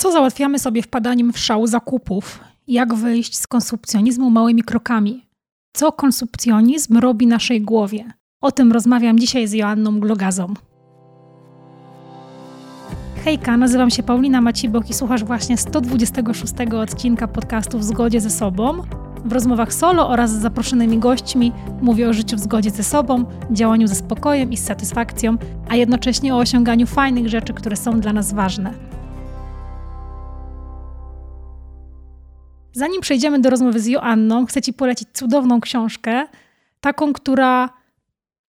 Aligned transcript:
Co 0.00 0.12
załatwiamy 0.12 0.58
sobie 0.58 0.82
wpadaniem 0.82 1.32
w 1.32 1.38
szał 1.38 1.66
zakupów? 1.66 2.40
Jak 2.68 2.94
wyjść 2.94 3.38
z 3.38 3.46
konsumpcjonizmu 3.46 4.30
małymi 4.30 4.62
krokami? 4.62 5.26
Co 5.76 5.92
konsumpcjonizm 5.92 6.98
robi 6.98 7.26
naszej 7.26 7.60
głowie? 7.60 8.12
O 8.42 8.52
tym 8.52 8.72
rozmawiam 8.72 9.18
dzisiaj 9.18 9.46
z 9.48 9.52
Joanną 9.52 10.00
Glogazą. 10.00 10.54
Hejka, 13.24 13.56
nazywam 13.56 13.90
się 13.90 14.02
Paulina 14.02 14.40
Macibok 14.40 14.90
i 14.90 14.94
słuchasz 14.94 15.24
właśnie 15.24 15.56
126 15.56 16.54
odcinka 16.82 17.28
podcastu 17.28 17.78
W 17.78 17.84
zgodzie 17.84 18.20
ze 18.20 18.30
sobą. 18.30 18.82
W 19.24 19.32
rozmowach 19.32 19.72
solo 19.72 20.08
oraz 20.08 20.30
z 20.30 20.42
zaproszonymi 20.42 20.98
gośćmi 20.98 21.52
mówię 21.82 22.08
o 22.08 22.12
życiu 22.12 22.36
w 22.36 22.40
zgodzie 22.40 22.70
ze 22.70 22.82
sobą, 22.82 23.24
działaniu 23.50 23.86
ze 23.86 23.94
spokojem 23.94 24.52
i 24.52 24.56
z 24.56 24.64
satysfakcją, 24.64 25.36
a 25.68 25.76
jednocześnie 25.76 26.34
o 26.34 26.38
osiąganiu 26.38 26.86
fajnych 26.86 27.28
rzeczy, 27.28 27.54
które 27.54 27.76
są 27.76 28.00
dla 28.00 28.12
nas 28.12 28.32
ważne. 28.32 28.97
Zanim 32.72 33.00
przejdziemy 33.00 33.40
do 33.40 33.50
rozmowy 33.50 33.80
z 33.80 33.86
Joanną, 33.86 34.46
chcę 34.46 34.62
Ci 34.62 34.72
polecić 34.72 35.08
cudowną 35.12 35.60
książkę, 35.60 36.26
taką, 36.80 37.12
która 37.12 37.68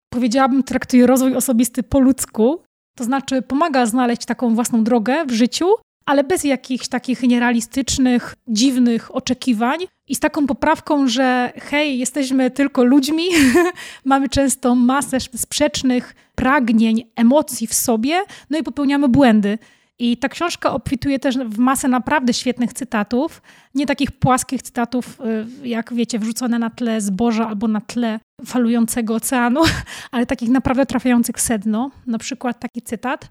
powiedziałabym 0.09 0.63
traktuje 0.63 1.07
rozwój 1.07 1.35
osobisty 1.35 1.83
po 1.83 1.99
ludzku, 1.99 2.63
to 2.95 3.03
znaczy 3.03 3.41
pomaga 3.41 3.85
znaleźć 3.85 4.25
taką 4.25 4.55
własną 4.55 4.83
drogę 4.83 5.25
w 5.25 5.31
życiu, 5.31 5.65
ale 6.05 6.23
bez 6.23 6.43
jakichś 6.43 6.87
takich 6.87 7.21
nierealistycznych, 7.21 8.35
dziwnych 8.47 9.15
oczekiwań 9.15 9.79
i 10.07 10.15
z 10.15 10.19
taką 10.19 10.47
poprawką, 10.47 11.07
że 11.07 11.53
hej, 11.55 11.99
jesteśmy 11.99 12.51
tylko 12.51 12.83
ludźmi, 12.83 13.23
mamy 14.05 14.29
często 14.29 14.75
masę 14.75 15.19
sprzecznych 15.19 16.15
pragnień, 16.35 17.03
emocji 17.15 17.67
w 17.67 17.73
sobie, 17.73 18.23
no 18.49 18.57
i 18.57 18.63
popełniamy 18.63 19.09
błędy. 19.09 19.57
I 19.99 20.17
ta 20.17 20.29
książka 20.29 20.71
obfituje 20.71 21.19
też 21.19 21.37
w 21.37 21.57
masę 21.57 21.87
naprawdę 21.87 22.33
świetnych 22.33 22.73
cytatów. 22.73 23.41
Nie 23.75 23.85
takich 23.85 24.11
płaskich 24.11 24.61
cytatów, 24.61 25.19
y, 25.63 25.67
jak 25.67 25.93
wiecie, 25.93 26.19
wrzucone 26.19 26.59
na 26.59 26.69
tle 26.69 27.01
zboża 27.01 27.47
albo 27.47 27.67
na 27.67 27.81
tle 27.81 28.19
falującego 28.45 29.15
oceanu, 29.15 29.61
ale 30.11 30.25
takich 30.25 30.49
naprawdę 30.49 30.85
trafiających 30.85 31.41
sedno. 31.41 31.91
Na 32.07 32.17
przykład 32.17 32.59
taki 32.59 32.81
cytat. 32.81 33.29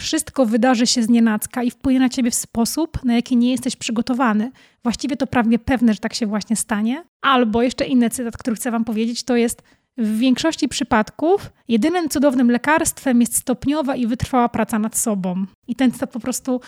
Wszystko 0.00 0.46
wydarzy 0.46 0.86
się 0.86 1.02
z 1.02 1.08
nienacka 1.08 1.62
i 1.62 1.70
wpłynie 1.70 2.00
na 2.00 2.08
ciebie 2.08 2.30
w 2.30 2.34
sposób, 2.34 3.04
na 3.04 3.14
jaki 3.14 3.36
nie 3.36 3.50
jesteś 3.50 3.76
przygotowany. 3.76 4.50
Właściwie 4.82 5.16
to 5.16 5.26
prawie 5.26 5.58
pewne, 5.58 5.94
że 5.94 5.98
tak 5.98 6.14
się 6.14 6.26
właśnie 6.26 6.56
stanie. 6.56 7.04
Albo 7.22 7.62
jeszcze 7.62 7.84
inny 7.84 8.10
cytat, 8.10 8.36
który 8.36 8.56
chcę 8.56 8.70
wam 8.70 8.84
powiedzieć, 8.84 9.22
to 9.22 9.36
jest 9.36 9.62
w 9.98 10.18
większości 10.18 10.68
przypadków 10.68 11.50
jedynym 11.68 12.08
cudownym 12.08 12.50
lekarstwem 12.50 13.20
jest 13.20 13.36
stopniowa 13.36 13.96
i 13.96 14.06
wytrwała 14.06 14.48
praca 14.48 14.78
nad 14.78 14.98
sobą. 14.98 15.44
I 15.68 15.76
ten 15.76 15.92
cytat 15.92 16.10
po 16.10 16.20
prostu 16.20 16.60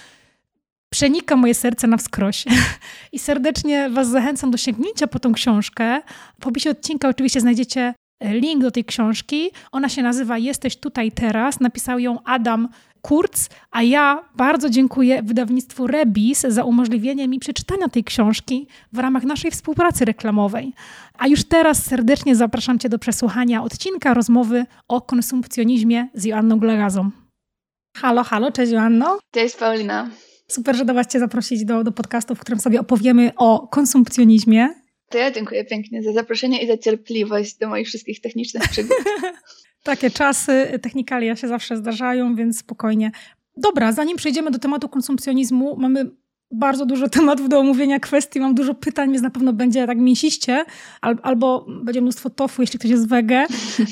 przenika 0.90 1.36
moje 1.36 1.54
serce 1.54 1.86
na 1.86 1.96
wskroś. 1.96 2.44
I 3.12 3.18
serdecznie 3.18 3.90
Was 3.90 4.08
zachęcam 4.08 4.50
do 4.50 4.58
sięgnięcia 4.58 5.06
po 5.06 5.18
tą 5.18 5.32
książkę. 5.32 6.02
W 6.40 6.46
opisie 6.46 6.70
odcinka 6.70 7.08
oczywiście 7.08 7.40
znajdziecie 7.40 7.94
link 8.22 8.62
do 8.62 8.70
tej 8.70 8.84
książki. 8.84 9.50
Ona 9.72 9.88
się 9.88 10.02
nazywa 10.02 10.38
Jesteś 10.38 10.76
tutaj 10.76 11.12
teraz. 11.12 11.60
Napisał 11.60 11.98
ją 11.98 12.22
Adam 12.24 12.68
Kurz, 13.06 13.48
a 13.70 13.82
ja 13.82 14.28
bardzo 14.36 14.70
dziękuję 14.70 15.22
wydawnictwu 15.22 15.86
Rebis 15.86 16.40
za 16.40 16.64
umożliwienie 16.64 17.28
mi 17.28 17.38
przeczytania 17.38 17.88
tej 17.88 18.04
książki 18.04 18.66
w 18.92 18.98
ramach 18.98 19.24
naszej 19.24 19.50
współpracy 19.50 20.04
reklamowej. 20.04 20.72
A 21.18 21.28
już 21.28 21.44
teraz 21.44 21.84
serdecznie 21.84 22.36
zapraszam 22.36 22.78
Cię 22.78 22.88
do 22.88 22.98
przesłuchania 22.98 23.62
odcinka 23.62 24.14
rozmowy 24.14 24.64
o 24.88 25.00
konsumpcjonizmie 25.00 26.08
z 26.14 26.24
Joanną 26.24 26.58
Glagazą. 26.58 27.10
Halo, 27.96 28.24
halo, 28.24 28.52
cześć 28.52 28.72
Joanno. 28.72 29.18
Cześć 29.30 29.56
Paulina. 29.56 30.10
Super, 30.48 30.76
że 30.76 30.84
dałaś 30.84 31.06
Cię 31.06 31.18
zaprosić 31.18 31.64
do, 31.64 31.84
do 31.84 31.92
podcastu, 31.92 32.34
w 32.34 32.40
którym 32.40 32.60
sobie 32.60 32.80
opowiemy 32.80 33.30
o 33.36 33.68
konsumpcjonizmie. 33.68 34.68
To 35.10 35.18
ja 35.18 35.30
dziękuję 35.30 35.64
pięknie 35.64 36.02
za 36.02 36.12
zaproszenie 36.12 36.62
i 36.62 36.66
za 36.66 36.78
cierpliwość 36.78 37.58
do 37.58 37.68
moich 37.68 37.86
wszystkich 37.86 38.20
technicznych 38.20 38.68
przygód. 38.68 38.96
Takie 39.86 40.10
czasy, 40.10 40.78
technikalia 40.82 41.36
się 41.36 41.48
zawsze 41.48 41.76
zdarzają, 41.76 42.34
więc 42.34 42.58
spokojnie. 42.58 43.10
Dobra, 43.56 43.92
zanim 43.92 44.16
przejdziemy 44.16 44.50
do 44.50 44.58
tematu 44.58 44.88
konsumpcjonizmu, 44.88 45.76
mamy 45.78 46.10
bardzo 46.50 46.86
dużo 46.86 47.08
tematów 47.08 47.48
do 47.48 47.58
omówienia, 47.58 48.00
kwestii, 48.00 48.40
mam 48.40 48.54
dużo 48.54 48.74
pytań, 48.74 49.10
więc 49.10 49.22
na 49.22 49.30
pewno 49.30 49.52
będzie 49.52 49.86
tak 49.86 49.98
mięsiście, 49.98 50.64
albo 51.22 51.66
będzie 51.84 52.00
mnóstwo 52.00 52.30
tofu, 52.30 52.62
jeśli 52.62 52.78
ktoś 52.78 52.90
jest 52.90 53.08
wege. 53.08 53.46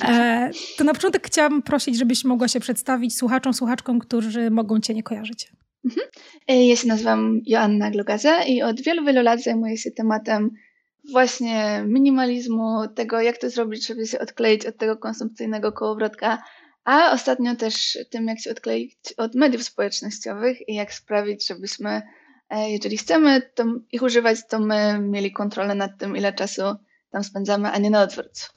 E, 0.09 0.51
to 0.77 0.85
na 0.85 0.93
początek 0.93 1.27
chciałabym 1.27 1.63
prosić, 1.63 1.99
żebyś 1.99 2.25
mogła 2.25 2.49
się 2.49 2.61
przedstawić 2.61 3.17
słuchaczom, 3.17 3.55
słuchaczkom, 3.55 3.99
którzy 3.99 4.51
mogą 4.51 4.81
cię 4.81 4.95
nie 4.95 5.03
kojarzyć. 5.03 5.53
Mhm. 5.85 6.07
E, 6.49 6.67
ja 6.67 6.77
się 6.77 6.89
nazywam 6.89 7.41
Joanna 7.47 7.91
Glogaza 7.91 8.43
i 8.43 8.63
od 8.63 8.81
wielu, 8.81 9.05
wielu 9.05 9.23
lat 9.23 9.43
zajmuję 9.43 9.77
się 9.77 9.91
tematem 9.91 10.51
właśnie 11.13 11.85
minimalizmu, 11.87 12.89
tego 12.95 13.21
jak 13.21 13.39
to 13.39 13.51
zrobić, 13.51 13.87
żeby 13.87 14.07
się 14.07 14.19
odkleić 14.19 14.67
od 14.67 14.77
tego 14.77 14.97
konsumpcyjnego 14.97 15.73
kołowrotka, 15.73 16.43
a 16.85 17.13
ostatnio 17.13 17.57
też 17.57 17.99
tym, 18.11 18.27
jak 18.27 18.41
się 18.41 18.51
odkleić 18.51 18.97
od 19.17 19.35
mediów 19.35 19.63
społecznościowych 19.63 20.69
i 20.69 20.75
jak 20.75 20.93
sprawić, 20.93 21.47
żebyśmy, 21.47 22.03
e, 22.51 22.71
jeżeli 22.71 22.97
chcemy 22.97 23.43
to, 23.55 23.65
ich 23.93 24.03
używać, 24.03 24.39
to 24.49 24.61
my 24.61 24.99
mieli 24.99 25.33
kontrolę 25.33 25.75
nad 25.75 25.99
tym, 25.99 26.17
ile 26.17 26.33
czasu 26.33 26.63
tam 27.11 27.25
spędzamy, 27.25 27.71
a 27.71 27.79
nie 27.79 27.91
na 27.91 28.03
odwrót. 28.03 28.55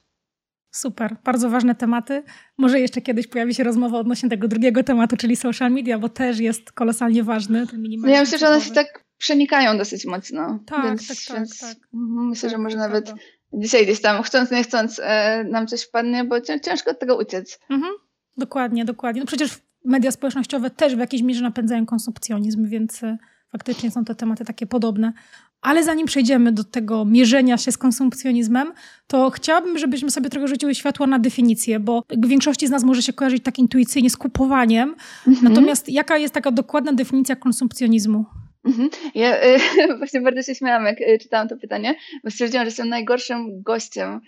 Super, 0.72 1.16
bardzo 1.24 1.50
ważne 1.50 1.76
tematy. 1.76 2.24
Może 2.58 2.80
jeszcze 2.80 3.02
kiedyś 3.02 3.28
pojawi 3.28 3.56
się 3.56 3.64
rozmowa 3.64 3.98
odnośnie 3.98 4.30
tego 4.30 4.48
drugiego 4.48 4.84
tematu, 4.84 5.18
czyli 5.18 5.36
social 5.36 5.72
media, 5.72 6.00
bo 6.00 6.10
też 6.10 6.40
jest 6.40 6.72
kolosalnie 6.72 7.24
ważny. 7.24 7.68
Ten 7.68 7.84
no 8.02 8.10
ja 8.10 8.20
myślę, 8.20 8.38
że 8.38 8.48
one 8.48 8.62
się 8.62 8.72
tak 8.72 9.07
przenikają 9.18 9.78
dosyć 9.78 10.06
mocno. 10.06 10.60
Tak, 10.66 10.86
więc, 10.86 11.08
tak, 11.08 11.18
tak, 11.28 11.38
więc 11.38 11.60
tak. 11.60 11.78
Myślę, 11.94 12.50
tak, 12.50 12.58
że 12.58 12.64
może 12.64 12.78
nawet 12.78 13.06
prawda. 13.06 13.24
dzisiaj 13.54 13.84
gdzieś 13.84 14.02
tam, 14.02 14.24
chcąc, 14.24 14.52
nie 14.52 14.64
chcąc, 14.64 15.02
e, 15.04 15.44
nam 15.44 15.68
coś 15.68 15.84
wpadnie, 15.84 16.24
bo 16.24 16.42
ciężko 16.42 16.92
od 16.92 17.00
tego 17.00 17.18
uciec. 17.18 17.60
Mhm. 17.70 17.94
Dokładnie, 18.38 18.86
dokładnie. 18.86 19.22
No 19.22 19.28
przecież 19.28 19.60
media 19.86 20.12
społecznościowe 20.12 20.70
też 20.70 20.96
w 20.96 21.00
jakiejś 21.00 21.24
mierze 21.24 21.42
napędzają 21.42 21.86
konsumpcjonizm, 21.86 22.68
więc 22.68 23.04
e, 23.04 23.18
faktycznie 23.52 23.92
są 23.92 24.06
to 24.06 24.16
tematy 24.16 24.46
takie 24.46 24.68
podobne. 24.68 25.14
Ale 25.62 25.84
zanim 25.84 26.08
przejdziemy 26.08 26.52
do 26.52 26.64
tego 26.64 27.06
mierzenia 27.06 27.58
się 27.58 27.72
z 27.72 27.78
konsumpcjonizmem, 27.78 28.74
to 29.08 29.30
chciałabym, 29.30 29.78
żebyśmy 29.78 30.12
sobie 30.12 30.30
trochę 30.30 30.48
rzuciły 30.48 30.76
światło 30.76 31.08
na 31.08 31.20
definicję, 31.20 31.80
bo 31.80 32.04
większości 32.18 32.68
z 32.68 32.70
nas 32.70 32.84
może 32.84 33.02
się 33.02 33.14
kojarzyć 33.14 33.44
tak 33.44 33.60
intuicyjnie 33.60 34.10
z 34.10 34.18
kupowaniem. 34.18 34.96
Mhm. 35.28 35.54
Natomiast 35.54 35.90
jaka 35.90 36.18
jest 36.18 36.34
taka 36.34 36.52
dokładna 36.52 36.94
definicja 36.94 37.36
konsumpcjonizmu? 37.36 38.26
Mhm. 38.68 38.90
Ja 39.16 39.44
y, 39.44 39.60
właśnie 39.98 40.22
bardzo 40.22 40.42
się 40.42 40.56
śmiałam, 40.56 40.86
jak 40.86 41.02
y, 41.02 41.18
czytałam 41.22 41.48
to 41.48 41.58
pytanie, 41.58 41.96
bo 42.24 42.32
stwierdziłam, 42.32 42.66
że 42.66 42.68
jestem 42.68 42.90
najgorszym 42.90 43.62
gościem. 43.62 44.22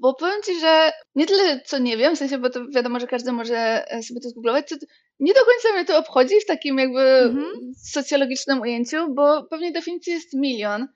Bo 0.00 0.14
powiem 0.14 0.42
Ci, 0.46 0.60
że 0.60 0.92
nie 1.14 1.26
tyle, 1.26 1.60
co 1.60 1.78
nie 1.78 1.96
wiem, 1.96 2.16
w 2.16 2.18
sensie, 2.18 2.38
bo 2.38 2.50
to 2.50 2.68
wiadomo, 2.68 3.00
że 3.00 3.06
każdy 3.06 3.32
może 3.32 3.90
e, 3.90 4.02
sobie 4.02 4.20
to 4.20 4.28
zgooglować, 4.28 4.68
to 4.68 4.76
nie 5.20 5.32
do 5.32 5.40
końca 5.40 5.72
mnie 5.72 5.84
to 5.84 5.98
obchodzi 5.98 6.40
w 6.40 6.46
takim 6.46 6.78
jakby 6.78 7.00
mhm. 7.00 7.46
socjologicznym 7.76 8.60
ujęciu, 8.60 9.14
bo 9.14 9.44
pewnie 9.44 9.72
definicji 9.72 10.12
jest 10.12 10.34
milion. 10.34 10.88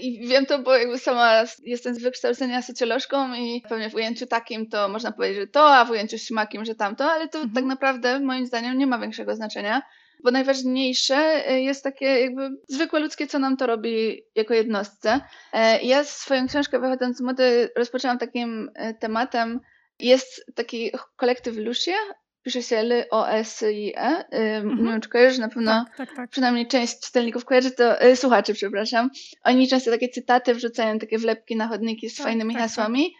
I 0.00 0.28
wiem 0.28 0.46
to, 0.46 0.58
bo 0.58 0.76
jakby 0.76 0.98
sama 0.98 1.44
jestem 1.64 1.94
z 1.94 2.02
wykształcenia 2.02 2.62
socjolożką 2.62 3.34
i 3.34 3.62
pewnie 3.68 3.90
w 3.90 3.94
ujęciu 3.94 4.26
takim 4.26 4.68
to 4.68 4.88
można 4.88 5.12
powiedzieć, 5.12 5.38
że 5.38 5.46
to, 5.46 5.74
a 5.74 5.84
w 5.84 5.90
ujęciu 5.90 6.18
śmakim, 6.18 6.64
że 6.64 6.74
tamto, 6.74 7.12
ale 7.12 7.28
to 7.28 7.38
mhm. 7.38 7.54
tak 7.54 7.64
naprawdę 7.64 8.20
moim 8.20 8.46
zdaniem 8.46 8.78
nie 8.78 8.86
ma 8.86 8.98
większego 8.98 9.36
znaczenia 9.36 9.82
bo 10.24 10.30
najważniejsze 10.30 11.16
e, 11.48 11.62
jest 11.62 11.84
takie 11.84 12.06
jakby 12.06 12.50
zwykłe 12.68 13.00
ludzkie, 13.00 13.26
co 13.26 13.38
nam 13.38 13.56
to 13.56 13.66
robi 13.66 14.22
jako 14.34 14.54
jednostce. 14.54 15.20
E, 15.52 15.82
ja 15.82 16.04
swoją 16.04 16.46
książkę 16.46 16.80
wychodząc 16.80 17.16
z 17.16 17.20
mody 17.20 17.68
rozpoczęłam 17.76 18.18
takim 18.18 18.70
e, 18.74 18.94
tematem, 18.94 19.60
jest 19.98 20.44
taki 20.54 20.90
kolektyw 21.16 21.56
Lucia, 21.56 21.96
pisze 22.42 22.62
się 22.62 22.76
L-O-S-I-E. 22.76 24.24
Mhm. 24.30 24.84
Nie 24.84 24.90
wiem, 24.90 25.00
czy 25.00 25.08
kojarzysz, 25.08 25.38
na 25.38 25.48
pewno 25.48 25.84
tak, 25.84 25.96
tak, 25.96 26.16
tak. 26.16 26.30
przynajmniej 26.30 26.66
część 26.66 27.00
czytelników 27.00 27.44
kojarzy, 27.44 27.70
to 27.70 28.04
y, 28.04 28.16
słuchaczy, 28.16 28.54
przepraszam. 28.54 29.10
Oni 29.44 29.68
często 29.68 29.90
takie 29.90 30.08
cytaty 30.08 30.54
wrzucają, 30.54 30.98
takie 30.98 31.18
wlepki 31.18 31.56
na 31.56 31.68
chodniki 31.68 32.10
z 32.10 32.16
tak, 32.16 32.24
fajnymi 32.24 32.54
tak, 32.54 32.62
hasłami 32.62 33.14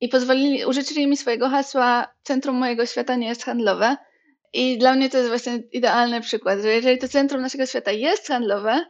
i 0.00 0.08
pozwolili, 0.08 0.64
użyczyli 0.64 1.06
mi 1.06 1.16
swojego 1.16 1.48
hasła 1.48 2.14
Centrum 2.22 2.56
mojego 2.56 2.86
świata 2.86 3.16
nie 3.16 3.28
jest 3.28 3.44
handlowe. 3.44 3.96
I 4.52 4.78
dla 4.78 4.94
mnie 4.94 5.10
to 5.10 5.16
jest 5.16 5.28
właśnie 5.28 5.56
idealny 5.56 6.20
przykład, 6.20 6.60
że 6.62 6.68
jeżeli 6.68 6.98
to 6.98 7.08
centrum 7.08 7.42
naszego 7.42 7.66
świata 7.66 7.90
jest 7.90 8.28
handlowe, 8.28 8.84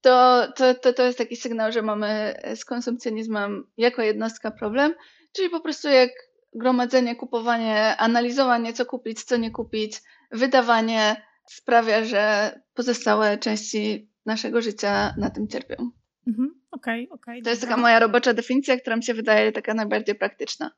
to, 0.00 0.46
to, 0.56 0.74
to, 0.74 0.92
to 0.92 1.02
jest 1.02 1.18
taki 1.18 1.36
sygnał, 1.36 1.72
że 1.72 1.82
mamy 1.82 2.34
z 2.54 2.64
konsumpcjonizmem 2.64 3.66
jako 3.76 4.02
jednostka 4.02 4.50
problem, 4.50 4.94
czyli 5.32 5.50
po 5.50 5.60
prostu 5.60 5.88
jak 5.88 6.10
gromadzenie, 6.54 7.16
kupowanie, 7.16 7.96
analizowanie, 7.96 8.72
co 8.72 8.86
kupić, 8.86 9.24
co 9.24 9.36
nie 9.36 9.50
kupić, 9.50 10.02
wydawanie 10.30 11.22
sprawia, 11.46 12.04
że 12.04 12.52
pozostałe 12.74 13.38
części 13.38 14.10
naszego 14.26 14.62
życia 14.62 15.14
na 15.16 15.30
tym 15.30 15.48
cierpią. 15.48 15.90
Mhm. 16.26 16.60
Okay, 16.70 17.06
okay, 17.10 17.42
to 17.42 17.50
jest 17.50 17.62
taka 17.62 17.76
moja 17.76 17.98
robocza 17.98 18.34
definicja, 18.34 18.76
która 18.76 18.96
mi 18.96 19.04
się 19.04 19.14
wydaje 19.14 19.52
taka 19.52 19.74
najbardziej 19.74 20.14
praktyczna. 20.14 20.70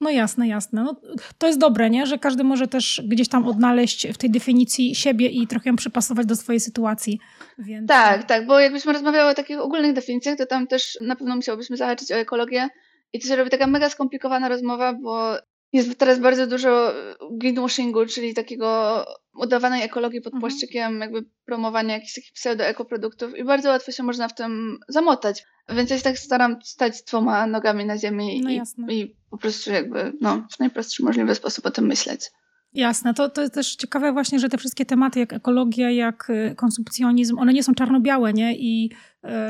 No 0.00 0.10
jasne, 0.10 0.48
jasne. 0.48 0.84
No, 0.84 1.00
to 1.38 1.46
jest 1.46 1.58
dobre, 1.58 1.90
nie? 1.90 2.06
że 2.06 2.18
każdy 2.18 2.44
może 2.44 2.68
też 2.68 3.02
gdzieś 3.04 3.28
tam 3.28 3.46
odnaleźć 3.48 4.08
w 4.08 4.18
tej 4.18 4.30
definicji 4.30 4.94
siebie 4.94 5.26
i 5.26 5.46
trochę 5.46 5.70
ją 5.70 5.76
przypasować 5.76 6.26
do 6.26 6.36
swojej 6.36 6.60
sytuacji. 6.60 7.20
Więc... 7.58 7.88
Tak, 7.88 8.24
tak, 8.24 8.46
bo 8.46 8.60
jakbyśmy 8.60 8.92
rozmawiały 8.92 9.30
o 9.30 9.34
takich 9.34 9.58
ogólnych 9.58 9.92
definicjach, 9.92 10.38
to 10.38 10.46
tam 10.46 10.66
też 10.66 10.98
na 11.00 11.16
pewno 11.16 11.36
musiałobyśmy 11.36 11.76
zahaczyć 11.76 12.12
o 12.12 12.14
ekologię 12.14 12.68
i 13.12 13.20
to 13.20 13.28
się 13.28 13.36
robi 13.36 13.50
taka 13.50 13.66
mega 13.66 13.88
skomplikowana 13.88 14.48
rozmowa, 14.48 14.92
bo 14.92 15.36
jest 15.72 15.98
teraz 15.98 16.18
bardzo 16.18 16.46
dużo 16.46 16.92
greenwashingu, 17.30 18.06
czyli 18.06 18.34
takiego 18.34 19.04
udawanej 19.34 19.82
ekologii 19.82 20.20
pod 20.20 20.34
mhm. 20.34 20.40
płaszczykiem 20.40 21.00
jakby 21.00 21.24
promowania 21.44 21.94
jakichś 21.94 22.14
takich 22.14 22.32
pseudo-ekoproduktów 22.32 23.36
i 23.36 23.44
bardzo 23.44 23.68
łatwo 23.68 23.92
się 23.92 24.02
można 24.02 24.28
w 24.28 24.34
tym 24.34 24.78
zamotać. 24.88 25.44
Więc 25.68 25.90
ja 25.90 25.96
się 25.96 26.02
tak 26.02 26.18
staram 26.18 26.56
stać 26.62 27.02
dwoma 27.02 27.46
nogami 27.46 27.84
na 27.84 27.98
ziemi 27.98 28.40
no 28.44 28.50
i, 28.50 28.60
i, 28.88 29.16
po 29.30 29.38
prostu 29.38 29.72
jakby 29.72 30.12
no, 30.20 30.46
w 30.56 30.58
najprostszy 30.58 31.02
możliwy 31.02 31.34
sposób 31.34 31.66
o 31.66 31.70
tym 31.70 31.86
myśleć. 31.86 32.30
Jasne, 32.74 33.14
to, 33.14 33.28
to 33.28 33.40
jest 33.40 33.54
też 33.54 33.76
ciekawe 33.76 34.12
właśnie, 34.12 34.38
że 34.38 34.48
te 34.48 34.58
wszystkie 34.58 34.86
tematy 34.86 35.20
jak 35.20 35.32
ekologia, 35.32 35.90
jak 35.90 36.30
y, 36.30 36.54
konsumpcjonizm, 36.56 37.38
one 37.38 37.52
nie 37.52 37.62
są 37.62 37.74
czarno-białe, 37.74 38.32
nie? 38.32 38.56
I 38.56 38.90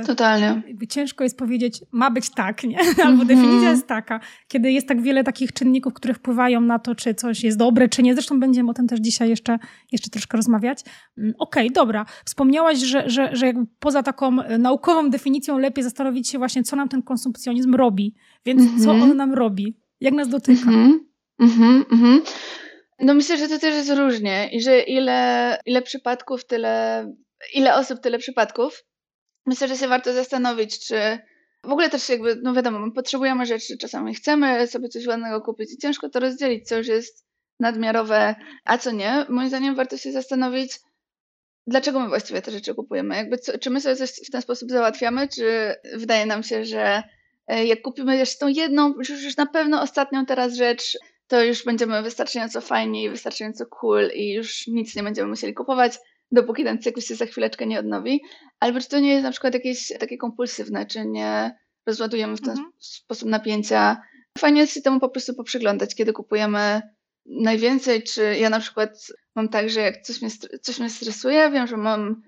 y, 0.03 0.07
Totalnie. 0.07 0.63
Ciężko 0.89 1.25
jest 1.25 1.39
powiedzieć, 1.39 1.81
ma 1.93 2.11
być 2.11 2.31
tak, 2.31 2.65
nie? 2.65 2.79
Albo 3.05 3.05
mm 3.05 3.19
-hmm. 3.19 3.27
definicja 3.27 3.71
jest 3.71 3.87
taka, 3.87 4.21
kiedy 4.49 4.73
jest 4.73 4.89
tak 4.89 5.03
wiele 5.03 5.25
takich 5.25 5.53
czynników, 5.53 5.95
które 5.95 6.15
wpływają 6.15 6.61
na 6.61 6.79
to, 6.79 6.95
czy 6.95 7.15
coś 7.15 7.45
jest 7.45 7.59
dobre, 7.59 7.89
czy 7.89 8.03
nie. 8.03 8.15
Zresztą 8.15 8.41
będziemy 8.41 8.71
o 8.71 8.75
tym 8.75 8.87
też 8.87 9.01
dzisiaj 9.01 9.29
jeszcze, 9.29 9.59
jeszcze 9.93 10.11
troszkę 10.11 10.37
rozmawiać. 10.37 10.81
Mm, 11.19 11.35
okej, 11.39 11.67
okay, 11.67 11.75
dobra. 11.75 12.07
Wspomniałaś, 12.25 12.79
że, 12.79 13.11
że, 13.11 13.37
że 13.37 13.47
jakby 13.47 13.67
poza 13.79 14.03
taką 14.03 14.43
y, 14.43 14.59
naukową 14.59 15.11
definicją 15.11 15.59
lepiej 15.59 15.85
zastanowić 15.85 16.29
się 16.29 16.39
właśnie, 16.39 16.63
co 16.63 16.77
nam 16.77 16.89
ten 16.89 17.03
konsumpcjonizm 17.03 17.75
robi. 17.75 18.15
Więc 18.47 18.63
mm 18.63 18.77
-hmm. 18.77 18.85
co 18.85 18.91
on 18.91 19.17
nam 19.17 19.35
robi? 19.35 19.77
Jak 20.01 20.15
nas 20.15 20.29
dotyka? 20.29 20.71
Mm 20.71 21.01
-hmm. 21.41 21.85
-hmm. 21.85 22.21
No 22.99 23.15
myślę, 23.15 23.39
że 23.39 23.49
to 23.49 23.59
też 23.59 23.75
jest 23.75 23.91
różnie 23.91 24.49
i 24.53 24.61
że 24.61 24.81
ile, 24.81 25.59
ile 25.67 25.83
przypadków, 25.83 26.47
tyle, 26.47 27.07
ile 27.55 27.75
osób, 27.75 28.01
tyle 28.01 28.19
przypadków. 28.19 28.85
Myślę, 29.47 29.69
że 29.69 29.77
się 29.77 29.89
warto 29.89 30.13
zastanowić, 30.13 30.87
czy 30.87 31.19
w 31.65 31.73
ogóle 31.73 31.91
też 31.91 32.09
jakby, 32.09 32.37
no 32.43 32.55
wiadomo, 32.55 32.79
my 32.79 32.93
potrzebujemy 32.93 33.47
rzeczy, 33.47 33.79
czasami 33.79 34.15
chcemy 34.15 34.67
sobie 34.67 34.89
coś 34.89 35.07
ładnego 35.07 35.41
kupić 35.41 35.73
i 35.73 35.79
ciężko 35.79 36.09
to 36.09 36.21
rozdzielić, 36.21 36.69
co 36.69 36.77
już 36.77 36.87
jest 36.87 37.27
nadmiarowe, 37.61 38.35
a 38.65 38.79
co 38.79 38.91
nie. 38.91 39.27
Moim 39.29 39.49
zdaniem 39.49 39.75
warto 39.75 39.97
się 39.97 40.13
zastanowić, 40.13 40.81
dlaczego 41.67 42.01
my 42.01 42.09
właściwie 42.09 42.43
te 42.43 42.51
rzeczy 42.51 42.75
kupujemy. 42.75 43.17
Jakby 43.17 43.39
co, 43.39 43.59
czy 43.59 43.71
my 43.71 43.81
sobie 43.81 43.97
coś 43.97 44.11
w 44.29 44.31
ten 44.31 44.43
sposób 44.43 44.71
załatwiamy, 44.71 45.29
czy 45.29 45.75
wydaje 45.95 46.27
nam 46.27 46.43
się, 46.43 46.65
że 46.65 47.03
e, 47.47 47.65
jak 47.67 47.83
kupimy 47.83 48.17
jeszcze 48.17 48.39
tą 48.39 48.49
jedną, 48.49 48.95
już, 48.99 49.09
już 49.09 49.37
na 49.37 49.47
pewno 49.47 49.83
ostatnią 49.83 50.27
teraz 50.27 50.55
rzecz, 50.55 50.99
to 51.27 51.45
już 51.45 51.65
będziemy 51.65 52.03
wystarczająco 52.03 52.61
fajni, 52.61 53.11
wystarczająco 53.11 53.67
cool 53.67 54.11
i 54.15 54.33
już 54.33 54.67
nic 54.67 54.97
nie 54.97 55.03
będziemy 55.03 55.29
musieli 55.29 55.55
kupować, 55.55 55.99
dopóki 56.31 56.65
ten 56.65 56.83
cykl 56.83 57.01
się 57.01 57.15
za 57.15 57.27
chwileczkę 57.27 57.67
nie 57.67 57.79
odnowi. 57.79 58.23
Albo 58.61 58.81
czy 58.81 58.89
to 58.89 59.01
nie 59.01 59.11
jest 59.11 59.23
na 59.23 59.31
przykład 59.31 59.55
jakieś 59.55 59.93
takie 60.01 60.17
kompulsywne, 60.17 60.87
czy 60.87 61.07
nie 61.07 61.59
rozładujemy 61.87 62.37
w 62.37 62.41
ten 62.41 62.51
mhm. 62.51 62.73
sposób 62.79 63.29
napięcia. 63.29 64.03
Fajnie 64.39 64.61
jest 64.61 64.75
się 64.75 64.83
temu 64.83 65.01
po 65.01 65.09
prostu 65.09 65.35
poprzyglądać, 65.35 65.95
kiedy 65.95 66.13
kupujemy 66.13 66.83
najwięcej, 67.27 68.03
czy 68.03 68.37
ja 68.37 68.51
na 68.51 68.61
przykład 68.61 68.91
mam 69.35 69.49
tak, 69.49 69.71
że 69.71 69.81
jak 69.81 70.03
coś 70.03 70.23
mnie, 70.23 70.31
coś 70.63 70.79
mnie 70.79 70.91
stresuje, 70.91 71.51
wiem, 71.51 71.67
że 71.67 71.77
mam 71.77 72.23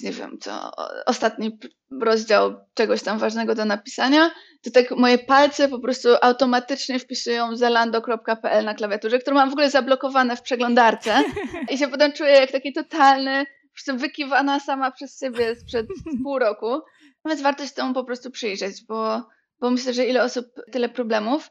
nie 0.00 0.12
wiem, 0.12 0.38
co, 0.40 0.70
ostatni 1.06 1.58
rozdział 2.00 2.54
czegoś 2.74 3.02
tam 3.02 3.18
ważnego 3.18 3.54
do 3.54 3.64
napisania, 3.64 4.30
to 4.62 4.70
tak 4.70 4.90
moje 4.90 5.18
palce 5.18 5.68
po 5.68 5.78
prostu 5.78 6.08
automatycznie 6.22 6.98
wpisują 6.98 7.56
zalando.pl 7.56 8.64
na 8.64 8.74
klawiaturze, 8.74 9.18
którą 9.18 9.36
mam 9.36 9.50
w 9.50 9.52
ogóle 9.52 9.70
zablokowane 9.70 10.36
w 10.36 10.42
przeglądarce 10.42 11.24
i 11.70 11.78
się 11.78 11.88
potem 11.88 12.12
czuję 12.12 12.32
jak 12.32 12.52
taki 12.52 12.72
totalny, 12.72 13.46
po 13.46 13.72
prostu 13.74 13.96
wykiwana 13.96 14.60
sama 14.60 14.90
przez 14.90 15.20
siebie 15.20 15.56
sprzed 15.56 15.86
pół 16.24 16.38
roku. 16.38 16.80
Więc 17.26 17.42
warto 17.42 17.66
się 17.66 17.72
temu 17.72 17.94
po 17.94 18.04
prostu 18.04 18.30
przyjrzeć, 18.30 18.84
bo, 18.88 19.28
bo 19.60 19.70
myślę, 19.70 19.92
że 19.92 20.06
ile 20.06 20.22
osób, 20.22 20.46
tyle 20.72 20.88
problemów. 20.88 21.50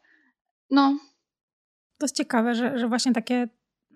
No. 0.69 0.97
To 1.97 2.05
jest 2.05 2.15
ciekawe, 2.15 2.55
że, 2.55 2.77
że 2.77 2.87
właśnie 2.87 3.13
takie 3.13 3.47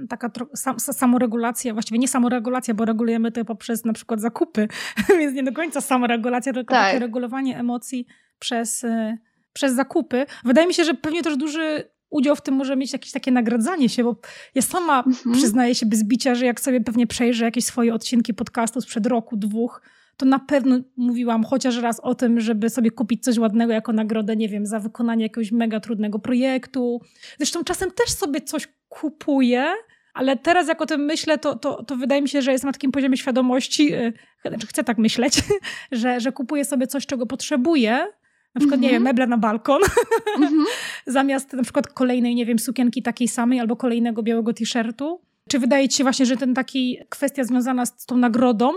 taka 0.10 0.32
sam, 0.56 0.80
samoregulacja, 0.80 1.74
właściwie 1.74 2.00
nie 2.00 2.08
samoregulacja, 2.08 2.74
bo 2.74 2.86
regulujemy 2.86 3.32
to 3.32 3.46
poprzez 3.46 3.86
na 3.86 3.94
przykład 3.94 4.22
zakupy, 4.22 4.68
więc 5.20 5.36
nie 5.36 5.44
do 5.44 5.52
końca 5.52 5.82
samoregulacja, 5.82 6.54
tylko 6.54 6.74
tak. 6.74 6.86
takie 6.86 7.00
regulowanie 7.00 7.60
emocji 7.60 8.08
przez, 8.40 8.84
y, 8.84 9.18
przez 9.54 9.74
zakupy. 9.74 10.26
Wydaje 10.46 10.68
mi 10.68 10.74
się, 10.74 10.84
że 10.84 10.94
pewnie 10.94 11.24
też 11.24 11.38
duży 11.38 11.94
udział 12.10 12.36
w 12.36 12.42
tym 12.42 12.56
może 12.56 12.76
mieć 12.76 12.94
jakieś 12.94 13.12
takie 13.12 13.32
nagradzanie 13.32 13.90
się, 13.90 14.04
bo 14.04 14.16
ja 14.56 14.62
sama 14.62 15.04
mhm. 15.08 15.36
przyznaję 15.36 15.76
się 15.76 15.86
bez 15.86 16.04
bicia, 16.04 16.36
że 16.36 16.46
jak 16.46 16.62
sobie 16.62 16.82
pewnie 16.82 17.08
przejrzę 17.08 17.46
jakieś 17.46 17.66
swoje 17.66 17.94
odcinki 17.94 18.34
podcastu 18.34 18.82
sprzed 18.82 19.06
roku, 19.06 19.38
dwóch, 19.38 19.82
to 20.18 20.26
na 20.26 20.40
pewno 20.40 20.80
mówiłam 20.98 21.44
chociaż 21.44 21.78
raz 21.78 22.00
o 22.00 22.16
tym, 22.16 22.40
żeby 22.40 22.70
sobie 22.70 22.92
kupić 22.92 23.24
coś 23.24 23.38
ładnego 23.38 23.74
jako 23.74 23.94
nagrodę, 23.94 24.36
nie 24.36 24.50
wiem, 24.50 24.66
za 24.66 24.80
wykonanie 24.80 25.24
jakiegoś 25.24 25.52
mega 25.52 25.80
trudnego 25.80 26.20
projektu. 26.20 27.02
Zresztą 27.38 27.64
czasem 27.64 27.92
też 27.92 28.10
sobie 28.10 28.42
coś 28.42 28.68
kupuję, 28.90 29.74
ale 30.14 30.38
teraz 30.38 30.68
jak 30.68 30.82
o 30.82 30.86
tym 30.86 31.06
myślę, 31.06 31.38
to, 31.38 31.56
to, 31.56 31.84
to 31.84 31.96
wydaje 31.96 32.22
mi 32.22 32.30
się, 32.30 32.42
że 32.42 32.52
jestem 32.52 32.68
na 32.70 32.74
takim 32.74 32.92
poziomie 32.92 33.18
świadomości, 33.18 33.94
y, 33.96 34.14
znaczy 34.46 34.68
chcę 34.68 34.84
tak 34.84 34.98
myśleć, 34.98 35.42
że, 35.92 36.20
że 36.20 36.32
kupuję 36.32 36.66
sobie 36.66 36.88
coś, 36.88 37.06
czego 37.06 37.26
potrzebuję, 37.26 38.08
na 38.56 38.60
przykład, 38.60 38.78
mm 38.78 38.80
-hmm. 38.80 38.84
nie 38.84 38.90
wiem, 38.90 39.02
mhm. 39.02 39.16
meble 39.16 39.28
na 39.28 39.38
balkon, 39.38 39.82
mm 40.38 40.50
-hmm. 40.50 40.66
zamiast 41.08 41.54
na 41.54 41.64
przykład 41.64 41.88
kolejnej, 41.88 42.36
nie 42.36 42.46
wiem, 42.46 42.60
sukienki 42.60 43.02
takiej 43.02 43.28
samej 43.28 43.60
albo 43.60 43.76
kolejnego 43.76 44.24
białego 44.24 44.54
t-shirtu. 44.54 45.22
Czy 45.50 45.60
wydaje 45.60 45.90
ci 45.90 45.98
się 45.98 46.04
właśnie, 46.04 46.26
że 46.26 46.38
ten 46.38 46.54
taki 46.54 46.98
kwestia 47.10 47.44
związana 47.44 47.86
z 47.86 48.06
tą 48.06 48.18
nagrodą 48.18 48.72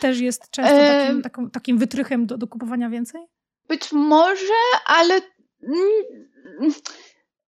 też 0.00 0.20
jest 0.20 0.50
często 0.50 0.76
takim, 0.76 1.22
taką, 1.22 1.50
takim 1.50 1.78
wytrychem 1.78 2.26
do, 2.26 2.38
do 2.38 2.46
kupowania 2.46 2.90
więcej? 2.90 3.20
Być 3.68 3.92
może, 3.92 4.54
ale 4.86 5.20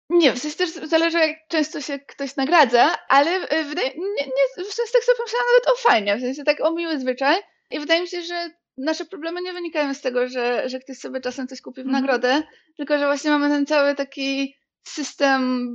nie, 0.10 0.34
w 0.34 0.40
sensie 0.40 0.58
też 0.58 0.70
zależy, 0.70 1.18
jak 1.18 1.48
często 1.48 1.82
się 1.82 2.00
ktoś 2.00 2.36
nagradza, 2.36 2.96
ale 3.10 3.32
e, 3.32 3.64
wydaje, 3.64 3.90
nie, 3.90 4.26
nie, 4.26 4.64
w 4.66 4.74
sensie 4.74 4.94
tak 4.94 5.04
sobie 5.04 5.18
pomyślałam 5.18 5.48
nawet 5.48 5.68
o 5.68 5.76
fajnie, 5.76 6.18
w 6.18 6.22
sensie 6.22 6.44
tak 6.44 6.62
o 6.62 6.72
miły 6.72 7.00
zwyczaj. 7.00 7.42
I 7.72 7.80
wydaje 7.80 8.02
mi 8.02 8.08
się, 8.08 8.22
że 8.22 8.50
nasze 8.78 9.06
problemy 9.06 9.42
nie 9.42 9.54
wynikają 9.54 9.94
z 9.94 10.02
tego, 10.02 10.28
że, 10.28 10.70
że 10.70 10.80
ktoś 10.80 10.98
sobie 10.98 11.22
czasem 11.22 11.48
coś 11.48 11.62
kupi 11.62 11.84
w 11.84 11.88
mm. 11.88 12.02
nagrodę, 12.02 12.44
tylko 12.78 12.98
że 12.98 13.06
właśnie 13.06 13.32
mamy 13.32 13.50
ten 13.50 13.66
cały 13.66 13.96
taki 13.96 14.56
system 14.84 15.74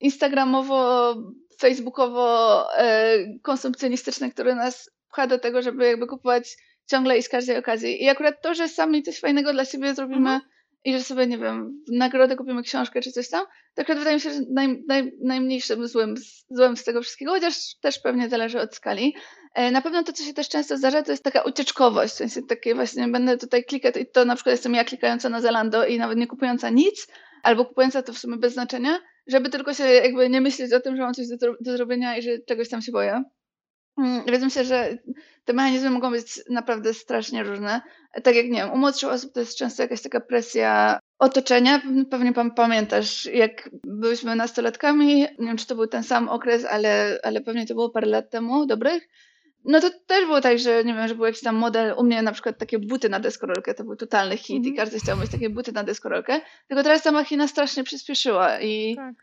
instagramowo, 0.00 1.14
facebookowo 1.60 2.66
e, 2.76 3.16
konsumpcjonistyczny, 3.42 4.30
który 4.30 4.54
nas 4.54 4.90
pcha 5.12 5.26
do 5.26 5.38
tego, 5.38 5.62
żeby 5.62 5.86
jakby 5.86 6.06
kupować 6.06 6.56
ciągle 6.86 7.18
i 7.18 7.22
z 7.22 7.28
każdej 7.28 7.56
okazji. 7.56 8.04
I 8.04 8.08
akurat 8.08 8.42
to, 8.42 8.54
że 8.54 8.68
sami 8.68 9.02
coś 9.02 9.20
fajnego 9.20 9.52
dla 9.52 9.64
siebie 9.64 9.94
zrobimy, 9.94 10.30
mm 10.30 10.40
i 10.84 10.92
że 10.92 11.04
sobie, 11.04 11.26
nie 11.26 11.38
wiem, 11.38 11.82
w 11.88 11.92
nagrodę 11.92 12.36
kupimy 12.36 12.62
książkę 12.62 13.00
czy 13.00 13.12
coś 13.12 13.28
tam, 13.28 13.46
to 13.74 13.82
akurat 13.82 13.98
wydaje 13.98 14.16
mi 14.16 14.20
się, 14.20 14.30
że 14.30 14.40
naj, 14.50 14.84
naj, 14.88 15.12
najmniejszym 15.22 15.88
złym, 15.88 16.14
złym 16.50 16.76
z 16.76 16.84
tego 16.84 17.02
wszystkiego, 17.02 17.32
chociaż 17.32 17.54
też 17.80 17.98
pewnie 17.98 18.28
zależy 18.28 18.60
od 18.60 18.74
skali. 18.74 19.14
E, 19.54 19.70
na 19.70 19.82
pewno 19.82 20.02
to, 20.02 20.12
co 20.12 20.24
się 20.24 20.34
też 20.34 20.48
często 20.48 20.76
zdarza, 20.76 21.02
to 21.02 21.10
jest 21.10 21.24
taka 21.24 21.42
ucieczkowość, 21.42 22.14
w 22.14 22.16
sensie 22.16 22.42
takie 22.42 22.74
właśnie 22.74 23.08
będę 23.08 23.36
tutaj 23.36 23.64
klikać 23.64 23.96
i 23.96 24.06
to 24.06 24.24
na 24.24 24.34
przykład 24.34 24.52
jestem 24.52 24.74
ja 24.74 24.84
klikająca 24.84 25.28
na 25.28 25.40
Zalando 25.40 25.86
i 25.86 25.98
nawet 25.98 26.18
nie 26.18 26.26
kupująca 26.26 26.70
nic, 26.70 27.08
albo 27.42 27.64
kupująca 27.64 28.02
to 28.02 28.12
w 28.12 28.18
sumie 28.18 28.36
bez 28.36 28.52
znaczenia, 28.52 28.98
żeby 29.26 29.50
tylko 29.50 29.74
się 29.74 29.84
jakby 29.84 30.28
nie 30.28 30.40
myśleć 30.40 30.72
o 30.72 30.80
tym, 30.80 30.96
że 30.96 31.02
mam 31.02 31.14
coś 31.14 31.28
do, 31.28 31.54
do 31.60 31.72
zrobienia 31.72 32.16
i 32.16 32.22
że 32.22 32.38
czegoś 32.38 32.68
tam 32.68 32.82
się 32.82 32.92
boję. 32.92 33.24
Mm, 33.98 34.24
więc 34.26 34.44
myślę, 34.44 34.64
że 34.64 34.98
te 35.44 35.52
mechanizmy 35.52 35.90
mogą 35.90 36.10
być 36.10 36.40
naprawdę 36.50 36.94
strasznie 36.94 37.42
różne. 37.42 37.80
Tak 38.22 38.34
jak 38.34 38.46
nie 38.46 38.60
wiem, 38.60 38.72
u 38.72 38.76
młodszych 38.76 39.10
osób 39.10 39.32
to 39.32 39.40
jest 39.40 39.58
często 39.58 39.82
jakaś 39.82 40.02
taka 40.02 40.20
presja 40.20 40.98
otoczenia. 41.18 41.82
Pewnie 42.10 42.32
pan 42.32 42.50
pamiętasz, 42.50 43.24
jak 43.24 43.70
byliśmy 43.84 44.36
nastolatkami, 44.36 45.06
nie 45.16 45.46
wiem 45.46 45.56
czy 45.56 45.66
to 45.66 45.74
był 45.74 45.86
ten 45.86 46.02
sam 46.02 46.28
okres, 46.28 46.64
ale, 46.64 47.18
ale 47.22 47.40
pewnie 47.40 47.66
to 47.66 47.74
było 47.74 47.90
parę 47.90 48.06
lat 48.06 48.30
temu, 48.30 48.66
dobrych. 48.66 49.08
No 49.64 49.80
to 49.80 49.90
też 50.06 50.24
było 50.24 50.40
tak, 50.40 50.58
że 50.58 50.84
nie 50.84 50.94
wiem, 50.94 51.08
że 51.08 51.14
był 51.14 51.24
jakiś 51.24 51.40
tam 51.40 51.56
model, 51.56 51.94
u 51.96 52.04
mnie 52.04 52.22
na 52.22 52.32
przykład 52.32 52.58
takie 52.58 52.78
buty 52.78 53.08
na 53.08 53.20
deskorolkę, 53.20 53.74
to 53.74 53.84
był 53.84 53.96
totalny 53.96 54.36
hit 54.36 54.50
mm. 54.50 54.64
i 54.64 54.68
mhm. 54.68 54.76
każdy 54.76 55.00
chciał 55.00 55.18
mieć 55.18 55.30
takie 55.30 55.50
buty 55.50 55.72
na 55.72 55.84
deskorolkę. 55.84 56.40
Tylko 56.68 56.82
teraz 56.82 57.02
ta 57.02 57.12
machina 57.12 57.48
strasznie 57.48 57.84
przyspieszyła 57.84 58.60
i 58.60 58.96
tak. 58.96 59.14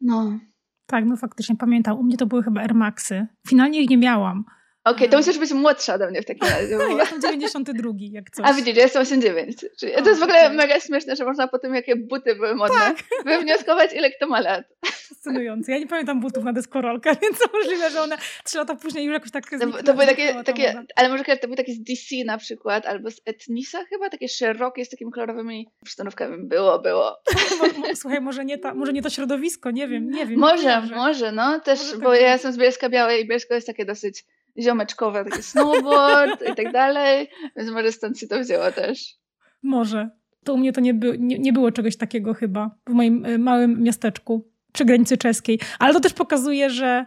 no, 0.00 0.38
tak, 0.86 1.04
no 1.04 1.16
faktycznie 1.16 1.56
pamiętam. 1.56 1.98
U 1.98 2.02
mnie 2.02 2.16
to 2.16 2.26
były 2.26 2.42
chyba 2.42 2.60
Air 2.60 2.74
Maxy. 2.74 3.26
Finalnie 3.48 3.82
ich 3.82 3.90
nie 3.90 3.98
miałam. 3.98 4.44
Okej, 4.86 4.96
okay, 4.96 5.08
to 5.08 5.16
musisz 5.16 5.38
być 5.38 5.52
młodsza 5.52 5.94
ode 5.94 6.10
mnie 6.10 6.22
w 6.22 6.24
takim 6.24 6.48
razie. 6.48 6.76
Bo... 6.76 6.82
ja 6.82 6.98
jestem 6.98 7.20
92, 7.20 7.90
jak 8.12 8.30
coś. 8.30 8.46
A 8.48 8.52
widzisz, 8.52 8.76
ja 8.76 8.82
jestem 8.82 9.02
89. 9.02 9.56
Czyli 9.80 9.94
o, 9.94 10.02
to 10.02 10.08
jest 10.08 10.20
w 10.20 10.22
ogóle 10.22 10.44
okay. 10.44 10.56
mega 10.56 10.80
śmieszne, 10.80 11.16
że 11.16 11.24
można 11.24 11.48
po 11.48 11.58
tym, 11.58 11.74
jakie 11.74 11.96
buty 11.96 12.34
były 12.34 12.54
modne, 12.54 12.78
tak. 12.78 12.96
wywnioskować, 13.24 13.92
ile 13.94 14.10
kto 14.10 14.26
ma 14.26 14.40
lat. 14.40 14.64
Fascynujące. 15.08 15.72
Ja 15.72 15.78
nie 15.78 15.86
pamiętam 15.86 16.20
butów 16.20 16.44
na 16.44 16.52
deskorolkę, 16.52 17.10
więc 17.22 17.38
możliwe, 17.52 17.90
że 17.90 18.02
one 18.02 18.16
trzy 18.44 18.58
lata 18.58 18.74
później 18.74 19.04
już 19.04 19.14
jakoś 19.14 19.30
tak 19.30 19.50
To, 19.50 19.82
to 19.82 19.94
były 19.94 20.06
takie, 20.06 20.34
takie 20.44 20.84
ale 20.96 21.08
może 21.08 21.24
to 21.24 21.46
były 21.46 21.56
takie 21.56 21.72
z 21.72 21.82
DC 21.82 22.24
na 22.26 22.38
przykład, 22.38 22.86
albo 22.86 23.10
z 23.10 23.20
Etnisa 23.24 23.84
chyba, 23.84 24.10
takie 24.10 24.28
szerokie 24.28 24.84
z 24.84 24.88
takimi 24.88 25.12
kolorowymi 25.12 25.68
sztanówkami. 25.86 26.48
Było, 26.48 26.78
było. 26.78 27.16
Słuchaj, 28.00 28.20
może 28.20 28.44
nie, 28.44 28.58
ta, 28.58 28.74
może 28.74 28.92
nie 28.92 29.02
to 29.02 29.10
środowisko, 29.10 29.70
nie 29.70 29.88
wiem, 29.88 30.10
nie 30.10 30.26
wiem. 30.26 30.38
Może, 30.38 30.80
może, 30.80 31.32
no. 31.32 31.60
Też, 31.60 31.80
może 31.80 31.98
bo 31.98 32.12
tak 32.12 32.20
ja 32.20 32.32
jestem 32.32 32.52
z 32.52 32.56
Bielska 32.56 32.88
Białej 32.88 33.24
i 33.24 33.28
Bielsko 33.28 33.54
jest 33.54 33.66
takie 33.66 33.84
dosyć 33.84 34.24
ziomeczkowe, 34.60 35.24
takie 35.24 35.42
snowboard 35.42 36.42
i 36.52 36.54
tak 36.54 36.72
dalej, 36.72 37.28
więc 37.56 37.70
może 37.70 37.92
stąd 37.92 38.18
się 38.18 38.26
to 38.26 38.40
wzięło 38.40 38.72
też. 38.72 39.14
Może. 39.62 40.10
To 40.44 40.54
u 40.54 40.58
mnie 40.58 40.72
to 40.72 40.80
nie, 40.80 40.94
by, 40.94 41.18
nie, 41.18 41.38
nie 41.38 41.52
było 41.52 41.72
czegoś 41.72 41.96
takiego 41.96 42.34
chyba 42.34 42.70
w 42.86 42.92
moim 42.92 43.24
y, 43.24 43.38
małym 43.38 43.82
miasteczku 43.82 44.50
przy 44.72 44.84
granicy 44.84 45.16
czeskiej. 45.16 45.60
Ale 45.78 45.92
to 45.94 46.00
też 46.00 46.12
pokazuje, 46.12 46.70
że 46.70 47.06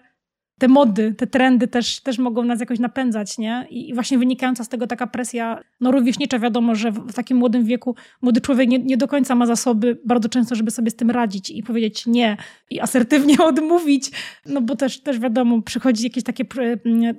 te 0.59 0.67
mody, 0.67 1.13
te 1.13 1.27
trendy 1.27 1.67
też, 1.67 2.01
też 2.01 2.17
mogą 2.17 2.43
nas 2.43 2.59
jakoś 2.59 2.79
napędzać, 2.79 3.37
nie? 3.37 3.67
I 3.69 3.93
właśnie 3.93 4.17
wynikająca 4.17 4.63
z 4.63 4.69
tego 4.69 4.87
taka 4.87 5.07
presja, 5.07 5.63
no 5.79 5.91
rówieśnicza, 5.91 6.39
wiadomo, 6.39 6.75
że 6.75 6.91
w, 6.91 7.13
takim 7.13 7.37
młodym 7.37 7.65
wieku 7.65 7.95
młody 8.21 8.41
człowiek 8.41 8.69
nie, 8.69 8.79
nie 8.79 8.97
do 8.97 9.07
końca 9.07 9.35
ma 9.35 9.45
zasoby 9.45 9.97
bardzo 10.05 10.29
często, 10.29 10.55
żeby 10.55 10.71
sobie 10.71 10.91
z 10.91 10.95
tym 10.95 11.11
radzić 11.11 11.49
i 11.49 11.63
powiedzieć 11.63 12.05
nie 12.05 12.37
i 12.69 12.79
asertywnie 12.79 13.35
odmówić, 13.49 14.11
no 14.45 14.61
bo 14.61 14.75
też, 14.75 15.01
też 15.01 15.19
wiadomo, 15.19 15.61
przychodzi 15.61 16.03
jakieś 16.03 16.23
takie 16.23 16.45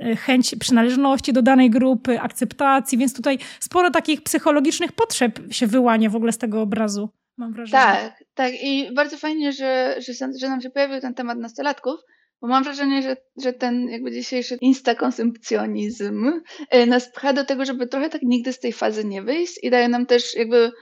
e, 0.00 0.16
chęć 0.16 0.54
przynależności 0.61 1.32
do 1.32 1.42
danej 1.42 1.70
grupy, 1.70 2.20
akceptacji, 2.20 2.99
więc 2.99 3.14
tutaj 3.14 3.38
sporo 3.61 3.90
takich 3.90 4.23
psychologicznych 4.23 4.92
potrzeb 4.92 5.40
się 5.50 5.66
wyłania 5.66 6.11
w 6.11 6.16
ogóle 6.16 6.32
z 6.32 6.38
tego 6.38 6.62
obrazu. 6.62 7.09
Mam 7.37 7.52
wrażenie. 7.52 7.82
Tak, 7.82 8.25
tak 8.35 8.52
i 8.62 8.94
bardzo 8.94 9.16
fajnie, 9.16 9.52
że, 9.52 9.94
że, 9.99 10.12
że 10.40 10.49
nam 10.49 10.61
się 10.61 10.70
pojawił 10.70 11.00
ten 11.00 11.14
temat 11.14 11.38
nastolatków, 11.38 12.00
bo 12.40 12.49
mam 12.49 12.64
wrażenie, 12.64 13.02
że, 13.02 13.16
że 13.42 13.52
ten 13.52 13.88
jakby 13.88 14.11
dzisiejszy 14.11 14.59
instakonsumpcjonizm 14.61 16.40
e, 16.70 16.87
nas 16.87 17.12
pcha 17.12 17.32
do 17.32 17.44
tego, 17.44 17.64
żeby 17.64 17.87
trochę 17.87 18.09
tak 18.09 18.23
nigdy 18.23 18.52
z 18.52 18.61
tej 18.61 18.73
fazy 18.73 19.04
nie 19.04 19.23
wyjść 19.23 19.59
i 19.62 19.70
daje 19.70 19.88
nam 19.88 20.06
też 20.06 20.35
jakby 20.35 20.73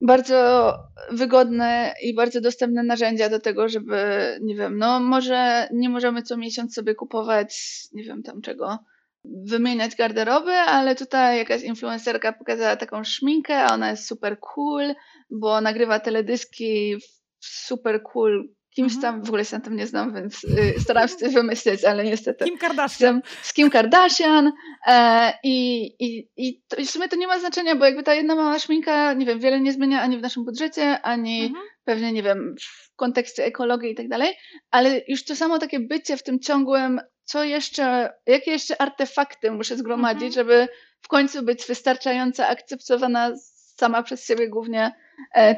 bardzo 0.00 0.72
wygodne 1.10 1.94
i 2.02 2.14
bardzo 2.14 2.40
dostępne 2.40 2.82
narzędzia 2.82 3.28
do 3.28 3.40
tego, 3.40 3.68
żeby, 3.68 3.98
nie 4.42 4.56
wiem, 4.56 4.78
no 4.78 5.00
może 5.00 5.68
nie 5.72 5.88
możemy 5.88 6.22
co 6.22 6.36
miesiąc 6.36 6.74
sobie 6.74 6.94
kupować, 6.94 7.80
nie 7.92 8.04
wiem 8.04 8.22
tam 8.22 8.40
czego, 8.40 8.78
wymieniać 9.24 9.96
garderoby, 9.96 10.52
ale 10.52 10.94
tutaj 10.94 11.38
jakaś 11.38 11.62
influencerka 11.62 12.32
pokazała 12.32 12.76
taką 12.76 13.04
szminkę, 13.04 13.56
a 13.56 13.74
ona 13.74 13.90
jest 13.90 14.06
super 14.06 14.38
cool, 14.40 14.94
bo 15.30 15.60
nagrywa 15.60 16.00
teledyski 16.00 16.96
w 17.40 17.46
super 17.46 18.02
cool 18.02 18.48
kimś 18.70 18.94
mhm. 18.94 19.02
tam, 19.02 19.24
w 19.24 19.28
ogóle 19.28 19.44
się 19.44 19.56
na 19.56 19.62
tym 19.62 19.76
nie 19.76 19.86
znam, 19.86 20.14
więc 20.14 20.44
y, 20.44 20.74
staram 20.80 21.08
się 21.08 21.16
coś 21.16 21.34
wymyśleć, 21.34 21.84
ale 21.84 22.04
niestety. 22.04 22.44
Kim 22.44 22.58
Kardashian. 22.58 23.22
Z 23.42 23.52
Kim 23.52 23.70
Kardashian 23.70 24.52
e, 24.86 25.32
i, 25.44 25.86
i, 25.98 26.28
i, 26.36 26.62
to, 26.68 26.76
i 26.76 26.86
w 26.86 26.90
sumie 26.90 27.08
to 27.08 27.16
nie 27.16 27.26
ma 27.26 27.38
znaczenia, 27.38 27.76
bo 27.76 27.84
jakby 27.84 28.02
ta 28.02 28.14
jedna 28.14 28.34
mała 28.34 28.58
szminka, 28.58 29.12
nie 29.12 29.26
wiem, 29.26 29.38
wiele 29.38 29.60
nie 29.60 29.72
zmienia 29.72 30.02
ani 30.02 30.18
w 30.18 30.22
naszym 30.22 30.44
budżecie, 30.44 31.02
ani 31.02 31.44
mhm. 31.46 31.66
pewnie, 31.84 32.12
nie 32.12 32.22
wiem, 32.22 32.54
w 32.60 32.96
kontekście 32.96 33.44
ekologii 33.44 33.90
i 33.90 33.94
tak 33.94 34.08
dalej, 34.08 34.34
ale 34.70 35.00
już 35.08 35.24
to 35.24 35.36
samo 35.36 35.58
takie 35.58 35.80
bycie 35.80 36.16
w 36.16 36.22
tym 36.22 36.40
ciągłym, 36.40 37.00
co 37.24 37.44
jeszcze, 37.44 38.12
jakie 38.26 38.50
jeszcze 38.50 38.82
artefakty 38.82 39.50
muszę 39.50 39.76
zgromadzić, 39.76 40.22
mhm. 40.22 40.32
żeby 40.32 40.68
w 41.00 41.08
końcu 41.08 41.42
być 41.42 41.66
wystarczająco 41.66 42.46
akceptowana 42.46 43.32
sama 43.76 44.02
przez 44.02 44.26
siebie 44.26 44.48
głównie 44.48 44.92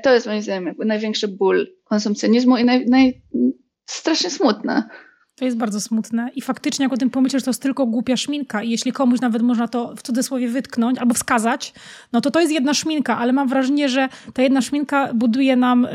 to 0.03 0.15
jest 0.15 0.27
moim 0.27 0.43
zdaniem 0.43 0.75
największy 0.79 1.29
ból 1.29 1.67
konsumpcjonizmu 1.85 2.57
i 2.57 2.65
naj, 2.65 2.87
naj, 2.87 3.23
strasznie 3.87 4.31
smutne. 4.31 4.89
To 5.43 5.47
jest 5.47 5.57
bardzo 5.59 5.81
smutne 5.81 6.31
i 6.35 6.41
faktycznie 6.41 6.83
jak 6.83 6.93
o 6.93 6.97
tym 6.97 7.11
pomyślisz, 7.11 7.43
to 7.43 7.51
jest 7.51 7.63
tylko 7.63 7.87
głupia 7.87 8.17
szminka 8.17 8.63
i 8.63 8.71
jeśli 8.71 8.93
komuś 8.93 9.21
nawet 9.21 9.43
można 9.43 9.69
to 9.69 9.95
w 9.97 10.03
cudzysłowie 10.03 10.49
wytknąć 10.49 10.99
albo 10.99 11.15
wskazać, 11.15 11.73
no 12.13 12.21
to 12.21 12.31
to 12.31 12.41
jest 12.41 12.53
jedna 12.53 12.75
szminka, 12.75 13.19
ale 13.19 13.33
mam 13.33 13.49
wrażenie, 13.49 13.89
że 13.89 14.09
ta 14.35 14.43
jedna 14.43 14.61
szminka 14.61 15.15
buduje 15.15 15.57
nam, 15.57 15.87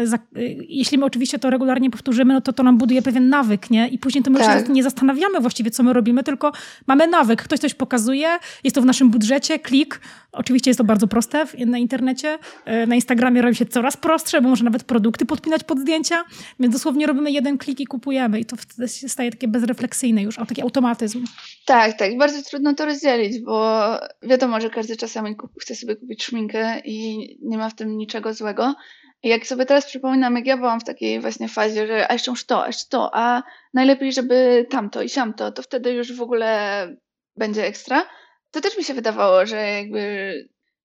jeśli 0.69 0.97
my 0.97 1.05
oczywiście 1.05 1.39
to 1.39 1.49
regularnie 1.49 1.89
powtórzymy, 1.89 2.33
no 2.33 2.41
to 2.41 2.53
to 2.53 2.63
nam 2.63 2.77
buduje 2.77 3.01
pewien 3.01 3.29
nawyk, 3.29 3.69
nie? 3.69 3.87
I 3.87 3.99
później 3.99 4.23
to 4.23 4.31
my 4.31 4.39
tak. 4.39 4.67
się 4.67 4.73
nie 4.73 4.83
zastanawiamy 4.83 5.39
właściwie, 5.39 5.71
co 5.71 5.83
my 5.83 5.93
robimy, 5.93 6.23
tylko 6.23 6.51
mamy 6.87 7.07
nawyk. 7.07 7.43
Ktoś 7.43 7.59
coś 7.59 7.73
pokazuje, 7.73 8.27
jest 8.63 8.75
to 8.75 8.81
w 8.81 8.85
naszym 8.85 9.09
budżecie, 9.09 9.59
klik, 9.59 9.99
Oczywiście 10.37 10.69
jest 10.69 10.77
to 10.77 10.83
bardzo 10.83 11.07
proste 11.07 11.45
na 11.65 11.77
internecie. 11.77 12.39
E, 12.65 12.87
na 12.87 12.95
Instagramie 12.95 13.41
robi 13.41 13.55
się 13.55 13.65
coraz 13.65 13.97
prostsze, 13.97 14.41
bo 14.41 14.49
można 14.49 14.65
nawet 14.65 14.83
produkty 14.83 15.25
podpinać 15.25 15.63
pod 15.63 15.79
zdjęcia, 15.79 16.23
więc 16.59 16.73
dosłownie 16.73 17.07
robimy 17.07 17.31
jeden 17.31 17.57
klik 17.57 17.79
i 17.79 17.85
kupujemy 17.85 18.39
i 18.39 18.45
to 18.45 18.55
wtedy 18.55 18.87
się 18.87 19.09
staje 19.09 19.31
takie 19.37 19.47
bezrefleksyjne 19.47 20.23
już, 20.23 20.39
a 20.39 20.45
taki 20.45 20.61
automatyzm. 20.61 21.25
Tak, 21.65 21.97
tak. 21.97 22.17
Bardzo 22.17 22.43
trudno 22.49 22.73
to 22.73 22.85
rozdzielić, 22.85 23.41
bo 23.41 23.81
wiadomo, 24.23 24.61
że 24.61 24.69
każdy 24.69 24.97
czasami 24.97 25.35
chce 25.61 25.75
sobie 25.75 25.95
kupić 25.95 26.23
szminkę 26.23 26.79
i 26.85 27.27
nie 27.41 27.57
ma 27.57 27.69
w 27.69 27.75
tym 27.75 27.97
niczego 27.97 28.33
złego. 28.33 28.75
Jak 29.23 29.47
sobie 29.47 29.65
teraz 29.65 29.85
przypominam, 29.85 30.35
jak 30.35 30.45
ja 30.45 30.57
byłam 30.57 30.79
w 30.79 30.83
takiej 30.83 31.21
właśnie 31.21 31.47
fazie, 31.47 31.87
że 31.87 32.11
a 32.11 32.13
jeszcze 32.13 32.31
już 32.31 32.45
to, 32.45 32.63
a 32.63 32.67
jeszcze 32.67 32.89
to, 32.89 33.09
a 33.13 33.43
najlepiej, 33.73 34.13
żeby 34.13 34.65
tamto 34.69 35.01
i 35.01 35.09
siamto, 35.09 35.51
to 35.51 35.61
wtedy 35.61 35.93
już 35.93 36.13
w 36.13 36.21
ogóle 36.21 36.87
będzie 37.35 37.65
ekstra 37.65 38.03
to 38.51 38.61
też 38.61 38.77
mi 38.77 38.83
się 38.83 38.93
wydawało, 38.93 39.45
że 39.45 39.57
jakby 39.57 40.33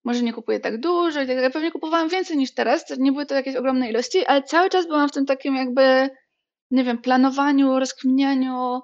może 0.05 0.23
nie 0.23 0.33
kupuję 0.33 0.61
tak 0.61 0.81
dużo 0.81 1.23
i 1.23 1.27
tak 1.27 1.37
dalej. 1.37 1.51
Pewnie 1.51 1.71
kupowałam 1.71 2.09
więcej 2.09 2.37
niż 2.37 2.55
teraz, 2.55 2.99
nie 2.99 3.13
były 3.13 3.27
to 3.27 3.35
jakieś 3.35 3.57
ogromne 3.57 3.91
ilości, 3.91 4.27
ale 4.27 4.43
cały 4.43 4.71
czas 4.71 4.87
byłam 4.87 5.09
w 5.09 5.13
tym 5.13 5.27
takim 5.27 5.57
jakby, 5.57 6.11
nie 6.73 6.85
wiem, 6.85 6.99
planowaniu, 6.99 7.79
rozkminianiu. 7.79 8.81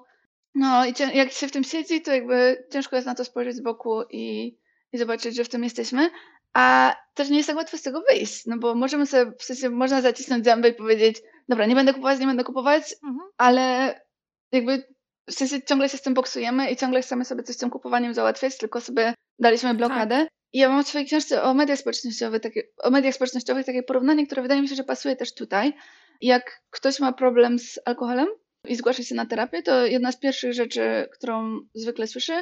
No 0.55 0.85
i 0.85 0.93
jak 1.13 1.31
się 1.31 1.47
w 1.47 1.51
tym 1.51 1.63
siedzi, 1.63 2.01
to 2.01 2.13
jakby 2.13 2.67
ciężko 2.71 2.95
jest 2.95 3.05
na 3.05 3.15
to 3.15 3.25
spojrzeć 3.25 3.55
z 3.55 3.61
boku 3.61 4.01
i, 4.09 4.57
i 4.93 4.97
zobaczyć, 4.97 5.35
że 5.35 5.43
w 5.43 5.49
tym 5.49 5.63
jesteśmy. 5.63 6.09
A 6.53 6.95
też 7.13 7.29
nie 7.29 7.37
jest 7.37 7.47
tak 7.47 7.57
łatwo 7.57 7.77
z 7.77 7.81
tego 7.81 8.03
wyjść, 8.09 8.45
no 8.45 8.57
bo 8.57 8.75
możemy 8.75 9.05
sobie, 9.05 9.31
w 9.39 9.43
sensie 9.43 9.69
można 9.69 10.01
zacisnąć 10.01 10.45
zęby 10.45 10.69
i 10.69 10.73
powiedzieć, 10.73 11.21
dobra, 11.49 11.65
nie 11.65 11.75
będę 11.75 11.93
kupować, 11.93 12.19
nie 12.19 12.27
będę 12.27 12.43
kupować, 12.43 12.95
mhm. 13.03 13.29
ale 13.37 13.95
jakby 14.51 14.83
w 15.29 15.33
sensie 15.33 15.61
ciągle 15.61 15.89
się 15.89 15.97
z 15.97 16.01
tym 16.01 16.13
boksujemy 16.13 16.71
i 16.71 16.75
ciągle 16.75 17.01
chcemy 17.01 17.25
sobie 17.25 17.43
coś 17.43 17.55
z 17.55 17.59
tym 17.59 17.69
kupowaniem 17.69 18.13
załatwiać, 18.13 18.57
tylko 18.57 18.81
sobie 18.81 19.13
daliśmy 19.39 19.73
blokadę. 19.73 20.15
Tak. 20.15 20.29
I 20.53 20.59
ja 20.59 20.69
mam 20.69 20.83
w 20.83 20.87
swojej 20.87 21.07
książce 21.07 21.43
o 21.43 21.53
mediach 21.53 21.79
społecznościowych 21.79 22.41
takie, 22.41 22.63
o 22.77 22.89
mediach 22.89 23.15
społecznościowych 23.15 23.65
takie 23.65 23.83
porównanie, 23.83 24.25
które 24.25 24.41
wydaje 24.41 24.61
mi 24.61 24.67
się, 24.67 24.75
że 24.75 24.83
pasuje 24.83 25.15
też 25.15 25.33
tutaj. 25.33 25.73
Jak 26.21 26.61
ktoś 26.69 26.99
ma 26.99 27.13
problem 27.13 27.59
z 27.59 27.79
alkoholem 27.85 28.27
i 28.67 28.75
zgłasza 28.75 29.03
się 29.03 29.15
na 29.15 29.25
terapię, 29.25 29.63
to 29.63 29.85
jedna 29.85 30.11
z 30.11 30.19
pierwszych 30.19 30.53
rzeczy, 30.53 31.09
którą 31.13 31.59
zwykle 31.73 32.07
słyszy, 32.07 32.33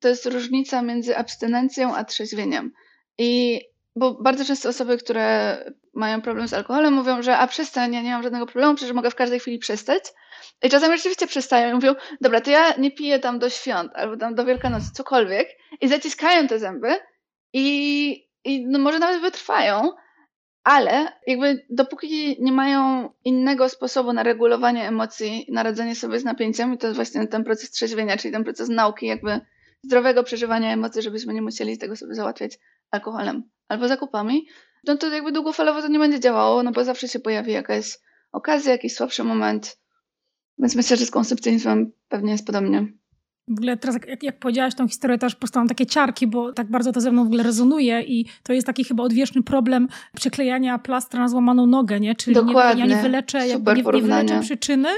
to 0.00 0.08
jest 0.08 0.26
różnica 0.26 0.82
między 0.82 1.16
abstynencją 1.16 1.94
a 1.94 2.04
trzeźwieniem. 2.04 2.72
I 3.18 3.60
bo 3.96 4.14
bardzo 4.14 4.44
często 4.44 4.68
osoby, 4.68 4.98
które 4.98 5.56
mają 5.94 6.22
problem 6.22 6.48
z 6.48 6.52
alkoholem, 6.52 6.94
mówią, 6.94 7.22
że 7.22 7.38
a 7.38 7.46
przestań, 7.46 7.94
ja 7.94 8.02
nie 8.02 8.10
mam 8.10 8.22
żadnego 8.22 8.46
problemu, 8.46 8.74
przecież 8.74 8.94
mogę 8.94 9.10
w 9.10 9.14
każdej 9.14 9.40
chwili 9.40 9.58
przestać. 9.58 10.04
I 10.62 10.70
czasami 10.70 10.96
rzeczywiście 10.96 11.26
przestają 11.26 11.70
i 11.70 11.74
mówią, 11.74 11.94
dobra, 12.20 12.40
to 12.40 12.50
ja 12.50 12.74
nie 12.76 12.90
piję 12.90 13.18
tam 13.18 13.38
do 13.38 13.50
świąt 13.50 13.92
albo 13.94 14.16
tam 14.16 14.34
do 14.34 14.44
Wielkanocy, 14.44 14.86
cokolwiek 14.94 15.48
i 15.80 15.88
zaciskają 15.88 16.46
te 16.46 16.58
zęby 16.58 16.88
i, 17.52 18.28
i 18.44 18.66
no 18.66 18.78
może 18.78 18.98
nawet 18.98 19.20
wytrwają, 19.20 19.90
ale 20.64 21.08
jakby 21.26 21.66
dopóki 21.70 22.36
nie 22.40 22.52
mają 22.52 23.10
innego 23.24 23.68
sposobu 23.68 24.12
na 24.12 24.22
regulowanie 24.22 24.88
emocji, 24.88 25.46
na 25.52 25.62
radzenie 25.62 25.96
sobie 25.96 26.20
z 26.20 26.24
napięciem, 26.24 26.74
i 26.74 26.78
to 26.78 26.86
jest 26.86 26.96
właśnie 26.96 27.26
ten 27.26 27.44
proces 27.44 27.70
trzeźwienia, 27.70 28.16
czyli 28.16 28.32
ten 28.32 28.44
proces 28.44 28.68
nauki 28.68 29.06
jakby 29.06 29.40
zdrowego 29.82 30.22
przeżywania 30.22 30.72
emocji, 30.72 31.02
żebyśmy 31.02 31.34
nie 31.34 31.42
musieli 31.42 31.78
tego 31.78 31.96
sobie 31.96 32.14
załatwiać 32.14 32.58
alkoholem 32.90 33.42
albo 33.68 33.88
zakupami, 33.88 34.46
no 34.86 34.96
to 34.96 35.08
jakby 35.08 35.32
długofalowo 35.32 35.82
to 35.82 35.88
nie 35.88 35.98
będzie 35.98 36.20
działało, 36.20 36.62
no 36.62 36.72
bo 36.72 36.84
zawsze 36.84 37.08
się 37.08 37.20
pojawi 37.20 37.52
jakaś 37.52 37.98
okazja, 38.32 38.72
jakiś 38.72 38.94
słabszy 38.94 39.24
moment, 39.24 39.78
więc 40.58 40.76
myślę, 40.76 40.96
że 40.96 41.06
z 41.06 41.10
konsumpcjonizmem 41.10 41.92
pewnie 42.08 42.32
jest 42.32 42.46
podobnie. 42.46 42.86
W 43.48 43.52
ogóle 43.52 43.76
teraz, 43.76 43.96
jak, 44.06 44.22
jak 44.22 44.38
powiedziałaś 44.38 44.74
tą 44.74 44.88
historię, 44.88 45.18
też 45.18 45.34
powstałam 45.34 45.68
takie 45.68 45.86
ciarki, 45.86 46.26
bo 46.26 46.52
tak 46.52 46.70
bardzo 46.70 46.92
to 46.92 47.00
ze 47.00 47.12
mną 47.12 47.24
w 47.24 47.26
ogóle 47.26 47.42
rezonuje 47.42 48.02
i 48.02 48.26
to 48.42 48.52
jest 48.52 48.66
taki 48.66 48.84
chyba 48.84 49.02
odwieczny 49.02 49.42
problem 49.42 49.88
przyklejania 50.16 50.78
plastra 50.78 51.20
na 51.20 51.28
złamaną 51.28 51.66
nogę, 51.66 52.00
nie? 52.00 52.14
Czyli 52.14 52.34
Dokładnie. 52.34 52.82
Nie, 52.82 52.90
ja 52.90 52.96
nie 52.96 53.02
wyleczę, 53.02 53.46
nie, 53.46 53.56
nie 53.74 54.02
wyleczę 54.02 54.40
przyczyny, 54.40 54.88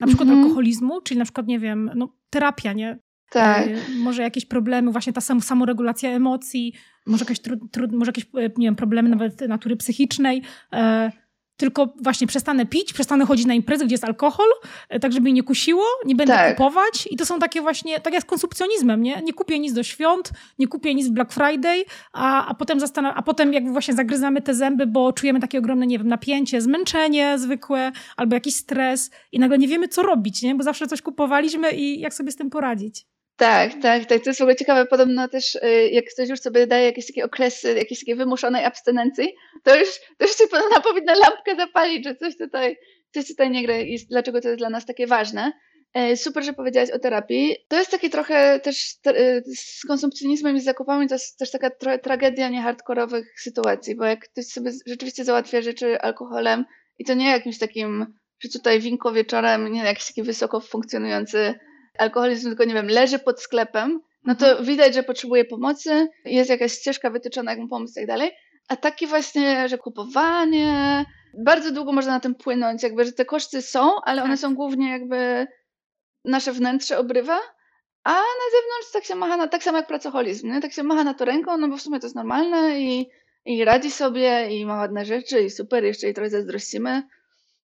na 0.00 0.06
przykład 0.06 0.28
-hmm. 0.28 0.42
alkoholizmu, 0.42 1.00
czyli 1.00 1.18
na 1.18 1.24
przykład, 1.24 1.46
nie 1.46 1.58
wiem, 1.58 1.90
no, 1.94 2.08
terapia, 2.30 2.72
nie? 2.72 2.98
Tak. 3.30 3.68
E, 3.68 3.76
może 3.98 4.22
jakieś 4.22 4.44
problemy, 4.44 4.92
właśnie 4.92 5.12
ta 5.12 5.20
sam, 5.20 5.40
samoregulacja 5.40 6.10
emocji, 6.10 6.72
może 7.06 7.24
jakieś, 7.24 7.40
trud, 7.40 7.60
trud, 7.72 7.92
może 7.92 8.08
jakieś 8.08 8.26
nie 8.34 8.66
wiem, 8.66 8.76
problemy 8.76 9.08
nawet 9.08 9.40
natury 9.40 9.76
psychicznej. 9.76 10.42
E, 10.72 11.12
tylko 11.58 11.94
właśnie 12.00 12.26
przestanę 12.26 12.66
pić, 12.66 12.92
przestanę 12.92 13.26
chodzić 13.26 13.46
na 13.46 13.54
imprezy, 13.54 13.84
gdzie 13.84 13.94
jest 13.94 14.04
alkohol, 14.04 14.46
e, 14.88 15.00
tak 15.00 15.12
żeby 15.12 15.22
mnie 15.22 15.32
nie 15.32 15.42
kusiło, 15.42 15.84
nie 16.04 16.14
będę 16.14 16.32
tak. 16.32 16.56
kupować. 16.56 17.08
I 17.10 17.16
to 17.16 17.26
są 17.26 17.38
takie 17.38 17.60
właśnie, 17.60 18.00
tak 18.00 18.14
jak 18.14 18.22
z 18.22 18.26
konsumpcjonizmem, 18.26 19.02
nie? 19.02 19.22
Nie 19.24 19.32
kupię 19.32 19.58
nic 19.58 19.72
do 19.72 19.82
świąt, 19.82 20.30
nie 20.58 20.68
kupię 20.68 20.94
nic 20.94 21.08
w 21.08 21.10
Black 21.10 21.32
Friday, 21.32 21.84
a, 22.12 22.46
a 22.46 22.54
potem 22.54 22.80
zastanę, 22.80 23.14
a 23.14 23.22
potem 23.22 23.52
jakby 23.52 23.72
właśnie 23.72 23.94
zagryzamy 23.94 24.42
te 24.42 24.54
zęby, 24.54 24.86
bo 24.86 25.12
czujemy 25.12 25.40
takie 25.40 25.58
ogromne, 25.58 25.86
nie 25.86 25.98
wiem, 25.98 26.08
napięcie, 26.08 26.60
zmęczenie 26.60 27.38
zwykłe, 27.38 27.92
albo 28.16 28.34
jakiś 28.34 28.54
stres 28.54 29.10
i 29.32 29.38
nagle 29.38 29.58
nie 29.58 29.68
wiemy, 29.68 29.88
co 29.88 30.02
robić, 30.02 30.42
nie? 30.42 30.54
Bo 30.54 30.62
zawsze 30.62 30.86
coś 30.86 31.02
kupowaliśmy 31.02 31.70
i 31.70 32.00
jak 32.00 32.14
sobie 32.14 32.32
z 32.32 32.36
tym 32.36 32.50
poradzić. 32.50 33.06
Tak, 33.38 33.72
tak, 33.82 34.06
tak. 34.06 34.22
To 34.22 34.30
jest 34.30 34.38
w 34.38 34.42
ogóle 34.42 34.56
ciekawe. 34.56 34.86
Podobno 34.86 35.28
też, 35.28 35.54
y, 35.54 35.88
jak 35.92 36.04
ktoś 36.14 36.28
już 36.28 36.40
sobie 36.40 36.66
daje 36.66 36.84
jakieś 36.84 37.06
takie 37.06 37.24
okresy, 37.24 37.74
jakieś 37.74 38.00
takiej 38.00 38.14
wymuszonej 38.14 38.64
abstynencji, 38.64 39.34
to 39.64 39.76
już, 39.76 39.88
to 40.18 40.26
już 40.26 40.36
się 40.36 40.46
podobno 40.50 40.80
powinna 40.80 41.14
lampkę 41.14 41.56
zapalić, 41.56 42.04
że 42.04 42.16
coś 42.16 42.36
tutaj, 42.36 42.76
coś 43.14 43.28
tutaj 43.28 43.50
nie 43.50 43.62
gra 43.62 43.80
i 43.80 43.98
dlaczego 44.10 44.40
to 44.40 44.48
jest 44.48 44.58
dla 44.60 44.70
nas 44.70 44.86
takie 44.86 45.06
ważne. 45.06 45.52
E, 45.94 46.16
super, 46.16 46.44
że 46.44 46.52
powiedziałaś 46.52 46.90
o 46.90 46.98
terapii. 46.98 47.56
To 47.68 47.76
jest 47.76 47.90
takie 47.90 48.10
trochę 48.10 48.60
też 48.60 48.94
y, 49.06 49.42
z 49.56 49.86
konsumpcjonizmem 49.86 50.56
i 50.56 50.60
z 50.60 50.64
zakupami, 50.64 51.08
to 51.08 51.14
jest 51.14 51.38
też 51.38 51.50
taka 51.50 51.70
tragedia 52.02 52.48
niehardkorowych 52.48 53.40
sytuacji, 53.40 53.96
bo 53.96 54.04
jak 54.04 54.28
ktoś 54.28 54.46
sobie 54.46 54.70
rzeczywiście 54.86 55.24
załatwia 55.24 55.62
rzeczy 55.62 56.00
alkoholem 56.00 56.64
i 56.98 57.04
to 57.04 57.14
nie 57.14 57.30
jakimś 57.30 57.58
takim, 57.58 58.06
że 58.40 58.48
tutaj 58.48 58.80
winko 58.80 59.12
wieczorem, 59.12 59.72
nie 59.72 59.84
jakiś 59.84 60.06
taki 60.06 60.22
wysoko 60.22 60.60
funkcjonujący 60.60 61.54
alkoholizm 61.98 62.48
tylko, 62.48 62.64
nie 62.64 62.74
wiem, 62.74 62.88
leży 62.88 63.18
pod 63.18 63.42
sklepem, 63.42 64.00
no 64.24 64.34
to 64.34 64.48
mhm. 64.48 64.66
widać, 64.66 64.94
że 64.94 65.02
potrzebuje 65.02 65.44
pomocy, 65.44 66.08
jest 66.24 66.50
jakaś 66.50 66.72
ścieżka 66.72 67.10
wytyczona, 67.10 67.50
jak 67.50 67.60
mu 67.60 67.68
pomóc 67.68 67.90
i 67.90 67.94
tak 67.94 68.06
dalej. 68.06 68.30
A 68.68 68.76
takie 68.76 69.06
właśnie, 69.06 69.68
że 69.68 69.78
kupowanie, 69.78 71.04
bardzo 71.44 71.72
długo 71.72 71.92
można 71.92 72.12
na 72.12 72.20
tym 72.20 72.34
płynąć, 72.34 72.82
jakby, 72.82 73.04
że 73.04 73.12
te 73.12 73.24
koszty 73.24 73.62
są, 73.62 74.00
ale 74.04 74.22
one 74.22 74.32
tak. 74.32 74.40
są 74.40 74.54
głównie 74.54 74.90
jakby 74.90 75.46
nasze 76.24 76.52
wnętrze 76.52 76.98
obrywa, 76.98 77.38
a 78.04 78.10
na 78.12 78.46
zewnątrz 78.52 78.92
tak 78.92 79.04
się 79.04 79.14
macha, 79.14 79.36
na, 79.36 79.48
tak 79.48 79.62
samo 79.62 79.78
jak 79.78 79.86
pracoholizm, 79.86 80.52
nie? 80.52 80.60
tak 80.60 80.72
się 80.72 80.82
macha 80.82 81.04
na 81.04 81.14
to 81.14 81.24
ręką, 81.24 81.56
no 81.56 81.68
bo 81.68 81.76
w 81.76 81.82
sumie 81.82 82.00
to 82.00 82.06
jest 82.06 82.16
normalne 82.16 82.80
i, 82.80 83.08
i 83.44 83.64
radzi 83.64 83.90
sobie 83.90 84.48
i 84.50 84.66
ma 84.66 84.76
ładne 84.76 85.04
rzeczy 85.04 85.40
i 85.40 85.50
super, 85.50 85.84
jeszcze 85.84 86.08
i 86.08 86.14
trochę 86.14 86.30
zazdrościmy. 86.30 87.02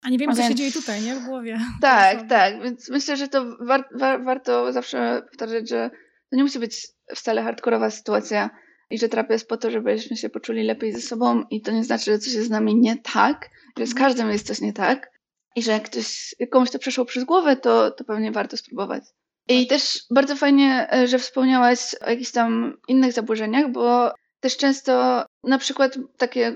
A 0.03 0.11
nie 0.11 0.19
wiem, 0.19 0.35
co 0.35 0.43
się 0.43 0.55
dzieje 0.55 0.73
tutaj, 0.73 1.03
nie? 1.03 1.15
W 1.15 1.25
głowie. 1.25 1.61
Tak, 1.81 2.29
tak. 2.29 2.63
Więc 2.63 2.89
myślę, 2.89 3.17
że 3.17 3.29
to 3.29 3.57
war, 3.61 3.89
war, 3.95 4.25
warto 4.25 4.73
zawsze 4.73 5.23
powtarzać, 5.31 5.69
że 5.69 5.91
to 6.31 6.37
nie 6.37 6.43
musi 6.43 6.59
być 6.59 6.89
wcale 7.15 7.43
hardkorowa 7.43 7.91
sytuacja 7.91 8.51
i 8.91 8.99
że 8.99 9.09
terapia 9.09 9.33
jest 9.33 9.49
po 9.49 9.57
to, 9.57 9.71
żebyśmy 9.71 10.17
się 10.17 10.29
poczuli 10.29 10.63
lepiej 10.63 10.93
ze 10.93 11.01
sobą 11.01 11.45
i 11.51 11.63
to 11.63 11.73
nie 11.73 11.85
znaczy, 11.85 12.05
że 12.05 12.19
coś 12.19 12.33
jest 12.33 12.47
z 12.47 12.51
nami 12.51 12.77
nie 12.77 12.97
tak, 12.97 13.51
że 13.79 13.87
z 13.87 13.91
mhm. 13.91 14.07
każdym 14.07 14.31
jest 14.31 14.47
coś 14.47 14.61
nie 14.61 14.73
tak 14.73 15.11
i 15.57 15.63
że 15.63 15.73
jak 15.73 15.83
ktoś, 15.83 16.35
komuś 16.51 16.71
to 16.71 16.79
przeszło 16.79 17.05
przez 17.05 17.25
głowę, 17.25 17.57
to, 17.57 17.91
to 17.91 18.05
pewnie 18.05 18.33
warto 18.33 18.57
spróbować. 18.57 19.05
I 19.49 19.67
też 19.67 20.05
bardzo 20.11 20.37
fajnie, 20.37 20.93
e, 20.93 21.09
że 21.09 21.19
wspomniałaś 21.19 21.95
o 22.07 22.11
jakichś 22.11 22.31
tam 22.31 22.77
innych 22.89 23.13
zaburzeniach, 23.13 23.73
bo 23.73 24.13
też 24.41 24.57
często 24.57 25.25
na 25.45 25.59
przykład 25.59 25.99
takie 26.19 26.55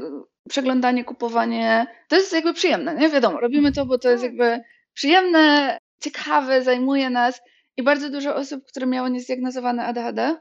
przeglądanie, 0.48 1.04
kupowanie, 1.04 1.86
to 2.08 2.16
jest 2.16 2.32
jakby 2.32 2.54
przyjemne, 2.54 2.94
nie? 2.94 3.08
Wiadomo, 3.08 3.40
robimy 3.40 3.72
to, 3.72 3.86
bo 3.86 3.98
to 3.98 4.10
jest 4.10 4.22
tak. 4.22 4.30
jakby 4.32 4.60
przyjemne, 4.94 5.78
ciekawe, 6.00 6.62
zajmuje 6.62 7.10
nas 7.10 7.40
i 7.76 7.82
bardzo 7.82 8.10
dużo 8.10 8.34
osób, 8.34 8.64
które 8.66 8.86
miało 8.86 9.08
niezdiagnozowane 9.08 9.84
ADHD, 9.84 10.36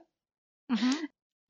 mhm. 0.70 0.94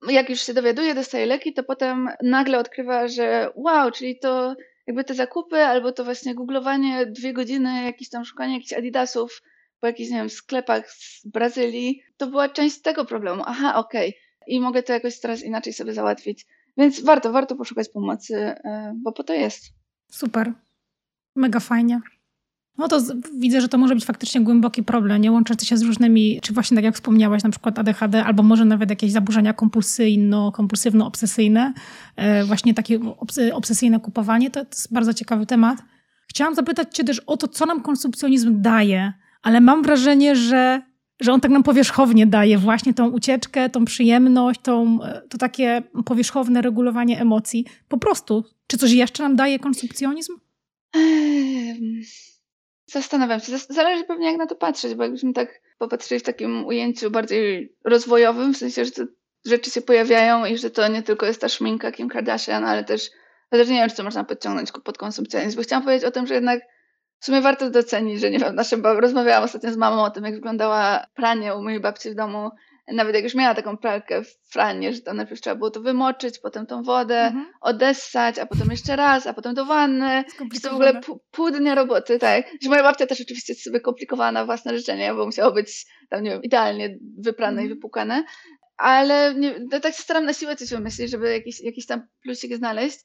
jak 0.10 0.30
już 0.30 0.42
się 0.42 0.54
dowiaduje, 0.54 0.96
dostaje 0.96 1.26
leki, 1.26 1.54
to 1.54 1.64
potem 1.64 2.10
nagle 2.24 2.60
odkrywa, 2.60 3.08
że 3.08 3.52
wow, 3.56 3.92
czyli 3.92 4.20
to 4.20 4.56
jakby 4.88 5.04
te 5.04 5.14
zakupy 5.14 5.58
albo 5.58 5.92
to 5.92 6.04
właśnie 6.04 6.36
googlowanie 6.36 7.06
dwie 7.06 7.34
godziny, 7.34 7.84
jakieś 7.84 8.10
tam 8.10 8.26
szukanie 8.26 8.54
jakichś 8.54 8.74
adidasów 8.74 9.42
po 9.80 9.88
jakichś, 9.88 10.10
nie 10.10 10.18
wiem, 10.18 10.30
sklepach 10.30 10.92
z 10.92 11.28
Brazylii, 11.28 12.04
to 12.18 12.28
była 12.28 12.50
część 12.50 12.82
tego 12.82 13.06
problemu. 13.06 13.44
Aha, 13.46 13.76
okej. 13.76 14.10
Okay. 14.10 14.22
I 14.48 14.60
mogę 14.60 14.84
to 14.84 14.94
jakoś 14.94 15.20
teraz 15.20 15.44
inaczej 15.44 15.74
sobie 15.74 15.94
załatwić. 15.94 16.46
Więc 16.78 17.04
warto, 17.04 17.32
warto 17.32 17.56
poszukać 17.56 17.90
pomocy, 17.90 18.36
e, 18.36 18.94
bo 19.04 19.12
po 19.12 19.24
to 19.24 19.34
jest. 19.34 19.64
Super. 20.12 20.54
Mega 21.36 21.60
fajnie. 21.60 22.02
No 22.78 22.88
to 22.88 23.02
widzę, 23.38 23.62
że 23.62 23.68
to 23.68 23.78
może 23.78 23.96
być 23.96 24.06
faktycznie 24.06 24.42
głęboki 24.42 24.84
problem, 24.84 25.22
nie 25.22 25.32
łączący 25.32 25.66
się 25.66 25.78
z 25.78 25.82
różnymi, 25.82 26.40
czy 26.42 26.54
właśnie 26.54 26.76
tak 26.76 26.84
jak 26.84 26.96
wspomniałaś, 26.96 27.44
na 27.44 27.50
przykład 27.50 27.80
ADHD, 27.80 28.24
albo 28.24 28.44
może 28.44 28.66
nawet 28.66 28.90
jakieś 28.90 29.12
zaburzenia 29.12 29.54
kompulsyjno, 29.54 30.52
kompulsywno-obsesyjne, 30.52 31.74
e, 32.16 32.44
właśnie 32.46 32.74
takie 32.74 33.00
obsesyjne 33.54 34.00
kupowanie, 34.00 34.52
to 34.52 34.60
jest 34.60 34.94
bardzo 34.94 35.14
ciekawy 35.14 35.46
temat. 35.46 35.78
Chciałam 36.28 36.56
zapytać 36.56 36.96
Cię 36.96 37.04
też 37.04 37.20
o 37.20 37.38
to, 37.38 37.48
co 37.48 37.66
nam 37.66 37.82
konsumpcjonizm 37.82 38.62
daje, 38.62 39.14
ale 39.42 39.62
mam 39.62 39.84
wrażenie, 39.84 40.36
że 40.36 40.82
że 41.22 41.34
on 41.34 41.42
tak 41.42 41.52
nam 41.52 41.64
powierzchownie 41.64 42.28
daje 42.28 42.58
właśnie 42.58 42.94
tą 42.94 43.10
ucieczkę, 43.10 43.70
tą 43.70 43.86
przyjemność, 43.86 44.60
tą, 44.64 45.00
to 45.30 45.38
takie 45.38 45.84
powierzchowne 46.06 46.62
regulowanie 46.62 47.22
emocji. 47.22 47.66
Po 47.88 47.98
prostu. 47.98 48.44
Czy 48.68 48.78
coś 48.78 48.92
jeszcze 48.92 49.24
nam 49.24 49.36
daje 49.36 49.60
konsumpcjonizm? 49.60 50.34
Zastanawiam 52.86 53.40
się. 53.40 53.58
Zależy 53.58 54.04
pewnie 54.04 54.28
jak 54.28 54.38
na 54.38 54.48
to 54.48 54.56
patrzeć, 54.56 54.96
bo 54.96 55.04
jakbyśmy 55.04 55.34
tak 55.34 55.62
popatrzyli 55.78 56.20
w 56.20 56.24
takim 56.24 56.66
ujęciu 56.66 57.12
bardziej 57.12 57.76
rozwojowym, 57.84 58.54
w 58.54 58.58
sensie, 58.58 58.86
że 58.86 58.92
te 58.92 59.06
rzeczy 59.46 59.72
się 59.72 59.82
pojawiają 59.82 60.46
i 60.46 60.58
że 60.58 60.70
to 60.70 60.88
nie 60.88 61.04
tylko 61.04 61.26
jest 61.26 61.42
ta 61.42 61.50
szminka 61.50 61.92
Kim 61.92 62.10
Kardashian, 62.10 62.66
ale 62.66 62.84
też, 62.84 63.10
chociaż 63.50 63.68
nie 63.68 63.76
wiem, 63.76 63.90
czy 63.90 63.96
to 63.96 64.04
można 64.04 64.24
podciągnąć 64.24 64.72
pod 64.84 64.98
konsumpcjonizm, 64.98 65.58
bo 65.58 65.64
chciałam 65.64 65.84
powiedzieć 65.84 66.06
o 66.06 66.12
tym, 66.12 66.28
że 66.28 66.34
jednak 66.34 66.62
w 67.22 67.26
sumie 67.26 67.42
warto 67.42 67.70
docenić, 67.70 68.20
że 68.20 68.30
nie 68.30 68.40
wiem, 68.40 68.56
nasze 68.56 68.78
rozmawiałam 68.84 69.44
ostatnio 69.44 69.72
z 69.72 69.78
mamą 69.78 70.04
o 70.04 70.10
tym, 70.10 70.24
jak 70.24 70.34
wyglądała 70.34 71.06
pranie 71.16 71.56
u 71.56 71.64
mojej 71.64 71.80
babci 71.80 72.12
w 72.12 72.16
domu. 72.16 72.50
Nawet 72.88 73.16
jak 73.16 73.24
już 73.24 73.36
miała 73.36 73.56
taką 73.56 73.78
pralkę 73.78 74.24
w 74.24 74.52
franie, 74.52 74.94
że 74.94 75.02
tam 75.02 75.18
najpierw 75.18 75.42
trzeba 75.42 75.56
było 75.56 75.72
to 75.72 75.82
wymoczyć, 75.82 76.40
potem 76.40 76.66
tą 76.66 76.84
wodę 76.84 77.22
mhm. 77.22 77.46
odessać, 77.62 78.40
a 78.40 78.46
potem 78.46 78.72
jeszcze 78.72 78.96
raz, 78.96 79.28
a 79.28 79.34
potem 79.34 79.54
do 79.54 79.66
wanny. 79.66 80.24
To 80.64 80.70
w 80.70 80.74
ogóle 80.74 81.02
pół 81.32 81.52
dnia 81.52 81.76
roboty, 81.76 82.20
tak. 82.20 82.46
Że 82.64 82.70
moja 82.70 82.84
babcia 82.84 83.08
też 83.08 83.22
oczywiście 83.22 83.56
sobie 83.56 83.80
komplikowała 83.80 84.32
na 84.32 84.46
własne 84.46 84.78
życzenie, 84.78 85.14
bo 85.14 85.26
musiało 85.26 85.52
być 85.52 85.86
tam, 86.10 86.24
nie 86.24 86.30
wiem, 86.30 86.44
idealnie 86.44 86.98
wyprane 87.18 87.52
mhm. 87.52 87.68
i 87.68 87.74
wypukane. 87.74 88.24
Ale 88.78 89.36
nie, 89.36 89.70
tak 89.82 89.94
się 89.96 90.04
staram 90.04 90.26
na 90.26 90.34
siłę 90.34 90.56
coś 90.56 90.70
wymyślić, 90.70 91.12
żeby 91.12 91.34
jakiś, 91.34 91.62
jakiś 91.62 91.86
tam 91.86 92.08
plusik 92.24 92.56
znaleźć. 92.56 93.00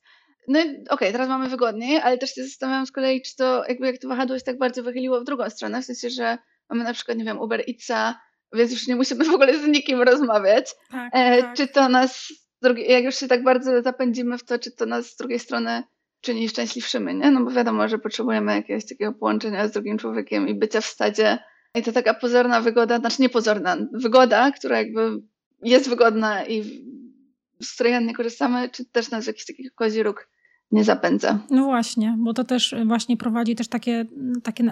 No 0.49 0.61
okej, 0.61 0.87
okay, 0.91 1.13
teraz 1.13 1.29
mamy 1.29 1.49
wygodniej, 1.49 1.99
ale 1.99 2.19
też 2.19 2.35
się 2.35 2.45
zastanawiam 2.45 2.87
z 2.87 2.93
kolei, 2.93 3.23
czy 3.23 3.37
to 3.37 3.65
jakby 3.69 3.87
jak 3.87 3.99
to 3.99 4.09
wahadło 4.09 4.39
się 4.39 4.45
tak 4.45 4.59
bardzo 4.59 4.83
wychyliło 4.83 5.21
w 5.21 5.25
drugą 5.25 5.51
stronę, 5.51 5.83
w 5.83 5.85
sensie, 5.85 6.11
że 6.11 6.39
mamy 6.71 6.85
na 6.85 6.93
przykład, 6.93 7.19
nie 7.19 7.25
wiem, 7.25 7.41
Uber 7.41 7.65
Eatsa, 7.69 8.21
więc 8.53 8.73
już 8.73 8.87
nie 8.87 8.97
musimy 8.97 9.25
w 9.25 9.35
ogóle 9.35 9.59
z 9.59 9.67
nikim 9.67 10.03
rozmawiać. 10.03 10.75
Tak, 10.91 11.11
e, 11.15 11.43
tak. 11.43 11.57
Czy 11.57 11.69
to 11.69 11.89
nas, 11.89 12.33
jak 12.77 13.05
już 13.05 13.17
się 13.17 13.29
tak 13.29 13.43
bardzo 13.43 13.83
zapędzimy 13.83 14.39
w 14.39 14.45
to, 14.45 14.59
czy 14.59 14.71
to 14.71 14.87
nas 14.87 15.07
z 15.07 15.17
drugiej 15.17 15.39
strony 15.39 15.83
czyni 16.21 16.49
szczęśliwszymi, 16.49 17.15
nie? 17.15 17.31
No 17.31 17.45
bo 17.45 17.51
wiadomo, 17.51 17.89
że 17.89 17.99
potrzebujemy 17.99 18.55
jakiegoś 18.55 18.87
takiego 18.87 19.13
połączenia 19.13 19.69
z 19.69 19.73
drugim 19.73 19.99
człowiekiem 19.99 20.49
i 20.49 20.55
bycia 20.55 20.81
w 20.81 20.87
stadzie. 20.87 21.39
I 21.75 21.83
to 21.83 21.93
taka 21.93 22.15
pozorna 22.15 22.61
wygoda, 22.61 22.99
znaczy 22.99 23.23
niepozorna, 23.23 23.77
wygoda, 23.93 24.53
która 24.53 24.79
jakby 24.79 25.23
jest 25.63 25.89
wygodna 25.89 26.47
i 26.47 26.63
z 27.63 27.75
której 27.75 28.05
nie 28.05 28.15
korzystamy, 28.15 28.69
czy 28.69 28.85
też 28.85 29.11
nas 29.11 29.27
jakiś 29.27 29.47
taki 29.47 29.71
kozi 29.75 30.03
róg 30.03 30.29
nie 30.73 30.85
zapędza. 30.85 31.39
No 31.51 31.65
właśnie, 31.65 32.17
bo 32.19 32.35
to 32.35 32.45
też 32.45 32.75
właśnie 32.87 33.17
prowadzi 33.17 33.55
też 33.55 33.69
takie, 33.69 34.07
takie 34.43 34.65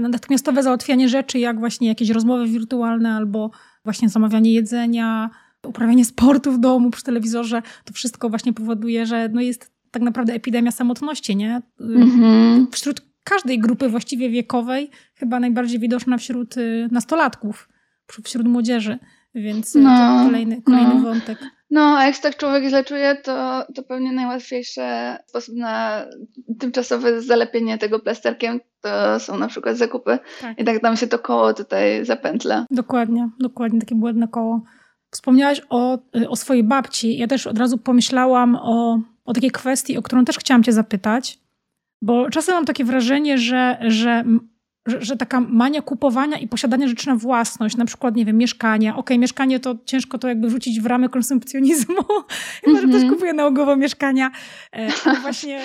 natychmiastowe 0.00 0.62
załatwianie 0.62 1.08
rzeczy, 1.08 1.38
jak 1.38 1.58
właśnie 1.58 1.88
jakieś 1.88 2.10
rozmowy 2.10 2.46
wirtualne 2.46 3.14
albo 3.14 3.50
właśnie 3.84 4.08
zamawianie 4.08 4.52
jedzenia, 4.52 5.30
uprawianie 5.66 6.04
sportu 6.04 6.52
w 6.52 6.58
domu 6.58 6.90
przy 6.90 7.04
telewizorze. 7.04 7.62
To 7.84 7.92
wszystko 7.92 8.28
właśnie 8.28 8.52
powoduje, 8.52 9.06
że 9.06 9.28
no 9.28 9.40
jest 9.40 9.72
tak 9.90 10.02
naprawdę 10.02 10.32
epidemia 10.32 10.70
samotności, 10.70 11.36
nie? 11.36 11.62
Mhm. 11.80 12.66
Wśród 12.70 13.02
każdej 13.24 13.58
grupy 13.58 13.88
właściwie 13.88 14.30
wiekowej, 14.30 14.90
chyba 15.14 15.40
najbardziej 15.40 15.78
widoczna 15.78 16.18
wśród 16.18 16.56
y, 16.56 16.88
nastolatków, 16.90 17.68
wśród 18.24 18.48
młodzieży. 18.48 18.98
Więc 19.34 19.74
no, 19.74 19.90
to 19.90 20.24
kolejny, 20.24 20.62
kolejny 20.62 20.94
no. 20.94 21.00
wątek. 21.00 21.38
No, 21.72 21.96
a 21.98 22.06
jak 22.06 22.14
się 22.14 22.22
tak 22.22 22.36
człowiek 22.36 22.64
źle 22.68 22.84
czuje, 22.84 23.16
to, 23.22 23.64
to 23.74 23.82
pewnie 23.82 24.12
najłatwiejszy 24.12 24.80
sposób 25.26 25.54
na 25.56 26.04
tymczasowe 26.58 27.22
zalepienie 27.22 27.78
tego 27.78 28.00
plasterkiem 28.00 28.60
to 28.80 29.20
są 29.20 29.38
na 29.38 29.48
przykład 29.48 29.76
zakupy. 29.76 30.18
Tak. 30.40 30.58
I 30.58 30.64
tak 30.64 30.82
nam 30.82 30.96
się 30.96 31.06
to 31.06 31.18
koło 31.18 31.54
tutaj 31.54 32.04
zapętla. 32.04 32.66
Dokładnie, 32.70 33.28
dokładnie, 33.38 33.80
takie 33.80 33.94
błędne 33.94 34.28
koło. 34.28 34.62
Wspomniałaś 35.10 35.62
o, 35.70 35.98
o 36.28 36.36
swojej 36.36 36.64
babci. 36.64 37.18
Ja 37.18 37.26
też 37.26 37.46
od 37.46 37.58
razu 37.58 37.78
pomyślałam 37.78 38.56
o, 38.62 39.00
o 39.24 39.32
takiej 39.32 39.50
kwestii, 39.50 39.98
o 39.98 40.02
którą 40.02 40.24
też 40.24 40.38
chciałam 40.38 40.62
Cię 40.62 40.72
zapytać, 40.72 41.38
bo 42.02 42.30
czasem 42.30 42.54
mam 42.54 42.64
takie 42.64 42.84
wrażenie, 42.84 43.38
że, 43.38 43.78
że 43.80 44.24
że, 44.86 45.02
że, 45.04 45.16
taka 45.16 45.40
mania 45.40 45.82
kupowania 45.82 46.38
i 46.38 46.48
posiadania 46.48 46.88
rzeczy 46.88 47.08
na 47.08 47.16
własność, 47.16 47.76
na 47.76 47.84
przykład, 47.84 48.16
nie 48.16 48.24
wiem, 48.24 48.36
mieszkania. 48.38 48.90
Okej, 48.90 49.00
okay, 49.00 49.18
mieszkanie 49.18 49.60
to 49.60 49.76
ciężko 49.84 50.18
to 50.18 50.28
jakby 50.28 50.48
wrzucić 50.48 50.80
w 50.80 50.86
ramy 50.86 51.08
konsumpcjonizmu, 51.08 52.02
chyba, 52.64 52.80
że 52.80 52.86
ktoś 52.86 52.94
mhm. 52.94 53.12
kupuje 53.14 53.32
nałogowo 53.32 53.76
mieszkania. 53.76 54.30
E, 54.72 54.88
właśnie... 55.22 55.62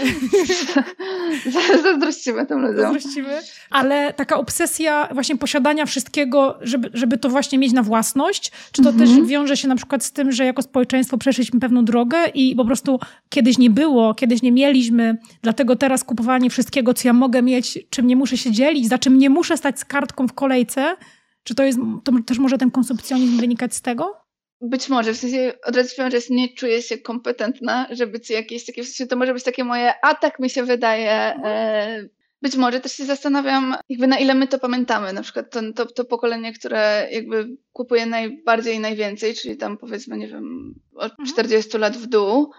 Zazdrościmy 1.83 2.45
tym 2.45 2.59
ludziom. 2.59 2.77
Zazdrościmy. 2.77 3.39
Ale 3.69 4.13
taka 4.13 4.37
obsesja 4.37 5.09
właśnie 5.13 5.37
posiadania 5.37 5.85
wszystkiego, 5.85 6.57
żeby, 6.61 6.89
żeby 6.93 7.17
to 7.17 7.29
właśnie 7.29 7.57
mieć 7.57 7.73
na 7.73 7.83
własność, 7.83 8.51
czy 8.71 8.81
to 8.83 8.93
też 8.93 9.09
mhm. 9.09 9.27
wiąże 9.27 9.57
się 9.57 9.67
na 9.67 9.75
przykład 9.75 10.03
z 10.03 10.11
tym, 10.11 10.31
że 10.31 10.45
jako 10.45 10.61
społeczeństwo 10.61 11.17
przeszliśmy 11.17 11.59
pewną 11.59 11.85
drogę 11.85 12.17
i 12.33 12.55
po 12.55 12.65
prostu 12.65 12.99
kiedyś 13.29 13.57
nie 13.57 13.69
było, 13.69 14.13
kiedyś 14.13 14.41
nie 14.41 14.51
mieliśmy, 14.51 15.17
dlatego 15.41 15.75
teraz 15.75 16.03
kupowanie 16.03 16.49
wszystkiego, 16.49 16.93
co 16.93 17.07
ja 17.07 17.13
mogę 17.13 17.41
mieć, 17.41 17.79
czym 17.89 18.07
nie 18.07 18.15
muszę 18.15 18.37
się 18.37 18.51
dzielić, 18.51 18.87
za 18.87 18.97
czym 19.07 19.17
nie 19.17 19.29
muszę 19.29 19.57
stać 19.57 19.79
z 19.79 19.85
kartką 19.85 20.27
w 20.27 20.33
kolejce? 20.33 20.97
Czy 21.43 21.55
to 21.55 21.63
jest, 21.63 21.79
to 22.03 22.11
też 22.27 22.37
może 22.37 22.57
ten 22.57 22.71
konsumpcjonizm 22.71 23.39
wynikać 23.39 23.75
z 23.75 23.81
tego? 23.81 24.17
Być 24.61 24.89
może, 24.89 25.13
w 25.13 25.17
sensie 25.17 25.53
od 25.65 25.75
razu 25.75 25.95
powiem, 25.97 26.11
że 26.11 26.17
nie 26.29 26.49
czuję 26.49 26.81
się 26.81 26.97
kompetentna, 26.97 27.87
żeby 27.91 28.19
ci 28.19 28.33
jakieś 28.33 28.65
takie, 28.65 28.83
w 28.83 28.85
sensie 28.85 29.07
to 29.07 29.15
może 29.15 29.33
być 29.33 29.43
takie 29.43 29.63
moje, 29.63 29.93
a 30.01 30.15
tak 30.15 30.39
mi 30.39 30.49
się 30.49 30.63
wydaje. 30.63 31.11
E, 31.11 32.09
być 32.41 32.55
może 32.55 32.79
też 32.79 32.91
się 32.91 33.05
zastanawiam, 33.05 33.75
jakby 33.89 34.07
na 34.07 34.19
ile 34.19 34.33
my 34.33 34.47
to 34.47 34.59
pamiętamy, 34.59 35.13
na 35.13 35.21
przykład 35.21 35.51
to, 35.51 35.73
to, 35.75 35.85
to 35.85 36.05
pokolenie, 36.05 36.53
które 36.53 37.07
jakby 37.11 37.57
kupuje 37.73 38.05
najbardziej 38.05 38.75
i 38.75 38.79
najwięcej, 38.79 39.33
czyli 39.33 39.57
tam 39.57 39.77
powiedzmy, 39.77 40.17
nie 40.17 40.27
wiem, 40.27 40.75
od 40.95 41.13
40 41.27 41.67
mhm. 41.67 41.81
lat 41.81 41.97
w 41.97 42.07
dół, 42.07 42.51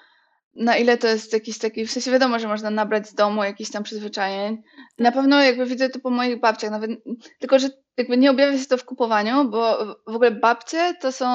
na 0.54 0.76
ile 0.76 0.98
to 0.98 1.08
jest 1.08 1.32
jakiś 1.32 1.58
taki, 1.58 1.86
w 1.86 1.90
sensie 1.90 2.10
wiadomo, 2.10 2.38
że 2.38 2.48
można 2.48 2.70
nabrać 2.70 3.08
z 3.08 3.14
domu 3.14 3.44
jakichś 3.44 3.70
tam 3.70 3.82
przyzwyczajeń. 3.82 4.62
Na 4.98 5.12
pewno 5.12 5.42
jakby 5.42 5.66
widzę 5.66 5.88
to 5.88 6.00
po 6.00 6.10
moich 6.10 6.40
babciach, 6.40 6.70
nawet, 6.70 6.90
tylko 7.38 7.58
że 7.58 7.68
jakby 7.96 8.16
nie 8.16 8.30
objawia 8.30 8.58
się 8.58 8.66
to 8.66 8.76
w 8.76 8.84
kupowaniu, 8.84 9.50
bo 9.50 9.84
w 10.06 10.14
ogóle 10.14 10.30
babcie 10.30 10.94
to 11.00 11.12
są 11.12 11.26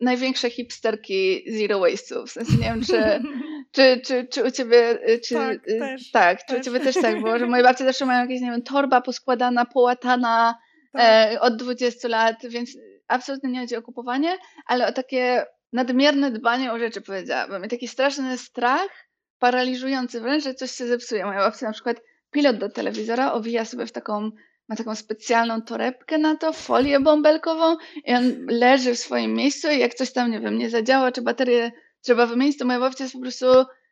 największe 0.00 0.50
hipsterki 0.50 1.44
zero 1.52 1.80
waste'ów. 1.80 2.26
W 2.26 2.30
sensie 2.30 2.52
nie 2.52 2.64
wiem, 2.64 2.82
czy, 2.84 3.22
czy, 3.74 4.00
czy, 4.04 4.26
czy 4.26 4.44
u 4.44 4.50
ciebie, 4.50 4.98
czy, 5.24 5.34
tak, 5.34 5.64
też, 5.64 6.10
tak 6.10 6.46
czy 6.46 6.56
u 6.56 6.60
ciebie 6.60 6.80
też 6.80 6.94
tak 6.94 7.20
było, 7.20 7.38
że 7.38 7.46
moje 7.46 7.62
babcie 7.62 7.84
zawsze 7.84 8.06
mają 8.06 8.20
jakieś, 8.20 8.40
nie 8.40 8.50
wiem, 8.50 8.62
torba 8.62 9.00
poskładana, 9.00 9.64
połatana 9.64 10.58
tak. 10.92 11.32
e, 11.32 11.40
od 11.40 11.56
20 11.56 12.08
lat, 12.08 12.36
więc 12.48 12.70
absolutnie 13.08 13.50
nie 13.50 13.60
chodzi 13.60 13.76
o 13.76 13.82
kupowanie, 13.82 14.38
ale 14.66 14.86
o 14.86 14.92
takie 14.92 15.46
nadmierne 15.72 16.30
dbanie 16.30 16.72
o 16.72 16.78
rzeczy, 16.78 17.00
powiedziałabym. 17.00 17.64
I 17.64 17.68
taki 17.68 17.88
straszny 17.88 18.38
strach, 18.38 19.08
paraliżujący 19.38 20.20
wręcz, 20.20 20.44
że 20.44 20.54
coś 20.54 20.70
się 20.70 20.86
zepsuje. 20.86 21.26
Moja 21.26 21.38
babcia 21.38 21.66
na 21.66 21.72
przykład 21.72 21.96
pilot 22.30 22.56
do 22.56 22.68
telewizora 22.68 23.32
owija 23.32 23.64
sobie 23.64 23.86
w 23.86 23.92
taką, 23.92 24.30
ma 24.68 24.76
taką 24.76 24.94
specjalną 24.94 25.62
torebkę 25.62 26.18
na 26.18 26.36
to, 26.36 26.52
folię 26.52 27.00
bąbelkową 27.00 27.76
i 28.04 28.14
on 28.14 28.46
leży 28.48 28.94
w 28.94 28.98
swoim 28.98 29.34
miejscu 29.34 29.68
i 29.70 29.78
jak 29.78 29.94
coś 29.94 30.12
tam, 30.12 30.30
nie 30.30 30.40
wiem, 30.40 30.58
nie 30.58 30.70
zadziała, 30.70 31.12
czy 31.12 31.22
baterię 31.22 31.72
trzeba 32.00 32.26
wymienić, 32.26 32.58
to 32.58 32.64
moja 32.64 32.80
babcia 32.80 33.04
jest 33.04 33.14
po 33.14 33.20
prostu 33.20 33.46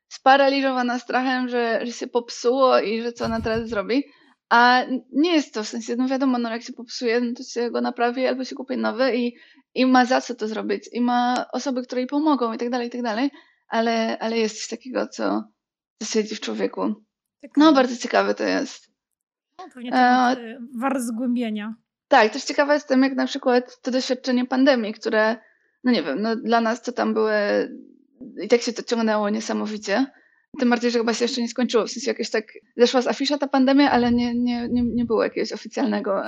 sparaliżowana 0.09 0.99
strachem, 0.99 1.49
że, 1.49 1.87
że 1.87 1.93
się 1.93 2.07
popsuło 2.07 2.79
i 2.81 3.03
że 3.03 3.13
co 3.13 3.25
ona 3.25 3.41
teraz 3.41 3.69
zrobi. 3.69 4.05
A 4.49 4.85
nie 5.13 5.33
jest 5.33 5.55
to 5.55 5.65
w 5.65 5.69
sensie, 5.69 5.97
no 5.97 6.09
wiadomo, 6.09 6.39
no 6.39 6.51
jak 6.51 6.63
się 6.63 6.73
popsuje, 6.73 7.21
no 7.21 7.33
to 7.37 7.43
się 7.43 7.71
go 7.71 7.81
naprawi 7.81 8.27
albo 8.27 8.45
się 8.45 8.57
kupi 8.57 8.77
nowy 8.77 9.17
i, 9.17 9.37
i 9.75 9.87
ma 9.87 10.05
za 10.05 10.21
co 10.21 10.35
to 10.35 10.49
zrobić, 10.49 10.89
i 10.93 11.01
ma 11.01 11.47
osoby, 11.53 11.83
które 11.83 12.01
jej 12.01 12.09
pomogą 12.09 12.53
i 12.53 12.59
tak 12.59 12.71
dalej, 12.71 12.89
i 12.89 12.91
tak 12.91 13.03
dalej, 13.03 13.31
ale, 13.69 14.19
ale 14.19 14.39
jest 14.39 14.57
coś 14.57 14.69
takiego, 14.69 15.07
co, 15.09 15.45
co 16.03 16.09
siedzi 16.09 16.35
w 16.35 16.41
człowieku. 16.41 16.95
No, 17.57 17.73
bardzo 17.73 17.97
ciekawe 17.97 18.35
to 18.35 18.45
jest. 18.45 18.91
No, 19.59 19.65
pewnie 19.75 19.91
to 19.91 19.97
e, 19.97 20.59
wart 20.79 21.01
zgłębienia. 21.01 21.75
Tak, 22.09 22.33
też 22.33 22.45
ciekawa 22.45 22.75
jestem, 22.75 23.03
jak 23.03 23.15
na 23.15 23.27
przykład 23.27 23.81
to 23.83 23.91
doświadczenie 23.91 24.47
pandemii, 24.47 24.95
które, 24.95 25.37
no 25.85 25.93
nie 25.93 26.03
wiem, 26.03 26.23
no 26.23 26.37
dla 26.37 26.61
nas 26.61 26.83
to 26.83 26.93
tam 26.93 27.15
były, 27.15 27.33
i 28.43 28.49
tak 28.49 28.61
się 28.61 28.73
to 28.73 28.83
ciągnęło 28.83 29.31
niesamowicie, 29.31 30.07
tym 30.59 30.71
bardziej, 30.71 30.91
że 30.91 30.99
chyba 30.99 31.15
się 31.15 31.25
jeszcze 31.25 31.41
nie 31.41 31.49
skończyło. 31.49 31.87
W 31.87 31.91
sensie 31.91 32.11
jakieś 32.11 32.31
tak 32.31 32.53
zeszła 32.77 33.03
z 33.03 33.07
afisza 33.07 33.39
ta 33.39 33.49
pandemia, 33.49 33.91
ale 33.91 34.13
nie, 34.13 34.35
nie, 34.35 34.69
nie, 34.69 34.83
nie 34.83 35.05
było 35.05 35.25
jakiegoś 35.25 35.53
oficjalnego 35.53 36.23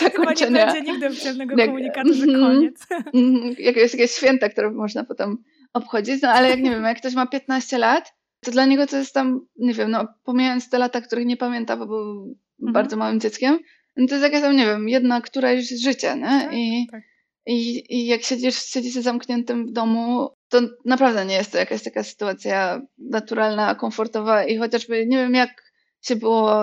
zakończenia. 0.00 0.66
Chyba 0.66 0.72
nie 0.72 0.82
będzie 0.82 0.92
nigdy 0.92 1.06
oficjalnego 1.06 1.56
jak, 1.56 1.68
komunikatu, 1.68 2.14
że 2.14 2.24
mhm. 2.24 2.44
koniec. 2.44 2.86
Mhm. 3.14 3.54
jakieś, 3.58 3.92
jakieś 3.92 4.10
święta, 4.10 4.48
które 4.48 4.70
można 4.70 5.04
potem 5.04 5.36
obchodzić. 5.72 6.22
No 6.22 6.28
ale 6.28 6.50
jak 6.50 6.60
nie 6.60 6.70
wiem, 6.70 6.82
jak 6.82 6.98
ktoś 6.98 7.14
ma 7.14 7.26
15 7.26 7.78
lat, 7.78 8.14
to 8.40 8.50
dla 8.50 8.64
niego 8.64 8.86
to 8.86 8.96
jest 8.96 9.14
tam, 9.14 9.46
nie 9.56 9.74
wiem, 9.74 9.90
no 9.90 10.08
pomijając 10.24 10.70
te 10.70 10.78
lata, 10.78 11.00
których 11.00 11.26
nie 11.26 11.36
pamięta, 11.36 11.76
bo 11.76 11.86
był 11.86 12.36
mhm. 12.60 12.72
bardzo 12.72 12.96
małym 12.96 13.20
dzieckiem, 13.20 13.58
no 13.96 14.06
to 14.06 14.14
jest 14.14 14.24
jakaś 14.24 14.40
tam, 14.40 14.56
nie 14.56 14.66
wiem, 14.66 14.88
jedna 14.88 15.20
któraś 15.20 15.66
z 15.66 15.82
życia, 15.82 16.14
nie? 16.14 16.22
Tak, 16.22 16.52
I, 16.52 16.88
tak. 16.90 17.02
I, 17.46 17.84
I 17.96 18.06
jak 18.06 18.22
siedzisz, 18.22 18.64
siedzisz 18.64 18.94
zamkniętym 18.94 19.66
w 19.66 19.72
domu, 19.72 20.30
to 20.48 20.60
naprawdę 20.84 21.26
nie 21.26 21.34
jest 21.34 21.52
to 21.52 21.58
jakaś 21.58 21.82
taka 21.82 22.02
sytuacja 22.02 22.82
naturalna, 22.98 23.74
komfortowa 23.74 24.44
i 24.44 24.58
chociażby 24.58 25.06
nie 25.06 25.16
wiem 25.16 25.34
jak 25.34 25.66
się 26.02 26.16
było 26.16 26.62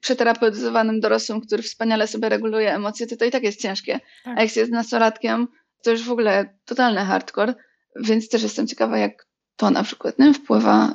przeterapeutyzowanym 0.00 1.00
dorosłym, 1.00 1.40
który 1.40 1.62
wspaniale 1.62 2.06
sobie 2.06 2.28
reguluje 2.28 2.74
emocje, 2.74 3.06
to 3.06 3.16
to 3.16 3.24
i 3.24 3.30
tak 3.30 3.42
jest 3.42 3.60
ciężkie. 3.60 4.00
Tak. 4.24 4.38
A 4.38 4.42
jak 4.42 4.50
się 4.50 4.60
jest 4.60 4.72
nastolatkiem, 4.72 5.48
to 5.82 5.90
już 5.90 6.02
w 6.02 6.10
ogóle 6.10 6.58
totalny 6.64 7.00
hardcore, 7.00 7.54
więc 8.00 8.28
też 8.28 8.42
jestem 8.42 8.66
ciekawa, 8.66 8.98
jak 8.98 9.26
to 9.56 9.70
na 9.70 9.82
przykład 9.82 10.18
nie, 10.18 10.34
wpływa. 10.34 10.94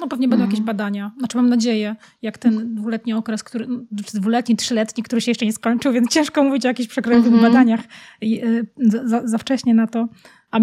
No 0.00 0.08
pewnie 0.08 0.28
będą 0.28 0.44
jakieś 0.44 0.60
badania. 0.60 1.12
Znaczy 1.18 1.36
mam 1.36 1.48
nadzieję, 1.48 1.96
jak 2.22 2.38
ten 2.38 2.74
dwuletni 2.74 3.12
okres, 3.12 3.44
który, 3.44 3.66
dwuletni, 4.14 4.56
trzyletni, 4.56 5.02
który 5.02 5.20
się 5.20 5.30
jeszcze 5.30 5.46
nie 5.46 5.52
skończył, 5.52 5.92
więc 5.92 6.10
ciężko 6.10 6.44
mówić 6.44 6.64
o 6.64 6.68
jakichś 6.68 6.88
przekrojowych 6.88 7.32
mm 7.32 7.40
-hmm. 7.40 7.42
badaniach 7.42 7.80
y, 8.24 8.66
za, 9.04 9.26
za 9.28 9.38
wcześnie 9.38 9.74
na 9.74 9.86
to. 9.86 10.08
A 10.50 10.60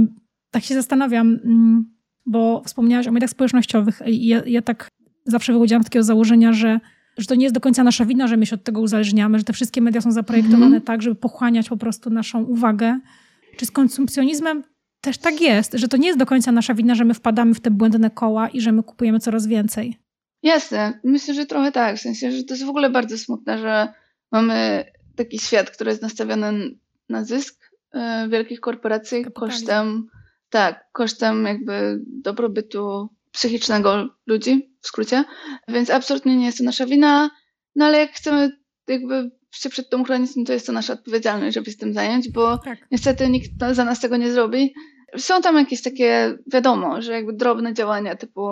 tak 0.51 0.63
się 0.63 0.75
zastanawiam, 0.75 1.27
mm, 1.27 1.85
bo 2.25 2.61
wspomniałaś 2.65 3.07
o 3.07 3.11
mediach 3.11 3.29
społecznościowych 3.29 4.01
i 4.05 4.27
ja, 4.27 4.41
ja 4.45 4.61
tak 4.61 4.87
zawsze 5.25 5.53
wychodziłam 5.53 5.83
z 5.83 5.85
takiego 5.85 6.03
założenia, 6.03 6.53
że, 6.53 6.79
że 7.17 7.25
to 7.25 7.35
nie 7.35 7.43
jest 7.43 7.55
do 7.55 7.61
końca 7.61 7.83
nasza 7.83 8.05
wina, 8.05 8.27
że 8.27 8.37
my 8.37 8.45
się 8.45 8.55
od 8.55 8.63
tego 8.63 8.81
uzależniamy, 8.81 9.37
że 9.37 9.43
te 9.43 9.53
wszystkie 9.53 9.81
media 9.81 10.01
są 10.01 10.11
zaprojektowane 10.11 10.65
mm 10.65 10.79
-hmm. 10.79 10.83
tak, 10.83 11.01
żeby 11.01 11.15
pochłaniać 11.15 11.69
po 11.69 11.77
prostu 11.77 12.09
naszą 12.09 12.43
uwagę. 12.43 12.99
Czy 13.57 13.65
z 13.65 13.71
konsumpcjonizmem 13.71 14.63
też 15.01 15.17
tak 15.17 15.41
jest, 15.41 15.73
że 15.73 15.87
to 15.87 15.97
nie 15.97 16.07
jest 16.07 16.19
do 16.19 16.25
końca 16.25 16.51
nasza 16.51 16.73
wina, 16.73 16.95
że 16.95 17.05
my 17.05 17.13
wpadamy 17.13 17.53
w 17.53 17.59
te 17.59 17.71
błędne 17.71 18.09
koła 18.09 18.49
i 18.49 18.61
że 18.61 18.71
my 18.71 18.83
kupujemy 18.83 19.19
coraz 19.19 19.47
więcej? 19.47 19.97
Jasne, 20.43 20.99
myślę, 21.03 21.33
że 21.33 21.45
trochę 21.45 21.71
tak, 21.71 21.95
w 21.97 22.01
sensie, 22.01 22.31
że 22.31 22.43
to 22.43 22.53
jest 22.53 22.65
w 22.65 22.69
ogóle 22.69 22.89
bardzo 22.89 23.17
smutne, 23.17 23.57
że 23.57 23.87
mamy 24.31 24.85
taki 25.15 25.39
świat, 25.39 25.71
który 25.71 25.91
jest 25.91 26.01
nastawiony 26.01 26.53
na 27.09 27.23
zysk 27.23 27.71
y, 27.95 28.29
wielkich 28.29 28.59
korporacji 28.59 29.25
kosztem 29.33 30.07
tak, 30.49 30.91
kosztem 30.91 31.45
jakby 31.45 32.01
dobrobytu 32.07 33.09
psychicznego 33.31 34.09
ludzi, 34.27 34.75
w 34.81 34.87
skrócie. 34.87 35.23
Więc 35.67 35.89
absolutnie 35.89 36.37
nie 36.37 36.45
jest 36.45 36.57
to 36.57 36.63
nasza 36.63 36.85
wina, 36.85 37.29
no 37.75 37.85
ale 37.85 37.99
jak 37.99 38.11
chcemy 38.11 38.51
jakby 38.87 39.31
się 39.57 39.69
przed 39.69 39.89
tą 39.89 40.03
no 40.35 40.43
to 40.45 40.53
jest 40.53 40.67
to 40.67 40.71
nasza 40.71 40.93
odpowiedzialność, 40.93 41.55
żeby 41.55 41.71
się 41.71 41.77
tym 41.77 41.93
zająć, 41.93 42.29
bo 42.31 42.57
tak. 42.57 42.79
niestety 42.91 43.29
nikt 43.29 43.49
za 43.71 43.85
nas 43.85 43.99
tego 43.99 44.17
nie 44.17 44.31
zrobi. 44.31 44.73
Są 45.17 45.41
tam 45.41 45.57
jakieś 45.57 45.81
takie, 45.81 46.37
wiadomo, 46.53 47.01
że 47.01 47.11
jakby 47.11 47.33
drobne 47.33 47.73
działania 47.73 48.15
typu 48.15 48.49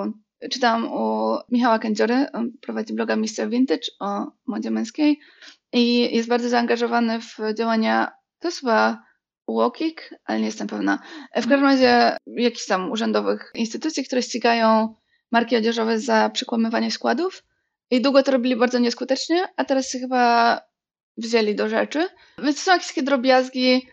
czytałam 0.52 0.94
u 0.94 1.36
Michała 1.52 1.80
Kędziory, 1.80 2.26
on 2.34 2.52
prowadzi 2.62 2.94
bloga 2.94 3.16
Mr. 3.16 3.50
Vintage 3.50 3.88
o 4.00 4.32
modzie 4.48 4.72
męskiej 4.72 5.20
i 5.74 6.16
jest 6.16 6.30
bardzo 6.30 6.50
zaangażowany 6.50 7.20
w 7.22 7.38
działania, 7.58 8.12
to 8.40 8.48
jest 8.48 8.60
chyba 8.60 9.04
UOKiK, 9.48 10.10
ale 10.26 10.40
nie 10.40 10.46
jestem 10.46 10.68
pewna. 10.68 11.00
W 11.32 11.50
każdym 11.50 11.64
razie 11.64 12.18
jakichś 12.28 12.66
tam 12.66 12.92
urzędowych 12.92 13.52
instytucji, 13.56 14.06
które 14.06 14.22
ścigają 14.22 14.96
marki 15.32 15.56
odzieżowe 15.56 16.00
za 16.00 16.30
przekłamywanie 16.30 16.92
składów. 16.92 17.44
I 17.92 18.02
długo 18.02 18.24
to 18.24 18.32
robili 18.32 18.56
bardzo 18.56 18.80
nieskutecznie, 18.80 19.48
a 19.56 19.66
teraz 19.66 19.92
chyba 19.92 20.62
wzięli 21.18 21.56
do 21.56 21.70
rzeczy. 21.70 22.08
Więc 22.38 22.60
są 22.60 22.72
jakieś 22.72 22.88
takie 22.88 23.04
drobiazgi, 23.04 23.88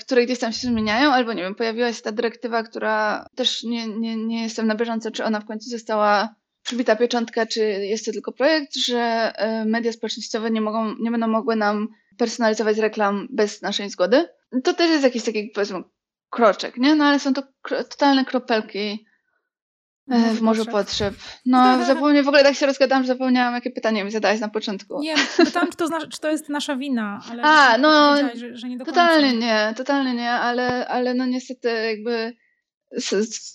które 0.00 0.24
gdzieś 0.24 0.38
tam 0.38 0.52
się 0.52 0.68
zmieniają, 0.68 1.12
albo 1.12 1.32
nie 1.32 1.42
wiem, 1.42 1.54
pojawiła 1.54 1.92
się 1.92 2.02
ta 2.02 2.12
dyrektywa, 2.12 2.62
która 2.62 3.26
też 3.34 3.62
nie, 3.62 3.88
nie, 3.88 4.16
nie 4.16 4.42
jestem 4.42 4.66
na 4.66 4.74
bieżąco, 4.74 5.10
czy 5.10 5.24
ona 5.24 5.40
w 5.40 5.46
końcu 5.46 5.70
została 5.70 6.34
przybita 6.62 6.96
pieczątka, 6.96 7.46
czy 7.46 7.60
jest 7.64 8.06
to 8.06 8.12
tylko 8.12 8.32
projekt, 8.32 8.76
że 8.76 9.32
e, 9.36 9.64
media 9.64 9.92
społecznościowe 9.92 10.50
nie, 10.50 10.60
mogą, 10.60 10.94
nie 11.00 11.10
będą 11.10 11.28
mogły 11.28 11.56
nam 11.56 11.88
personalizować 12.18 12.78
reklam 12.78 13.28
bez 13.30 13.62
naszej 13.62 13.90
zgody. 13.90 14.28
To 14.64 14.74
też 14.74 14.90
jest 14.90 15.04
jakiś 15.04 15.24
taki, 15.24 15.50
powiedzmy, 15.54 15.82
kroczek, 16.30 16.76
nie? 16.76 16.94
No 16.94 17.04
ale 17.04 17.18
są 17.18 17.34
to 17.34 17.42
totalne 17.62 18.24
kropelki 18.24 19.06
w 20.08 20.40
morzu 20.40 20.66
potrzeb. 20.66 21.14
No, 21.46 21.78
zapomniałam, 21.86 22.24
w 22.24 22.28
ogóle 22.28 22.42
tak 22.42 22.54
się 22.54 22.66
rozgadałam, 22.66 23.04
że 23.04 23.08
zapomniałam, 23.08 23.54
jakie 23.54 23.70
pytanie 23.70 24.04
mi 24.04 24.10
zadałeś 24.10 24.40
na 24.40 24.48
początku. 24.48 25.00
Nie, 25.00 25.14
pytałam, 25.36 25.70
czy 25.70 25.76
to, 25.76 26.06
czy 26.10 26.20
to 26.20 26.30
jest 26.30 26.48
nasza 26.48 26.76
wina, 26.76 27.20
ale 27.30 27.42
A, 27.42 27.78
no, 27.78 28.16
że, 28.34 28.56
że 28.56 28.68
nie 28.68 28.78
do 28.78 28.84
totalnie 28.84 29.32
nie, 29.32 29.74
totalnie 29.76 30.14
nie, 30.14 30.30
ale, 30.30 30.88
ale 30.88 31.14
no 31.14 31.26
niestety 31.26 31.68
jakby 31.68 32.36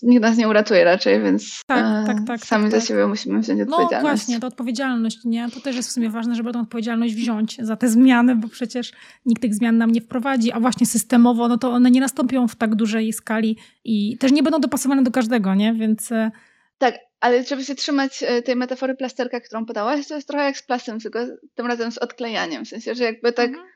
nikt 0.02 0.22
nas 0.22 0.36
nie 0.36 0.48
uratuje 0.48 0.84
raczej, 0.84 1.22
więc 1.22 1.60
tak, 1.66 1.78
e, 1.78 2.06
tak, 2.06 2.16
tak, 2.26 2.40
sami 2.40 2.64
tak, 2.64 2.70
za 2.70 2.78
tak. 2.78 2.86
siebie 2.88 3.06
musimy 3.06 3.40
wziąć 3.40 3.58
no, 3.58 3.64
odpowiedzialność. 3.64 4.04
No 4.04 4.16
właśnie, 4.16 4.40
to 4.40 4.46
odpowiedzialność, 4.46 5.18
nie? 5.24 5.50
To 5.50 5.60
też 5.60 5.76
jest 5.76 5.88
w 5.88 5.92
sumie 5.92 6.10
ważne, 6.10 6.34
żeby 6.34 6.52
tą 6.52 6.60
odpowiedzialność 6.60 7.14
wziąć 7.14 7.56
za 7.58 7.76
te 7.76 7.88
zmiany, 7.88 8.36
bo 8.36 8.48
przecież 8.48 8.92
nikt 9.26 9.42
tych 9.42 9.54
zmian 9.54 9.78
nam 9.78 9.90
nie 9.90 10.00
wprowadzi, 10.00 10.52
a 10.52 10.60
właśnie 10.60 10.86
systemowo, 10.86 11.48
no 11.48 11.58
to 11.58 11.70
one 11.70 11.90
nie 11.90 12.00
nastąpią 12.00 12.48
w 12.48 12.56
tak 12.56 12.74
dużej 12.74 13.12
skali 13.12 13.58
i 13.84 14.18
też 14.18 14.32
nie 14.32 14.42
będą 14.42 14.60
dopasowane 14.60 15.02
do 15.02 15.10
każdego, 15.10 15.54
nie? 15.54 15.74
Więc... 15.74 16.12
E, 16.12 16.30
tak, 16.78 16.94
ale 17.20 17.44
żeby 17.44 17.64
się 17.64 17.74
trzymać 17.74 18.22
e, 18.22 18.42
tej 18.42 18.56
metafory 18.56 18.94
plasterka, 18.94 19.40
którą 19.40 19.66
podałaś, 19.66 20.06
to 20.06 20.14
jest 20.14 20.28
trochę 20.28 20.44
jak 20.44 20.56
z 20.56 20.62
plasem, 20.62 21.00
tylko 21.00 21.18
tym 21.54 21.66
razem 21.66 21.92
z 21.92 21.98
odklejaniem. 21.98 22.64
W 22.64 22.68
sensie, 22.68 22.94
że 22.94 23.04
jakby 23.04 23.32
tak 23.32 23.48
mhm. 23.48 23.66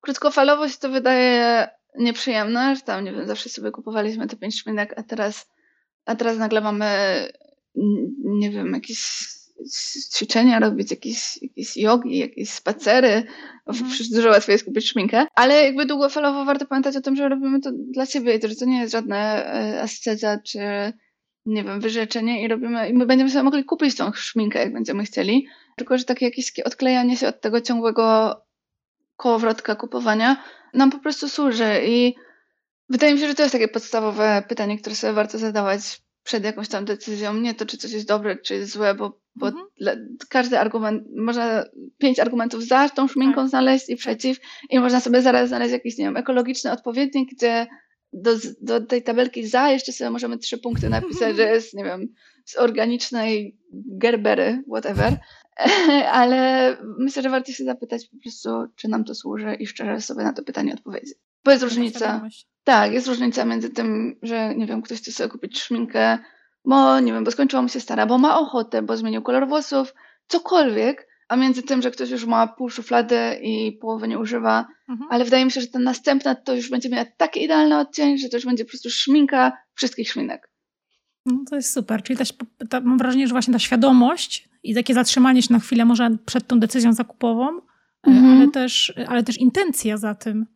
krótkofalowo 0.00 0.68
się 0.68 0.78
to 0.78 0.88
wydaje 0.88 1.68
nieprzyjemne, 1.98 2.76
że 2.76 2.82
tam, 2.82 3.04
nie 3.04 3.12
wiem, 3.12 3.26
zawsze 3.26 3.48
sobie 3.48 3.70
kupowaliśmy 3.70 4.26
te 4.26 4.36
pięć 4.36 4.60
szminek, 4.60 4.94
a 4.96 5.02
teraz, 5.02 5.50
a 6.04 6.14
teraz 6.14 6.38
nagle 6.38 6.60
mamy, 6.60 6.86
nie 8.24 8.50
wiem, 8.50 8.72
jakieś 8.72 9.28
ćwiczenia 10.14 10.58
robić, 10.58 10.90
jakieś, 10.90 11.42
jakieś 11.42 11.76
jogi, 11.76 12.18
jakieś 12.18 12.50
spacery. 12.50 13.22
Mhm. 13.66 13.90
Przecież 13.90 14.08
dużo 14.08 14.28
łatwiej 14.28 14.52
jest 14.52 14.64
kupić 14.64 14.88
szminkę. 14.88 15.26
Ale 15.34 15.64
jakby 15.64 15.86
długofalowo 15.86 16.44
warto 16.44 16.66
pamiętać 16.66 16.96
o 16.96 17.00
tym, 17.00 17.16
że 17.16 17.28
robimy 17.28 17.60
to 17.60 17.70
dla 17.72 18.06
siebie 18.06 18.34
i 18.34 18.40
to, 18.40 18.48
że 18.48 18.56
to 18.56 18.64
nie 18.64 18.80
jest 18.80 18.92
żadna 18.92 19.44
e, 19.44 19.82
asceza 19.82 20.38
czy 20.38 20.58
nie 21.46 21.64
wiem, 21.64 21.80
wyrzeczenie 21.80 22.42
i 22.42 22.48
robimy, 22.48 22.88
i 22.88 22.94
my 22.94 23.06
będziemy 23.06 23.30
sobie 23.30 23.42
mogli 23.42 23.64
kupić 23.64 23.96
tą 23.96 24.12
szminkę, 24.12 24.58
jak 24.58 24.72
będziemy 24.72 25.04
chcieli. 25.04 25.46
Tylko, 25.76 25.98
że 25.98 26.04
takie 26.04 26.24
jakieś 26.24 26.60
odklejanie 26.60 27.16
się 27.16 27.28
od 27.28 27.40
tego 27.40 27.60
ciągłego 27.60 28.36
kołowrotka 29.16 29.74
kupowania 29.74 30.44
nam 30.74 30.90
po 30.90 30.98
prostu 30.98 31.28
służy 31.28 31.80
i 31.86 32.14
wydaje 32.88 33.14
mi 33.14 33.20
się, 33.20 33.28
że 33.28 33.34
to 33.34 33.42
jest 33.42 33.52
takie 33.52 33.68
podstawowe 33.68 34.42
pytanie, 34.48 34.78
które 34.78 34.96
sobie 34.96 35.12
warto 35.12 35.38
zadawać 35.38 36.02
przed 36.24 36.44
jakąś 36.44 36.68
tam 36.68 36.84
decyzją. 36.84 37.34
Nie 37.34 37.54
to, 37.54 37.66
czy 37.66 37.76
coś 37.76 37.92
jest 37.92 38.08
dobre, 38.08 38.36
czy 38.36 38.54
jest 38.54 38.72
złe, 38.72 38.94
bo, 38.94 39.20
bo 39.36 39.48
mhm. 39.48 40.16
każdy 40.28 40.58
argument, 40.58 41.02
można 41.16 41.64
pięć 41.98 42.20
argumentów 42.20 42.64
za 42.64 42.88
tą 42.88 43.08
szminką 43.08 43.40
tak. 43.40 43.48
znaleźć 43.48 43.88
i 43.88 43.96
przeciw 43.96 44.38
i 44.70 44.80
można 44.80 45.00
sobie 45.00 45.22
zaraz 45.22 45.48
znaleźć 45.48 45.72
jakiś, 45.72 45.98
nie 45.98 46.04
wiem, 46.04 46.16
ekologiczny 46.16 46.72
odpowiednik, 46.72 47.28
gdzie 47.36 47.66
do, 48.12 48.30
do 48.60 48.80
tej 48.80 49.02
tabelki 49.02 49.46
za 49.46 49.70
jeszcze 49.70 49.92
sobie 49.92 50.10
możemy 50.10 50.38
trzy 50.38 50.58
punkty 50.58 50.88
napisać, 50.88 51.36
że 51.36 51.42
jest, 51.42 51.74
nie 51.74 51.84
wiem, 51.84 52.08
z 52.44 52.56
organicznej 52.56 53.58
gerbery, 53.72 54.62
whatever. 54.68 55.18
Ale 56.12 56.76
myślę, 56.98 57.22
że 57.22 57.30
warto 57.30 57.52
się 57.52 57.64
zapytać 57.64 58.06
po 58.06 58.16
prostu, 58.22 58.48
czy 58.76 58.88
nam 58.88 59.04
to 59.04 59.14
służy 59.14 59.54
i 59.54 59.66
szczerze 59.66 60.00
sobie 60.00 60.24
na 60.24 60.32
to 60.32 60.42
pytanie 60.42 60.74
odpowiedzieć. 60.74 61.14
Bo 61.44 61.50
jest 61.50 61.62
różnica. 61.62 62.28
Tak, 62.64 62.92
jest 62.92 63.06
różnica 63.06 63.44
między 63.44 63.70
tym, 63.70 64.18
że 64.22 64.54
nie 64.54 64.66
wiem, 64.66 64.82
ktoś 64.82 64.98
chce 64.98 65.12
sobie 65.12 65.30
kupić 65.30 65.60
szminkę, 65.60 66.18
bo 66.64 67.00
nie 67.00 67.12
wiem, 67.12 67.24
bo 67.24 67.30
skończyła 67.30 67.62
mu 67.62 67.68
się 67.68 67.80
stara, 67.80 68.06
bo 68.06 68.18
ma 68.18 68.38
ochotę, 68.38 68.82
bo 68.82 68.96
zmienił 68.96 69.22
kolor 69.22 69.48
włosów, 69.48 69.94
cokolwiek, 70.28 71.08
a 71.28 71.36
między 71.36 71.62
tym, 71.62 71.82
że 71.82 71.90
ktoś 71.90 72.10
już 72.10 72.24
ma 72.24 72.46
pół 72.46 72.70
szuflady 72.70 73.38
i 73.42 73.72
połowy 73.72 74.08
nie 74.08 74.18
używa, 74.18 74.66
mhm. 74.88 75.10
ale 75.10 75.24
wydaje 75.24 75.44
mi 75.44 75.50
się, 75.50 75.60
że 75.60 75.66
ta 75.66 75.78
następna 75.78 76.34
to 76.34 76.54
już 76.54 76.70
będzie 76.70 76.88
miała 76.88 77.04
taki 77.16 77.44
idealny 77.44 77.78
odcień, 77.78 78.18
że 78.18 78.28
to 78.28 78.36
już 78.36 78.46
będzie 78.46 78.64
po 78.64 78.70
prostu 78.70 78.90
szminka 78.90 79.52
wszystkich 79.74 80.10
szminek. 80.10 80.50
No 81.26 81.38
to 81.50 81.56
jest 81.56 81.72
super, 81.72 82.02
czyli 82.02 82.16
też 82.16 82.32
ta, 82.68 82.80
mam 82.80 82.98
wrażenie, 82.98 83.26
że 83.26 83.34
właśnie 83.34 83.52
ta 83.52 83.58
świadomość 83.58 84.48
i 84.62 84.74
takie 84.74 84.94
zatrzymanie 84.94 85.42
się 85.42 85.52
na 85.52 85.58
chwilę 85.58 85.84
może 85.84 86.10
przed 86.26 86.46
tą 86.46 86.60
decyzją 86.60 86.92
zakupową, 86.92 87.48
e, 87.48 88.10
mhm. 88.10 88.36
ale, 88.36 88.48
też, 88.48 88.94
ale 89.08 89.22
też 89.22 89.38
intencja 89.38 89.96
za 89.96 90.14
tym. 90.14 90.46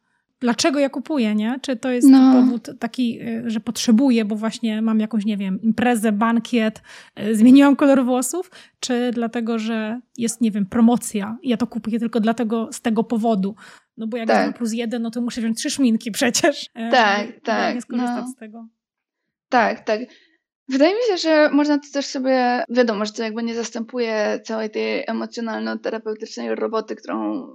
Dlaczego 0.41 0.79
ja 0.79 0.89
kupuję, 0.89 1.35
nie? 1.35 1.59
Czy 1.63 1.77
to 1.77 1.91
jest 1.91 2.09
no. 2.09 2.33
powód 2.33 2.71
taki, 2.79 3.21
e, 3.21 3.51
że 3.51 3.61
potrzebuję, 3.61 4.25
bo 4.25 4.37
właśnie 4.37 4.83
mam 4.83 5.01
jakąś, 5.01 5.25
nie 5.25 5.37
wiem, 5.37 5.63
imprezę, 5.63 6.13
bankiet, 6.13 6.83
e, 7.15 7.35
zmieniłam 7.35 7.77
kolor 7.77 8.05
włosów, 8.05 8.51
czy 8.81 9.11
dlatego, 9.15 9.59
że 9.59 10.01
jest, 10.17 10.41
nie 10.41 10.51
wiem, 10.51 10.67
promocja 10.67 11.39
i 11.43 11.49
ja 11.49 11.57
to 11.57 11.67
kupuję 11.67 11.99
tylko 11.99 12.21
dlatego, 12.21 12.69
z 12.73 12.81
tego 12.81 13.05
powodu. 13.05 13.55
No 13.97 14.07
bo 14.07 14.17
jak 14.17 14.29
tak. 14.29 14.47
jest 14.47 14.59
plus 14.59 14.73
jeden, 14.73 15.03
no 15.03 15.11
to 15.11 15.21
muszę 15.21 15.41
wziąć 15.41 15.59
trzy 15.59 15.71
szminki 15.71 16.11
przecież. 16.11 16.71
Tak, 16.91 17.27
tak. 17.43 17.75
Nie 17.75 17.81
skorzystać 17.81 18.25
no. 18.25 18.33
z 18.33 18.37
tego. 18.37 18.67
Tak, 19.49 19.81
tak. 19.81 20.01
Wydaje 20.69 20.95
mi 20.95 21.01
się, 21.11 21.17
że 21.17 21.51
można 21.51 21.79
to 21.79 21.85
też 21.93 22.07
sobie, 22.07 22.65
wiadomo, 22.69 23.05
że 23.05 23.13
to 23.13 23.23
jakby 23.23 23.43
nie 23.43 23.55
zastępuje 23.55 24.41
całej 24.45 24.71
tej 24.71 25.05
emocjonalno-terapeutycznej 25.07 26.55
roboty, 26.55 26.97
którą 26.97 27.47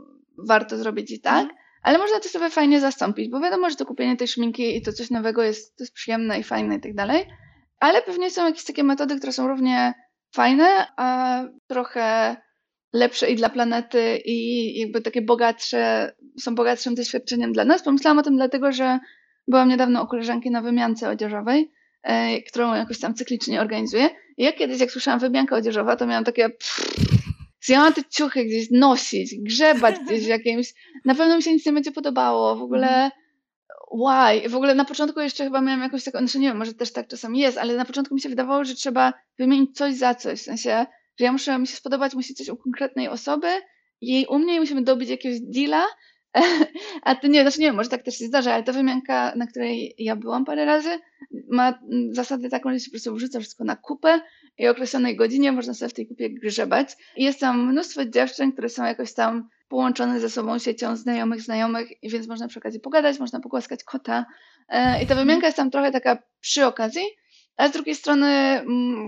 warto 0.47 0.77
zrobić 0.77 1.11
i 1.11 1.21
tak, 1.21 1.43
mm. 1.43 1.55
ale 1.83 1.97
można 1.97 2.19
to 2.19 2.29
sobie 2.29 2.49
fajnie 2.49 2.79
zastąpić, 2.79 3.29
bo 3.29 3.39
wiadomo, 3.39 3.69
że 3.69 3.75
to 3.75 3.85
kupienie 3.85 4.17
tej 4.17 4.27
szminki 4.27 4.77
i 4.77 4.81
to 4.81 4.93
coś 4.93 5.09
nowego 5.09 5.43
jest, 5.43 5.77
to 5.77 5.83
jest 5.83 5.93
przyjemne 5.93 6.39
i 6.39 6.43
fajne 6.43 6.75
i 6.75 6.81
tak 6.81 6.95
dalej, 6.95 7.25
ale 7.79 8.01
pewnie 8.01 8.31
są 8.31 8.45
jakieś 8.45 8.63
takie 8.63 8.83
metody, 8.83 9.17
które 9.17 9.33
są 9.33 9.47
równie 9.47 9.93
fajne, 10.35 10.87
a 10.97 11.39
trochę 11.67 12.35
lepsze 12.93 13.31
i 13.31 13.35
dla 13.35 13.49
planety 13.49 14.17
i 14.25 14.79
jakby 14.79 15.01
takie 15.01 15.21
bogatsze, 15.21 16.11
są 16.39 16.55
bogatszym 16.55 16.95
doświadczeniem 16.95 17.53
dla 17.53 17.65
nas. 17.65 17.83
Pomyślałam 17.83 18.19
o 18.19 18.23
tym 18.23 18.35
dlatego, 18.35 18.71
że 18.71 18.99
byłam 19.47 19.69
niedawno 19.69 20.03
u 20.03 20.07
koleżanki 20.07 20.51
na 20.51 20.61
wymiance 20.61 21.09
odzieżowej 21.09 21.71
którą 22.47 22.75
jakoś 22.75 22.99
tam 22.99 23.13
cyklicznie 23.13 23.61
organizuję. 23.61 24.09
I 24.37 24.43
ja 24.43 24.51
kiedyś, 24.51 24.79
jak 24.79 24.91
słyszałam 24.91 25.19
wymianka 25.19 25.55
odzieżowa, 25.55 25.95
to 25.95 26.07
miałam 26.07 26.23
takie 26.23 26.49
zjęłam 27.63 27.93
te 27.93 28.01
ciuchy 28.09 28.45
gdzieś 28.45 28.71
nosić, 28.71 29.35
grzebać 29.39 29.95
gdzieś 29.99 30.23
w 30.23 30.27
jakimś, 30.27 30.73
na 31.05 31.15
pewno 31.15 31.35
mi 31.35 31.43
się 31.43 31.53
nic 31.53 31.65
nie 31.65 31.71
będzie 31.71 31.91
podobało, 31.91 32.55
w 32.55 32.61
ogóle 32.61 32.87
mhm. 32.87 33.11
why? 33.91 34.49
W 34.49 34.55
ogóle 34.55 34.75
na 34.75 34.85
początku 34.85 35.19
jeszcze 35.19 35.43
chyba 35.43 35.61
miałam 35.61 35.81
jakąś 35.81 36.03
taką, 36.03 36.19
znaczy 36.19 36.39
nie 36.39 36.47
wiem, 36.47 36.57
może 36.57 36.73
też 36.73 36.93
tak 36.93 37.07
czasami 37.07 37.39
jest, 37.39 37.57
ale 37.57 37.75
na 37.75 37.85
początku 37.85 38.15
mi 38.15 38.21
się 38.21 38.29
wydawało, 38.29 38.65
że 38.65 38.75
trzeba 38.75 39.13
wymienić 39.39 39.77
coś 39.77 39.95
za 39.95 40.15
coś, 40.15 40.39
w 40.39 40.43
sensie, 40.43 40.85
że 41.19 41.25
ja 41.25 41.31
muszę 41.31 41.59
mi 41.59 41.67
się 41.67 41.75
spodobać, 41.75 42.13
musi 42.13 42.33
coś 42.33 42.49
u 42.49 42.57
konkretnej 42.57 43.07
osoby, 43.07 43.47
jej 44.01 44.25
u 44.25 44.39
mnie 44.39 44.55
i 44.55 44.59
musimy 44.59 44.81
dobić 44.81 45.09
jakiegoś 45.09 45.39
deala, 45.41 45.83
a 47.03 47.15
to 47.15 47.27
nie, 47.27 47.41
znaczy 47.41 47.59
nie 47.59 47.67
wiem, 47.67 47.75
może 47.75 47.89
tak 47.89 48.03
też 48.03 48.17
się 48.17 48.25
zdarza, 48.25 48.53
ale 48.53 48.63
ta 48.63 48.71
wymianka, 48.71 49.33
na 49.35 49.47
której 49.47 49.95
ja 49.97 50.15
byłam 50.15 50.45
parę 50.45 50.65
razy, 50.65 50.99
ma 51.51 51.79
zasadę 52.11 52.49
taką, 52.49 52.73
że 52.73 52.79
się 52.79 52.85
po 52.85 52.91
prostu 52.91 53.15
wrzuca 53.15 53.39
wszystko 53.39 53.63
na 53.63 53.75
kupę 53.75 54.21
i 54.57 54.67
o 54.67 54.71
określonej 54.71 55.15
godzinie 55.15 55.51
można 55.51 55.73
sobie 55.73 55.89
w 55.89 55.93
tej 55.93 56.07
kupie 56.07 56.29
grzebać. 56.29 56.89
I 57.15 57.23
jest 57.23 57.39
tam 57.39 57.71
mnóstwo 57.71 58.05
dziewczyn, 58.05 58.51
które 58.51 58.69
są 58.69 58.85
jakoś 58.85 59.13
tam 59.13 59.49
połączone 59.67 60.19
ze 60.19 60.29
sobą 60.29 60.59
siecią 60.59 60.95
znajomych, 60.95 61.41
znajomych, 61.41 62.03
i 62.03 62.09
więc 62.09 62.27
można 62.27 62.47
przy 62.47 62.59
okazji 62.59 62.79
pogadać, 62.79 63.19
można 63.19 63.39
pogłaskać 63.39 63.83
kota. 63.83 64.25
E, 64.69 65.03
I 65.03 65.07
ta 65.07 65.15
wymianka 65.15 65.45
jest 65.45 65.57
tam 65.57 65.71
trochę 65.71 65.91
taka 65.91 66.23
przy 66.39 66.65
okazji, 66.65 67.03
ale 67.57 67.69
z 67.69 67.71
drugiej 67.71 67.95
strony 67.95 68.61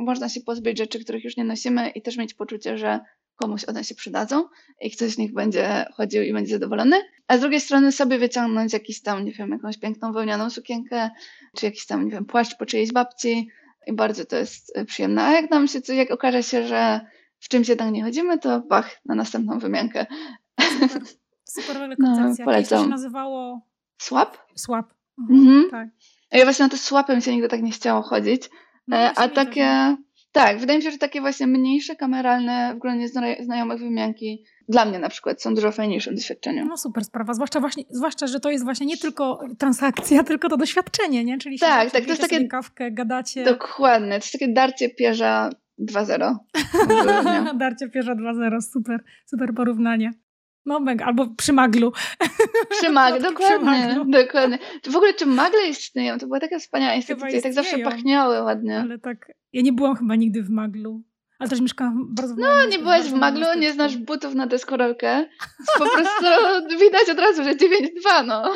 można 0.05 0.29
się 0.29 0.41
pozbyć 0.41 0.77
rzeczy, 0.77 0.99
których 0.99 1.23
już 1.23 1.37
nie 1.37 1.43
nosimy 1.43 1.89
i 1.89 2.01
też 2.01 2.17
mieć 2.17 2.33
poczucie, 2.33 2.77
że 2.77 2.99
komuś 3.35 3.65
one 3.65 3.83
się 3.83 3.95
przydadzą 3.95 4.43
i 4.81 4.91
ktoś 4.91 5.11
z 5.11 5.17
nich 5.17 5.33
będzie 5.33 5.85
chodził 5.93 6.23
i 6.23 6.33
będzie 6.33 6.53
zadowolony, 6.53 7.01
a 7.27 7.37
z 7.37 7.41
drugiej 7.41 7.61
strony 7.61 7.91
sobie 7.91 8.17
wyciągnąć 8.17 8.73
jakiś 8.73 9.01
tam, 9.01 9.25
nie 9.25 9.31
wiem, 9.31 9.49
jakąś 9.51 9.77
piękną 9.77 10.13
wełnianą 10.13 10.49
sukienkę, 10.49 11.09
czy 11.55 11.65
jakiś 11.65 11.85
tam, 11.85 12.05
nie 12.05 12.11
wiem, 12.11 12.25
płaszcz 12.25 12.57
po 12.57 12.65
czyjejś 12.65 12.93
babci 12.93 13.49
i 13.87 13.93
bardzo 13.93 14.25
to 14.25 14.35
jest 14.35 14.77
e, 14.77 14.85
przyjemne. 14.85 15.23
A 15.23 15.31
jak 15.31 15.51
nam 15.51 15.67
się, 15.67 15.79
jak 15.93 16.11
okaże 16.11 16.43
się, 16.43 16.67
że 16.67 17.01
w 17.39 17.49
czymś 17.49 17.69
jednak 17.69 17.91
nie 17.91 18.03
chodzimy, 18.03 18.39
to 18.39 18.59
bach, 18.59 19.01
na 19.05 19.15
następną 19.15 19.59
wymiankę. 19.59 20.05
Super, 20.61 21.01
super 21.45 21.97
koncepcja. 22.01 22.45
No, 22.45 22.51
polecam. 22.51 22.79
to 22.79 22.83
się 22.83 22.89
nazywało? 22.89 23.61
Swap? 23.97 24.37
Swap. 24.55 24.93
Mhm, 25.19 25.39
mhm. 25.39 25.69
Tak. 25.71 25.87
Ja 26.31 26.43
właśnie 26.43 26.65
na 26.65 26.69
to 26.69 26.77
swapem 26.77 27.21
się 27.21 27.31
nigdy 27.31 27.47
tak 27.47 27.61
nie 27.61 27.71
chciało 27.71 28.01
chodzić. 28.01 28.49
No, 28.87 28.97
e, 28.97 29.11
a 29.15 29.29
takie... 29.29 29.97
Tak, 30.35 30.59
wydaje 30.59 30.79
mi 30.79 30.83
się, 30.83 30.91
że 30.91 30.97
takie 30.97 31.21
właśnie 31.21 31.47
mniejsze, 31.47 31.95
kameralne, 31.95 32.73
w 32.75 32.79
gronie 32.79 33.07
znajomych 33.39 33.79
wymianki 33.79 34.43
dla 34.69 34.85
mnie 34.85 34.99
na 34.99 35.09
przykład 35.09 35.41
są 35.41 35.55
dużo 35.55 35.71
fajniejszym 35.71 36.15
doświadczeniem. 36.15 36.67
No 36.67 36.77
super 36.77 37.05
sprawa, 37.05 37.33
zwłaszcza, 37.33 37.59
właśnie, 37.59 37.83
zwłaszcza, 37.89 38.27
że 38.27 38.39
to 38.39 38.51
jest 38.51 38.63
właśnie 38.63 38.85
nie 38.85 38.97
tylko 38.97 39.39
transakcja, 39.59 40.23
tylko 40.29 40.49
to 40.49 40.57
doświadczenie, 40.57 41.23
nie? 41.23 41.37
Czyli 41.37 41.59
tak, 41.59 41.91
tak, 41.91 42.03
to 42.03 42.09
jest 42.09 42.21
takie 42.21 42.47
kawkę, 42.47 42.91
gadacie. 42.91 43.43
Dokładnie, 43.43 44.09
to 44.09 44.15
jest 44.15 44.31
takie 44.31 44.53
darcie 44.53 44.89
pierza 44.89 45.49
2-0. 45.79 46.35
darcie 47.57 47.89
pierza 47.89 48.15
2-0, 48.15 48.61
super, 48.61 49.03
super 49.25 49.53
porównanie. 49.55 50.11
No 50.65 50.79
mega, 50.79 51.05
albo 51.05 51.27
przy 51.27 51.53
maglu. 51.53 51.91
Przy 52.69 52.89
maglu, 52.89 53.21
dokładnie, 53.29 53.57
przy 53.57 53.65
maglu. 53.65 54.05
dokładnie. 54.05 54.59
W 54.89 54.95
ogóle 54.95 55.13
czy 55.13 55.25
magle 55.25 55.67
istnieją? 55.67 56.17
To 56.17 56.25
była 56.25 56.39
taka 56.39 56.59
wspaniała 56.59 56.93
instytucja 56.93 57.39
i 57.39 57.41
tak 57.41 57.53
zawsze 57.53 57.79
pachniały 57.79 58.41
ładnie. 58.41 58.79
Ale 58.79 58.99
tak, 58.99 59.31
ja 59.53 59.61
nie 59.61 59.73
byłam 59.73 59.95
chyba 59.95 60.15
nigdy 60.15 60.43
w 60.43 60.49
maglu. 60.49 61.01
Ale 61.39 61.49
też 61.49 61.61
mieszkałam 61.61 62.07
bardzo 62.15 62.35
No, 62.37 62.65
nie 62.71 62.79
byłaś 62.79 63.01
w 63.03 63.13
maglu, 63.13 63.45
nie 63.59 63.73
znasz 63.73 63.97
butów 63.97 64.35
na 64.35 64.47
deskorolkę. 64.47 65.25
Po 65.79 65.85
prostu 65.85 66.25
widać 66.79 67.09
od 67.11 67.19
razu, 67.19 67.43
że 67.43 67.55
9-2, 67.55 68.25
no. 68.25 68.53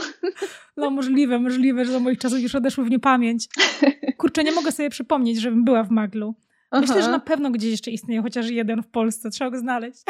No 0.77 0.89
możliwe, 0.89 1.39
możliwe, 1.39 1.85
że 1.85 1.91
do 1.91 1.99
moich 1.99 2.19
czasów 2.19 2.39
już 2.39 2.55
odeszły 2.55 2.85
w 2.85 2.89
niepamięć. 2.89 3.47
Kurczę, 4.17 4.43
nie 4.43 4.51
mogę 4.51 4.71
sobie 4.71 4.89
przypomnieć, 4.89 5.41
żebym 5.41 5.63
była 5.63 5.83
w 5.83 5.91
maglu. 5.91 6.35
Aha. 6.71 6.81
Myślę, 6.81 7.03
że 7.03 7.11
na 7.11 7.19
pewno 7.19 7.51
gdzieś 7.51 7.71
jeszcze 7.71 7.91
istnieje 7.91 8.21
chociaż 8.21 8.49
jeden 8.49 8.83
w 8.83 8.87
Polsce. 8.87 9.29
Trzeba 9.29 9.51
go 9.51 9.57
znaleźć. 9.57 10.03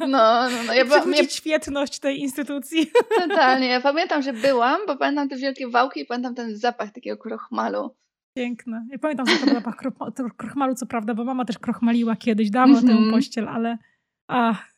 No, 0.00 0.48
no, 0.50 0.58
no. 0.66 0.74
Ja 0.74 0.84
ba- 0.90 1.04
mnie... 1.04 1.28
świetność 1.28 1.98
tej 1.98 2.20
instytucji. 2.20 2.90
Totalnie. 3.28 3.68
Ja 3.68 3.80
pamiętam, 3.80 4.22
że 4.22 4.32
byłam, 4.32 4.80
bo 4.86 4.96
pamiętam 4.96 5.28
te 5.28 5.36
wielkie 5.36 5.68
wałki 5.68 6.00
i 6.00 6.06
pamiętam 6.06 6.34
ten 6.34 6.56
zapach 6.56 6.92
takiego 6.92 7.16
krochmalu. 7.16 7.96
Piękne. 8.36 8.86
Ja 8.90 8.98
pamiętam 8.98 9.26
to 9.26 9.54
zapach 9.54 9.76
krochmalu, 10.36 10.74
co 10.74 10.86
prawda, 10.86 11.14
bo 11.14 11.24
mama 11.24 11.44
też 11.44 11.58
krochmaliła 11.58 12.16
kiedyś, 12.16 12.50
dawno 12.50 12.78
mm 12.78 12.84
-hmm. 12.84 12.88
tę 12.88 12.92
mhm. 12.92 13.12
pościel, 13.12 13.48
ale 13.48 13.78
ach, 14.28 14.74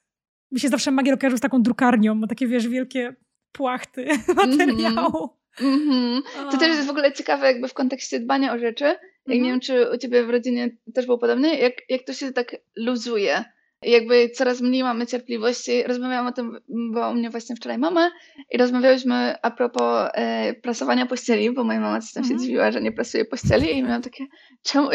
mi 0.52 0.60
się 0.60 0.68
zawsze 0.68 0.90
magier 0.90 1.18
kojarzył 1.18 1.38
z 1.38 1.40
taką 1.40 1.62
drukarnią, 1.62 2.14
ma 2.14 2.26
takie, 2.26 2.46
wiesz, 2.46 2.68
wielkie 2.68 3.16
płachty 3.52 4.08
materiału. 4.36 5.30
Mm 5.60 5.80
-hmm. 5.80 6.22
To 6.50 6.58
też 6.58 6.68
jest 6.68 6.86
w 6.86 6.90
ogóle 6.90 7.12
ciekawe 7.12 7.46
jakby 7.46 7.68
w 7.68 7.74
kontekście 7.74 8.20
dbania 8.20 8.52
o 8.52 8.58
rzeczy. 8.58 8.96
-hmm. 9.34 9.42
nie 9.42 9.50
wiem, 9.50 9.60
czy 9.60 9.90
u 9.90 9.98
ciebie 9.98 10.24
w 10.24 10.30
rodzinie 10.30 10.70
też 10.94 11.06
było 11.06 11.18
podobnie, 11.18 11.58
jak, 11.58 11.90
jak 11.90 12.02
to 12.02 12.12
się 12.12 12.32
tak 12.32 12.56
luzuje 12.76 13.44
jakby 13.82 14.30
coraz 14.30 14.60
mniej 14.60 14.82
mamy 14.82 15.06
cierpliwości. 15.06 15.82
Rozmawiałam 15.82 16.26
o 16.26 16.32
tym, 16.32 16.58
bo 16.68 17.10
u 17.10 17.14
mnie 17.14 17.30
właśnie 17.30 17.56
wczoraj 17.56 17.78
mama 17.78 18.10
i 18.50 18.58
rozmawiałyśmy 18.58 19.34
a 19.42 19.50
propos 19.50 20.08
e, 20.14 20.54
prasowania 20.54 21.06
pościeli, 21.06 21.50
bo 21.50 21.64
moja 21.64 21.80
mama 21.80 22.00
coś 22.00 22.12
tam 22.12 22.24
się 22.24 22.30
mm. 22.30 22.42
dziwiła, 22.42 22.72
że 22.72 22.80
nie 22.80 22.92
prasuje 22.92 23.24
pościeli 23.24 23.76
i 23.76 23.82
miałam 23.82 24.02
takie, 24.02 24.24
czemu 24.62 24.88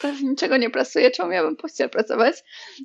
prawie 0.00 0.22
niczego 0.22 0.56
nie 0.56 0.70
prasuje, 0.70 1.10
czemu 1.10 1.30
miałabym 1.30 1.56
pościel 1.56 1.90
pracować? 1.90 2.34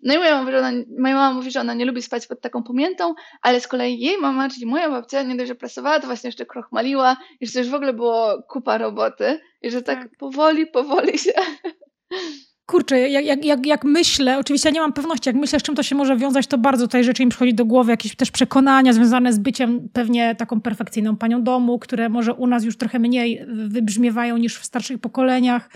No 0.04 0.14
i 0.14 0.18
moja 0.18 0.32
mama, 0.32 0.42
mówi, 0.42 0.52
że 0.52 0.60
ona, 0.60 0.72
moja 1.00 1.16
mama 1.16 1.34
mówi, 1.34 1.52
że 1.52 1.60
ona 1.60 1.74
nie 1.74 1.86
lubi 1.86 2.02
spać 2.02 2.28
pod 2.28 2.42
taką 2.42 2.64
pomiętą, 2.64 3.14
ale 3.42 3.62
z 3.62 3.68
kolei 3.68 4.00
jej 4.00 4.18
mama, 4.18 4.50
czyli 4.50 4.66
moja 4.66 4.90
babcia, 4.90 5.24
nie 5.24 5.36
dość, 5.36 5.48
że 5.48 5.56
pracowała, 5.56 6.00
to 6.00 6.08
właśnie 6.08 6.28
jeszcze 6.28 6.46
krochmaliła 6.46 7.18
i 7.40 7.48
że 7.48 7.54
to 7.54 7.60
już 7.60 7.70
w 7.70 7.74
ogóle 7.74 7.94
było 7.94 8.44
kupa 8.50 8.78
roboty 8.78 9.40
i 9.62 9.72
że 9.72 9.82
tak, 9.82 10.00
tak. 10.00 10.18
powoli, 10.18 10.68
powoli 10.68 11.18
się 11.18 11.32
kurczę, 12.68 13.00
jak, 13.10 13.26
jak, 13.26 13.46
jak, 13.46 13.66
jak 13.66 13.84
myślę, 13.84 14.40
oczywiście 14.40 14.70
ja 14.70 14.74
nie 14.74 14.80
mam 14.80 14.94
pewności, 14.94 15.30
jak 15.30 15.36
myślę, 15.36 15.60
z 15.60 15.64
czym 15.64 15.76
to 15.76 15.84
się 15.84 15.96
może 15.96 16.18
wiązać, 16.18 16.48
to 16.48 16.58
bardzo 16.58 16.88
tutaj 16.88 17.04
rzeczy 17.04 17.26
mi 17.26 17.30
przychodzi 17.30 17.54
do 17.54 17.66
głowy, 17.66 17.92
jakieś 17.92 18.16
też 18.16 18.32
przekonania 18.32 18.94
związane 18.94 19.34
z 19.34 19.40
byciem 19.40 19.90
pewnie 19.94 20.36
taką 20.36 20.62
perfekcyjną 20.62 21.16
panią 21.16 21.44
domu, 21.44 21.80
które 21.80 22.10
może 22.10 22.34
u 22.34 22.48
nas 22.48 22.64
już 22.64 22.78
trochę 22.78 23.00
mniej 23.00 23.46
wybrzmiewają 23.68 24.38
niż 24.38 24.58
w 24.58 24.66
starszych 24.66 25.00
pokoleniach. 25.00 25.70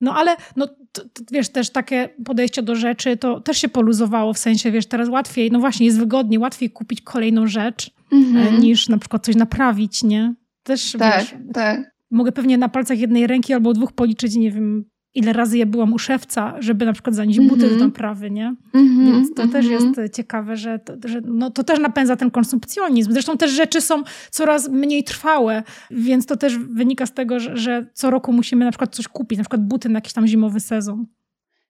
No 0.00 0.14
ale, 0.16 0.36
no 0.56 0.66
to, 0.66 1.02
to, 1.02 1.22
wiesz, 1.32 1.48
też 1.48 1.70
takie 1.70 2.08
podejście 2.24 2.62
do 2.62 2.76
rzeczy, 2.76 3.16
to 3.16 3.40
też 3.40 3.58
się 3.58 3.68
poluzowało, 3.68 4.32
w 4.32 4.38
sensie, 4.38 4.70
wiesz, 4.70 4.86
teraz 4.86 5.08
łatwiej, 5.08 5.50
no 5.50 5.58
właśnie, 5.58 5.86
jest 5.86 5.98
wygodniej, 5.98 6.38
łatwiej 6.38 6.70
kupić 6.70 7.00
kolejną 7.00 7.46
rzecz, 7.46 7.90
mm-hmm. 8.12 8.58
niż 8.58 8.88
na 8.88 8.98
przykład 8.98 9.24
coś 9.24 9.36
naprawić, 9.36 10.02
nie? 10.02 10.34
Też, 10.62 10.92
tak, 10.92 11.20
wiesz, 11.20 11.34
tak. 11.54 11.94
Mogę 12.10 12.32
pewnie 12.32 12.58
na 12.58 12.68
palcach 12.68 12.98
jednej 12.98 13.26
ręki 13.26 13.54
albo 13.54 13.72
dwóch 13.72 13.92
policzyć, 13.92 14.36
nie 14.36 14.50
wiem, 14.50 14.84
ile 15.14 15.32
razy 15.32 15.58
ja 15.58 15.66
byłam 15.66 15.92
u 15.92 15.98
szewca, 15.98 16.54
żeby 16.58 16.86
na 16.86 16.92
przykład 16.92 17.14
zanieść 17.14 17.38
mm 17.38 17.50
-hmm. 17.50 17.54
buty 17.54 17.70
do 17.70 17.84
naprawy, 17.84 18.30
nie? 18.30 18.54
Mm 18.74 18.88
-hmm, 18.88 19.12
Więc 19.12 19.34
to 19.34 19.42
mm 19.42 19.50
-hmm. 19.50 19.52
też 19.52 19.66
jest 19.66 19.86
mhm. 19.86 20.10
ciekawe, 20.10 20.56
że, 20.56 20.78
to, 20.78 20.94
że 21.04 21.20
no, 21.24 21.50
to 21.50 21.64
też 21.64 21.78
napędza 21.78 22.16
ten 22.16 22.30
konsumpcjonizm. 22.30 23.12
Zresztą 23.12 23.36
też 23.36 23.50
rzeczy 23.50 23.80
są 23.80 24.02
coraz 24.30 24.68
mniej 24.68 25.04
trwałe, 25.04 25.62
więc 25.90 26.26
to 26.26 26.36
też 26.36 26.58
wynika 26.58 27.06
z 27.06 27.14
tego, 27.14 27.40
że, 27.40 27.56
że 27.56 27.86
co 27.92 28.10
roku 28.10 28.32
musimy 28.32 28.64
na 28.64 28.70
przykład 28.70 28.94
coś 28.94 29.08
kupić, 29.08 29.38
na 29.38 29.44
przykład 29.44 29.62
buty 29.66 29.88
na 29.88 29.96
jakiś 29.96 30.12
tam 30.12 30.26
zimowy 30.26 30.60
sezon. 30.60 31.06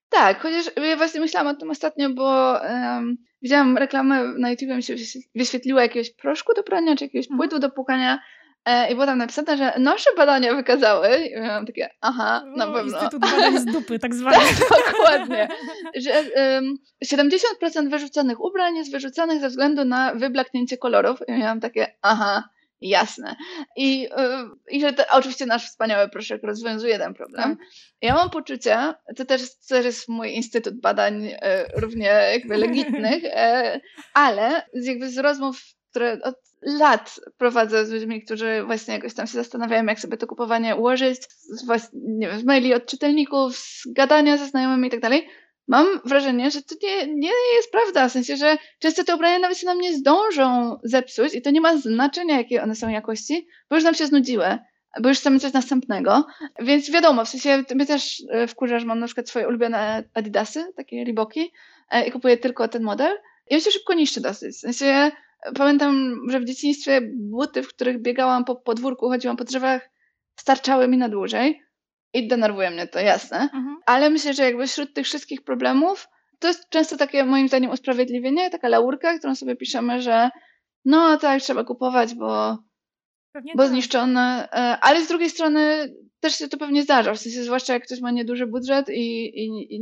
Tak, 0.08 0.40
chociaż 0.40 0.64
ja 0.88 0.96
właśnie 0.96 1.20
myślałam 1.20 1.56
o 1.56 1.58
tym 1.58 1.70
ostatnio, 1.70 2.10
bo 2.10 2.58
um, 2.62 3.16
widziałam 3.42 3.78
reklamę 3.78 4.24
na 4.38 4.50
YouTube, 4.50 4.68
mi 4.68 4.82
się 4.82 4.94
wyświetliła 5.34 5.82
jakiegoś 5.82 6.10
proszku 6.10 6.54
do 6.56 6.62
prania, 6.62 6.96
czy 6.96 7.04
jakiegoś 7.04 7.26
mhm. 7.26 7.38
płytu 7.38 7.58
do 7.58 7.70
pukania 7.70 8.18
E, 8.18 8.43
I 8.90 8.94
było 8.94 9.06
tam 9.06 9.18
napisane, 9.18 9.56
że 9.56 9.72
nasze 9.78 10.10
badania 10.16 10.54
wykazały, 10.54 11.16
i 11.16 11.40
miałam 11.40 11.66
takie, 11.66 11.90
aha, 12.00 12.44
na 12.56 12.66
pewno. 12.66 12.82
Instytut 12.82 13.20
badań 13.20 13.58
z 13.58 13.64
dupy, 13.64 13.98
tak 13.98 14.14
zwany. 14.14 14.36
tak, 14.36 14.92
dokładnie. 14.92 15.48
Że 15.96 16.10
um, 16.36 16.76
70% 17.04 17.90
wyrzuconych 17.90 18.40
ubrań 18.40 18.76
jest 18.76 18.92
wyrzuconych 18.92 19.40
ze 19.40 19.48
względu 19.48 19.84
na 19.84 20.14
wyblaknięcie 20.14 20.78
kolorów. 20.78 21.18
I 21.28 21.32
miałam 21.32 21.60
takie, 21.60 21.96
aha, 22.02 22.48
jasne. 22.80 23.36
I, 23.76 24.00
yy, 24.00 24.08
i 24.70 24.80
że 24.80 24.94
oczywiście 25.10 25.46
nasz 25.46 25.66
wspaniały 25.66 26.08
proszek 26.08 26.42
rozwiązuje 26.42 26.98
ten 26.98 27.14
problem. 27.14 27.56
Tak. 27.56 27.66
Ja 28.02 28.14
mam 28.14 28.30
poczucie, 28.30 28.94
to 29.16 29.24
też, 29.24 29.42
też 29.68 29.84
jest 29.84 30.08
mój 30.08 30.34
instytut 30.34 30.80
badań 30.80 31.24
yy, 31.24 31.38
równie 31.76 32.06
jakby 32.32 32.56
legitnych, 32.56 33.22
yy, 33.22 33.80
ale 34.14 34.62
jakby 34.74 35.10
z 35.10 35.18
rozmów, 35.18 35.60
które 35.94 36.18
od 36.22 36.36
lat 36.62 37.20
prowadzę 37.38 37.86
z 37.86 37.90
ludźmi, 37.90 38.22
którzy 38.22 38.62
właśnie 38.66 38.94
jakoś 38.94 39.14
tam 39.14 39.26
się 39.26 39.32
zastanawiają, 39.32 39.86
jak 39.86 40.00
sobie 40.00 40.16
to 40.16 40.26
kupowanie 40.26 40.76
ułożyć, 40.76 41.22
z, 41.30 41.66
właśnie, 41.66 42.00
nie 42.02 42.28
wiem, 42.28 42.40
z 42.40 42.44
maili 42.44 42.74
od 42.74 42.86
czytelników, 42.86 43.56
z 43.56 43.82
gadania 43.92 44.36
ze 44.36 44.46
znajomymi 44.46 44.88
i 44.88 44.90
tak 44.90 45.00
dalej. 45.00 45.28
Mam 45.68 45.86
wrażenie, 46.04 46.50
że 46.50 46.62
to 46.62 46.74
nie, 46.82 47.06
nie 47.06 47.30
jest 47.56 47.70
prawda, 47.72 48.08
w 48.08 48.12
sensie, 48.12 48.36
że 48.36 48.56
często 48.78 49.04
te 49.04 49.14
ubrania 49.14 49.38
nawet 49.38 49.58
się 49.58 49.66
nam 49.66 49.80
nie 49.80 49.96
zdążą 49.96 50.76
zepsuć 50.82 51.34
i 51.34 51.42
to 51.42 51.50
nie 51.50 51.60
ma 51.60 51.76
znaczenia, 51.76 52.38
jakie 52.38 52.62
one 52.62 52.74
są 52.74 52.88
jakości, 52.88 53.46
bo 53.70 53.76
już 53.76 53.84
nam 53.84 53.94
się 53.94 54.06
znudziły 54.06 54.58
bo 55.02 55.08
już 55.08 55.18
chcemy 55.18 55.40
coś 55.40 55.52
następnego. 55.52 56.26
Więc 56.58 56.90
wiadomo, 56.90 57.24
w 57.24 57.28
sensie 57.28 57.64
my 57.74 57.86
też 57.86 58.22
e, 58.30 58.46
wkurza, 58.46 58.78
że 58.78 58.86
mam 58.86 58.98
na 58.98 59.06
przykład 59.06 59.28
swoje 59.28 59.48
ulubione 59.48 60.04
Adidasy, 60.14 60.72
takie 60.76 61.04
Reeboki 61.04 61.52
e, 61.90 62.06
i 62.06 62.12
kupuję 62.12 62.36
tylko 62.36 62.68
ten 62.68 62.82
model. 62.82 63.18
I 63.50 63.54
on 63.54 63.60
się 63.60 63.70
szybko 63.70 63.94
niszczy 63.94 64.20
dosyć. 64.20 64.56
W 64.56 64.60
sensie 64.60 65.10
Pamiętam, 65.54 66.20
że 66.28 66.40
w 66.40 66.44
dzieciństwie 66.44 67.00
buty, 67.14 67.62
w 67.62 67.68
których 67.68 68.02
biegałam 68.02 68.44
po 68.44 68.56
podwórku, 68.56 69.08
chodziłam 69.08 69.36
po 69.36 69.44
drzewach, 69.44 69.90
starczały 70.40 70.88
mi 70.88 70.96
na 70.96 71.08
dłużej. 71.08 71.62
I 72.12 72.28
denerwuje 72.28 72.70
mnie 72.70 72.86
to, 72.86 73.00
jasne. 73.00 73.38
Mhm. 73.38 73.76
Ale 73.86 74.10
myślę, 74.10 74.34
że 74.34 74.42
jakby 74.42 74.66
wśród 74.66 74.94
tych 74.94 75.06
wszystkich 75.06 75.44
problemów, 75.44 76.08
to 76.38 76.48
jest 76.48 76.68
często 76.68 76.96
takie 76.96 77.24
moim 77.24 77.48
zdaniem 77.48 77.70
usprawiedliwienie, 77.70 78.50
taka 78.50 78.68
laurka, 78.68 79.18
którą 79.18 79.34
sobie 79.34 79.56
piszemy, 79.56 80.02
że 80.02 80.30
no 80.84 81.16
tak, 81.16 81.42
trzeba 81.42 81.64
kupować, 81.64 82.14
bo, 82.14 82.58
bo 83.54 83.62
tak. 83.62 83.68
zniszczone. 83.68 84.48
E, 84.52 84.78
ale 84.80 85.04
z 85.04 85.08
drugiej 85.08 85.30
strony 85.30 85.94
też 86.20 86.38
się 86.38 86.48
to 86.48 86.56
pewnie 86.56 86.82
zdarza, 86.82 87.14
w 87.14 87.18
sensie 87.18 87.42
zwłaszcza 87.42 87.72
jak 87.72 87.82
ktoś 87.82 88.00
ma 88.00 88.10
nieduży 88.10 88.46
budżet 88.46 88.88
i, 88.88 89.24
i, 89.24 89.74
i 89.76 89.80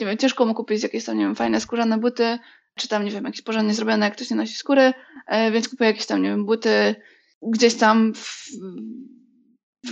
nie 0.00 0.06
wiem, 0.06 0.16
ciężko 0.16 0.46
mu 0.46 0.54
kupić 0.54 0.82
jakieś 0.82 1.04
tam, 1.04 1.18
nie 1.18 1.24
wiem, 1.24 1.34
fajne 1.34 1.60
skórzane 1.60 1.98
buty, 1.98 2.38
czy 2.74 2.88
tam, 2.88 3.04
nie 3.04 3.10
wiem, 3.10 3.24
jakieś 3.24 3.42
porządnie 3.42 3.74
zrobione, 3.74 4.06
jak 4.06 4.14
ktoś 4.14 4.30
nie 4.30 4.36
nosi 4.36 4.54
skóry, 4.54 4.92
e, 5.26 5.50
więc 5.50 5.68
kupuję 5.68 5.90
jakieś 5.90 6.06
tam, 6.06 6.22
nie 6.22 6.28
wiem, 6.28 6.46
buty 6.46 6.94
gdzieś 7.42 7.74
tam 7.74 8.14
w, 8.14 8.50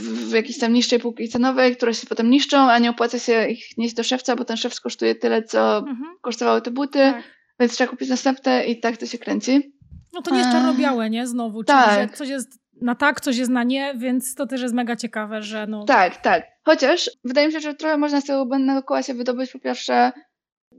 w 0.01 0.33
jakiejś 0.33 0.59
tam 0.59 0.73
niższej 0.73 0.99
półki 1.01 1.29
cenowej, 1.29 1.77
które 1.77 1.95
się 1.95 2.07
potem 2.07 2.31
niszczą, 2.31 2.59
a 2.71 2.79
nie 2.79 2.91
opłaca 2.91 3.19
się 3.19 3.49
ich 3.49 3.79
nieść 3.79 3.95
do 3.95 4.03
szewca, 4.03 4.37
bo 4.37 4.45
ten 4.45 4.57
szewc 4.57 4.81
kosztuje 4.81 5.14
tyle, 5.14 5.43
co 5.43 5.79
mhm. 5.79 6.17
kosztowały 6.21 6.62
te 6.62 6.71
buty, 6.71 6.99
tak. 6.99 7.25
więc 7.61 7.73
trzeba 7.73 7.91
kupić 7.91 8.09
następne 8.09 8.67
i 8.67 8.81
tak 8.81 8.97
to 8.97 9.07
się 9.07 9.19
kręci. 9.19 9.73
No 10.12 10.23
to 10.23 10.31
nie 10.31 10.38
jest 10.38 10.51
czarno-białe, 10.51 11.11
nie? 11.11 11.27
Znowu. 11.27 11.64
Czyli, 11.64 11.79
tak. 11.79 12.17
coś 12.17 12.29
jest 12.29 12.59
na 12.83 12.95
tak, 12.95 13.21
coś 13.21 13.37
jest 13.37 13.51
na 13.51 13.64
nie, 13.64 13.95
więc 13.97 14.35
to 14.35 14.47
też 14.47 14.62
jest 14.62 14.75
mega 14.75 14.97
ciekawe, 14.97 15.43
że 15.43 15.67
no... 15.67 15.85
Tak, 15.85 16.17
tak. 16.17 16.47
Chociaż 16.64 17.11
wydaje 17.25 17.47
mi 17.47 17.53
się, 17.53 17.61
że 17.61 17.75
trochę 17.75 17.99
można 17.99 18.21
z 18.21 18.25
tego 18.25 18.47
błędnego 18.47 18.83
koła 18.83 19.03
się 19.03 19.14
wydobyć 19.14 19.53
po 19.53 19.59
pierwsze 19.59 20.12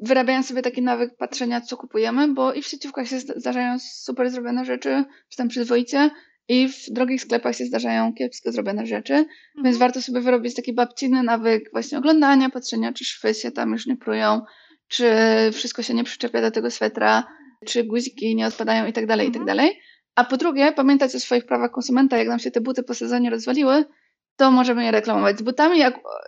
wyrabiając 0.02 0.48
sobie 0.48 0.62
taki 0.62 0.82
nawyk 0.82 1.18
patrzenia, 1.18 1.62
co 1.62 1.78
kupujemy, 1.78 2.34
bo 2.34 2.54
i 2.54 2.62
w 2.62 2.68
sieciówkach 2.68 3.08
się 3.08 3.20
zdarzają 3.20 3.80
super 3.80 4.30
zrobione 4.30 4.66
rzeczy, 4.66 5.04
czy 5.30 5.38
tam 5.38 5.48
przyzwoicie, 5.48 6.10
i 6.50 6.68
w 6.68 6.90
drogich 6.90 7.22
sklepach 7.22 7.56
się 7.56 7.66
zdarzają 7.66 8.14
kiepsko 8.14 8.52
zrobione 8.52 8.86
rzeczy, 8.86 9.14
mhm. 9.14 9.64
więc 9.64 9.78
warto 9.78 10.02
sobie 10.02 10.22
wyrobić 10.22 10.56
taki 10.56 10.74
babciny 10.74 11.24
nawyk 11.24 11.70
właśnie 11.72 11.98
oglądania, 11.98 12.50
patrzenia, 12.50 12.94
czy 12.94 13.06
szwy 13.06 13.34
się 13.34 13.52
tam 13.52 13.72
już 13.72 13.86
nie 13.86 13.98
prują, 13.98 14.42
czy 14.88 15.12
wszystko 15.54 15.84
się 15.84 15.94
nie 15.94 16.04
przyczepia 16.04 16.42
do 16.42 16.52
tego 16.52 16.72
swetra, 16.72 17.24
czy 17.66 17.84
guziki 17.84 18.36
nie 18.36 18.48
odpadają 18.48 18.86
i 18.88 18.94
tak 18.94 19.06
dalej, 19.06 19.28
i 19.28 19.32
tak 19.32 19.42
mhm. 19.42 19.58
dalej. 19.58 19.80
A 20.16 20.24
po 20.24 20.38
drugie, 20.38 20.72
pamiętać 20.72 21.16
o 21.16 21.20
swoich 21.20 21.46
prawach 21.46 21.72
konsumenta, 21.72 22.18
jak 22.18 22.28
nam 22.28 22.40
się 22.40 22.52
te 22.52 22.62
buty 22.62 22.84
po 22.84 22.94
sezonie 22.94 23.30
rozwaliły, 23.30 23.86
to 24.40 24.52
możemy 24.52 24.84
je 24.84 24.92
reklamować. 24.92 25.40
Z 25.40 25.42
butami 25.42 25.80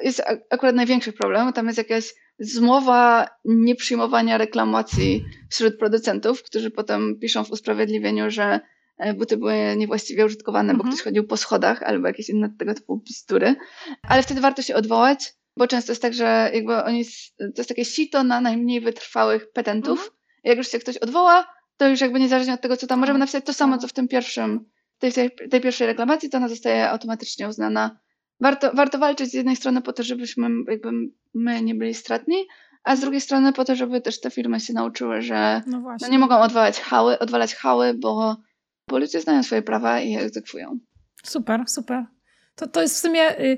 jest 0.01 0.21
akurat 0.49 0.75
największy 0.75 1.13
problem, 1.13 1.53
tam 1.53 1.67
jest 1.67 1.77
jakaś 1.77 2.13
zmowa 2.39 3.27
nieprzyjmowania 3.45 4.37
reklamacji 4.37 5.25
wśród 5.49 5.77
producentów, 5.79 6.43
którzy 6.43 6.71
potem 6.71 7.19
piszą 7.19 7.43
w 7.43 7.51
usprawiedliwieniu, 7.51 8.31
że 8.31 8.59
e, 8.97 9.13
buty 9.13 9.37
były 9.37 9.53
niewłaściwie 9.77 10.25
użytkowane, 10.25 10.71
mhm. 10.71 10.77
bo 10.77 10.93
ktoś 10.93 11.03
chodził 11.03 11.27
po 11.27 11.37
schodach 11.37 11.83
albo 11.83 12.07
jakieś 12.07 12.29
inne 12.29 12.49
tego 12.59 12.73
typu 12.73 12.97
bzdury. 12.97 13.55
Ale 14.09 14.23
wtedy 14.23 14.41
warto 14.41 14.61
się 14.61 14.75
odwołać, 14.75 15.33
bo 15.57 15.67
często 15.67 15.91
jest 15.91 16.01
tak, 16.01 16.13
że 16.13 16.51
jakby 16.53 16.83
oni, 16.83 17.05
to 17.37 17.53
jest 17.57 17.69
takie 17.69 17.85
sito 17.85 18.23
na 18.23 18.41
najmniej 18.41 18.81
wytrwałych 18.81 19.51
petentów. 19.51 19.99
Mhm. 19.99 20.11
Jak 20.43 20.57
już 20.57 20.67
się 20.67 20.79
ktoś 20.79 20.97
odwoła, 20.97 21.47
to 21.77 21.87
już 21.87 22.01
jakby 22.01 22.19
niezależnie 22.19 22.53
od 22.53 22.61
tego, 22.61 22.77
co 22.77 22.87
tam, 22.87 22.99
możemy 22.99 23.19
tak. 23.19 23.19
napisać 23.19 23.45
to 23.45 23.53
samo, 23.53 23.77
co 23.77 23.87
w 23.87 23.93
tym 23.93 24.07
pierwszym, 24.07 24.65
tej, 25.01 25.31
tej, 25.49 25.61
pierwszej 25.61 25.87
reklamacji, 25.87 26.29
to 26.29 26.37
ona 26.37 26.47
zostaje 26.47 26.89
automatycznie 26.89 27.47
uznana 27.47 27.99
warto, 28.39 28.71
warto 28.73 28.99
walczyć 28.99 29.31
z 29.31 29.33
jednej 29.33 29.55
strony 29.55 29.81
po 29.81 29.93
to, 29.93 30.03
żebyśmy 30.03 30.49
jakby 30.67 30.89
my 31.33 31.61
nie 31.61 31.75
byli 31.75 31.93
stratni, 31.93 32.35
a 32.83 32.95
z 32.95 32.99
drugiej 32.99 33.21
strony 33.21 33.53
po 33.53 33.65
to, 33.65 33.75
żeby 33.75 34.01
też 34.01 34.21
te 34.21 34.31
firmy 34.31 34.59
się 34.59 34.73
nauczyły, 34.73 35.21
że 35.21 35.61
no 35.67 35.95
no 36.01 36.07
nie 36.07 36.19
mogą 36.19 36.39
odwalać 36.39 36.79
hały, 36.79 37.19
odwalać 37.19 37.55
hały, 37.55 37.93
bo, 37.93 38.37
bo 38.87 38.97
ludzie 38.97 39.21
znają 39.21 39.43
swoje 39.43 39.61
prawa 39.61 39.99
i 39.99 40.11
je 40.11 40.19
egzekwują. 40.19 40.79
Super, 41.23 41.63
super. 41.67 42.05
To, 42.55 42.67
to 42.67 42.81
jest 42.81 42.95
w 42.95 42.99
sumie... 42.99 43.39
Y, 43.39 43.57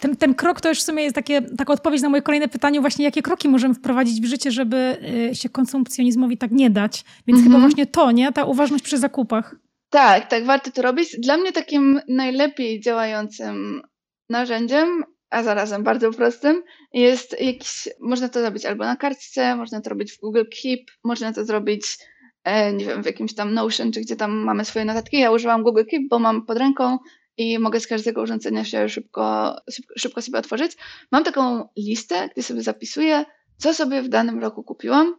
ten, 0.00 0.16
ten 0.16 0.34
krok 0.34 0.60
to 0.60 0.68
już 0.68 0.78
w 0.78 0.82
sumie 0.82 1.02
jest 1.02 1.14
takie, 1.14 1.42
taka 1.42 1.72
odpowiedź 1.72 2.02
na 2.02 2.08
moje 2.08 2.22
kolejne 2.22 2.48
pytanie, 2.48 2.80
właśnie 2.80 3.04
jakie 3.04 3.22
kroki 3.22 3.48
możemy 3.48 3.74
wprowadzić 3.74 4.20
w 4.20 4.24
życie, 4.24 4.50
żeby 4.50 4.96
y, 5.30 5.34
się 5.34 5.48
konsumpcjonizmowi 5.48 6.38
tak 6.38 6.50
nie 6.50 6.70
dać. 6.70 7.04
Więc 7.26 7.38
chyba 7.38 7.54
mhm. 7.54 7.60
właśnie 7.70 7.86
to, 7.86 8.10
nie? 8.10 8.32
Ta 8.32 8.44
uważność 8.44 8.84
przy 8.84 8.98
zakupach. 8.98 9.56
Tak, 9.94 10.28
tak, 10.28 10.44
warto 10.44 10.70
to 10.70 10.82
robić. 10.82 11.16
Dla 11.18 11.36
mnie 11.36 11.52
takim 11.52 12.00
najlepiej 12.08 12.80
działającym 12.80 13.82
narzędziem, 14.28 15.04
a 15.30 15.42
zarazem 15.42 15.82
bardzo 15.82 16.12
prostym, 16.12 16.62
jest 16.92 17.40
jakiś, 17.40 17.88
można 18.00 18.28
to 18.28 18.40
zrobić 18.40 18.66
albo 18.66 18.84
na 18.84 18.96
kartce, 18.96 19.56
można 19.56 19.80
to 19.80 19.90
robić 19.90 20.12
w 20.12 20.20
Google 20.20 20.42
Keep, 20.62 20.80
można 21.04 21.32
to 21.32 21.44
zrobić, 21.44 21.98
e, 22.44 22.72
nie 22.72 22.84
wiem, 22.84 23.02
w 23.02 23.06
jakimś 23.06 23.34
tam 23.34 23.54
Notion, 23.54 23.92
czy 23.92 24.00
gdzie 24.00 24.16
tam 24.16 24.32
mamy 24.32 24.64
swoje 24.64 24.84
notatki. 24.84 25.18
Ja 25.18 25.30
używam 25.30 25.62
Google 25.62 25.84
Keep, 25.90 26.02
bo 26.10 26.18
mam 26.18 26.46
pod 26.46 26.58
ręką 26.58 26.98
i 27.36 27.58
mogę 27.58 27.80
z 27.80 27.86
każdego 27.86 28.22
urządzenia 28.22 28.64
się 28.64 28.88
szybko, 28.88 29.56
szybko 29.98 30.22
sobie 30.22 30.38
otworzyć. 30.38 30.72
Mam 31.12 31.24
taką 31.24 31.68
listę, 31.76 32.28
gdzie 32.32 32.42
sobie 32.42 32.62
zapisuję, 32.62 33.24
co 33.56 33.74
sobie 33.74 34.02
w 34.02 34.08
danym 34.08 34.40
roku 34.40 34.64
kupiłam 34.64 35.16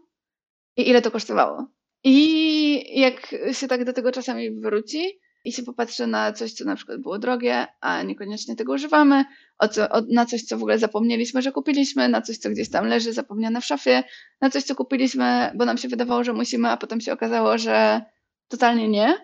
i 0.78 0.89
ile 0.89 1.01
to 1.01 1.11
kosztowało. 1.11 1.74
I 2.08 2.99
jak 2.99 3.36
się 3.51 3.68
tak 3.68 3.86
do 3.86 3.93
tego 3.93 4.12
czasami 4.12 4.51
wróci 4.51 5.20
i 5.45 5.51
się 5.51 5.64
popatrzy 5.64 6.08
na 6.08 6.34
coś, 6.34 6.53
co 6.53 6.66
na 6.66 6.76
przykład 6.76 7.01
było 7.01 7.20
drogie, 7.20 7.68
a 7.82 8.03
niekoniecznie 8.03 8.56
tego 8.56 8.74
używamy, 8.74 9.26
o 9.60 9.68
co, 9.68 9.89
o, 9.89 10.01
na 10.10 10.26
coś, 10.26 10.43
co 10.43 10.58
w 10.58 10.62
ogóle 10.62 10.80
zapomnieliśmy, 10.80 11.41
że 11.41 11.51
kupiliśmy, 11.51 12.10
na 12.10 12.22
coś, 12.22 12.38
co 12.38 12.49
gdzieś 12.49 12.70
tam 12.70 12.88
leży 12.88 13.14
zapomniane 13.14 13.62
w 13.62 13.66
szafie, 13.66 14.03
na 14.41 14.49
coś, 14.49 14.64
co 14.64 14.76
kupiliśmy, 14.76 15.51
bo 15.56 15.66
nam 15.66 15.78
się 15.78 15.88
wydawało, 15.88 16.24
że 16.24 16.34
musimy, 16.34 16.70
a 16.70 16.78
potem 16.78 17.01
się 17.01 17.14
okazało, 17.14 17.58
że 17.58 18.01
totalnie 18.47 18.88
nie, 18.89 19.18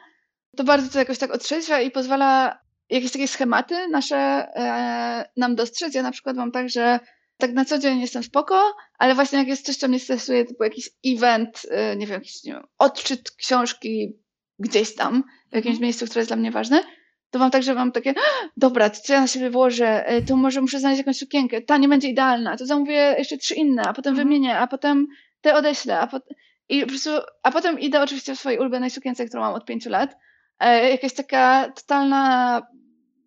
to 0.58 0.64
bardzo 0.64 0.90
to 0.90 1.00
jakoś 1.00 1.18
tak 1.18 1.32
otrzeźwia 1.32 1.82
i 1.82 1.92
pozwala 1.92 2.60
jakieś 2.90 3.12
takie 3.12 3.28
schematy 3.28 3.88
nasze 3.88 4.18
e, 4.18 5.30
nam 5.38 5.56
dostrzec. 5.56 5.94
Ja 5.94 6.04
na 6.04 6.12
przykład 6.12 6.36
mam 6.36 6.52
tak, 6.52 6.70
że 6.70 7.00
tak 7.42 7.54
na 7.54 7.66
co 7.66 7.78
dzień 7.78 8.02
jestem 8.02 8.24
spoko, 8.24 8.74
ale 8.98 9.16
właśnie 9.16 9.40
jak 9.40 9.48
jest 9.48 9.66
coś, 9.66 9.76
co 9.76 9.88
mnie 9.88 10.00
stresuje, 10.00 10.46
typu 10.46 10.64
jakiś 10.64 10.90
event, 11.06 11.62
e, 11.70 11.96
nie 11.96 12.08
wiem, 12.08 12.14
jakiś 12.14 12.44
nie 12.44 12.54
wiem, 12.54 12.64
odczyt 12.78 13.32
książki 13.32 14.20
gdzieś 14.60 14.96
tam, 14.96 15.24
w 15.52 15.56
jakimś 15.56 15.76
mhm. 15.76 15.84
miejscu, 15.84 16.06
które 16.06 16.20
jest 16.20 16.30
dla 16.30 16.38
mnie 16.38 16.52
ważne, 16.52 16.84
to 17.30 17.40
mam 17.40 17.52
tak, 17.52 17.64
że 17.64 17.76
mam 17.76 17.92
takie, 17.92 18.14
dobra, 18.58 18.90
to 18.90 19.00
co 19.02 19.14
ja 19.14 19.22
na 19.22 19.28
siebie 19.28 19.50
włożę, 19.50 20.08
e, 20.08 20.22
to 20.22 20.36
może 20.36 20.62
muszę 20.62 20.80
znaleźć 20.80 20.98
jakąś 20.98 21.18
sukienkę, 21.18 21.62
ta 21.62 21.78
nie 21.78 21.88
będzie 21.88 22.10
idealna, 22.10 22.58
to 22.58 22.66
zamówię 22.66 23.16
jeszcze 23.18 23.38
trzy 23.38 23.56
inne, 23.56 23.82
a 23.82 23.94
potem 23.94 24.12
mhm. 24.12 24.28
wymienię, 24.28 24.58
a 24.58 24.68
potem 24.68 25.08
te 25.42 25.56
odeślę, 25.56 26.00
a, 26.00 26.08
pot 26.08 26.24
i 26.70 26.82
po 26.82 26.88
prostu, 26.88 27.10
a 27.44 27.52
potem 27.52 27.80
idę 27.80 28.02
oczywiście 28.02 28.36
w 28.36 28.40
swojej 28.40 28.60
ulubionej 28.60 28.90
sukience, 28.90 29.26
którą 29.26 29.42
mam 29.42 29.54
od 29.54 29.66
pięciu 29.66 29.90
lat, 29.90 30.16
e, 30.60 30.90
jakaś 30.90 31.14
taka 31.14 31.72
totalna 31.72 32.62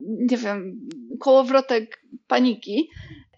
nie 0.01 0.37
wiem, 0.37 0.89
kołowrotek 1.21 2.03
paniki. 2.27 2.91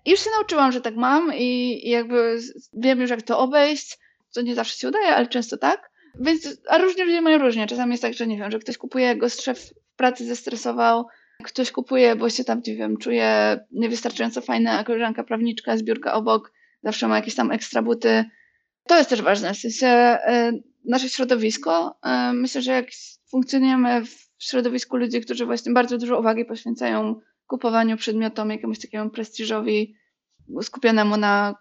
I 0.07 0.11
już 0.11 0.21
się 0.21 0.31
nauczyłam, 0.31 0.73
że 0.73 0.81
tak 0.81 0.97
mam 0.97 1.35
i, 1.35 1.81
jakby 1.91 2.39
wiem 2.73 3.01
już, 3.01 3.11
jak 3.11 3.23
to 3.23 3.39
obejść. 3.39 3.99
To 4.35 4.43
nie 4.43 4.55
zawsze 4.55 4.79
się 4.79 4.89
udaje, 4.89 5.09
ale 5.09 5.27
często 5.27 5.57
tak. 5.57 5.91
Więc, 6.21 6.61
a 6.69 6.79
różni 6.79 7.03
ludzie 7.03 7.21
mają 7.21 7.39
różnie. 7.39 7.67
Czasami 7.67 7.91
jest 7.91 8.03
tak, 8.03 8.15
że 8.15 8.27
nie 8.27 8.39
wiem, 8.39 8.51
że 8.51 8.59
ktoś 8.59 8.79
kupuje, 8.79 9.17
go 9.17 9.29
szef 9.29 9.61
w 9.61 9.97
pracy 9.97 10.25
zestresował, 10.25 11.07
ktoś 11.45 11.73
kupuje, 11.73 12.17
bo 12.17 12.31
się 12.31 12.45
tam, 12.45 12.63
nie 12.67 12.77
wiem, 12.77 12.97
czuje 12.97 13.59
niewystarczająco 13.73 14.41
fajna, 14.41 14.79
a 14.79 14.85
koleżanka 14.85 15.25
prawniczka, 15.25 15.77
zbiórka 15.77 16.15
obok, 16.15 16.53
zawsze 16.83 17.09
ma 17.09 17.17
jakieś 17.17 17.35
tam 17.35 17.51
ekstra 17.51 17.83
buty. 17.83 18.25
To 18.89 18.99
jest 18.99 19.11
też 19.11 19.23
ważne, 19.23 19.55
w 19.55 19.59
sensie 19.59 20.19
y, 20.29 20.63
nasze 20.85 21.09
środowisko. 21.09 21.99
Y, 22.07 22.33
myślę, 22.33 22.63
że 22.63 22.73
jak 22.73 22.87
funkcjonujemy 23.31 24.05
w 24.05 24.27
środowisku 24.39 24.97
ludzi, 24.97 25.21
którzy 25.21 25.47
właśnie 25.47 25.73
bardzo 25.73 25.99
dużo 25.99 26.19
uwagi 26.19 26.45
poświęcają 26.45 27.21
kupowaniu 27.47 27.97
przedmiotom, 27.97 28.51
jakiemuś 28.51 28.79
takiemu 28.79 29.11
prestiżowi 29.11 29.97
skupionemu 30.63 31.17
na 31.17 31.55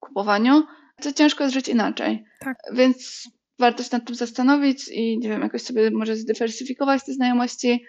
kupowaniu, 0.00 0.62
to 1.02 1.12
ciężko 1.12 1.44
jest 1.44 1.54
żyć 1.54 1.68
inaczej. 1.68 2.24
Tak. 2.40 2.56
Więc 2.72 3.28
warto 3.58 3.82
się 3.82 3.88
nad 3.92 4.06
tym 4.06 4.16
zastanowić 4.16 4.88
i 4.88 5.18
nie 5.18 5.28
wiem, 5.28 5.42
jakoś 5.42 5.62
sobie 5.62 5.90
może 5.90 6.16
zdywersyfikować 6.16 7.04
te 7.04 7.12
znajomości. 7.12 7.84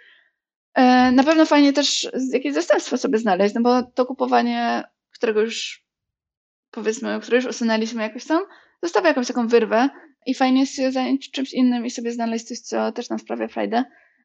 E, 0.73 1.11
na 1.11 1.23
pewno 1.23 1.45
fajnie 1.45 1.73
też 1.73 2.09
jakieś 2.33 2.53
zastępstwo 2.53 2.97
sobie 2.97 3.17
znaleźć, 3.17 3.55
no 3.55 3.61
bo 3.61 3.83
to 3.83 4.05
kupowanie, 4.05 4.83
którego 5.11 5.41
już 5.41 5.83
powiedzmy, 6.71 7.19
które 7.21 7.37
już 7.37 7.45
usunęliśmy 7.45 8.01
jakoś 8.01 8.25
tam, 8.25 8.43
zostawia 8.83 9.07
jakąś 9.07 9.27
taką 9.27 9.47
wyrwę 9.47 9.89
i 10.25 10.33
fajnie 10.33 10.59
jest 10.59 10.75
się 10.75 10.91
zająć 10.91 11.31
czymś 11.31 11.53
innym 11.53 11.85
i 11.85 11.91
sobie 11.91 12.11
znaleźć 12.11 12.45
coś, 12.45 12.59
co 12.59 12.91
też 12.91 13.09
nam 13.09 13.19
sprawia 13.19 13.47
frajdę. 13.47 13.83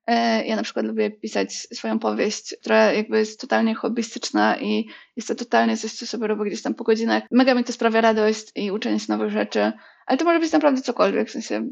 E, 0.08 0.44
ja 0.46 0.56
na 0.56 0.62
przykład 0.62 0.86
lubię 0.86 1.10
pisać 1.10 1.52
swoją 1.52 1.98
powieść, 1.98 2.56
która 2.60 2.92
jakby 2.92 3.18
jest 3.18 3.40
totalnie 3.40 3.74
hobbystyczna 3.74 4.56
i 4.60 4.88
jest 5.16 5.28
to 5.28 5.34
totalnie 5.34 5.76
coś, 5.76 5.92
co 5.92 6.06
sobie 6.06 6.26
robię 6.26 6.44
gdzieś 6.44 6.62
tam 6.62 6.74
po 6.74 6.84
godzinach. 6.84 7.22
Mega 7.30 7.54
mi 7.54 7.64
to 7.64 7.72
sprawia 7.72 8.00
radość 8.00 8.52
i 8.54 8.70
uczenie 8.70 9.00
się 9.00 9.06
nowych 9.08 9.30
rzeczy, 9.30 9.72
ale 10.06 10.18
to 10.18 10.24
może 10.24 10.40
być 10.40 10.52
naprawdę 10.52 10.82
cokolwiek, 10.82 11.28
w 11.28 11.32
sensie 11.32 11.68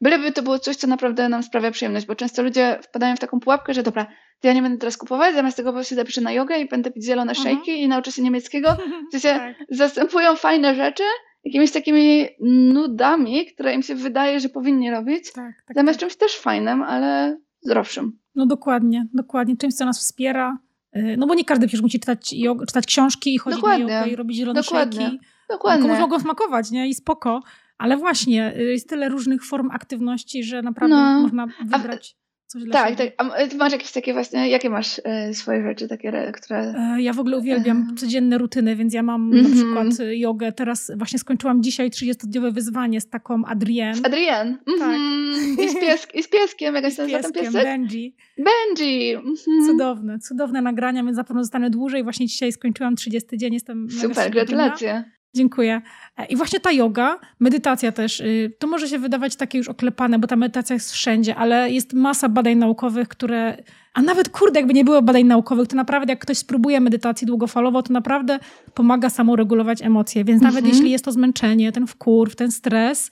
byleby 0.00 0.32
to 0.32 0.42
było 0.42 0.58
coś, 0.58 0.76
co 0.76 0.86
naprawdę 0.86 1.28
nam 1.28 1.42
sprawia 1.42 1.70
przyjemność, 1.70 2.06
bo 2.06 2.14
często 2.14 2.42
ludzie 2.42 2.78
wpadają 2.82 3.16
w 3.16 3.20
taką 3.20 3.40
pułapkę, 3.40 3.74
że 3.74 3.82
dobra, 3.82 4.06
to 4.40 4.48
ja 4.48 4.54
nie 4.54 4.62
będę 4.62 4.78
teraz 4.78 4.96
kupować, 4.96 5.34
zamiast 5.34 5.56
tego 5.56 5.84
się 5.84 5.94
zapiszę 5.94 6.20
na 6.20 6.32
jogę 6.32 6.58
i 6.58 6.68
będę 6.68 6.90
pić 6.90 7.04
zielone 7.04 7.32
mhm. 7.32 7.48
szejki 7.48 7.82
i 7.82 7.88
nauczę 7.88 8.12
się 8.12 8.22
niemieckiego. 8.22 8.76
W 9.08 9.12
sensie 9.12 9.28
tak. 9.28 9.56
zastępują 9.70 10.36
fajne 10.36 10.74
rzeczy 10.74 11.04
jakimiś 11.44 11.72
takimi 11.72 12.28
nudami, 12.40 13.46
które 13.46 13.74
im 13.74 13.82
się 13.82 13.94
wydaje, 13.94 14.40
że 14.40 14.48
powinni 14.48 14.90
robić, 14.90 15.32
tak, 15.32 15.54
tak, 15.66 15.76
zamiast 15.76 16.00
tak. 16.00 16.08
czymś 16.08 16.16
też 16.16 16.38
fajnym, 16.38 16.82
ale 16.82 17.38
zdrowszym. 17.64 18.18
No 18.34 18.46
dokładnie, 18.46 19.06
dokładnie. 19.14 19.56
Czymś, 19.56 19.74
co 19.74 19.84
nas 19.84 19.98
wspiera. 19.98 20.58
Y, 20.96 21.16
no 21.18 21.26
bo 21.26 21.34
nie 21.34 21.44
każdy 21.44 21.66
przecież 21.66 21.82
musi 21.82 22.00
czytać, 22.00 22.34
czytać 22.66 22.86
książki 22.86 23.34
i 23.34 23.38
chodzić 23.38 23.60
dokładnie. 23.60 23.86
na 23.86 23.98
jogę 23.98 24.10
i 24.10 24.16
robić 24.16 24.36
zielone 24.36 24.60
dokładnie. 24.62 25.06
szejki. 25.06 25.24
Dokładnie. 25.48 25.82
Komuś 25.82 26.00
mogą 26.00 26.20
smakować, 26.20 26.70
nie? 26.70 26.88
I 26.88 26.94
spoko. 26.94 27.42
Ale 27.78 27.96
właśnie, 27.96 28.56
y, 28.56 28.62
jest 28.62 28.88
tyle 28.88 29.08
różnych 29.08 29.44
form 29.44 29.70
aktywności, 29.70 30.44
że 30.44 30.62
naprawdę 30.62 30.96
no. 30.96 31.20
można 31.20 31.46
wybrać. 31.64 32.16
Coś 32.46 32.64
dla 32.64 32.72
tak, 32.72 32.88
siebie. 32.88 33.10
tak. 33.10 33.32
A 33.32 33.46
ty 33.46 33.56
masz 33.56 33.72
jakieś 33.72 33.92
takie 33.92 34.12
właśnie, 34.12 34.48
jakie 34.50 34.70
masz 34.70 35.00
e, 35.04 35.34
swoje 35.34 35.62
rzeczy 35.62 35.88
takie, 35.88 36.32
które... 36.34 36.74
E, 36.78 37.02
ja 37.02 37.12
w 37.12 37.20
ogóle 37.20 37.38
uwielbiam 37.38 37.96
codzienne 37.96 38.38
rutyny, 38.38 38.76
więc 38.76 38.94
ja 38.94 39.02
mam 39.02 39.32
mm 39.32 39.32
-hmm. 39.32 39.42
na 39.42 39.48
mhm. 39.48 39.90
przykład 39.90 40.08
e, 40.08 40.16
jogę. 40.16 40.52
Teraz 40.52 40.92
właśnie 40.96 41.18
skończyłam 41.18 41.62
dzisiaj 41.62 41.90
30-dniowe 41.90 42.52
wyzwanie 42.52 43.00
z 43.00 43.08
taką 43.08 43.44
Adrienne. 43.44 44.06
Adrienne. 44.06 44.58
Mm 44.66 44.80
-hmm. 44.80 45.56
Tak. 45.56 45.64
I 45.64 45.68
z, 45.68 45.74
piesk, 45.82 46.14
I 46.14 46.22
z 46.22 46.28
pieskiem, 46.28 46.74
jak 46.74 46.84
się 46.92 47.02
nazywa 47.02 47.22
ten 47.22 47.32
piesek? 47.32 47.64
Benji. 47.64 48.16
Benji. 48.38 49.14
Mm 49.14 49.34
-hmm. 49.34 49.66
Cudowne, 49.66 50.18
cudowne 50.18 50.62
nagrania, 50.62 51.04
więc 51.04 51.16
zapewne 51.16 51.42
zostanę 51.42 51.70
dłużej. 51.70 52.02
Właśnie 52.02 52.26
dzisiaj 52.26 52.52
skończyłam 52.52 52.96
30 52.96 53.38
dzień, 53.38 53.54
jestem 53.54 53.90
Super, 53.90 54.30
gratulacje. 54.30 55.04
Dziękuję. 55.34 55.82
E, 56.16 56.26
I 56.26 56.36
właśnie 56.36 56.60
ta 56.60 56.72
yoga, 56.72 57.18
medytacja 57.40 57.92
też, 57.92 58.20
y, 58.20 58.52
to 58.58 58.66
może 58.66 58.88
się 58.88 58.98
wydawać 58.98 59.36
takie 59.36 59.58
już 59.58 59.68
oklepane, 59.68 60.18
bo 60.18 60.26
ta 60.26 60.36
medytacja 60.36 60.74
jest 60.74 60.92
wszędzie, 60.92 61.36
ale 61.36 61.70
jest 61.70 61.92
masa 61.92 62.28
badań 62.28 62.56
naukowych, 62.56 63.08
które. 63.08 63.62
A 63.94 64.02
nawet 64.02 64.28
kurde, 64.28 64.60
jakby 64.60 64.74
nie 64.74 64.84
było 64.84 65.02
badań 65.02 65.24
naukowych, 65.24 65.68
to 65.68 65.76
naprawdę 65.76 66.12
jak 66.12 66.20
ktoś 66.20 66.38
spróbuje 66.38 66.80
medytacji 66.80 67.26
długofalowo, 67.26 67.82
to 67.82 67.92
naprawdę 67.92 68.38
pomaga 68.74 69.10
samoregulować 69.10 69.82
emocje. 69.82 70.24
Więc 70.24 70.42
nawet 70.42 70.58
mhm. 70.58 70.74
jeśli 70.74 70.90
jest 70.90 71.04
to 71.04 71.12
zmęczenie, 71.12 71.72
ten 71.72 71.86
wkurw, 71.86 72.36
ten 72.36 72.52
stres, 72.52 73.10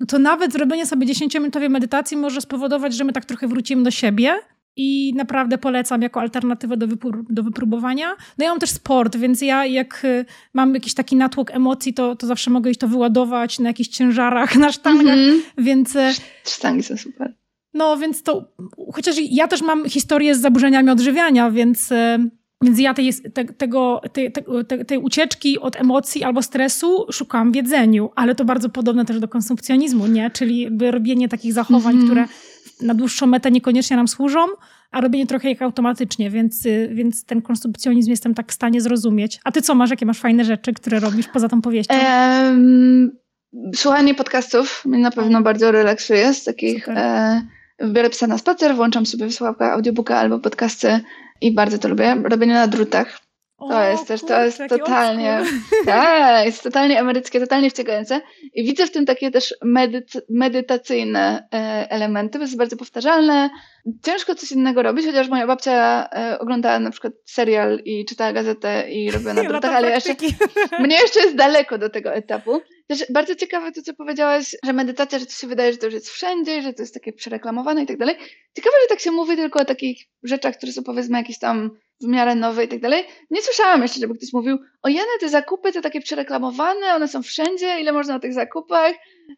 no 0.00 0.06
to 0.06 0.18
nawet 0.18 0.52
zrobienie 0.52 0.86
sobie 0.86 1.06
10-minutowej 1.06 1.70
medytacji 1.70 2.16
może 2.16 2.40
spowodować, 2.40 2.94
że 2.94 3.04
my 3.04 3.12
tak 3.12 3.24
trochę 3.24 3.48
wrócimy 3.48 3.82
do 3.82 3.90
siebie 3.90 4.34
i 4.80 5.12
naprawdę 5.16 5.58
polecam 5.58 6.02
jako 6.02 6.20
alternatywę 6.20 6.76
do, 6.76 6.86
wyprób 6.86 7.32
do 7.32 7.42
wypróbowania. 7.42 8.16
No 8.38 8.44
ja 8.44 8.50
mam 8.50 8.58
też 8.58 8.70
sport, 8.70 9.16
więc 9.16 9.40
ja 9.40 9.66
jak 9.66 10.04
y, 10.04 10.24
mam 10.54 10.74
jakiś 10.74 10.94
taki 10.94 11.16
natłok 11.16 11.50
emocji, 11.50 11.94
to, 11.94 12.16
to 12.16 12.26
zawsze 12.26 12.50
mogę 12.50 12.70
iść 12.70 12.80
to 12.80 12.88
wyładować 12.88 13.58
na 13.58 13.68
jakichś 13.68 13.88
ciężarach, 13.88 14.56
na 14.66 14.72
sztangach, 14.72 15.18
mm 15.18 15.38
-hmm. 15.38 15.42
więc... 15.58 15.96
Y, 15.96 16.10
Sztangi 16.44 16.82
są 16.82 16.96
super. 16.96 17.34
No, 17.74 17.96
więc 17.96 18.22
to... 18.22 18.52
Chociaż 18.94 19.16
ja 19.30 19.48
też 19.48 19.62
mam 19.62 19.88
historię 19.88 20.34
z 20.34 20.40
zaburzeniami 20.40 20.90
odżywiania, 20.90 21.50
więc... 21.50 21.92
Y, 21.92 22.30
więc 22.62 22.78
ja 22.78 22.94
tej, 22.94 23.12
te, 23.34 23.44
tego, 23.44 24.00
tej, 24.12 24.32
tej, 24.32 24.44
tej 24.86 24.98
ucieczki 24.98 25.58
od 25.58 25.76
emocji 25.76 26.24
albo 26.24 26.42
stresu 26.42 27.06
szukam 27.12 27.52
w 27.52 27.56
jedzeniu, 27.56 28.10
ale 28.16 28.34
to 28.34 28.44
bardzo 28.44 28.68
podobne 28.68 29.04
też 29.04 29.20
do 29.20 29.28
konsumpcjonizmu, 29.28 30.06
nie? 30.06 30.30
Czyli 30.30 30.68
robienie 30.90 31.28
takich 31.28 31.52
zachowań, 31.52 31.94
mm 31.94 32.06
-hmm. 32.06 32.10
które 32.10 32.28
na 32.82 32.94
dłuższą 32.94 33.26
metę 33.26 33.50
niekoniecznie 33.50 33.96
nam 33.96 34.08
służą, 34.08 34.40
a 34.90 35.00
robienie 35.00 35.26
trochę 35.26 35.48
jak 35.48 35.62
automatycznie, 35.62 36.30
więc, 36.30 36.66
y, 36.66 36.90
więc 36.92 37.24
ten 37.24 37.42
konsumpcjonizm 37.42 38.10
jestem 38.10 38.34
tak 38.34 38.50
w 38.52 38.54
stanie 38.54 38.80
zrozumieć. 38.80 39.40
A 39.44 39.52
ty 39.52 39.62
co 39.62 39.74
masz? 39.74 39.90
Jakie 39.90 40.06
masz 40.06 40.18
fajne 40.18 40.44
rzeczy, 40.44 40.72
które 40.72 41.00
robisz 41.00 41.28
poza 41.28 41.48
tą 41.48 41.62
powieścią? 41.62 41.94
Um, 41.94 43.10
słuchanie 43.74 44.14
podcastów 44.14 44.82
mnie 44.84 44.98
na 44.98 45.10
pewno 45.10 45.42
bardzo 45.42 45.72
relaksuje 45.72 46.34
z 46.34 46.44
takich... 46.44 46.88
E, 46.88 47.42
biorę 47.92 48.10
psa 48.10 48.26
na 48.26 48.38
spacer, 48.38 48.76
włączam 48.76 49.06
sobie 49.06 49.30
słuchawkę 49.30 49.72
audiobooka 49.72 50.18
albo 50.18 50.38
podcasty 50.38 51.00
i 51.40 51.54
bardzo 51.54 51.78
to 51.78 51.88
lubię. 51.88 52.22
Robienie 52.24 52.54
na 52.54 52.66
drutach. 52.66 53.27
To 53.58 53.64
o, 53.64 53.82
jest 53.82 54.08
też, 54.08 54.20
to 54.20 54.44
jest 54.44 54.60
totalnie, 54.68 55.42
tak, 55.86 56.46
jest 56.46 56.62
totalnie 56.62 57.00
ameryckie, 57.00 57.40
totalnie 57.40 57.70
wciągające. 57.70 58.20
I 58.54 58.64
widzę 58.64 58.86
w 58.86 58.90
tym 58.90 59.06
takie 59.06 59.30
też 59.30 59.54
medyt, 59.64 60.12
medytacyjne 60.28 61.48
e, 61.54 61.86
elementy, 61.90 62.38
bo 62.38 62.44
jest 62.44 62.56
bardzo 62.56 62.76
powtarzalne. 62.76 63.50
Ciężko 64.02 64.34
coś 64.34 64.52
innego 64.52 64.82
robić, 64.82 65.06
chociaż 65.06 65.28
moja 65.28 65.46
babcia 65.46 66.08
e, 66.12 66.38
oglądała 66.38 66.78
na 66.78 66.90
przykład 66.90 67.12
serial 67.24 67.78
i 67.84 68.04
czytała 68.04 68.32
gazetę 68.32 68.90
i 68.90 69.10
robiła 69.10 69.34
na 69.34 69.44
drutach, 69.48 69.74
ale 69.74 69.90
jeszcze, 69.90 70.14
mnie 70.80 70.96
jeszcze 70.96 71.20
jest 71.20 71.36
daleko 71.36 71.78
do 71.78 71.90
tego 71.90 72.12
etapu. 72.12 72.60
Też 72.88 73.04
bardzo 73.10 73.34
ciekawe 73.34 73.72
to, 73.72 73.82
co 73.82 73.94
powiedziałaś, 73.94 74.56
że 74.64 74.72
medytacja, 74.72 75.18
że 75.18 75.26
to 75.26 75.32
się 75.32 75.46
wydaje, 75.46 75.72
że 75.72 75.78
to 75.78 75.86
już 75.86 75.94
jest 75.94 76.10
wszędzie, 76.10 76.62
że 76.62 76.72
to 76.72 76.82
jest 76.82 76.94
takie 76.94 77.12
przereklamowane 77.12 77.82
i 77.82 77.86
tak 77.86 77.96
dalej. 77.96 78.16
Ciekawe, 78.56 78.76
że 78.82 78.88
tak 78.88 79.00
się 79.00 79.10
mówi 79.10 79.36
tylko 79.36 79.60
o 79.60 79.64
takich 79.64 80.04
rzeczach, 80.22 80.56
które 80.56 80.72
są 80.72 80.82
powiedzmy 80.82 81.18
jakieś 81.18 81.38
tam 81.38 81.70
w 82.00 82.06
miarę 82.06 82.34
nowe 82.34 82.64
i 82.64 82.68
tak 82.68 82.80
dalej. 82.80 83.04
Nie 83.30 83.42
słyszałam 83.42 83.82
jeszcze, 83.82 84.00
żeby 84.00 84.14
ktoś 84.14 84.32
mówił, 84.32 84.58
o 84.82 84.88
jene, 84.88 85.18
te 85.20 85.28
zakupy 85.28 85.72
to 85.72 85.80
takie 85.80 86.00
przereklamowane, 86.00 86.94
one 86.94 87.08
są 87.08 87.22
wszędzie, 87.22 87.80
ile 87.80 87.92
można 87.92 88.14
na 88.14 88.20
tych 88.20 88.32
zakupach. 88.34 88.94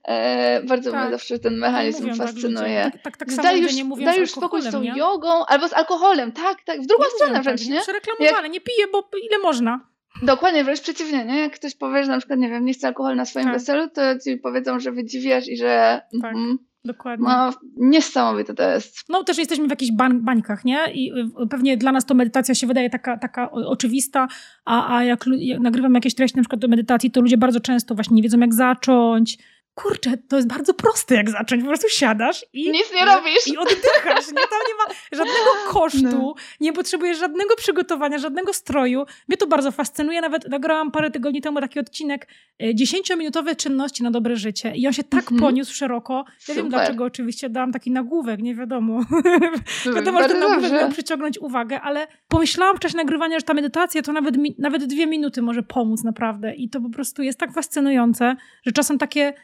E, 0.09 0.63
bardzo 0.63 0.91
tak. 0.91 1.03
mnie 1.03 1.11
zawsze 1.11 1.39
ten 1.39 1.59
mechanizm 1.59 2.09
tak 2.09 2.17
fascynuje. 2.17 2.91
Tak, 2.93 3.03
tak, 3.03 3.17
tak 3.17 3.31
samo 3.31 3.43
daj 3.43 3.63
już, 3.63 3.75
nie 3.75 3.85
mówią 3.85 4.05
daj 4.05 4.21
już 4.21 4.31
spokój 4.31 4.63
z 4.63 4.71
tą 4.71 4.83
nie? 4.83 4.93
jogą, 4.97 5.47
albo 5.47 5.69
z 5.69 5.73
alkoholem, 5.73 6.33
tak, 6.33 6.63
tak, 6.65 6.81
w 6.81 6.87
drugą 6.87 7.05
nie 7.05 7.11
stronę 7.11 7.43
wręcz, 7.43 7.67
nie? 7.67 7.81
Przereklamowane, 7.81 8.43
Jak... 8.43 8.53
nie 8.53 8.61
piję, 8.61 8.87
bo 8.93 9.09
ile 9.31 9.39
można. 9.39 9.90
Dokładnie, 10.23 10.65
wręcz 10.65 10.81
przeciwnie, 10.81 11.25
nie? 11.25 11.39
Jak 11.39 11.55
ktoś 11.55 11.75
powie, 11.75 12.05
że 12.05 12.11
na 12.11 12.19
przykład, 12.19 12.39
nie 12.39 12.49
wiem, 12.49 12.65
nie 12.65 12.73
chce 12.73 12.87
alkoholu 12.87 13.17
na 13.17 13.25
swoim 13.25 13.47
tak. 13.47 13.55
weselu, 13.55 13.89
to 13.95 14.19
ci 14.25 14.37
powiedzą, 14.37 14.81
że 14.81 14.93
wydziwiasz 14.93 15.49
i 15.49 15.57
że... 15.57 16.01
Tak. 16.23 16.35
Mm, 16.35 16.59
Dokładnie. 16.85 17.27
No, 17.29 17.53
niesamowite 17.77 18.55
to 18.55 18.71
jest. 18.71 19.05
No, 19.09 19.25
też 19.25 19.39
jesteśmy 19.39 19.67
w 19.67 19.71
jakichś 19.71 19.93
bań, 19.93 20.21
bańkach, 20.21 20.65
nie? 20.65 20.79
I 20.95 21.13
y, 21.43 21.49
pewnie 21.51 21.77
dla 21.77 21.93
nas 21.93 22.07
to 22.07 22.15
medytacja 22.15 22.55
się 22.55 22.67
wydaje 22.67 22.91
taka, 22.91 23.17
taka 23.17 23.51
oczywista, 23.51 24.29
a, 24.65 24.97
a 24.97 25.05
jak, 25.05 25.25
jak 25.39 25.61
nagrywam 25.61 25.95
jakieś 25.95 26.15
treści 26.15 26.37
na 26.37 26.43
przykład 26.43 26.61
do 26.61 26.69
medytacji, 26.69 27.11
to 27.11 27.21
ludzie 27.21 27.37
bardzo 27.37 27.61
często 27.61 27.95
właśnie 27.95 28.17
nie 28.17 28.23
wiedzą, 28.23 28.39
jak 28.39 28.55
zacząć, 28.55 29.39
kurczę, 29.75 30.17
to 30.29 30.37
jest 30.37 30.49
bardzo 30.49 30.75
proste, 30.75 31.15
jak 31.15 31.31
zacząć. 31.31 31.63
Po 31.63 31.69
prostu 31.69 31.89
siadasz 31.89 32.45
i... 32.53 32.71
Nic 32.71 32.93
nie 32.95 33.05
robisz. 33.05 33.47
I 33.47 33.57
oddychasz. 33.57 34.29
Nie, 34.29 34.35
tam 34.35 34.61
nie 34.69 34.75
ma 34.79 34.95
żadnego 35.13 35.51
kosztu, 35.73 36.01
no. 36.03 36.35
nie 36.61 36.73
potrzebujesz 36.73 37.19
żadnego 37.19 37.57
przygotowania, 37.57 38.19
żadnego 38.19 38.53
stroju. 38.53 39.05
Mnie 39.29 39.37
to 39.37 39.47
bardzo 39.47 39.73
fascynuje. 39.73 40.21
Nawet 40.21 40.49
nagrałam 40.49 40.91
parę 40.91 41.11
tygodni 41.11 41.41
temu 41.41 41.61
taki 41.61 41.81
odcinek 41.81 42.29
10-minutowe 42.61 43.51
e, 43.51 43.57
czynności 43.57 44.03
na 44.03 44.11
dobre 44.11 44.37
życie. 44.37 44.73
I 44.75 44.87
on 44.87 44.93
się 44.93 45.05
tak 45.05 45.21
mhm. 45.21 45.41
poniósł 45.41 45.75
szeroko. 45.75 46.15
Ja 46.15 46.33
Super. 46.39 46.57
wiem 46.57 46.69
dlaczego 46.69 47.05
oczywiście 47.05 47.51
dałam 47.51 47.73
taki 47.73 47.91
nagłówek, 47.91 48.41
nie 48.41 48.55
wiadomo. 48.55 49.05
wiadomo, 49.97 50.23
że 50.23 50.29
ten 50.29 50.41
nagłówek 50.41 50.73
miał 50.73 50.91
przyciągnąć 50.91 51.39
uwagę, 51.39 51.81
ale 51.81 52.07
pomyślałam 52.29 52.77
w 52.77 52.81
czasie 52.81 52.97
nagrywania, 52.97 53.39
że 53.39 53.45
ta 53.45 53.55
medytacja 53.55 54.03
to 54.03 54.13
nawet, 54.13 54.35
nawet 54.59 54.85
dwie 54.85 55.07
minuty 55.07 55.43
może 55.43 55.63
pomóc 55.63 56.05
naprawdę. 56.05 56.55
I 56.55 56.71
to 56.71 56.81
po 56.81 56.91
prostu 56.91 57.23
jest 57.23 57.39
tak 57.39 57.53
fascynujące, 57.53 58.37
że 58.67 58.73
czasem 58.73 58.99
takie 58.99 59.35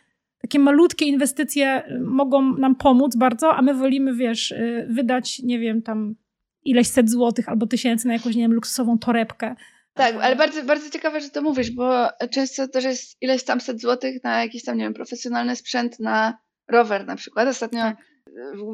takie 0.47 0.59
malutkie 0.59 1.07
inwestycje 1.07 1.83
y, 1.91 2.01
mogą 2.01 2.57
nam 2.57 2.75
pomóc 2.75 3.17
bardzo, 3.17 3.55
a 3.55 3.63
my 3.63 3.75
wolimy, 3.75 4.15
wiesz, 4.15 4.51
y, 4.51 4.87
wydać, 4.91 5.39
nie 5.39 5.59
wiem, 5.59 5.83
tam 5.83 6.15
ileś 6.65 6.89
set 6.89 7.11
złotych 7.11 7.49
albo 7.49 7.67
tysięcy 7.67 8.07
na 8.07 8.13
jakąś, 8.13 8.35
nie 8.35 8.43
wiem, 8.43 8.53
luksusową 8.53 8.99
torebkę. 8.99 9.57
Tak, 9.95 10.15
ale 10.21 10.37
bardzo, 10.37 10.63
bardzo 10.63 10.91
ciekawe, 10.91 11.21
że 11.21 11.31
to 11.31 11.43
mówisz, 11.43 11.71
bo 11.71 12.09
często 12.31 12.69
też 12.69 12.85
jest 12.85 13.23
ileś 13.23 13.45
tam 13.45 13.61
set 13.61 13.81
złotych 13.81 14.25
na 14.25 14.43
jakiś 14.43 14.65
tam, 14.65 14.77
nie 14.77 14.85
wiem, 14.85 14.95
profesjonalny 14.95 15.57
sprzęt 15.57 16.01
na 16.01 16.39
rower 16.69 17.07
na 17.07 17.17
przykład. 17.17 17.49
Ostatnio 17.49 17.81
tak 17.81 17.97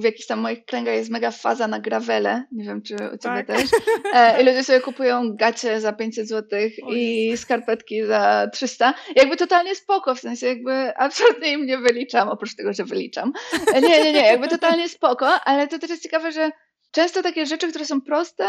w 0.00 0.04
jakichś 0.04 0.26
tam 0.26 0.40
moich 0.40 0.64
kręgach 0.64 0.94
jest 0.94 1.10
mega 1.10 1.30
faza 1.30 1.68
na 1.68 1.80
gravele, 1.80 2.44
nie 2.52 2.64
wiem 2.64 2.82
czy 2.82 2.94
u 2.94 2.98
ciebie 2.98 3.18
tak. 3.18 3.46
też. 3.46 3.70
E, 4.14 4.42
I 4.42 4.44
ludzie 4.44 4.64
sobie 4.64 4.80
kupują 4.80 5.36
gacie 5.36 5.80
za 5.80 5.92
500 5.92 6.28
zł 6.28 6.60
i 6.88 7.32
skarpetki 7.36 8.06
za 8.06 8.48
300. 8.52 8.94
Jakby 9.16 9.36
totalnie 9.36 9.74
spoko, 9.74 10.14
w 10.14 10.20
sensie 10.20 10.46
jakby 10.46 10.96
absolutnie 10.96 11.52
im 11.52 11.66
nie 11.66 11.78
wyliczam, 11.78 12.28
oprócz 12.28 12.56
tego, 12.56 12.72
że 12.72 12.84
wyliczam. 12.84 13.32
E, 13.74 13.80
nie, 13.80 14.04
nie, 14.04 14.12
nie, 14.12 14.26
jakby 14.26 14.48
totalnie 14.48 14.88
spoko, 14.88 15.26
ale 15.26 15.68
to 15.68 15.78
też 15.78 15.90
jest 15.90 16.02
ciekawe, 16.02 16.32
że 16.32 16.50
często 16.90 17.22
takie 17.22 17.46
rzeczy, 17.46 17.68
które 17.68 17.84
są 17.84 18.00
proste, 18.00 18.48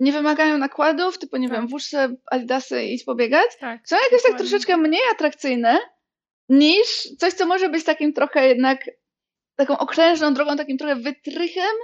nie 0.00 0.12
wymagają 0.12 0.58
nakładów, 0.58 1.18
typu 1.18 1.36
nie 1.36 1.48
tak. 1.48 1.58
wiem, 1.58 1.68
włóż 1.68 1.84
sobie 1.84 2.16
adidasy 2.30 2.84
i 2.84 3.04
pobiegać, 3.04 3.46
tak, 3.60 3.80
są 3.88 3.96
jakieś 4.04 4.22
tak 4.22 4.38
troszeczkę 4.38 4.76
mniej 4.76 5.02
atrakcyjne 5.12 5.78
niż 6.48 7.08
coś, 7.18 7.32
co 7.32 7.46
może 7.46 7.68
być 7.68 7.84
takim 7.84 8.12
trochę 8.12 8.48
jednak 8.48 8.84
taką 9.56 9.78
okrężną 9.78 10.34
drogą, 10.34 10.56
takim 10.56 10.78
trochę 10.78 10.96
wytrychem, 10.96 11.74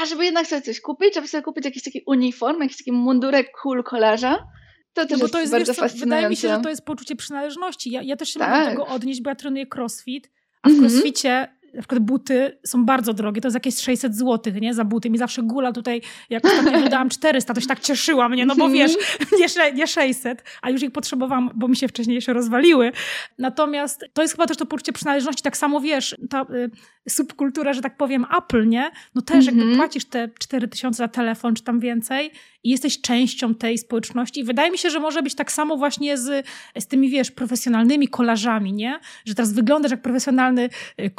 a 0.00 0.06
żeby 0.06 0.24
jednak 0.24 0.46
sobie 0.46 0.62
coś 0.62 0.80
kupić, 0.80 1.14
żeby 1.14 1.28
sobie 1.28 1.42
kupić 1.42 1.64
jakiś 1.64 1.82
taki 1.82 2.02
uniform, 2.06 2.62
jakiś 2.62 2.76
taki 2.76 2.92
mundurek 2.92 3.52
cool 3.62 3.84
kolarza, 3.84 4.38
to 4.92 5.06
też 5.06 5.18
no 5.18 5.26
bo 5.26 5.32
to 5.32 5.40
jest, 5.40 5.52
bardzo 5.52 5.72
wiesz. 5.72 5.94
Wydaje 5.94 6.28
mi 6.28 6.36
się, 6.36 6.48
że 6.48 6.60
to 6.60 6.68
jest 6.68 6.84
poczucie 6.84 7.16
przynależności. 7.16 7.90
Ja, 7.90 8.02
ja 8.02 8.16
też 8.16 8.28
się 8.28 8.40
tak. 8.40 8.50
mogę 8.50 8.64
do 8.64 8.70
tego 8.70 8.86
odnieść, 8.86 9.22
bo 9.22 9.30
ja 9.30 9.36
trenuję 9.36 9.66
crossfit, 9.74 10.30
a 10.62 10.68
w 10.68 10.72
-hmm. 10.72 10.80
crossficie 10.80 11.55
na 11.76 11.82
przykład 11.82 12.00
buty 12.00 12.58
są 12.66 12.84
bardzo 12.84 13.12
drogie, 13.12 13.40
to 13.40 13.48
jest 13.48 13.54
jakieś 13.54 13.78
600 13.78 14.16
zł, 14.16 14.52
nie, 14.60 14.74
za 14.74 14.84
buty. 14.84 15.10
Mi 15.10 15.18
zawsze 15.18 15.42
gula 15.42 15.72
tutaj, 15.72 16.02
jak 16.30 16.44
ostatnio 16.44 16.80
wydałam 16.80 17.08
400, 17.08 17.54
to 17.54 17.60
się 17.60 17.66
tak 17.66 17.80
cieszyła 17.80 18.28
mnie, 18.28 18.46
no 18.46 18.56
bo 18.56 18.68
wiesz, 18.68 18.92
nie, 19.40 19.72
nie 19.72 19.86
600, 19.86 20.44
a 20.62 20.70
już 20.70 20.82
ich 20.82 20.90
potrzebowałam, 20.90 21.50
bo 21.54 21.68
mi 21.68 21.76
się 21.76 21.88
wcześniej 21.88 22.22
się 22.22 22.32
rozwaliły. 22.32 22.92
Natomiast 23.38 24.04
to 24.12 24.22
jest 24.22 24.34
chyba 24.34 24.46
też 24.46 24.56
to 24.56 24.66
poczucie 24.66 24.92
przynależności, 24.92 25.42
tak 25.42 25.56
samo 25.56 25.80
wiesz, 25.80 26.16
ta 26.30 26.42
y, 26.42 26.70
subkultura, 27.08 27.72
że 27.72 27.82
tak 27.82 27.96
powiem, 27.96 28.26
Apple, 28.38 28.68
nie? 28.68 28.90
No 29.14 29.22
też 29.22 29.36
mm 29.36 29.42
-hmm. 29.42 29.46
jakby 29.46 29.62
mhm. 29.62 29.78
płacisz 29.78 30.04
te 30.04 30.28
4000 30.38 30.96
za 30.96 31.08
telefon, 31.08 31.54
czy 31.54 31.64
tam 31.64 31.80
więcej 31.80 32.30
i 32.66 32.70
jesteś 32.70 33.00
częścią 33.00 33.54
tej 33.54 33.78
społeczności. 33.78 34.40
I 34.40 34.44
wydaje 34.44 34.70
mi 34.70 34.78
się, 34.78 34.90
że 34.90 35.00
może 35.00 35.22
być 35.22 35.34
tak 35.34 35.52
samo 35.52 35.76
właśnie 35.76 36.18
z, 36.18 36.46
z 36.78 36.86
tymi, 36.86 37.10
wiesz, 37.10 37.30
profesjonalnymi 37.30 38.08
kolarzami, 38.08 38.72
nie? 38.72 39.00
Że 39.24 39.34
teraz 39.34 39.52
wyglądasz 39.52 39.90
jak 39.90 40.02
profesjonalny 40.02 40.68
y, 41.00 41.10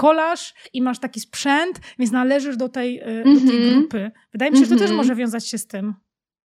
i 0.74 0.82
masz 0.82 1.00
taki 1.00 1.20
sprzęt, 1.20 1.80
więc 2.00 2.12
należysz 2.12 2.58
do 2.58 2.70
tej, 2.70 3.02
mm 3.02 3.24
-hmm. 3.24 3.40
do 3.40 3.52
tej 3.52 3.58
mhm. 3.58 3.80
grupy. 3.80 4.12
Wydaje 4.32 4.52
mi 4.52 4.58
się, 4.58 4.64
że 4.64 4.70
to 4.70 4.76
też 4.76 4.82
mhm. 4.82 4.98
może 4.98 5.16
wiązać 5.16 5.48
się 5.48 5.58
z 5.58 5.68
tym. 5.68 5.94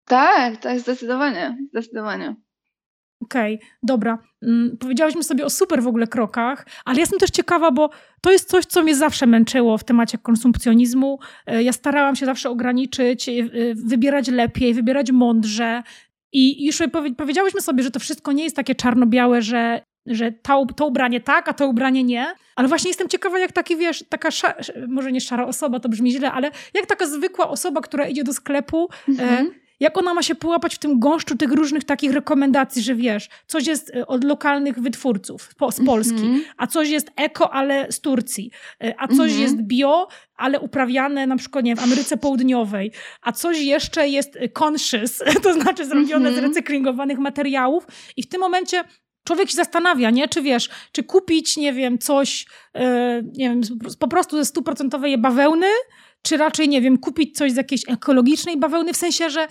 Tak, 0.04 0.56
tak, 0.56 0.80
zdecydowanie, 0.80 1.58
zdecydowanie. 1.70 2.36
Okej, 3.22 3.54
okay, 3.54 3.68
dobra. 3.82 4.18
Mm, 4.42 4.76
powiedziałyśmy 4.78 5.22
sobie 5.22 5.44
o 5.44 5.50
super 5.50 5.82
w 5.82 5.86
ogóle 5.86 6.06
krokach, 6.06 6.66
ale 6.84 7.00
jestem 7.00 7.18
też 7.18 7.30
ciekawa, 7.30 7.70
bo 7.70 7.90
to 8.20 8.32
jest 8.32 8.48
coś, 8.48 8.64
co 8.64 8.82
mnie 8.82 8.96
zawsze 8.96 9.26
męczyło 9.26 9.78
w 9.78 9.84
temacie 9.84 10.18
konsumpcjonizmu. 10.18 11.18
E, 11.46 11.62
ja 11.62 11.72
starałam 11.72 12.16
się 12.16 12.26
zawsze 12.26 12.50
ograniczyć, 12.50 13.28
e, 13.28 13.32
wybierać 13.74 14.28
lepiej, 14.28 14.74
wybierać 14.74 15.12
mądrze. 15.12 15.82
I 16.32 16.66
już 16.66 16.82
powiedziałyśmy 17.16 17.60
sobie, 17.60 17.82
że 17.82 17.90
to 17.90 18.00
wszystko 18.00 18.32
nie 18.32 18.44
jest 18.44 18.56
takie 18.56 18.74
czarno-białe, 18.74 19.42
że, 19.42 19.84
że 20.06 20.32
to, 20.32 20.66
to 20.76 20.86
ubranie 20.86 21.20
tak, 21.20 21.48
a 21.48 21.52
to 21.52 21.68
ubranie 21.68 22.04
nie. 22.04 22.26
Ale 22.56 22.68
właśnie 22.68 22.90
jestem 22.90 23.08
ciekawa, 23.08 23.38
jak 23.38 23.52
taki, 23.52 23.76
wiesz, 23.76 24.04
taka, 24.08 24.28
może 24.88 25.12
nie 25.12 25.20
szara 25.20 25.46
osoba, 25.46 25.80
to 25.80 25.88
brzmi 25.88 26.12
źle, 26.12 26.32
ale 26.32 26.50
jak 26.74 26.86
taka 26.86 27.06
zwykła 27.06 27.48
osoba, 27.48 27.80
która 27.80 28.06
idzie 28.06 28.24
do 28.24 28.32
sklepu, 28.32 28.88
e, 29.08 29.10
mhm. 29.10 29.46
e, 29.46 29.62
jak 29.82 29.98
ona 29.98 30.14
ma 30.14 30.22
się 30.22 30.34
połapać 30.34 30.74
w 30.74 30.78
tym 30.78 31.00
gąszczu 31.00 31.36
tych 31.36 31.52
różnych 31.52 31.84
takich 31.84 32.12
rekomendacji, 32.12 32.82
że 32.82 32.94
wiesz, 32.94 33.28
coś 33.46 33.66
jest 33.66 33.90
e, 33.96 34.06
od 34.06 34.24
lokalnych 34.24 34.80
wytwórców 34.80 35.50
z 35.70 35.84
Polski, 35.84 36.22
mm 36.22 36.38
-hmm. 36.38 36.42
a 36.56 36.66
coś 36.66 36.88
jest 36.88 37.10
eko, 37.16 37.54
ale 37.54 37.92
z 37.92 38.00
Turcji, 38.00 38.50
e, 38.84 38.94
a 38.98 39.08
coś 39.08 39.18
mm 39.18 39.28
-hmm. 39.28 39.40
jest 39.40 39.62
bio, 39.62 40.08
ale 40.36 40.60
uprawiane 40.60 41.26
na 41.26 41.36
przykład 41.36 41.64
nie, 41.64 41.76
w 41.76 41.82
Ameryce 41.82 42.16
Południowej, 42.16 42.92
a 43.22 43.32
coś 43.32 43.60
jeszcze 43.60 44.08
jest 44.08 44.38
conscious, 44.58 45.18
to 45.44 45.52
znaczy 45.52 45.86
zrobione 45.86 46.28
mm 46.28 46.32
-hmm. 46.32 46.34
z 46.34 46.38
mhm. 46.38 46.46
recyklingowanych 46.46 47.18
materiałów 47.18 47.86
i 48.16 48.22
w 48.22 48.28
tym 48.28 48.40
momencie 48.40 48.84
człowiek 49.24 49.50
się 49.50 49.56
zastanawia, 49.56 50.10
nie? 50.10 50.28
Czy 50.28 50.42
wiesz, 50.42 50.70
czy 50.92 51.02
kupić, 51.02 51.56
nie 51.56 51.72
wiem, 51.72 51.98
coś, 51.98 52.46
yy, 52.74 52.82
nie 53.36 53.48
wiem, 53.48 53.60
po 53.98 54.08
prostu 54.08 54.36
ze 54.36 54.44
stuprocentowej 54.44 55.18
bawełny, 55.18 55.66
czy 56.22 56.36
raczej, 56.36 56.68
nie 56.68 56.80
wiem, 56.80 56.98
kupić 56.98 57.36
coś 57.36 57.52
z 57.52 57.56
jakiejś 57.56 57.88
ekologicznej 57.88 58.56
bawełny, 58.56 58.92
w 58.92 58.96
sensie, 58.96 59.30
że 59.30 59.48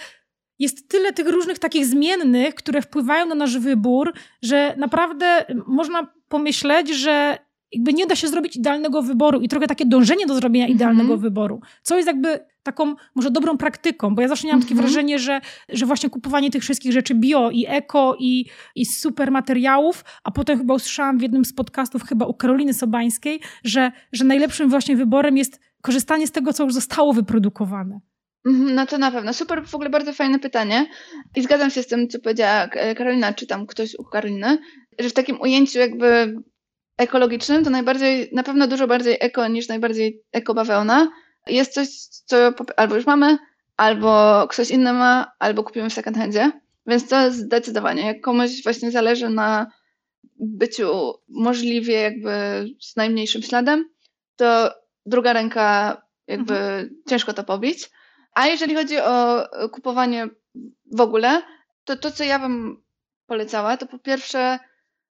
jest 0.60 0.90
tyle 0.90 1.14
tych 1.14 1.28
różnych 1.28 1.60
takich 1.60 1.86
zmiennych, 1.86 2.56
które 2.56 2.82
wpływają 2.82 3.26
na 3.26 3.36
nasz 3.36 3.58
wybór, 3.58 4.14
że 4.42 4.76
naprawdę 4.78 5.46
można 5.68 6.14
pomyśleć, 6.28 6.90
że 6.90 7.38
jakby 7.72 7.94
nie 7.94 8.06
da 8.06 8.16
się 8.16 8.28
zrobić 8.28 8.56
idealnego 8.56 9.02
wyboru 9.02 9.40
i 9.40 9.48
trochę 9.48 9.68
takie 9.68 9.86
dążenie 9.86 10.26
do 10.26 10.36
zrobienia 10.36 10.68
-hmm. 10.68 10.72
idealnego 10.72 11.18
wyboru, 11.18 11.62
co 11.82 11.96
jest 11.96 12.08
jakby 12.08 12.40
taką 12.64 12.96
może 13.16 13.32
dobrą 13.32 13.58
praktyką, 13.58 14.16
bo 14.16 14.22
ja 14.22 14.28
zawsze 14.28 14.48
miałam 14.48 14.62
takie 14.62 14.74
mhm. 14.74 14.88
wrażenie, 14.88 15.20
że, 15.20 15.42
że 15.70 15.86
właśnie 15.86 16.10
kupowanie 16.10 16.52
tych 16.52 16.64
wszystkich 16.64 16.92
rzeczy 16.92 17.16
bio 17.16 17.52
i 17.52 17.66
eko 17.68 18.16
i, 18.20 18.46
i 18.76 18.86
super 18.86 19.32
materiałów, 19.32 20.06
a 20.24 20.32
potem 20.32 20.58
chyba 20.58 20.74
usłyszałam 20.74 21.18
w 21.18 21.22
jednym 21.22 21.46
z 21.46 21.54
podcastów 21.54 22.04
chyba 22.04 22.26
u 22.26 22.34
Karoliny 22.34 22.74
Sobańskiej, 22.74 23.40
że, 23.64 23.92
że 24.12 24.26
najlepszym 24.26 24.70
właśnie 24.70 24.96
wyborem 24.96 25.38
jest 25.38 25.60
korzystanie 25.82 26.28
z 26.28 26.32
tego, 26.32 26.54
co 26.54 26.64
już 26.64 26.74
zostało 26.74 27.14
wyprodukowane. 27.14 28.00
Mhm, 28.46 28.76
no 28.76 28.86
to 28.86 28.98
na 28.98 29.12
pewno. 29.12 29.34
Super, 29.34 29.66
w 29.68 29.76
ogóle 29.76 29.90
bardzo 29.90 30.14
fajne 30.14 30.40
pytanie. 30.40 30.86
I 31.36 31.42
zgadzam 31.42 31.70
się 31.70 31.84
z 31.84 31.88
tym, 31.88 32.08
co 32.08 32.20
powiedziała 32.20 32.68
Karolina, 32.68 33.34
czy 33.34 33.48
tam 33.48 33.68
ktoś 33.68 33.96
u 33.96 34.04
Karoliny, 34.04 34.58
że 35.00 35.10
w 35.10 35.14
takim 35.14 35.42
ujęciu 35.42 35.80
jakby 35.80 36.36
ekologicznym 37.02 37.64
to 37.64 37.70
najbardziej, 37.70 38.30
na 38.34 38.44
pewno 38.44 38.68
dużo 38.68 38.88
bardziej 38.88 39.18
eko 39.20 39.48
niż 39.48 39.68
najbardziej 39.68 40.22
ekobawełna. 40.32 41.12
Jest 41.48 41.74
coś, 41.74 41.88
co 42.26 42.38
albo 42.78 42.96
już 42.96 43.06
mamy, 43.06 43.38
albo 43.78 44.46
ktoś 44.50 44.72
inny 44.72 44.94
ma, 44.94 45.32
albo 45.40 45.64
kupimy 45.64 45.90
w 45.90 45.94
second 45.94 46.18
handzie. 46.18 46.52
Więc 46.88 47.08
to 47.08 47.32
zdecydowanie. 47.32 48.06
Jak 48.06 48.22
komuś 48.22 48.64
właśnie 48.64 48.92
zależy 48.92 49.30
na 49.30 49.72
byciu 50.40 51.14
możliwie 51.30 51.94
jakby 51.94 52.32
z 52.82 52.96
najmniejszym 52.96 53.42
śladem, 53.42 53.90
to 54.36 54.74
druga 55.06 55.34
ręka 55.34 55.98
jakby 56.28 56.54
mhm. 56.54 56.90
ciężko 57.10 57.34
to 57.34 57.44
pobić. 57.44 57.90
A 58.34 58.48
jeżeli 58.48 58.76
chodzi 58.76 58.98
o 58.98 59.48
kupowanie 59.72 60.30
w 60.92 61.02
ogóle, 61.02 61.42
to 61.84 61.96
to, 61.96 62.12
co 62.12 62.24
ja 62.24 62.40
bym 62.40 62.84
polecała, 63.26 63.78
to 63.78 63.88
po 63.88 64.00
pierwsze 64.00 64.60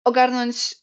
ogarnąć 0.04 0.76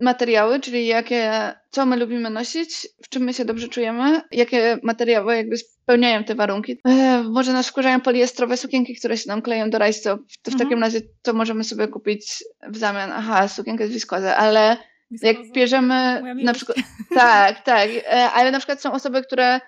materiały, 0.00 0.60
czyli 0.60 0.86
jakie, 0.86 1.52
co 1.70 1.86
my 1.86 1.96
lubimy 1.96 2.30
nosić, 2.30 2.88
w 3.02 3.08
czym 3.08 3.22
my 3.22 3.34
się 3.34 3.44
dobrze 3.44 3.68
czujemy, 3.68 4.20
jakie 4.32 4.78
materiały 4.82 5.36
jakby 5.36 5.56
spełniają 5.56 6.24
te 6.24 6.34
warunki. 6.34 6.78
E, 6.84 7.22
może 7.22 7.52
nas 7.52 7.68
wkurzają 7.68 8.00
poliestrowe 8.00 8.56
sukienki, 8.56 8.96
które 8.96 9.16
się 9.16 9.28
nam 9.28 9.42
kleją 9.42 9.70
do 9.70 9.78
rajstop, 9.78 10.20
to 10.42 10.50
w 10.50 10.54
mhm. 10.54 10.58
takim 10.68 10.82
razie 10.82 11.00
to 11.22 11.32
możemy 11.32 11.64
sobie 11.64 11.88
kupić 11.88 12.44
w 12.68 12.76
zamian, 12.76 13.12
aha, 13.12 13.48
sukienkę 13.48 13.86
z 13.86 13.90
wiskozy, 13.90 14.28
ale 14.28 14.76
jak 15.22 15.36
bierzemy 15.54 16.22
na 16.44 16.52
przykład, 16.52 16.78
tak, 17.14 17.64
tak, 17.64 17.88
e, 17.90 18.30
ale 18.30 18.50
na 18.50 18.58
przykład 18.58 18.82
są 18.82 18.92
osoby, 18.92 19.22
które 19.22 19.60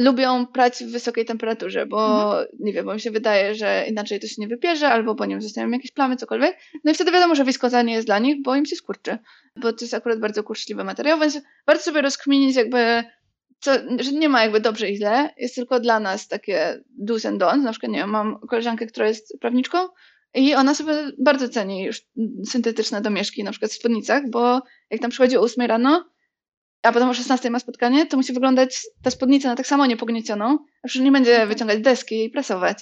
lubią 0.00 0.46
prać 0.46 0.84
w 0.84 0.90
wysokiej 0.92 1.24
temperaturze, 1.24 1.86
bo 1.86 2.24
mhm. 2.24 2.46
nie 2.60 2.72
wiem, 2.72 2.86
bo 2.86 2.94
mi 2.94 3.00
się 3.00 3.10
wydaje, 3.10 3.54
że 3.54 3.84
inaczej 3.88 4.20
to 4.20 4.26
się 4.26 4.34
nie 4.38 4.48
wypierze, 4.48 4.88
albo 4.88 5.14
po 5.14 5.26
nim 5.26 5.42
zostają 5.42 5.70
jakieś 5.70 5.90
plamy, 5.90 6.16
cokolwiek. 6.16 6.56
No 6.84 6.90
i 6.90 6.94
wtedy 6.94 7.12
wiadomo, 7.12 7.34
że 7.34 7.44
wiskoza 7.44 7.82
nie 7.82 7.92
jest 7.92 8.06
dla 8.06 8.18
nich, 8.18 8.42
bo 8.42 8.56
im 8.56 8.66
się 8.66 8.76
skurczy, 8.76 9.18
bo 9.56 9.72
to 9.72 9.84
jest 9.84 9.94
akurat 9.94 10.20
bardzo 10.20 10.42
kurczliwy 10.42 10.84
materiał, 10.84 11.18
więc 11.18 11.38
warto 11.66 11.82
sobie 11.82 12.02
rozkminić 12.02 12.56
jakby, 12.56 13.04
co, 13.60 13.72
że 13.98 14.12
nie 14.12 14.28
ma 14.28 14.42
jakby 14.42 14.60
dobrze 14.60 14.90
i 14.90 14.96
źle, 14.96 15.34
jest 15.36 15.54
tylko 15.54 15.80
dla 15.80 16.00
nas 16.00 16.28
takie 16.28 16.80
do's 17.04 17.28
and 17.28 17.42
don'ts, 17.42 17.62
na 17.62 17.70
przykład 17.70 17.92
nie 17.92 17.98
wiem, 17.98 18.10
mam 18.10 18.38
koleżankę, 18.38 18.86
która 18.86 19.08
jest 19.08 19.38
prawniczką 19.40 19.78
i 20.34 20.54
ona 20.54 20.74
sobie 20.74 20.92
bardzo 21.18 21.48
ceni 21.48 21.84
już 21.84 22.02
syntetyczne 22.44 23.00
domieszki, 23.00 23.44
na 23.44 23.50
przykład 23.50 23.70
w 23.70 23.74
spódnicach, 23.74 24.30
bo 24.30 24.62
jak 24.90 25.00
tam 25.00 25.10
przychodzi 25.10 25.36
o 25.36 25.40
8 25.40 25.66
rano, 25.66 26.09
a 26.82 26.92
potem 26.92 27.08
o 27.08 27.14
16 27.14 27.50
ma 27.50 27.58
spotkanie, 27.58 28.06
to 28.06 28.16
musi 28.16 28.32
wyglądać 28.32 28.86
ta 29.02 29.10
spódnica 29.10 29.48
na 29.48 29.56
tak 29.56 29.66
samo 29.66 29.86
niepogniecioną, 29.86 30.58
a 30.82 30.88
przecież 30.88 31.04
nie 31.04 31.12
będzie 31.12 31.46
wyciągać 31.46 31.80
deski 31.80 32.24
i 32.24 32.30
prasować. 32.30 32.78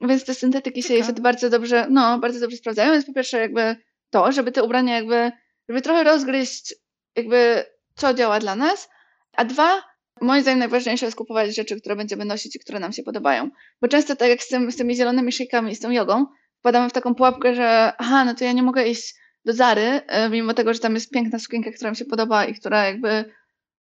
Więc 0.00 0.24
te 0.24 0.34
syntetyki 0.34 0.82
się 0.82 1.02
wtedy 1.02 1.22
bardzo 1.22 1.50
dobrze, 1.50 1.86
no, 1.90 2.18
bardzo 2.18 2.40
dobrze 2.40 2.56
sprawdzają. 2.56 2.92
Więc 2.92 3.06
po 3.06 3.12
pierwsze 3.12 3.40
jakby 3.40 3.76
to, 4.10 4.32
żeby 4.32 4.52
te 4.52 4.62
ubrania 4.62 4.94
jakby, 4.94 5.32
żeby 5.68 5.82
trochę 5.82 6.04
rozgryźć 6.04 6.74
jakby 7.16 7.64
co 7.94 8.14
działa 8.14 8.40
dla 8.40 8.56
nas, 8.56 8.88
a 9.32 9.44
dwa, 9.44 9.82
moim 10.20 10.42
zdaniem 10.42 10.58
najważniejsze 10.58 11.06
jest 11.06 11.16
kupować 11.16 11.56
rzeczy, 11.56 11.80
które 11.80 11.96
będziemy 11.96 12.24
nosić 12.24 12.56
i 12.56 12.58
które 12.58 12.80
nam 12.80 12.92
się 12.92 13.02
podobają. 13.02 13.50
Bo 13.80 13.88
często 13.88 14.16
tak 14.16 14.28
jak 14.28 14.42
z, 14.42 14.48
tym, 14.48 14.72
z 14.72 14.76
tymi 14.76 14.96
zielonymi 14.96 15.32
szejkami 15.32 15.72
i 15.72 15.76
z 15.76 15.80
tą 15.80 15.90
jogą, 15.90 16.26
wpadamy 16.58 16.90
w 16.90 16.92
taką 16.92 17.14
pułapkę, 17.14 17.54
że 17.54 17.92
aha, 17.98 18.24
no 18.24 18.34
to 18.34 18.44
ja 18.44 18.52
nie 18.52 18.62
mogę 18.62 18.88
iść 18.88 19.14
do 19.44 19.52
Zary, 19.52 20.00
e, 20.06 20.28
mimo 20.28 20.54
tego, 20.54 20.74
że 20.74 20.80
tam 20.80 20.94
jest 20.94 21.10
piękna 21.10 21.38
sukienka, 21.38 21.70
która 21.70 21.90
mi 21.90 21.96
się 21.96 22.04
podoba 22.04 22.44
i 22.44 22.54
która 22.54 22.84
jakby 22.84 23.24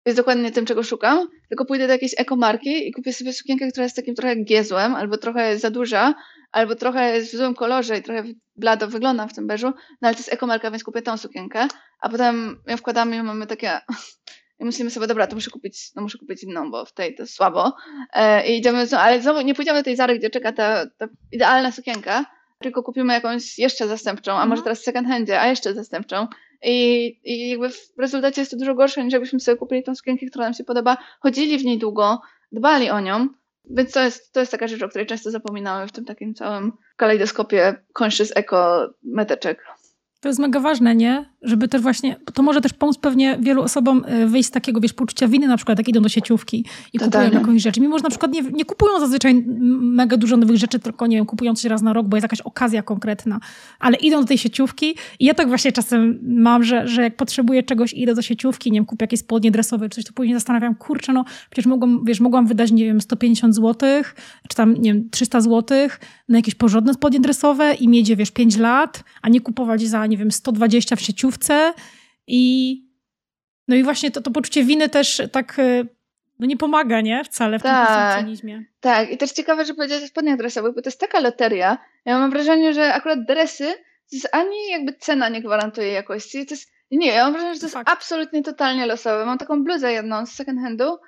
jest 0.06 0.18
dokładnie 0.18 0.52
tym, 0.52 0.66
czego 0.66 0.82
szukam, 0.82 1.28
tylko 1.48 1.64
pójdę 1.64 1.86
do 1.86 1.92
jakiejś 1.92 2.14
ekomarki 2.16 2.88
i 2.88 2.92
kupię 2.92 3.12
sobie 3.12 3.32
sukienkę, 3.32 3.70
która 3.70 3.84
jest 3.84 3.96
takim 3.96 4.14
trochę 4.14 4.36
giezłem, 4.36 4.94
albo 4.94 5.16
trochę 5.16 5.58
za 5.58 5.70
duża, 5.70 6.14
albo 6.52 6.74
trochę 6.74 7.16
jest 7.16 7.32
w 7.32 7.36
złym 7.36 7.54
kolorze 7.54 7.98
i 7.98 8.02
trochę 8.02 8.24
blado 8.56 8.88
wygląda 8.88 9.26
w 9.26 9.34
tym 9.34 9.46
beżu, 9.46 9.66
no 9.66 10.08
ale 10.08 10.14
to 10.14 10.20
jest 10.20 10.32
ekomarka, 10.32 10.70
więc 10.70 10.84
kupię 10.84 11.02
tą 11.02 11.16
sukienkę, 11.16 11.68
a 12.00 12.08
potem 12.08 12.62
ją 12.66 12.76
wkładamy 12.76 13.16
i 13.16 13.22
mamy 13.22 13.46
takie 13.46 13.80
i 14.60 14.64
myślimy 14.64 14.90
sobie, 14.90 15.06
dobra, 15.06 15.26
to 15.26 15.34
muszę 15.34 15.50
kupić, 15.50 15.94
no 15.96 16.02
muszę 16.02 16.18
kupić 16.18 16.42
inną, 16.42 16.70
bo 16.70 16.84
w 16.84 16.92
tej 16.92 17.14
to 17.14 17.26
słabo. 17.26 17.72
E, 18.12 18.46
I 18.46 18.58
idziemy, 18.58 18.86
ale 18.98 19.22
znowu 19.22 19.40
nie 19.40 19.54
pójdziemy 19.54 19.78
do 19.78 19.84
tej 19.84 19.96
Zary, 19.96 20.18
gdzie 20.18 20.30
czeka 20.30 20.52
ta, 20.52 20.86
ta 20.98 21.08
idealna 21.32 21.72
sukienka, 21.72 22.24
tylko 22.62 22.82
kupimy 22.82 23.12
jakąś 23.12 23.58
jeszcze 23.58 23.88
zastępczą, 23.88 24.32
a 24.32 24.46
może 24.46 24.60
mhm. 24.60 24.64
teraz 24.64 24.80
w 24.80 24.84
second 24.84 25.08
handzie, 25.08 25.40
a 25.40 25.46
jeszcze 25.46 25.74
zastępczą. 25.74 26.26
I, 26.62 27.06
I 27.24 27.50
jakby 27.50 27.70
w 27.70 27.98
rezultacie 27.98 28.40
jest 28.40 28.50
to 28.50 28.56
dużo 28.56 28.74
gorsze, 28.74 29.04
niż 29.04 29.12
jakbyśmy 29.12 29.40
sobie 29.40 29.56
kupili 29.56 29.82
tą 29.82 29.94
sukienkę, 29.94 30.26
która 30.26 30.44
nam 30.44 30.54
się 30.54 30.64
podoba, 30.64 30.96
chodzili 31.20 31.58
w 31.58 31.64
niej 31.64 31.78
długo, 31.78 32.20
dbali 32.52 32.90
o 32.90 33.00
nią. 33.00 33.28
Więc 33.64 33.92
to 33.92 34.00
jest, 34.00 34.32
to 34.32 34.40
jest 34.40 34.52
taka 34.52 34.68
rzecz, 34.68 34.82
o 34.82 34.88
której 34.88 35.06
często 35.06 35.30
zapominamy 35.30 35.86
w 35.86 35.92
tym 35.92 36.04
takim 36.04 36.34
całym 36.34 36.72
kalejdoskopie 36.96 37.74
conscious 37.98 38.32
eco 38.36 38.90
meteczek. 39.02 39.66
To 40.20 40.28
jest 40.28 40.40
mega 40.40 40.60
ważne, 40.60 40.96
nie? 40.96 41.24
Żeby 41.42 41.68
też 41.68 41.82
właśnie, 41.82 42.16
to 42.34 42.42
może 42.42 42.60
też 42.60 42.72
pomóc 42.72 42.98
pewnie 42.98 43.38
wielu 43.40 43.62
osobom 43.62 44.04
e, 44.06 44.26
wyjść 44.26 44.48
z 44.48 44.52
takiego, 44.52 44.80
wiesz, 44.80 44.92
poczucia 44.92 45.28
winy 45.28 45.48
na 45.48 45.56
przykład, 45.56 45.78
jak 45.78 45.88
idą 45.88 46.02
do 46.02 46.08
sieciówki 46.08 46.64
i 46.92 46.98
Totalnie. 46.98 47.28
kupują 47.28 47.40
jakąś 47.40 47.62
rzecz. 47.62 47.78
Mimo, 47.78 47.98
że 47.98 48.02
na 48.04 48.10
przykład 48.10 48.32
nie, 48.32 48.42
nie 48.42 48.64
kupują 48.64 49.00
zazwyczaj 49.00 49.44
mega 49.80 50.16
dużo 50.16 50.36
nowych 50.36 50.56
rzeczy, 50.56 50.78
tylko, 50.78 51.06
nie 51.06 51.16
wiem, 51.16 51.26
kupują 51.26 51.54
coś 51.54 51.64
raz 51.64 51.82
na 51.82 51.92
rok, 51.92 52.06
bo 52.06 52.16
jest 52.16 52.22
jakaś 52.22 52.40
okazja 52.40 52.82
konkretna. 52.82 53.40
Ale 53.78 53.96
idą 53.96 54.20
do 54.20 54.26
tej 54.26 54.38
sieciówki 54.38 54.94
i 55.18 55.24
ja 55.24 55.34
tak 55.34 55.48
właśnie 55.48 55.72
czasem 55.72 56.18
mam, 56.22 56.64
że, 56.64 56.88
że 56.88 57.02
jak 57.02 57.16
potrzebuję 57.16 57.62
czegoś 57.62 57.92
idę 57.92 58.14
do 58.14 58.22
sieciówki, 58.22 58.70
nie 58.70 58.78
wiem, 58.78 58.86
kupię 58.86 59.04
jakieś 59.04 59.20
spodnie 59.20 59.50
dresowe 59.50 59.88
czy 59.88 59.94
coś, 59.94 60.04
to 60.04 60.12
później 60.12 60.34
zastanawiam, 60.34 60.74
kurczę, 60.74 61.12
no 61.12 61.24
przecież 61.50 61.66
mogłam, 61.66 62.04
wiesz, 62.04 62.20
mogłam 62.20 62.46
wydać, 62.46 62.72
nie 62.72 62.84
wiem, 62.84 63.00
150 63.00 63.54
zł, 63.54 64.02
czy 64.48 64.56
tam, 64.56 64.74
nie 64.74 64.94
wiem, 64.94 65.10
300 65.10 65.40
zł 65.40 65.78
na 66.30 66.38
jakieś 66.38 66.54
porządne 66.54 66.94
spodnie 66.94 67.20
dresowe 67.20 67.74
i 67.74 67.88
mieć 67.88 68.08
je, 68.08 68.16
wiesz, 68.16 68.30
5 68.30 68.56
lat, 68.56 69.04
a 69.22 69.28
nie 69.28 69.40
kupować 69.40 69.82
za, 69.82 70.06
nie 70.06 70.16
wiem, 70.16 70.30
120 70.30 70.96
w 70.96 71.00
sieciówce 71.00 71.72
i 72.26 72.74
no 73.68 73.76
i 73.76 73.82
właśnie 73.82 74.10
to, 74.10 74.20
to 74.20 74.30
poczucie 74.30 74.64
winy 74.64 74.88
też 74.88 75.22
tak 75.32 75.58
e, 75.58 75.84
no 76.38 76.46
nie 76.46 76.56
pomaga, 76.56 77.00
nie? 77.00 77.24
Wcale 77.24 77.58
w 77.58 77.62
tak, 77.62 77.88
tym. 77.88 78.26
Tak, 78.80 79.10
i 79.10 79.18
też 79.18 79.32
ciekawe, 79.32 79.64
że 79.64 79.74
powiedziałeś 79.74 80.04
o 80.04 80.08
spodniach 80.08 80.38
dresowych, 80.38 80.74
bo 80.74 80.82
to 80.82 80.88
jest 80.88 81.00
taka 81.00 81.20
loteria. 81.20 81.78
Ja 82.04 82.18
mam 82.18 82.30
wrażenie, 82.30 82.74
że 82.74 82.94
akurat 82.94 83.24
dresy 83.24 83.64
to 84.10 84.16
jest 84.16 84.28
ani 84.32 84.70
jakby 84.70 84.92
cena 84.92 85.28
nie 85.28 85.42
gwarantuje 85.42 85.88
jakości. 85.88 86.46
To 86.46 86.54
jest, 86.54 86.70
nie, 86.90 87.06
ja 87.06 87.24
mam 87.24 87.32
wrażenie, 87.32 87.54
że 87.54 87.60
to 87.60 87.66
jest 87.66 87.74
Fakt. 87.74 87.90
absolutnie 87.90 88.42
totalnie 88.42 88.86
losowe. 88.86 89.26
Mam 89.26 89.38
taką 89.38 89.64
bluzę 89.64 89.92
jedną 89.92 90.26
z 90.26 90.32
second 90.32 90.60
handu, 90.60 90.98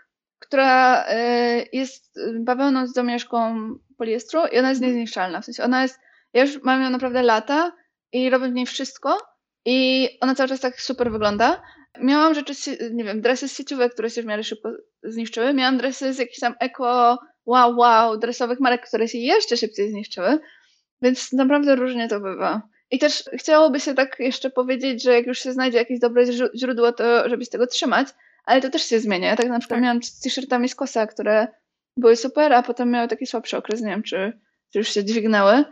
która 0.43 1.05
y, 1.05 1.69
jest 1.73 2.19
bawełną 2.41 2.87
z 2.87 2.93
domieszką 2.93 3.57
poliestru 3.97 4.41
i 4.53 4.59
ona 4.59 4.69
jest 4.69 4.81
niezniszczalna. 4.81 5.41
W 5.41 5.45
sensie 5.45 5.65
ona 5.65 5.83
jest, 5.83 6.01
ja 6.33 6.43
już 6.43 6.63
mam 6.63 6.83
ją 6.83 6.91
naprawdę 6.91 7.23
lata 7.23 7.73
i 8.13 8.31
robię 8.31 8.49
w 8.49 8.53
niej 8.53 8.67
wszystko 8.67 9.19
i 9.65 10.09
ona 10.21 10.35
cały 10.35 10.49
czas 10.49 10.61
tak 10.61 10.81
super 10.81 11.13
wygląda. 11.13 11.63
Miałam 12.01 12.35
rzeczy, 12.35 12.53
nie 12.93 13.05
wiem, 13.05 13.21
dresy 13.21 13.49
z 13.49 13.57
sieciówek, 13.57 13.93
które 13.93 14.11
się 14.11 14.23
w 14.23 14.27
miarę 14.27 14.45
szybko 14.45 14.71
zniszczyły. 15.03 15.55
Miałam 15.55 15.79
dresy 15.79 16.13
z 16.13 16.19
jakichś 16.19 16.41
tam 16.41 16.55
eko, 16.61 17.19
wow, 17.47 17.79
wow, 17.79 18.19
dresowych 18.19 18.61
marek, 18.61 18.87
które 18.87 19.09
się 19.09 19.19
jeszcze 19.19 19.57
szybciej 19.57 19.91
zniszczyły. 19.91 20.39
Więc 21.03 21.33
naprawdę 21.33 21.77
różnie 21.77 22.09
to 22.09 22.21
bywa. 22.21 22.63
I 22.91 22.99
też 22.99 23.25
chciałoby 23.33 23.81
się 23.81 23.95
tak 23.95 24.17
jeszcze 24.19 24.51
powiedzieć, 24.51 25.03
że 25.03 25.13
jak 25.13 25.27
już 25.27 25.39
się 25.39 25.53
znajdzie 25.53 25.79
jakieś 25.79 25.99
dobre 25.99 26.25
źródło, 26.55 26.93
to 26.93 27.29
żeby 27.29 27.45
z 27.45 27.51
tego 27.51 27.67
trzymać, 27.67 28.09
ale 28.45 28.61
to 28.61 28.71
też 28.71 28.83
się 28.83 29.01
zmienia. 29.01 29.29
Ja 29.29 29.37
tak 29.37 29.49
na 29.49 29.59
przykład 29.59 29.77
tak. 29.77 29.85
miałam 29.85 30.03
z 30.03 30.21
t-shirtami 30.21 30.69
z 30.69 30.75
kosa, 30.75 31.07
które 31.07 31.49
były 31.97 32.17
super, 32.17 32.53
a 32.53 32.63
potem 32.63 32.91
miały 32.91 33.09
taki 33.09 33.27
słabszy 33.27 33.57
okres, 33.57 33.81
nie 33.81 33.91
wiem, 33.91 34.03
czy, 34.03 34.41
czy 34.73 34.79
już 34.79 34.89
się 34.89 35.05
dźwignęły. 35.05 35.65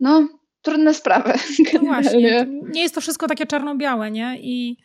No, 0.00 0.28
trudne 0.62 0.94
sprawy. 0.94 1.32
No 1.72 1.80
właśnie, 1.80 2.46
nie 2.62 2.82
jest 2.82 2.94
to 2.94 3.00
wszystko 3.00 3.26
takie 3.26 3.46
czarno-białe, 3.46 4.10
nie? 4.10 4.38
I 4.40 4.76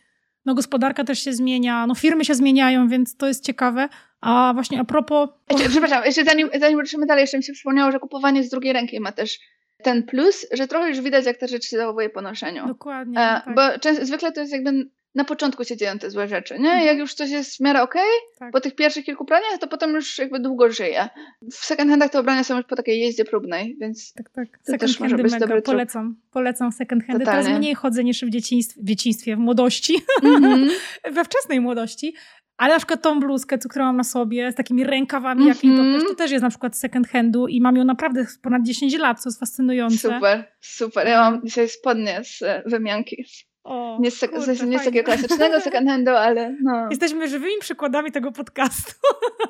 no 0.46 0.56
gospodarka 0.56 1.04
też 1.04 1.24
się 1.24 1.34
zmienia, 1.34 1.88
no 1.88 1.96
firmy 1.96 2.26
się 2.26 2.36
zmieniają, 2.36 2.88
więc 2.88 3.18
to 3.18 3.28
jest 3.28 3.44
ciekawe. 3.44 3.90
A 4.22 4.52
właśnie 4.54 4.80
a 4.80 4.86
propos... 4.86 5.30
Jeszcze, 5.50 5.70
przepraszam, 5.70 6.06
jeszcze 6.06 6.26
zanim, 6.26 6.50
zanim 6.60 6.80
ruszymy 6.80 7.06
dalej, 7.06 7.22
jeszcze 7.22 7.38
mi 7.38 7.44
się 7.44 7.54
przypomniało, 7.54 7.92
że 7.92 8.00
kupowanie 8.00 8.44
z 8.44 8.50
drugiej 8.50 8.74
ręki 8.74 9.00
ma 9.00 9.12
też 9.12 9.40
ten 9.84 10.04
plus, 10.04 10.48
że 10.52 10.68
trochę 10.68 10.90
już 10.90 11.02
widać, 11.02 11.26
jak 11.26 11.38
ta 11.38 11.48
rzecz 11.48 11.66
się 11.66 11.78
zachowuje 11.78 12.10
po 12.10 12.22
noszeniu. 12.22 12.68
Dokładnie. 12.68 13.20
E, 13.20 13.42
tak. 13.46 13.56
Bo 13.56 13.80
często, 13.80 14.06
zwykle 14.06 14.32
to 14.32 14.42
jest 14.42 14.54
jakby 14.54 14.90
na 15.16 15.26
początku 15.26 15.64
się 15.64 15.78
dzieją 15.78 16.00
te 16.00 16.10
złe 16.10 16.28
rzeczy, 16.28 16.54
nie? 16.54 16.70
Mhm. 16.70 16.86
Jak 16.86 16.98
już 16.98 17.14
coś 17.14 17.30
jest 17.30 17.58
w 17.58 17.60
miarę 17.60 17.82
okej, 17.82 18.02
okay, 18.02 18.40
tak. 18.40 18.52
po 18.52 18.62
tych 18.62 18.76
pierwszych 18.76 19.06
kilku 19.06 19.26
praniach, 19.26 19.60
to 19.60 19.68
potem 19.68 19.94
już 19.94 20.18
jakby 20.18 20.40
długo 20.40 20.72
żyje. 20.72 21.10
W 21.52 21.56
second 21.56 21.90
handach 21.90 22.12
te 22.12 22.22
ubrania 22.22 22.44
są 22.44 22.58
już 22.58 22.66
po 22.66 22.76
takiej 22.76 23.00
jeździe 23.00 23.26
próbnej, 23.26 23.78
więc 23.82 24.14
tak, 24.14 24.30
tak. 24.30 24.48
to 24.58 24.64
second 24.64 24.82
też 24.82 25.00
może 25.00 25.16
być 25.16 25.32
mega. 25.32 25.48
dobry 25.48 25.62
Polecam, 25.62 26.16
polecam 26.32 26.72
second 26.72 27.06
handy. 27.06 27.26
Totalnie. 27.26 27.44
Teraz 27.44 27.60
mniej 27.60 27.76
chodzę 27.76 28.04
niż 28.04 28.22
w 28.26 28.30
dzieciństwie, 28.30 28.82
w, 28.82 28.86
dzieciństwie, 28.86 29.36
w 29.36 29.40
młodości, 29.40 29.96
mm-hmm. 30.24 30.70
we 31.16 31.26
wczesnej 31.26 31.62
młodości, 31.62 32.14
ale 32.58 32.74
na 32.74 32.80
przykład 32.80 33.02
tą 33.02 33.20
bluzkę, 33.20 33.58
którą 33.58 33.86
mam 33.86 33.98
na 33.98 34.04
sobie, 34.04 34.52
z 34.52 34.56
takimi 34.56 34.84
rękawami, 34.84 35.42
mm 35.42 35.54
-hmm. 35.54 35.94
jak 35.94 36.02
to, 36.02 36.08
to 36.08 36.16
też 36.16 36.32
jest 36.32 36.44
na 36.44 36.50
przykład 36.50 36.78
second 36.78 37.08
handu 37.08 37.48
i 37.48 37.62
mam 37.62 37.76
ją 37.76 37.84
naprawdę 37.84 38.26
ponad 38.42 38.64
10 38.64 38.98
lat, 38.98 39.22
co 39.22 39.30
jest 39.30 39.40
fascynujące. 39.40 39.98
Super, 39.98 40.44
super. 40.62 41.08
Ja 41.08 41.32
mam 41.32 41.42
dzisiaj 41.46 41.70
spodnie 41.70 42.22
z 42.24 42.42
e, 42.42 42.64
wymianki. 42.66 43.26
O, 43.70 43.98
nie 44.00 44.12
z, 44.12 44.20
kurczę, 44.20 44.56
z, 44.56 44.64
nie 44.64 44.80
z 44.80 44.86
takiego 44.86 45.06
klasycznego 45.06 45.62
second 45.70 45.90
handu, 45.90 46.12
ale 46.12 46.56
no. 46.64 46.88
Jesteśmy 46.90 47.28
żywymi 47.28 47.54
przykładami 47.60 48.12
tego 48.12 48.32
podcastu. 48.32 48.92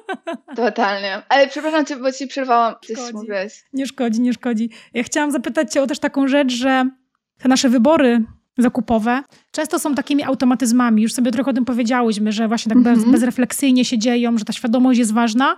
Totalnie. 0.55 1.21
Ale 1.29 1.47
przepraszam 1.47 1.85
cię, 1.85 1.95
bo 1.95 2.11
ci 2.11 2.27
przerwałam. 2.27 2.75
Szkodzi. 2.83 3.27
Nie 3.73 3.85
szkodzi, 3.85 4.21
nie 4.21 4.33
szkodzi. 4.33 4.69
Ja 4.93 5.03
chciałam 5.03 5.31
zapytać 5.31 5.73
cię 5.73 5.81
o 5.81 5.87
też 5.87 5.99
taką 5.99 6.27
rzecz, 6.27 6.51
że 6.51 6.89
te 7.37 7.49
nasze 7.49 7.69
wybory 7.69 8.23
zakupowe 8.57 9.23
często 9.51 9.79
są 9.79 9.95
takimi 9.95 10.23
automatyzmami. 10.23 11.01
Już 11.01 11.13
sobie 11.13 11.31
trochę 11.31 11.51
o 11.51 11.53
tym 11.53 11.65
powiedziałyśmy, 11.65 12.31
że 12.31 12.47
właśnie 12.47 12.69
tak 12.69 12.77
mm 12.77 12.95
-hmm. 12.95 13.01
bez, 13.01 13.11
bezrefleksyjnie 13.11 13.85
się 13.85 13.97
dzieją, 13.97 14.37
że 14.37 14.45
ta 14.45 14.53
świadomość 14.53 14.99
jest 14.99 15.13
ważna, 15.13 15.55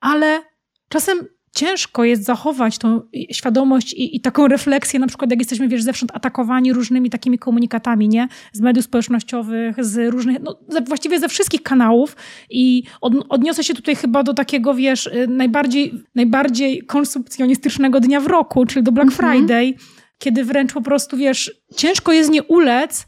ale 0.00 0.42
czasem 0.88 1.18
ciężko 1.54 2.04
jest 2.04 2.24
zachować 2.24 2.78
tą 2.78 3.00
świadomość 3.32 3.92
i, 3.92 4.16
i, 4.16 4.20
taką 4.20 4.48
refleksję, 4.48 5.00
na 5.00 5.06
przykład 5.06 5.30
jak 5.30 5.40
jesteśmy, 5.40 5.68
wiesz, 5.68 5.82
zewsząd 5.82 6.10
atakowani 6.14 6.72
różnymi 6.72 7.10
takimi 7.10 7.38
komunikatami, 7.38 8.08
nie? 8.08 8.28
Z 8.52 8.60
mediów 8.60 8.84
społecznościowych, 8.84 9.84
z 9.84 10.12
różnych, 10.12 10.38
no 10.40 10.80
właściwie 10.86 11.20
ze 11.20 11.28
wszystkich 11.28 11.62
kanałów 11.62 12.16
i 12.50 12.82
od, 13.00 13.12
odniosę 13.28 13.64
się 13.64 13.74
tutaj 13.74 13.96
chyba 13.96 14.22
do 14.22 14.34
takiego, 14.34 14.74
wiesz, 14.74 15.06
y, 15.06 15.26
najbardziej, 15.28 15.94
najbardziej 16.14 16.82
konsumpcjonistycznego 16.82 18.00
dnia 18.00 18.20
w 18.20 18.26
roku, 18.26 18.66
czyli 18.66 18.82
do 18.82 18.92
Black 18.92 19.10
mhm. 19.10 19.38
Friday, 19.38 19.74
kiedy 20.18 20.44
wręcz 20.44 20.72
po 20.72 20.82
prostu, 20.82 21.16
wiesz, 21.16 21.62
ciężko 21.76 22.12
jest 22.12 22.30
nie 22.30 22.42
ulec 22.42 23.06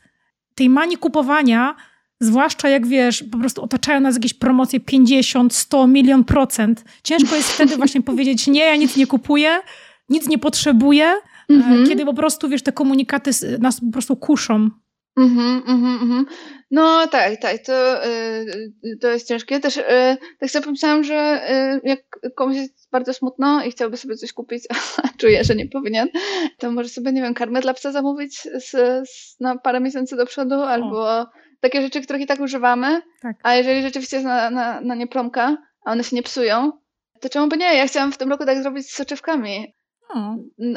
tej 0.54 0.68
mani 0.68 0.96
kupowania, 0.96 1.74
zwłaszcza 2.22 2.68
jak 2.68 2.86
wiesz, 2.86 3.24
po 3.32 3.38
prostu 3.38 3.62
otaczają 3.62 4.00
nas 4.00 4.14
jakieś 4.14 4.34
promocje 4.34 4.80
50, 4.80 5.54
100, 5.54 5.86
milion 5.86 6.24
procent. 6.24 6.84
Ciężko 7.02 7.36
jest 7.36 7.52
wtedy 7.52 7.76
właśnie 7.76 8.02
powiedzieć, 8.10 8.46
nie, 8.46 8.64
ja 8.64 8.76
nic 8.76 8.96
nie 8.96 9.06
kupuję, 9.06 9.60
nic 10.08 10.28
nie 10.28 10.38
potrzebuję, 10.38 11.14
mhm. 11.48 11.86
kiedy 11.86 12.04
po 12.04 12.14
prostu, 12.14 12.48
wiesz, 12.48 12.62
te 12.62 12.72
komunikaty 12.72 13.30
nas 13.58 13.80
po 13.80 13.92
prostu 13.92 14.16
kuszą. 14.16 14.70
Mhm, 15.16 15.62
mhm, 15.66 15.98
mhm. 16.02 16.26
No 16.70 17.06
tak, 17.06 17.40
tak, 17.40 17.58
to, 17.58 18.06
y, 18.06 18.98
to 19.00 19.10
jest 19.10 19.28
ciężkie. 19.28 19.60
Też 19.60 19.76
y, 19.76 19.82
tak 20.40 20.50
sobie 20.50 20.64
pomyślałam, 20.64 21.04
że 21.04 21.42
y, 21.84 21.88
jak 21.88 22.00
komuś 22.34 22.56
jest 22.56 22.88
bardzo 22.90 23.14
smutno 23.14 23.64
i 23.64 23.70
chciałby 23.70 23.96
sobie 23.96 24.16
coś 24.16 24.32
kupić, 24.32 24.64
a 25.02 25.08
czuje, 25.18 25.44
że 25.44 25.54
nie 25.54 25.68
powinien, 25.68 26.08
to 26.58 26.70
może 26.70 26.88
sobie, 26.88 27.12
nie 27.12 27.22
wiem, 27.22 27.34
karmę 27.34 27.60
dla 27.60 27.74
psa 27.74 27.92
zamówić 27.92 28.38
z, 28.42 28.70
z, 29.08 29.40
na 29.40 29.58
parę 29.58 29.80
miesięcy 29.80 30.16
do 30.16 30.26
przodu, 30.26 30.54
albo 30.54 31.26
takie 31.62 31.82
rzeczy, 31.82 32.00
których 32.00 32.22
i 32.22 32.26
tak 32.26 32.40
używamy. 32.40 33.02
Tak. 33.20 33.36
A 33.42 33.54
jeżeli 33.54 33.82
rzeczywiście 33.82 34.16
jest 34.16 34.26
na, 34.26 34.50
na, 34.50 34.80
na 34.80 34.94
nie 34.94 35.06
promka, 35.06 35.56
a 35.84 35.92
one 35.92 36.04
się 36.04 36.16
nie 36.16 36.22
psują, 36.22 36.72
to 37.20 37.28
czemu 37.28 37.48
by 37.48 37.56
nie? 37.56 37.76
Ja 37.76 37.86
chciałam 37.86 38.12
w 38.12 38.18
tym 38.18 38.30
roku 38.30 38.44
tak 38.44 38.62
zrobić 38.62 38.90
z 38.90 38.94
soczewkami. 38.94 39.74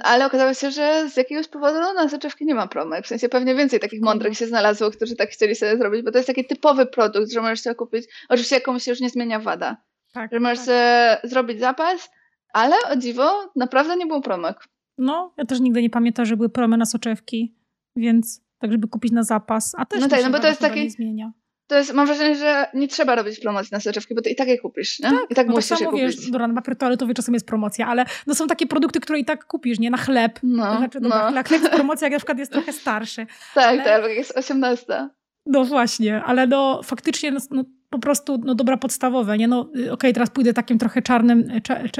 Ale 0.03 0.25
okazało 0.25 0.53
się, 0.53 0.71
że 0.71 1.09
z 1.09 1.17
jakiegoś 1.17 1.47
powodu 1.47 1.79
na 1.79 2.09
soczewki 2.09 2.45
nie 2.45 2.55
ma 2.55 2.67
promek. 2.67 3.05
W 3.05 3.07
sensie 3.07 3.29
pewnie 3.29 3.55
więcej 3.55 3.79
takich 3.79 4.01
mądrych 4.01 4.38
się 4.38 4.47
znalazło, 4.47 4.91
którzy 4.91 5.15
tak 5.15 5.29
chcieli 5.29 5.55
sobie 5.55 5.77
zrobić, 5.77 6.01
bo 6.01 6.11
to 6.11 6.17
jest 6.17 6.27
taki 6.27 6.45
typowy 6.45 6.86
produkt, 6.86 7.31
że 7.31 7.41
możesz 7.41 7.61
sobie 7.61 7.75
kupić. 7.75 8.05
Oczywiście 8.29 8.55
jakąś 8.55 8.83
się 8.83 8.91
już 8.91 8.99
nie 8.99 9.09
zmienia 9.09 9.39
wada. 9.39 9.77
Tak, 10.13 10.31
że 10.33 10.39
możesz 10.39 10.65
tak. 10.65 11.29
zrobić 11.29 11.59
zapas, 11.59 12.09
ale 12.53 12.75
o 12.91 12.95
dziwo 12.95 13.51
naprawdę 13.55 13.97
nie 13.97 14.05
było 14.05 14.21
promek. 14.21 14.57
No, 14.97 15.33
ja 15.38 15.45
też 15.45 15.59
nigdy 15.59 15.81
nie 15.81 15.89
pamiętam, 15.89 16.25
że 16.25 16.38
były 16.38 16.49
promy 16.49 16.77
na 16.77 16.86
soczewki, 16.86 17.55
więc 17.95 18.44
tak, 18.59 18.71
żeby 18.71 18.87
kupić 18.87 19.11
na 19.11 19.23
zapas. 19.23 19.75
A 19.77 19.85
też 19.85 20.01
no 20.01 20.07
tak, 20.07 20.23
no 20.23 20.29
bo 20.29 20.39
to 20.39 20.47
jest 20.47 20.59
taki. 20.59 20.83
Nie 20.83 20.89
zmienia 20.89 21.31
to 21.67 21.75
jest, 21.77 21.93
mam 21.93 22.05
wrażenie, 22.05 22.35
że 22.35 22.67
nie 22.73 22.87
trzeba 22.87 23.15
robić 23.15 23.39
promocji 23.39 23.69
na 23.71 23.79
soczewki, 23.79 24.15
bo 24.15 24.21
ty 24.21 24.29
i 24.29 24.35
tak 24.35 24.47
je 24.47 24.57
kupisz, 24.57 24.99
nie? 24.99 25.09
Tak, 25.09 25.31
I 25.31 25.35
tak 25.35 25.47
no 25.47 25.53
musisz 25.53 25.69
tak 25.69 25.77
samo, 25.77 25.97
je 25.97 26.07
kupić. 26.07 26.31
Dobra, 26.31 26.47
na 26.47 26.53
papier 26.53 26.77
toaletowy 26.77 27.13
czasem 27.13 27.33
jest 27.33 27.47
promocja, 27.47 27.87
ale 27.87 28.05
no 28.27 28.35
są 28.35 28.47
takie 28.47 28.67
produkty, 28.67 28.99
które 28.99 29.19
i 29.19 29.25
tak 29.25 29.45
kupisz, 29.45 29.79
nie? 29.79 29.89
Na 29.89 29.97
chleb. 29.97 30.39
No, 30.43 30.77
znaczy, 30.77 30.99
dobra, 30.99 31.31
no. 31.31 31.43
chleb 31.43 31.61
jest 31.61 31.73
promocja, 31.73 32.05
jak 32.05 32.11
na 32.11 32.17
przykład 32.17 32.37
jest 32.37 32.51
trochę 32.51 32.73
starszy. 32.73 33.25
Tak, 33.55 33.65
ale... 33.65 33.83
tak, 33.83 34.03
jak 34.03 34.17
jest 34.17 34.37
18. 34.37 35.09
No 35.45 35.65
właśnie, 35.65 36.23
ale 36.23 36.47
no 36.47 36.81
faktycznie 36.83 37.31
no, 37.31 37.39
no 37.51 37.63
po 37.95 37.99
prostu 37.99 38.41
no, 38.45 38.55
dobra 38.55 38.77
podstawowe. 38.77 39.37
Nie? 39.37 39.47
No, 39.47 39.61
y, 39.61 39.67
Okej, 39.67 39.89
okay, 39.89 40.13
teraz 40.13 40.29
pójdę 40.29 40.53
takim 40.53 40.77
trochę 40.77 41.01
czarnym, 41.01 41.47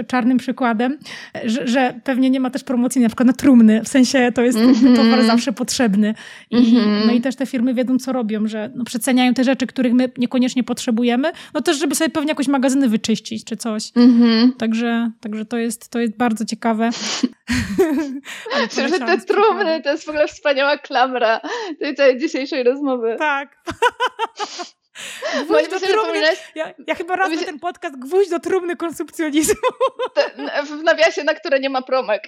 czarnym 0.08 0.38
przykładem, 0.38 0.98
że, 1.46 1.68
że, 1.68 2.00
pewnie 2.04 2.30
nie 2.30 2.40
ma 2.40 2.50
też 2.50 2.64
promocji 2.64 3.02
na 3.02 3.10
przykład 3.10 3.28
na 3.28 3.34
trumny, 3.34 3.84
w 3.84 3.88
sensie 3.88 4.32
to 4.36 4.42
jest 4.42 4.58
mm 4.58 4.74
-hmm. 4.74 4.96
towar 4.96 5.24
zawsze 5.26 5.52
potrzebny. 5.54 6.14
I, 6.52 6.58
mm 6.58 6.72
-hmm. 6.72 7.08
No 7.08 7.14
i 7.14 7.22
też 7.22 7.36
te 7.36 7.46
firmy 7.46 7.74
wiedzą, 7.74 8.00
co 8.00 8.14
robią, 8.14 8.48
że 8.48 8.72
no, 8.76 8.84
przeceniają 8.84 9.34
te 9.34 9.44
rzeczy, 9.44 9.68
których 9.68 9.94
my 9.94 10.12
niekoniecznie 10.18 10.64
potrzebujemy, 10.64 11.32
no 11.54 11.62
też, 11.62 11.80
żeby 11.80 11.96
sobie 11.96 12.10
pewnie 12.10 12.30
jakoś 12.30 12.48
magazyny 12.48 12.90
wyczyścić 12.90 13.44
czy 13.44 13.58
coś. 13.58 13.92
Mm 13.96 14.22
-hmm. 14.22 14.52
Także, 14.58 15.12
także 15.22 15.46
to, 15.46 15.58
jest, 15.58 15.90
to 15.90 16.00
jest 16.00 16.18
bardzo 16.18 16.46
ciekawe. 16.46 16.90
że 18.90 19.00
te 19.00 19.18
trumny 19.18 19.82
to 19.84 19.92
jest 19.92 20.06
w 20.06 20.10
ogóle 20.10 20.28
wspaniała 20.28 20.78
klamra 20.78 21.42
tej 21.80 21.96
całej 21.96 22.20
dzisiejszej 22.20 22.64
rozmowy. 22.64 23.16
Tak. 23.20 23.58
Gwóźdź 25.46 25.70
do 25.70 25.80
trumny, 25.80 26.22
ja, 26.56 26.74
ja, 26.88 26.96
chyba 26.96 27.16
raz 27.16 27.30
ten 27.46 27.60
podcast 27.60 28.00
gwóźdź 28.00 28.30
do 28.30 28.40
trumny 28.40 28.76
konsumpcjonizmu. 28.76 29.56
w 30.64 30.84
nawiasie, 30.84 31.24
na 31.24 31.34
które 31.34 31.60
nie 31.60 31.70
ma 31.70 31.82
promek. 31.82 32.24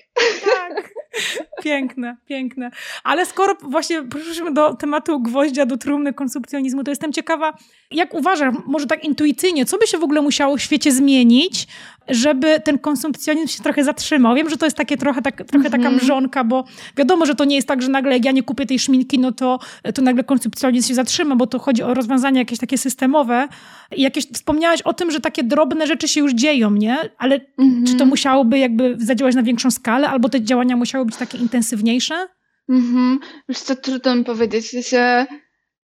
Tak. 0.45 0.89
Piękne, 1.63 2.17
piękne. 2.27 2.71
Ale 3.03 3.25
skoro 3.25 3.55
właśnie 3.61 4.03
przyszliśmy 4.03 4.53
do 4.53 4.73
tematu 4.73 5.19
gwoździa 5.19 5.65
do 5.65 5.77
trumny 5.77 6.13
konsumpcjonizmu, 6.13 6.83
to 6.83 6.91
jestem 6.91 7.13
ciekawa, 7.13 7.53
jak 7.91 8.13
uważasz, 8.13 8.55
może 8.65 8.87
tak 8.87 9.03
intuicyjnie, 9.03 9.65
co 9.65 9.77
by 9.77 9.87
się 9.87 9.97
w 9.97 10.03
ogóle 10.03 10.21
musiało 10.21 10.57
w 10.57 10.61
świecie 10.61 10.91
zmienić, 10.91 11.67
żeby 12.07 12.59
ten 12.59 12.79
konsumpcjonizm 12.79 13.47
się 13.47 13.63
trochę 13.63 13.83
zatrzymał? 13.83 14.35
Wiem, 14.35 14.49
że 14.49 14.57
to 14.57 14.65
jest 14.65 14.77
takie 14.77 14.97
trochę, 14.97 15.21
tak, 15.21 15.43
trochę 15.43 15.69
taka 15.69 15.75
mhm. 15.75 15.95
mrzonka, 15.95 16.43
bo 16.43 16.63
wiadomo, 16.97 17.25
że 17.25 17.35
to 17.35 17.45
nie 17.45 17.55
jest 17.55 17.67
tak, 17.67 17.81
że 17.81 17.89
nagle 17.89 18.13
jak 18.13 18.25
ja 18.25 18.31
nie 18.31 18.43
kupię 18.43 18.65
tej 18.65 18.79
szminki, 18.79 19.19
no 19.19 19.31
to, 19.31 19.59
to 19.95 20.01
nagle 20.01 20.23
konsumpcjonizm 20.23 20.87
się 20.87 20.95
zatrzyma, 20.95 21.35
bo 21.35 21.47
to 21.47 21.59
chodzi 21.59 21.83
o 21.83 21.93
rozwiązania 21.93 22.39
jakieś 22.39 22.59
takie 22.59 22.77
systemowe. 22.77 23.47
I 23.95 24.01
jakieś, 24.01 24.27
wspomniałaś 24.27 24.81
o 24.81 24.93
tym, 24.93 25.11
że 25.11 25.19
takie 25.19 25.43
drobne 25.43 25.87
rzeczy 25.87 26.07
się 26.07 26.19
już 26.19 26.33
dzieją, 26.33 26.71
nie? 26.71 26.97
Ale 27.17 27.39
mhm. 27.57 27.85
czy 27.85 27.95
to 27.95 28.05
musiałoby 28.05 28.59
jakby 28.59 28.95
zadziałać 28.99 29.35
na 29.35 29.43
większą 29.43 29.71
skalę, 29.71 30.09
albo 30.09 30.29
te 30.29 30.41
działania 30.41 30.75
musiały 30.75 31.05
być 31.05 31.15
takie 31.15 31.37
intensywniejsze? 31.47 32.27
Mhm. 32.69 33.19
Wiesz 33.49 33.59
co, 33.59 33.75
trudno 33.75 34.15
mi 34.15 34.23
powiedzieć. 34.23 34.65
W 34.65 34.69
sensie, 34.69 35.25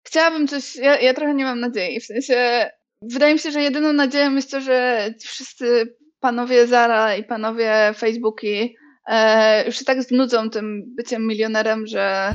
chciałabym 0.04 0.48
coś, 0.48 0.76
ja, 0.76 1.00
ja 1.00 1.14
trochę 1.14 1.34
nie 1.34 1.44
mam 1.44 1.60
nadziei, 1.60 2.00
w 2.00 2.06
sensie, 2.06 2.70
wydaje 3.02 3.34
mi 3.34 3.40
się, 3.40 3.52
że 3.52 3.62
jedyną 3.62 3.94
nadzieją 3.94 4.36
jest 4.36 4.52
to, 4.52 4.62
że 4.62 5.10
wszyscy 5.20 5.96
panowie 6.20 6.68
Zara 6.68 7.16
i 7.16 7.24
panowie 7.24 7.94
Facebooki 7.98 8.76
e, 9.08 9.66
już 9.66 9.76
się 9.76 9.86
tak 9.86 10.04
znudzą 10.04 10.50
tym 10.50 10.96
byciem 10.96 11.28
milionerem, 11.28 11.88
że 11.88 12.34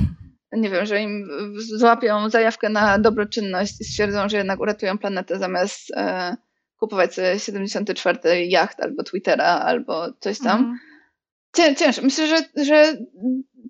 nie 0.51 0.69
wiem, 0.69 0.85
że 0.85 1.01
im 1.01 1.27
złapią 1.57 2.29
zajawkę 2.29 2.69
na 2.69 2.99
dobroczynność 2.99 3.81
i 3.81 3.83
stwierdzą, 3.83 4.29
że 4.29 4.37
jednak 4.37 4.59
uratują 4.59 4.97
planetę 4.97 5.39
zamiast 5.39 5.91
e, 5.95 6.35
kupować 6.77 7.13
sobie 7.13 7.39
74 7.39 8.45
jacht 8.45 8.81
albo 8.81 9.03
Twittera 9.03 9.45
albo 9.45 10.13
coś 10.19 10.39
tam. 10.39 10.59
Mhm. 10.59 10.79
Cię, 11.55 11.75
ciężko. 11.75 12.01
Myślę, 12.01 12.27
że, 12.27 12.37
że 12.65 12.97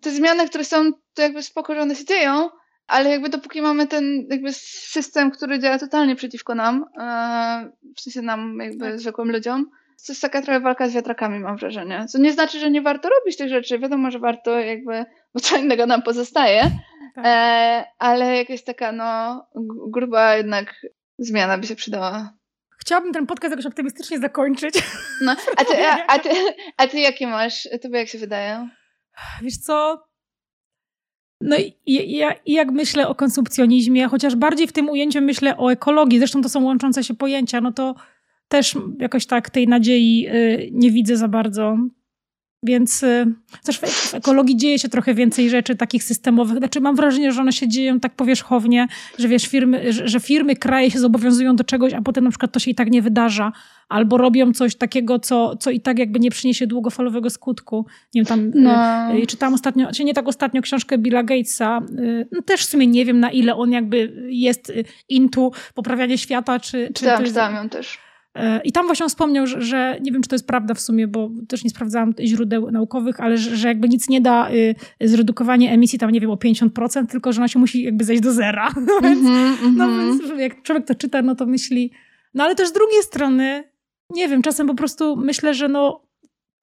te 0.01 0.11
zmiany, 0.11 0.49
które 0.49 0.63
są, 0.63 0.91
to 1.13 1.21
jakby 1.21 1.43
spoko, 1.43 1.75
że 1.75 1.81
one 1.81 1.95
się 1.95 2.05
dzieją, 2.05 2.49
ale 2.87 3.09
jakby 3.09 3.29
dopóki 3.29 3.61
mamy 3.61 3.87
ten 3.87 4.27
jakby 4.29 4.53
system, 4.53 5.31
który 5.31 5.59
działa 5.59 5.79
totalnie 5.79 6.15
przeciwko 6.15 6.55
nam, 6.55 6.85
e, 6.99 7.71
w 7.97 8.01
sensie 8.01 8.21
nam 8.21 8.59
jakby 8.59 8.85
tak. 8.85 8.99
zwykłym 8.99 9.31
ludziom, 9.31 9.65
to 10.05 10.13
jest 10.13 10.21
taka 10.21 10.41
trochę 10.41 10.59
walka 10.59 10.89
z 10.89 10.93
wiatrakami, 10.93 11.39
mam 11.39 11.57
wrażenie. 11.57 12.05
Co 12.09 12.17
nie 12.17 12.33
znaczy, 12.33 12.59
że 12.59 12.71
nie 12.71 12.81
warto 12.81 13.09
robić 13.09 13.37
tych 13.37 13.49
rzeczy. 13.49 13.79
Wiadomo, 13.79 14.11
że 14.11 14.19
warto 14.19 14.59
jakby, 14.59 15.05
bo 15.33 15.39
co 15.39 15.57
innego 15.57 15.85
nam 15.85 16.01
pozostaje, 16.01 16.61
tak. 17.15 17.25
e, 17.25 17.83
ale 17.99 18.35
jakaś 18.37 18.63
taka 18.63 18.91
no 18.91 19.41
gruba 19.87 20.35
jednak 20.35 20.75
zmiana 21.19 21.57
by 21.57 21.67
się 21.67 21.75
przydała. 21.75 22.33
Chciałabym 22.85 23.13
ten 23.13 23.25
podcast 23.25 23.51
jakoś 23.51 23.65
optymistycznie 23.65 24.19
zakończyć. 24.19 24.75
No, 25.21 25.35
a 25.57 25.65
ty, 25.65 25.87
a, 25.87 26.05
a, 26.07 26.19
ty, 26.19 26.29
a 26.77 26.87
ty 26.87 26.99
jakie 26.99 27.27
masz? 27.27 27.69
Tobie 27.81 27.99
jak 27.99 28.07
się 28.07 28.17
wydaje? 28.17 28.69
Wiesz 29.41 29.57
co? 29.57 30.03
No 31.41 31.57
i, 31.57 31.73
ja, 32.17 32.33
i 32.45 32.53
jak 32.53 32.71
myślę 32.71 33.07
o 33.07 33.15
konsumpcjonizmie, 33.15 34.07
chociaż 34.07 34.35
bardziej 34.35 34.67
w 34.67 34.71
tym 34.71 34.89
ujęciu 34.89 35.21
myślę 35.21 35.57
o 35.57 35.71
ekologii, 35.71 36.19
zresztą 36.19 36.41
to 36.41 36.49
są 36.49 36.63
łączące 36.63 37.03
się 37.03 37.13
pojęcia, 37.13 37.61
no 37.61 37.71
to 37.71 37.95
też 38.47 38.75
jakoś 38.99 39.25
tak 39.25 39.49
tej 39.49 39.67
nadziei 39.67 40.27
y, 40.29 40.69
nie 40.71 40.91
widzę 40.91 41.17
za 41.17 41.27
bardzo. 41.27 41.77
Więc 42.65 43.03
y, 43.03 43.25
też 43.63 43.79
w 43.79 44.13
ekologii 44.13 44.57
dzieje 44.57 44.79
się 44.79 44.89
trochę 44.89 45.13
więcej 45.13 45.49
rzeczy 45.49 45.75
takich 45.75 46.03
systemowych. 46.03 46.57
Znaczy 46.57 46.81
mam 46.81 46.95
wrażenie, 46.95 47.31
że 47.31 47.41
one 47.41 47.51
się 47.51 47.67
dzieją 47.67 47.99
tak 47.99 48.15
powierzchownie, 48.15 48.87
że 49.19 49.27
wiesz, 49.27 49.47
firmy, 49.47 49.93
że, 49.93 50.19
firmy, 50.19 50.55
kraje 50.55 50.91
się 50.91 50.99
zobowiązują 50.99 51.55
do 51.55 51.63
czegoś, 51.63 51.93
a 51.93 52.01
potem 52.01 52.23
na 52.23 52.29
przykład 52.29 52.51
to 52.51 52.59
się 52.59 52.71
i 52.71 52.75
tak 52.75 52.91
nie 52.91 53.01
wydarza. 53.01 53.51
Albo 53.89 54.17
robią 54.17 54.53
coś 54.53 54.75
takiego, 54.75 55.19
co, 55.19 55.55
co 55.55 55.71
i 55.71 55.79
tak 55.79 55.99
jakby 55.99 56.19
nie 56.19 56.31
przyniesie 56.31 56.67
długofalowego 56.67 57.29
skutku. 57.29 57.85
Nie 58.13 58.23
wiem, 58.23 58.25
tam 58.25 58.51
no. 58.55 59.15
y, 59.15 59.27
czytałam 59.27 59.53
ostatnio, 59.53 59.91
czy 59.91 60.03
nie 60.03 60.13
tak 60.13 60.27
ostatnio 60.27 60.61
książkę 60.61 60.97
Billa 60.97 61.23
Gatesa. 61.23 61.81
Y, 61.99 62.27
no 62.31 62.41
też 62.41 62.61
w 62.61 62.69
sumie 62.69 62.87
nie 62.87 63.05
wiem, 63.05 63.19
na 63.19 63.31
ile 63.31 63.55
on 63.55 63.71
jakby 63.71 64.27
jest 64.29 64.73
into 65.09 65.51
poprawianie 65.73 66.17
świata, 66.17 66.59
czy... 66.59 66.87
czy 66.87 66.93
czytałam, 66.93 67.25
czytałam 67.25 67.55
ją 67.55 67.69
też. 67.69 68.05
I 68.63 68.71
tam 68.71 68.85
właśnie 68.85 69.03
on 69.03 69.09
wspomniał, 69.09 69.47
że, 69.47 69.61
że, 69.61 69.97
nie 70.01 70.11
wiem, 70.11 70.21
czy 70.21 70.29
to 70.29 70.35
jest 70.35 70.47
prawda 70.47 70.73
w 70.73 70.79
sumie, 70.79 71.07
bo 71.07 71.29
też 71.47 71.63
nie 71.63 71.69
sprawdzałam 71.69 72.13
źródeł 72.19 72.71
naukowych, 72.71 73.19
ale 73.19 73.37
że, 73.37 73.57
że 73.57 73.67
jakby 73.67 73.89
nic 73.89 74.09
nie 74.09 74.21
da 74.21 74.51
y, 74.51 74.75
zredukowanie 75.01 75.71
emisji 75.71 75.99
tam, 75.99 76.11
nie 76.11 76.19
wiem, 76.19 76.29
o 76.29 76.35
50%, 76.35 77.07
tylko 77.07 77.33
że 77.33 77.41
ona 77.41 77.47
się 77.47 77.59
musi 77.59 77.83
jakby 77.83 78.03
zejść 78.03 78.23
do 78.23 78.31
zera. 78.31 78.69
no, 78.87 79.01
więc, 79.01 79.27
mm 79.27 79.55
-hmm. 79.55 79.73
no 79.75 79.87
więc 79.87 80.39
jak 80.39 80.61
człowiek 80.61 80.87
to 80.87 80.95
czyta, 80.95 81.21
no 81.21 81.35
to 81.35 81.45
myśli... 81.45 81.91
No 82.33 82.43
ale 82.43 82.55
też 82.55 82.69
z 82.69 82.73
drugiej 82.73 83.03
strony, 83.03 83.63
nie 84.09 84.27
wiem, 84.27 84.41
czasem 84.41 84.67
po 84.67 84.75
prostu 84.75 85.15
myślę, 85.17 85.53
że 85.53 85.67
no 85.67 86.05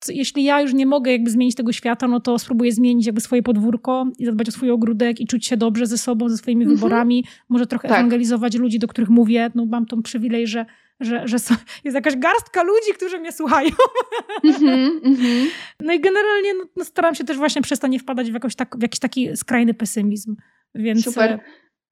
jeśli 0.09 0.43
ja 0.43 0.61
już 0.61 0.73
nie 0.73 0.85
mogę 0.85 1.11
jakby 1.11 1.31
zmienić 1.31 1.55
tego 1.55 1.71
świata, 1.71 2.07
no 2.07 2.19
to 2.19 2.39
spróbuję 2.39 2.71
zmienić 2.71 3.05
jakby 3.05 3.21
swoje 3.21 3.43
podwórko 3.43 4.07
i 4.19 4.25
zadbać 4.25 4.49
o 4.49 4.51
swój 4.51 4.71
ogródek 4.71 5.19
i 5.19 5.27
czuć 5.27 5.45
się 5.45 5.57
dobrze 5.57 5.87
ze 5.87 5.97
sobą, 5.97 6.29
ze 6.29 6.37
swoimi 6.37 6.63
mm 6.63 6.75
-hmm. 6.75 6.79
wyborami. 6.79 7.25
Może 7.49 7.67
trochę 7.67 7.87
tak. 7.87 7.97
ewangelizować 7.97 8.55
ludzi, 8.55 8.79
do 8.79 8.87
których 8.87 9.09
mówię. 9.09 9.51
No 9.55 9.65
mam 9.65 9.85
tą 9.85 10.01
przywilej, 10.01 10.47
że 10.47 10.65
że, 10.99 11.27
że 11.27 11.39
są, 11.39 11.55
jest 11.83 11.95
jakaś 11.95 12.15
garstka 12.15 12.63
ludzi, 12.63 12.93
którzy 12.95 13.19
mnie 13.19 13.31
słuchają. 13.31 13.69
Mm-hmm, 14.43 14.89
mm-hmm. 15.01 15.45
No 15.79 15.93
i 15.93 15.99
generalnie 15.99 16.53
no, 16.53 16.63
no, 16.75 16.85
staram 16.85 17.15
się 17.15 17.23
też 17.23 17.37
właśnie 17.37 17.61
przez 17.61 17.79
to 17.79 17.87
nie 17.87 17.99
wpadać 17.99 18.31
w, 18.31 18.33
jakoś 18.33 18.55
tak, 18.55 18.77
w 18.77 18.81
jakiś 18.81 18.99
taki 18.99 19.37
skrajny 19.37 19.73
pesymizm. 19.73 20.35
Więc... 20.75 21.03
Super. 21.03 21.31
E, 21.31 21.39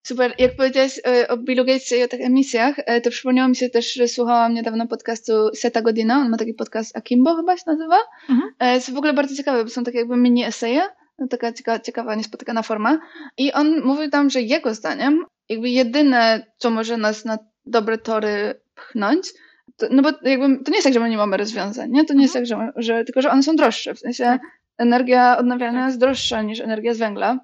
Super. 0.07 0.33
Jak 0.39 0.55
powiedziałeś 0.55 0.99
e, 1.07 1.27
o 1.27 1.37
Billu 1.37 1.65
Gatesie 1.65 1.95
i 1.95 2.03
o 2.03 2.07
tych 2.07 2.21
emisjach, 2.21 2.75
e, 2.77 3.01
to 3.01 3.09
przypomniało 3.09 3.49
mi 3.49 3.55
się 3.55 3.69
też, 3.69 3.93
że 3.93 4.07
słuchałam 4.07 4.53
niedawno 4.53 4.87
podcastu 4.87 5.49
Seta 5.53 5.81
Godina. 5.81 6.17
On 6.17 6.29
ma 6.29 6.37
taki 6.37 6.53
podcast 6.53 6.97
Akimbo 6.97 7.35
chyba 7.35 7.57
się 7.57 7.63
nazywa. 7.67 7.97
Mhm. 8.29 8.73
Jest 8.73 8.93
w 8.93 8.97
ogóle 8.97 9.13
bardzo 9.13 9.35
ciekawe, 9.35 9.63
bo 9.63 9.69
są 9.69 9.83
takie 9.83 9.97
jakby 9.97 10.17
mini 10.17 10.43
eseje 10.43 10.81
no, 11.21 11.27
taka 11.27 11.53
ciekawa, 11.53 11.79
ciekawa, 11.79 12.15
niespotykana 12.15 12.61
forma. 12.61 12.99
I 13.37 13.53
on 13.53 13.81
mówił 13.83 14.09
tam, 14.09 14.29
że 14.29 14.41
jego 14.41 14.73
zdaniem 14.73 15.25
jakby 15.49 15.69
jedyne, 15.69 16.51
co 16.57 16.69
może 16.69 16.97
nas 16.97 17.25
na 17.25 17.37
dobre 17.65 17.97
tory 17.97 18.61
pchnąć, 18.81 19.33
to, 19.77 19.87
no 19.91 20.01
bo 20.01 20.09
jakby 20.29 20.63
to 20.63 20.71
nie 20.71 20.77
jest 20.77 20.83
tak, 20.83 20.93
że 20.93 20.99
my 20.99 21.09
nie 21.09 21.17
mamy 21.17 21.37
rozwiązań, 21.37 21.91
nie? 21.91 22.05
To 22.05 22.13
nie 22.13 22.21
jest 22.21 22.35
mhm. 22.35 22.59
tak, 22.59 22.75
że, 22.75 22.93
że 22.95 23.03
tylko, 23.05 23.21
że 23.21 23.31
one 23.31 23.43
są 23.43 23.55
droższe. 23.55 23.93
W 23.93 23.99
sensie 23.99 24.23
tak. 24.23 24.41
energia 24.77 25.37
odnawialna 25.37 25.85
jest 25.85 25.99
droższa 25.99 26.41
niż 26.41 26.59
energia 26.59 26.93
z 26.93 26.97
węgla. 26.97 27.39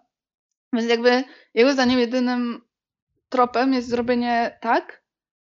Więc 0.74 0.90
jakby 0.90 1.24
jego 1.54 1.74
zdaniem 1.74 2.00
jedynym 2.00 2.62
tropem 3.30 3.74
jest 3.74 3.90
zrobienie 3.90 4.58
tak, 4.62 5.04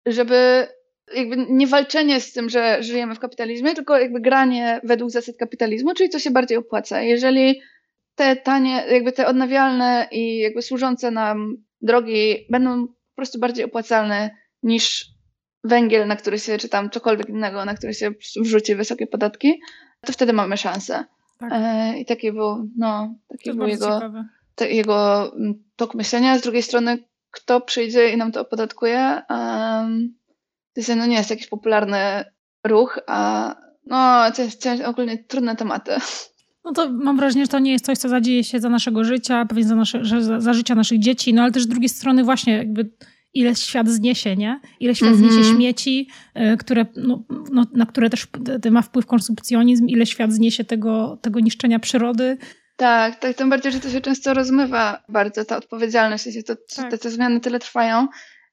żeby 0.06 0.68
jakby 1.16 1.46
nie 1.50 1.68
walczenie 1.68 2.22
z 2.22 2.34
tym, 2.34 2.50
że 2.50 2.84
żyjemy 2.84 3.16
w 3.16 3.20
kapitalizmie, 3.20 3.76
tylko 3.76 3.98
jakby 3.98 4.22
granie 4.22 4.82
według 4.84 5.12
zasad 5.12 5.36
kapitalizmu, 5.38 5.94
czyli 5.94 6.10
co 6.10 6.20
się 6.20 6.32
bardziej 6.32 6.58
opłaca. 6.58 7.02
Jeżeli 7.02 7.62
te 8.16 8.36
tanie, 8.36 8.84
jakby 8.92 9.12
te 9.12 9.28
odnawialne 9.28 10.08
i 10.12 10.38
jakby 10.38 10.62
służące 10.62 11.12
nam 11.12 11.58
drogi 11.82 12.48
będą 12.50 12.88
po 12.88 13.16
prostu 13.16 13.40
bardziej 13.40 13.66
opłacalne 13.66 14.30
niż 14.64 15.06
węgiel, 15.64 16.08
na 16.08 16.16
który 16.16 16.40
się, 16.40 16.58
czy 16.58 16.70
tam 16.70 16.90
cokolwiek 16.90 17.30
innego, 17.30 17.66
na 17.66 17.74
który 17.74 17.94
się 17.94 18.12
wrzuci 18.42 18.76
wysokie 18.76 19.08
podatki, 19.08 19.62
to 20.06 20.14
wtedy 20.14 20.34
mamy 20.34 20.58
szansę. 20.58 21.06
Tak. 21.40 21.52
E, 21.54 22.00
I 22.00 22.06
taki 22.06 22.32
był, 22.32 22.70
no, 22.78 23.16
taki 23.30 23.54
był 23.54 23.68
jego, 23.68 24.02
te, 24.56 24.70
jego 24.72 25.32
mm, 25.36 25.64
tok 25.76 25.96
myślenia. 25.96 26.38
Z 26.38 26.42
drugiej 26.42 26.64
strony, 26.64 26.98
kto 27.32 27.62
przyjdzie 27.62 28.10
i 28.10 28.18
nam 28.18 28.32
to 28.32 28.42
opodatkuje, 28.42 29.22
um, 29.30 30.16
to 30.74 30.82
jest, 30.82 30.96
no 30.96 31.06
nie 31.06 31.16
jest 31.16 31.30
jakiś 31.30 31.48
popularny 31.48 32.24
ruch, 32.64 33.00
a 33.08 33.56
no, 33.86 34.32
to 34.36 34.42
jest, 34.42 34.68
ogólnie 34.86 35.18
trudne 35.18 35.56
tematy. 35.56 35.92
No 36.66 36.72
to 36.72 36.90
mam 36.90 37.18
wrażenie, 37.18 37.46
że 37.46 37.52
to 37.52 37.60
nie 37.60 37.72
jest 37.72 37.86
coś, 37.86 37.98
co 37.98 38.10
zadzieje 38.10 38.44
się 38.44 38.60
za 38.60 38.70
naszego 38.70 39.04
życia, 39.04 39.46
pewnie 39.46 39.64
za, 39.64 39.76
nasze, 39.76 40.06
za, 40.06 40.40
za 40.40 40.54
życia 40.54 40.76
naszych 40.76 41.00
dzieci, 41.00 41.34
no 41.34 41.42
ale 41.42 41.52
też 41.52 41.64
z 41.64 41.68
drugiej 41.68 41.90
strony 41.90 42.24
właśnie 42.24 42.58
jakby 42.58 42.92
ile 43.34 43.56
świat 43.56 43.90
zniesie, 43.90 44.36
nie? 44.36 44.60
Ile 44.80 44.96
świat 44.96 45.10
mm 45.10 45.22
-hmm. 45.22 45.32
zniesie 45.32 45.50
śmieci, 45.56 46.10
y, 46.54 46.58
które, 46.58 46.86
no, 46.96 47.24
no, 47.52 47.66
na 47.74 47.86
które 47.86 48.10
też 48.10 48.28
ma 48.72 48.82
wpływ 48.82 49.06
konsumpcjonizm, 49.06 49.88
ile 49.88 50.06
świat 50.06 50.34
zniesie 50.34 50.64
tego, 50.64 51.20
tego 51.22 51.40
niszczenia 51.40 51.80
przyrody. 51.80 52.38
Tak, 52.76 53.16
tak, 53.16 53.36
tym 53.38 53.50
bardziej, 53.50 53.72
że 53.72 53.80
to 53.80 53.90
się 53.90 54.02
często 54.02 54.34
rozmywa 54.34 55.04
bardzo, 55.10 55.46
ta 55.46 55.58
odpowiedzialność, 55.58 56.26
to, 56.48 56.56
tak. 56.76 56.92
te, 56.92 56.98
te 56.98 57.10
zmiany 57.10 57.40
tyle 57.40 57.60
trwają. 57.60 58.08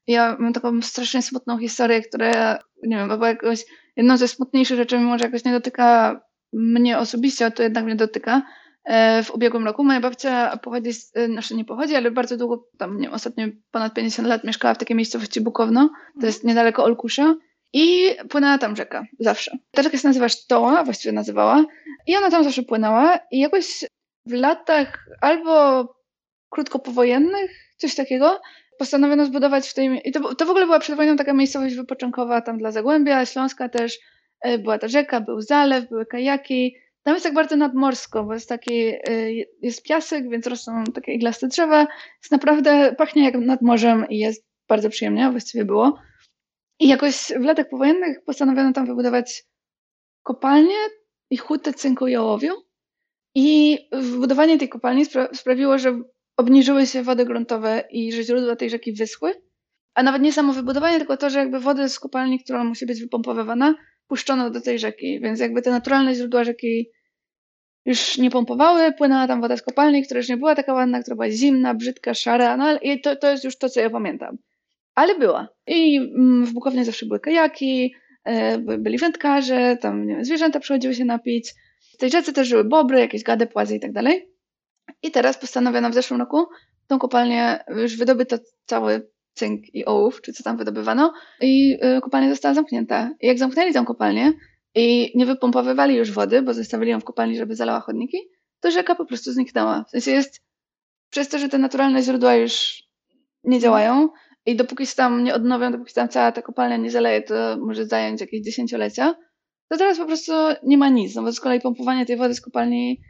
Ja 0.06 0.36
mam 0.40 0.52
taką 0.52 0.82
strasznie 0.82 1.22
smutną 1.22 1.58
historię, 1.58 2.02
która, 2.02 2.58
nie 2.82 2.96
wiem, 2.96 3.08
była 3.08 3.28
jakoś 3.28 3.64
jedną 3.96 4.16
ze 4.16 4.28
smutniejszych 4.28 4.76
rzeczy, 4.76 4.98
mimo 4.98 5.18
że 5.18 5.24
jakoś 5.24 5.44
nie 5.44 5.52
dotyka 5.52 6.20
mnie 6.52 6.98
osobiście, 6.98 7.46
a 7.46 7.50
to 7.50 7.62
jednak 7.62 7.84
mnie 7.84 7.96
dotyka. 7.96 8.42
E, 8.86 9.22
w 9.22 9.30
ubiegłym 9.30 9.64
roku. 9.64 9.84
Moja 9.84 10.00
babcia 10.00 10.56
pochodzi, 10.56 10.92
z, 10.92 11.16
e, 11.16 11.26
znaczy 11.26 11.54
nie 11.54 11.64
pochodzi, 11.64 11.94
ale 11.94 12.10
bardzo 12.10 12.36
długo, 12.36 12.68
tam 12.78 13.00
nie 13.00 13.10
ostatnio 13.10 13.46
ponad 13.70 13.94
50 13.94 14.28
lat 14.28 14.44
mieszkała 14.44 14.74
w 14.74 14.78
takiej 14.78 14.96
miejscowości 14.96 15.40
Bukowno, 15.40 15.90
to 16.20 16.26
jest 16.26 16.44
niedaleko 16.44 16.84
Olkusza. 16.84 17.34
I 17.72 18.10
płynęła 18.28 18.58
tam 18.58 18.76
rzeka, 18.76 19.06
zawsze. 19.18 19.58
Ta 19.70 19.82
rzeka 19.82 19.98
się 19.98 20.08
nazywa 20.08 20.28
Sztoła, 20.28 20.84
właściwie 20.84 21.12
nazywała. 21.12 21.64
I 22.06 22.16
ona 22.16 22.30
tam 22.30 22.44
zawsze 22.44 22.62
płynęła. 22.62 23.18
I 23.30 23.38
jakoś 23.38 23.84
w 24.26 24.32
latach 24.32 25.08
albo 25.20 25.84
krótko 26.50 26.78
powojennych, 26.78 27.50
coś 27.76 27.94
takiego, 27.94 28.40
postanowiono 28.78 29.26
zbudować 29.26 29.68
w 29.68 29.74
tej... 29.74 30.08
I 30.08 30.12
to, 30.12 30.34
to 30.34 30.46
w 30.46 30.50
ogóle 30.50 30.64
była 30.64 30.78
przed 30.78 30.96
wojną 30.96 31.16
taka 31.16 31.32
miejscowość 31.32 31.74
wypoczynkowa 31.74 32.40
tam 32.40 32.58
dla 32.58 32.70
Zagłębia, 32.72 33.26
Śląska 33.26 33.68
też, 33.68 33.98
e, 34.40 34.58
była 34.58 34.78
ta 34.78 34.88
rzeka, 34.88 35.20
był 35.20 35.40
zalew, 35.40 35.88
były 35.88 36.06
kajaki, 36.06 36.76
tam 37.06 37.14
jest 37.14 37.24
tak 37.24 37.34
bardzo 37.34 37.56
nadmorsko, 37.56 38.24
bo 38.24 38.34
jest 38.34 38.48
taki, 38.48 38.72
y, 38.72 39.46
jest 39.62 39.82
piasek, 39.82 40.30
więc 40.30 40.46
rosną 40.46 40.84
takie 40.84 41.12
iglaste 41.12 41.48
drzewa. 41.48 41.86
Jest 42.22 42.32
naprawdę, 42.32 42.94
pachnie 42.98 43.24
jak 43.24 43.34
nad 43.34 43.62
morzem 43.62 44.06
i 44.10 44.18
jest 44.18 44.46
bardzo 44.68 44.90
przyjemnie, 44.90 45.30
właściwie 45.30 45.64
było. 45.64 45.98
I 46.80 46.88
jakoś 46.88 47.14
w 47.14 47.44
latach 47.44 47.68
powojennych 47.68 48.24
postanowiono 48.24 48.72
tam 48.72 48.86
wybudować 48.86 49.44
kopalnię 50.22 50.76
i 51.30 51.36
hutę 51.36 51.72
cynku 51.72 52.06
i 52.06 52.16
ołowiu. 52.16 52.52
I 53.34 53.78
wybudowanie 53.92 54.58
tej 54.58 54.68
kopalni 54.68 55.04
spra 55.04 55.28
sprawiło, 55.34 55.78
że 55.78 56.00
obniżyły 56.36 56.86
się 56.86 57.02
wody 57.02 57.24
gruntowe 57.24 57.84
i 57.90 58.12
że 58.12 58.22
źródła 58.22 58.56
tej 58.56 58.70
rzeki 58.70 58.92
wyschły. 58.92 59.32
A 59.94 60.02
nawet 60.02 60.22
nie 60.22 60.32
samo 60.32 60.52
wybudowanie, 60.52 60.98
tylko 60.98 61.16
to, 61.16 61.30
że 61.30 61.38
jakby 61.38 61.60
wody 61.60 61.88
z 61.88 62.00
kopalni, 62.00 62.40
która 62.44 62.64
musi 62.64 62.86
być 62.86 63.00
wypompowywana, 63.00 63.74
puszczono 64.06 64.50
do 64.50 64.60
tej 64.60 64.78
rzeki. 64.78 65.20
Więc 65.20 65.40
jakby 65.40 65.62
te 65.62 65.70
naturalne 65.70 66.14
źródła 66.14 66.44
rzeki 66.44 66.95
już 67.86 68.18
nie 68.18 68.30
pompowały, 68.30 68.92
płynęła 68.92 69.26
tam 69.26 69.40
woda 69.40 69.56
z 69.56 69.62
kopalni, 69.62 70.02
która 70.02 70.18
już 70.18 70.28
nie 70.28 70.36
była 70.36 70.54
taka 70.54 70.74
ładna, 70.74 71.02
która 71.02 71.16
była 71.16 71.30
zimna, 71.30 71.74
brzydka, 71.74 72.14
szara, 72.14 72.56
no 72.56 72.78
i 72.80 73.00
to, 73.00 73.16
to 73.16 73.30
jest 73.30 73.44
już 73.44 73.58
to, 73.58 73.68
co 73.68 73.80
ja 73.80 73.90
pamiętam. 73.90 74.38
Ale 74.94 75.18
była. 75.18 75.48
I 75.66 75.96
mm, 75.96 76.44
w 76.44 76.52
Bukownie 76.52 76.84
zawsze 76.84 77.06
były 77.06 77.20
kajaki, 77.20 77.94
e, 78.24 78.58
byli 78.58 78.98
wędkarze, 78.98 79.76
tam 79.80 80.06
wiem, 80.06 80.24
zwierzęta 80.24 80.60
przychodziły 80.60 80.94
się 80.94 81.04
napić. 81.04 81.54
W 81.94 81.96
tej 81.96 82.10
rzece 82.10 82.32
też 82.32 82.48
żyły 82.48 82.64
bobry, 82.64 83.00
jakieś 83.00 83.22
gady, 83.22 83.46
płazy 83.46 83.76
i 83.76 83.80
tak 83.80 83.92
dalej. 83.92 84.28
I 85.02 85.10
teraz 85.10 85.38
postanowiono 85.38 85.90
w 85.90 85.94
zeszłym 85.94 86.20
roku 86.20 86.46
tą 86.86 86.98
kopalnię, 86.98 87.58
już 87.68 87.96
wydobyto 87.96 88.38
cały 88.66 89.08
cynk 89.34 89.74
i 89.74 89.84
ołów, 89.84 90.20
czy 90.20 90.32
co 90.32 90.42
tam 90.42 90.56
wydobywano 90.56 91.12
i 91.40 91.78
e, 91.80 92.00
kopalnia 92.00 92.30
została 92.30 92.54
zamknięta. 92.54 93.10
I 93.20 93.26
jak 93.26 93.38
zamknęli 93.38 93.72
tą 93.72 93.84
kopalnię, 93.84 94.32
i 94.76 95.12
nie 95.14 95.26
wypompowywali 95.26 95.96
już 95.96 96.12
wody, 96.12 96.42
bo 96.42 96.54
zostawili 96.54 96.90
ją 96.90 97.00
w 97.00 97.04
kopalni, 97.04 97.36
żeby 97.36 97.56
zalała 97.56 97.80
chodniki, 97.80 98.18
to 98.60 98.70
rzeka 98.70 98.94
po 98.94 99.06
prostu 99.06 99.32
zniknęła. 99.32 99.84
W 99.88 99.90
sensie 99.90 100.10
jest, 100.10 100.40
przez 101.10 101.28
to, 101.28 101.38
że 101.38 101.48
te 101.48 101.58
naturalne 101.58 102.02
źródła 102.02 102.34
już 102.34 102.82
nie 103.44 103.60
działają 103.60 104.08
i 104.46 104.56
dopóki 104.56 104.86
się 104.86 104.94
tam 104.94 105.24
nie 105.24 105.34
odnowią, 105.34 105.72
dopóki 105.72 105.94
tam 105.94 106.08
cała 106.08 106.32
ta 106.32 106.42
kopalnia 106.42 106.76
nie 106.76 106.90
zaleje, 106.90 107.22
to 107.22 107.34
może 107.60 107.86
zająć 107.86 108.20
jakieś 108.20 108.40
dziesięciolecia, 108.40 109.14
to 109.68 109.76
teraz 109.76 109.98
po 109.98 110.06
prostu 110.06 110.32
nie 110.62 110.78
ma 110.78 110.88
nic, 110.88 111.14
no 111.14 111.22
bo 111.22 111.32
z 111.32 111.40
kolei 111.40 111.60
pompowanie 111.60 112.06
tej 112.06 112.16
wody 112.16 112.34
z 112.34 112.40
kopalni 112.40 113.00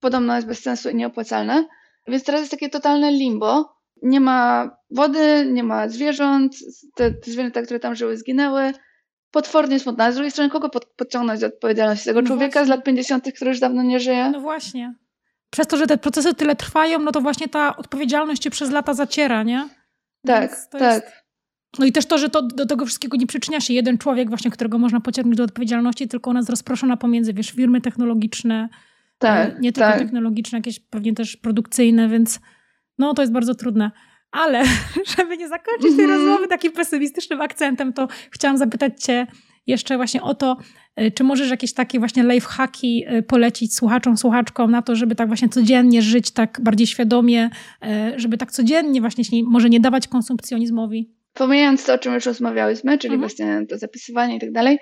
podobno 0.00 0.36
jest 0.36 0.48
bez 0.48 0.62
sensu 0.62 0.90
i 0.90 0.94
nieopłacalne. 0.94 1.68
Więc 2.08 2.24
teraz 2.24 2.40
jest 2.40 2.50
takie 2.50 2.68
totalne 2.68 3.12
limbo. 3.12 3.74
Nie 4.02 4.20
ma 4.20 4.70
wody, 4.90 5.46
nie 5.52 5.62
ma 5.62 5.88
zwierząt, 5.88 6.56
te, 6.94 7.10
te 7.10 7.30
zwierzęta, 7.30 7.62
które 7.62 7.80
tam 7.80 7.94
żyły, 7.94 8.16
zginęły 8.16 8.72
potwornie 9.30 9.80
smutna. 9.80 10.12
Z 10.12 10.14
drugiej 10.14 10.30
strony, 10.30 10.50
kogo 10.50 10.68
pod, 10.68 10.84
podciągnąć 10.84 11.40
do 11.40 11.46
odpowiedzialności? 11.46 12.04
Tego 12.04 12.20
no 12.20 12.26
człowieka 12.26 12.52
właśnie. 12.52 12.66
z 12.66 12.68
lat 12.68 12.84
50., 12.84 13.32
który 13.34 13.50
już 13.50 13.60
dawno 13.60 13.82
nie 13.82 14.00
żyje? 14.00 14.30
No 14.30 14.40
właśnie. 14.40 14.94
Przez 15.50 15.66
to, 15.66 15.76
że 15.76 15.86
te 15.86 15.98
procesy 15.98 16.34
tyle 16.34 16.56
trwają, 16.56 16.98
no 16.98 17.12
to 17.12 17.20
właśnie 17.20 17.48
ta 17.48 17.76
odpowiedzialność 17.76 18.44
się 18.44 18.50
przez 18.50 18.70
lata 18.70 18.94
zaciera, 18.94 19.42
nie? 19.42 19.68
Tak, 20.26 20.56
tak. 20.70 20.80
Jest... 20.82 21.20
No 21.78 21.86
i 21.86 21.92
też 21.92 22.06
to, 22.06 22.18
że 22.18 22.28
to, 22.28 22.42
do 22.42 22.66
tego 22.66 22.86
wszystkiego 22.86 23.16
nie 23.16 23.26
przyczynia 23.26 23.60
się 23.60 23.74
jeden 23.74 23.98
człowiek 23.98 24.28
właśnie, 24.28 24.50
którego 24.50 24.78
można 24.78 25.00
pociągnąć 25.00 25.36
do 25.36 25.44
odpowiedzialności, 25.44 26.08
tylko 26.08 26.30
ona 26.30 26.38
jest 26.38 26.50
rozproszona 26.50 26.96
pomiędzy, 26.96 27.32
wiesz, 27.32 27.50
firmy 27.50 27.80
technologiczne, 27.80 28.68
tak, 29.18 29.50
e, 29.50 29.60
nie 29.60 29.72
tylko 29.72 29.90
tak. 29.90 29.98
technologiczne, 29.98 30.58
jakieś 30.58 30.80
pewnie 30.80 31.14
też 31.14 31.36
produkcyjne, 31.36 32.08
więc 32.08 32.40
no 32.98 33.14
to 33.14 33.22
jest 33.22 33.32
bardzo 33.32 33.54
trudne. 33.54 33.90
Ale 34.32 34.64
żeby 35.16 35.36
nie 35.36 35.48
zakończyć 35.48 35.96
tej 35.96 36.04
mm. 36.04 36.16
rozmowy 36.16 36.48
takim 36.48 36.72
pesymistycznym 36.72 37.40
akcentem, 37.40 37.92
to 37.92 38.08
chciałam 38.30 38.58
zapytać 38.58 39.04
Cię 39.04 39.26
jeszcze 39.66 39.96
właśnie 39.96 40.22
o 40.22 40.34
to, 40.34 40.56
y, 41.00 41.10
czy 41.10 41.24
możesz 41.24 41.50
jakieś 41.50 41.72
takie 41.72 41.98
właśnie 41.98 42.22
lifehacki 42.22 43.04
y, 43.18 43.22
polecić 43.22 43.76
słuchaczom, 43.76 44.16
słuchaczkom 44.16 44.70
na 44.70 44.82
to, 44.82 44.96
żeby 44.96 45.14
tak 45.14 45.28
właśnie 45.28 45.48
codziennie 45.48 46.02
żyć 46.02 46.30
tak 46.30 46.60
bardziej 46.62 46.86
świadomie, 46.86 47.50
y, 47.84 48.18
żeby 48.18 48.38
tak 48.38 48.52
codziennie 48.52 49.00
właśnie 49.00 49.24
może 49.46 49.70
nie 49.70 49.80
dawać 49.80 50.08
konsumpcjonizmowi? 50.08 51.14
Pomijając 51.34 51.84
to, 51.84 51.94
o 51.94 51.98
czym 51.98 52.14
już 52.14 52.26
rozmawiałyśmy, 52.26 52.98
czyli 52.98 53.14
mhm. 53.14 53.20
właśnie 53.20 53.66
to 53.68 53.78
zapisywanie 53.78 54.36
i 54.36 54.40
tak 54.40 54.52
dalej, 54.52 54.78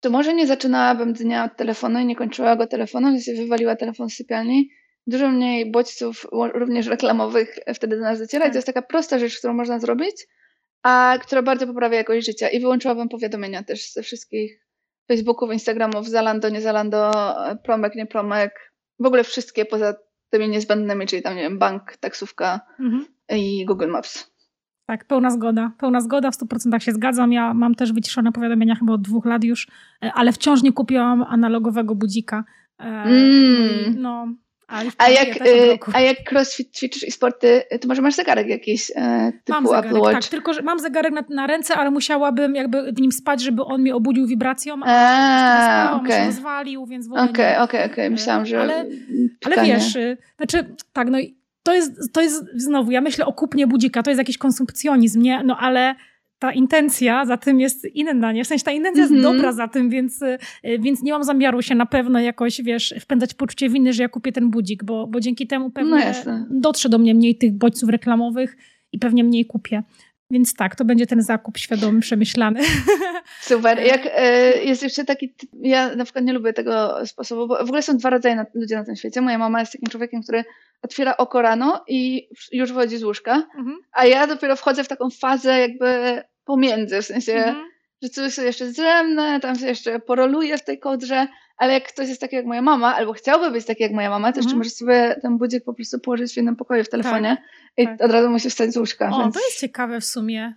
to 0.00 0.10
może 0.10 0.34
nie 0.34 0.46
zaczynałabym 0.46 1.12
dnia 1.12 1.44
od 1.44 1.56
telefonu 1.56 1.98
i 1.98 2.06
nie 2.06 2.16
kończyła 2.16 2.56
go 2.56 2.66
telefonem, 2.66 3.16
że 3.16 3.22
się 3.22 3.34
wywaliła 3.34 3.76
telefon 3.76 4.10
z 4.10 4.14
sypialni, 4.14 4.68
dużo 5.06 5.28
mniej 5.28 5.70
bodźców, 5.70 6.26
również 6.54 6.86
reklamowych, 6.86 7.58
wtedy 7.74 7.96
do 7.96 8.02
nas 8.02 8.18
dociera. 8.18 8.44
Tak. 8.44 8.52
To 8.52 8.58
jest 8.58 8.66
taka 8.66 8.82
prosta 8.82 9.18
rzecz, 9.18 9.38
którą 9.38 9.54
można 9.54 9.78
zrobić, 9.78 10.26
a 10.82 11.18
która 11.22 11.42
bardzo 11.42 11.66
poprawia 11.66 11.96
jakość 11.96 12.26
życia. 12.26 12.48
I 12.48 12.60
wyłączyłabym 12.60 13.08
powiadomienia 13.08 13.62
też 13.62 13.92
ze 13.92 14.02
wszystkich 14.02 14.64
Facebooków, 15.08 15.52
Instagramów, 15.52 16.08
Zalando, 16.08 16.48
nie 16.48 16.60
Zalando, 16.60 17.12
promek, 17.64 17.94
nie 17.94 18.06
promek. 18.06 18.72
W 18.98 19.06
ogóle 19.06 19.24
wszystkie 19.24 19.64
poza 19.64 19.94
tymi 20.30 20.48
niezbędnymi, 20.48 21.06
czyli 21.06 21.22
tam, 21.22 21.36
nie 21.36 21.42
wiem, 21.42 21.58
bank, 21.58 21.96
taksówka 21.96 22.60
mhm. 22.80 23.06
i 23.28 23.64
Google 23.66 23.88
Maps. 23.88 24.34
Tak, 24.86 25.04
pełna 25.04 25.30
zgoda. 25.30 25.72
Pełna 25.78 26.00
zgoda, 26.00 26.30
w 26.30 26.36
100% 26.36 26.78
się 26.78 26.92
zgadzam. 26.92 27.32
Ja 27.32 27.54
mam 27.54 27.74
też 27.74 27.92
wyciszone 27.92 28.32
powiadomienia 28.32 28.74
chyba 28.74 28.92
od 28.92 29.02
dwóch 29.02 29.26
lat 29.26 29.44
już, 29.44 29.68
e, 30.02 30.12
ale 30.14 30.32
wciąż 30.32 30.62
nie 30.62 30.72
kupiłam 30.72 31.22
analogowego 31.22 31.94
budzika. 31.94 32.44
E, 32.80 32.84
mm. 32.84 33.94
No, 34.02 34.26
A, 34.98 35.08
jak, 35.08 35.46
y, 35.46 35.78
a 35.92 36.00
jak 36.00 36.16
crossfit 36.32 36.76
ćwiczysz 36.76 37.02
i 37.02 37.10
sporty, 37.10 37.62
to 37.80 37.88
może 37.88 38.02
masz 38.02 38.14
zegarek 38.14 38.48
jakiś 38.48 38.90
e, 38.96 39.32
typu 39.44 39.52
mam 39.52 39.66
zegarek, 39.66 39.90
Apple 39.90 40.00
Watch? 40.00 40.14
Tak, 40.14 40.24
tylko 40.30 40.54
że 40.54 40.62
mam 40.62 40.78
zegarek 40.78 41.12
na, 41.12 41.24
na, 41.30 41.46
ręce, 41.46 41.74
ale 41.74 41.90
musiałabym 41.90 42.54
jakby 42.54 42.92
w 42.92 43.00
nim 43.00 43.12
spać, 43.12 43.42
żeby 43.42 43.64
on 43.64 43.80
mnie 43.80 43.94
obudził 43.94 44.26
wibracją, 44.26 44.74
a, 44.84 45.90
a 45.90 45.96
okay. 45.96 46.20
się 46.20 46.26
rozwalił, 46.26 46.86
więc 46.86 47.08
w 47.08 47.12
ogóle 47.12 47.30
Okej, 47.30 47.56
okej, 47.56 47.92
okej. 47.92 48.10
Myślałam, 48.10 48.46
że... 48.46 48.60
Ale, 48.60 48.86
ale 49.44 49.64
wiesz, 49.64 49.96
y, 49.96 50.16
znaczy 50.36 50.74
tak, 50.92 51.10
no 51.10 51.18
to 51.62 51.74
jest, 51.74 52.12
to 52.12 52.20
jest 52.20 52.44
znowu, 52.54 52.90
ja 52.90 53.00
myślę 53.00 53.26
o 53.26 53.32
kupnie 53.32 53.66
budzika, 53.66 54.02
to 54.02 54.10
jest 54.10 54.18
jakiś 54.18 54.38
konsumpcjonizm, 54.38 55.22
nie? 55.22 55.42
No 55.44 55.56
ale 55.60 55.94
ta 56.38 56.52
intencja 56.52 57.26
za 57.26 57.36
tym 57.36 57.60
jest 57.60 57.84
inna, 57.84 58.32
nie? 58.32 58.44
W 58.44 58.46
sensie 58.46 58.64
ta 58.64 58.72
intencja 58.72 59.04
mm 59.04 59.10
-hmm. 59.10 59.14
jest 59.14 59.24
mhm. 59.24 59.36
dobra 59.36 59.52
za 59.52 59.68
tym, 59.68 59.90
więc, 59.90 60.22
y, 60.22 60.38
więc 60.78 61.02
nie 61.02 61.12
mam 61.12 61.24
zamiaru 61.24 61.62
się 61.62 61.74
na 61.74 61.86
pewno 61.86 62.20
jakoś, 62.20 62.62
wiesz, 62.62 62.94
wpędzać 63.00 63.34
poczucie 63.34 63.68
winy, 63.68 63.92
że 63.92 64.02
ja 64.02 64.08
kupię 64.08 64.32
ten 64.32 64.50
budzik, 64.50 64.84
bo, 64.84 65.06
bo 65.06 65.20
dzięki 65.20 65.46
temu 65.46 65.70
pewnie 65.70 66.12
no 66.26 66.46
dotrze 66.50 66.88
do 66.88 66.98
mnie 66.98 67.14
mniej 67.14 67.38
tych 67.38 67.52
bodźców 67.52 67.88
reklamowych 67.88 68.56
i 68.92 68.98
pewnie 68.98 69.24
mniej 69.24 69.46
kupię. 69.46 69.82
Więc 70.30 70.54
tak, 70.54 70.76
to 70.76 70.84
będzie 70.84 71.06
ten 71.06 71.22
zakup 71.22 71.58
świadomy, 71.58 72.00
przemyślany. 72.00 72.60
Super. 73.40 73.80
Jak 73.80 74.08
e, 74.14 74.64
jest 74.64 74.82
jeszcze 74.82 75.04
taki, 75.04 75.34
ja 75.60 75.96
na 75.96 76.04
przykład 76.04 76.24
nie 76.24 76.32
lubię 76.32 76.52
tego 76.52 77.06
sposobu, 77.06 77.48
bo 77.48 77.56
w 77.56 77.68
ogóle 77.68 77.82
są 77.82 77.96
dwa 77.96 78.10
rodzaje 78.10 78.36
na, 78.36 78.46
ludzi 78.54 78.74
na 78.74 78.84
tym 78.84 78.96
świecie. 78.96 79.20
Moja 79.20 79.38
mama 79.38 79.60
jest 79.60 79.72
takim 79.72 79.88
człowiekiem, 79.88 80.22
który 80.22 80.44
otwiera 80.84 81.16
oko 81.16 81.42
rano 81.42 81.84
i 81.88 82.28
już 82.52 82.72
wychodzi 82.72 82.96
z 82.96 83.04
łóżka, 83.04 83.34
mhm. 83.34 83.78
a 83.92 84.06
ja 84.06 84.26
dopiero 84.26 84.56
wchodzę 84.56 84.84
w 84.84 84.88
taką 84.88 85.10
fazę 85.10 85.58
jakby 85.58 86.22
pomiędzy, 86.44 87.02
w 87.02 87.06
sensie, 87.06 87.32
mhm. 87.32 87.66
że 88.02 88.08
coś 88.08 88.34
sobie 88.34 88.46
jeszcze 88.46 88.66
zdrzemnę, 88.66 89.40
tam 89.40 89.58
się 89.58 89.66
jeszcze 89.66 90.00
poroluję 90.00 90.58
w 90.58 90.64
tej 90.64 90.78
kodrze, 90.78 91.26
ale 91.56 91.72
jak 91.72 91.88
ktoś 91.88 92.08
jest 92.08 92.20
taki 92.20 92.36
jak 92.36 92.46
moja 92.46 92.62
mama, 92.62 92.96
albo 92.96 93.12
chciałby 93.12 93.50
być 93.50 93.66
taki 93.66 93.82
jak 93.82 93.92
moja 93.92 94.10
mama, 94.10 94.32
to 94.32 94.38
mhm. 94.38 94.44
jeszcze 94.44 94.56
może 94.56 94.70
sobie 94.70 95.16
ten 95.22 95.38
budzik 95.38 95.64
po 95.64 95.74
prostu 95.74 96.00
położyć 96.00 96.32
w 96.32 96.36
jednym 96.36 96.56
pokoju 96.56 96.84
w 96.84 96.88
telefonie 96.88 97.36
tak, 97.36 97.44
i 97.76 97.86
tak. 97.86 98.02
od 98.02 98.10
razu 98.10 98.30
musi 98.30 98.50
wstać 98.50 98.72
z 98.72 98.76
łóżka. 98.76 99.10
O, 99.12 99.18
więc... 99.18 99.34
to 99.34 99.40
jest 99.40 99.60
ciekawe 99.60 100.00
w 100.00 100.04
sumie. 100.04 100.54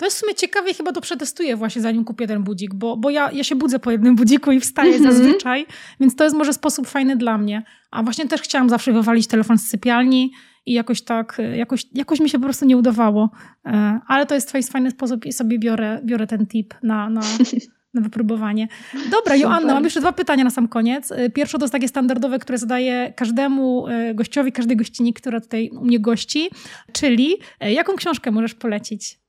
To 0.00 0.06
jest 0.06 0.16
w 0.16 0.20
sumie 0.20 0.34
ciekawe 0.34 0.70
i 0.70 0.74
chyba 0.74 0.92
to 0.92 1.00
przetestuję 1.00 1.56
właśnie 1.56 1.82
zanim 1.82 2.04
kupię 2.04 2.26
ten 2.26 2.42
budzik, 2.42 2.74
bo, 2.74 2.96
bo 2.96 3.10
ja, 3.10 3.30
ja 3.32 3.44
się 3.44 3.56
budzę 3.56 3.78
po 3.78 3.90
jednym 3.90 4.16
budziku 4.16 4.52
i 4.52 4.60
wstaję 4.60 4.94
mm 4.94 5.02
-hmm. 5.02 5.12
zazwyczaj, 5.12 5.66
więc 6.00 6.16
to 6.16 6.24
jest 6.24 6.36
może 6.36 6.52
sposób 6.52 6.86
fajny 6.86 7.16
dla 7.16 7.38
mnie. 7.38 7.62
A 7.90 8.02
właśnie 8.02 8.28
też 8.28 8.40
chciałam 8.40 8.68
zawsze 8.68 8.92
wywalić 8.92 9.26
telefon 9.26 9.58
z 9.58 9.68
sypialni 9.68 10.32
i 10.66 10.72
jakoś 10.72 11.02
tak, 11.02 11.38
jakoś, 11.56 11.86
jakoś 11.94 12.20
mi 12.20 12.28
się 12.28 12.38
po 12.38 12.44
prostu 12.44 12.66
nie 12.66 12.76
udawało. 12.76 13.30
E, 13.66 14.00
ale 14.06 14.26
to 14.26 14.34
jest 14.34 14.52
fajny 14.72 14.90
sposób 14.90 15.26
i 15.26 15.32
sobie 15.32 15.58
biorę, 15.58 16.00
biorę 16.04 16.26
ten 16.26 16.46
tip 16.46 16.74
na, 16.82 17.10
na, 17.10 17.20
na 17.94 18.00
wypróbowanie. 18.00 18.68
Dobra, 19.10 19.36
Joanna, 19.36 19.74
mam 19.74 19.84
jeszcze 19.84 20.00
dwa 20.00 20.12
pytania 20.12 20.44
na 20.44 20.50
sam 20.50 20.68
koniec. 20.68 21.12
E, 21.12 21.30
pierwsze 21.30 21.58
to 21.58 21.64
jest 21.64 21.72
takie 21.72 21.88
standardowe, 21.88 22.38
które 22.38 22.58
zadaję 22.58 23.12
każdemu 23.16 23.88
e, 23.88 24.14
gościowi, 24.14 24.52
każdej 24.52 24.76
gościni, 24.76 25.14
która 25.14 25.40
tutaj 25.40 25.70
u 25.70 25.84
mnie 25.84 26.00
gości, 26.00 26.50
czyli 26.92 27.36
jaką 27.60 27.96
książkę 27.96 28.30
możesz 28.30 28.54
polecić? 28.54 29.20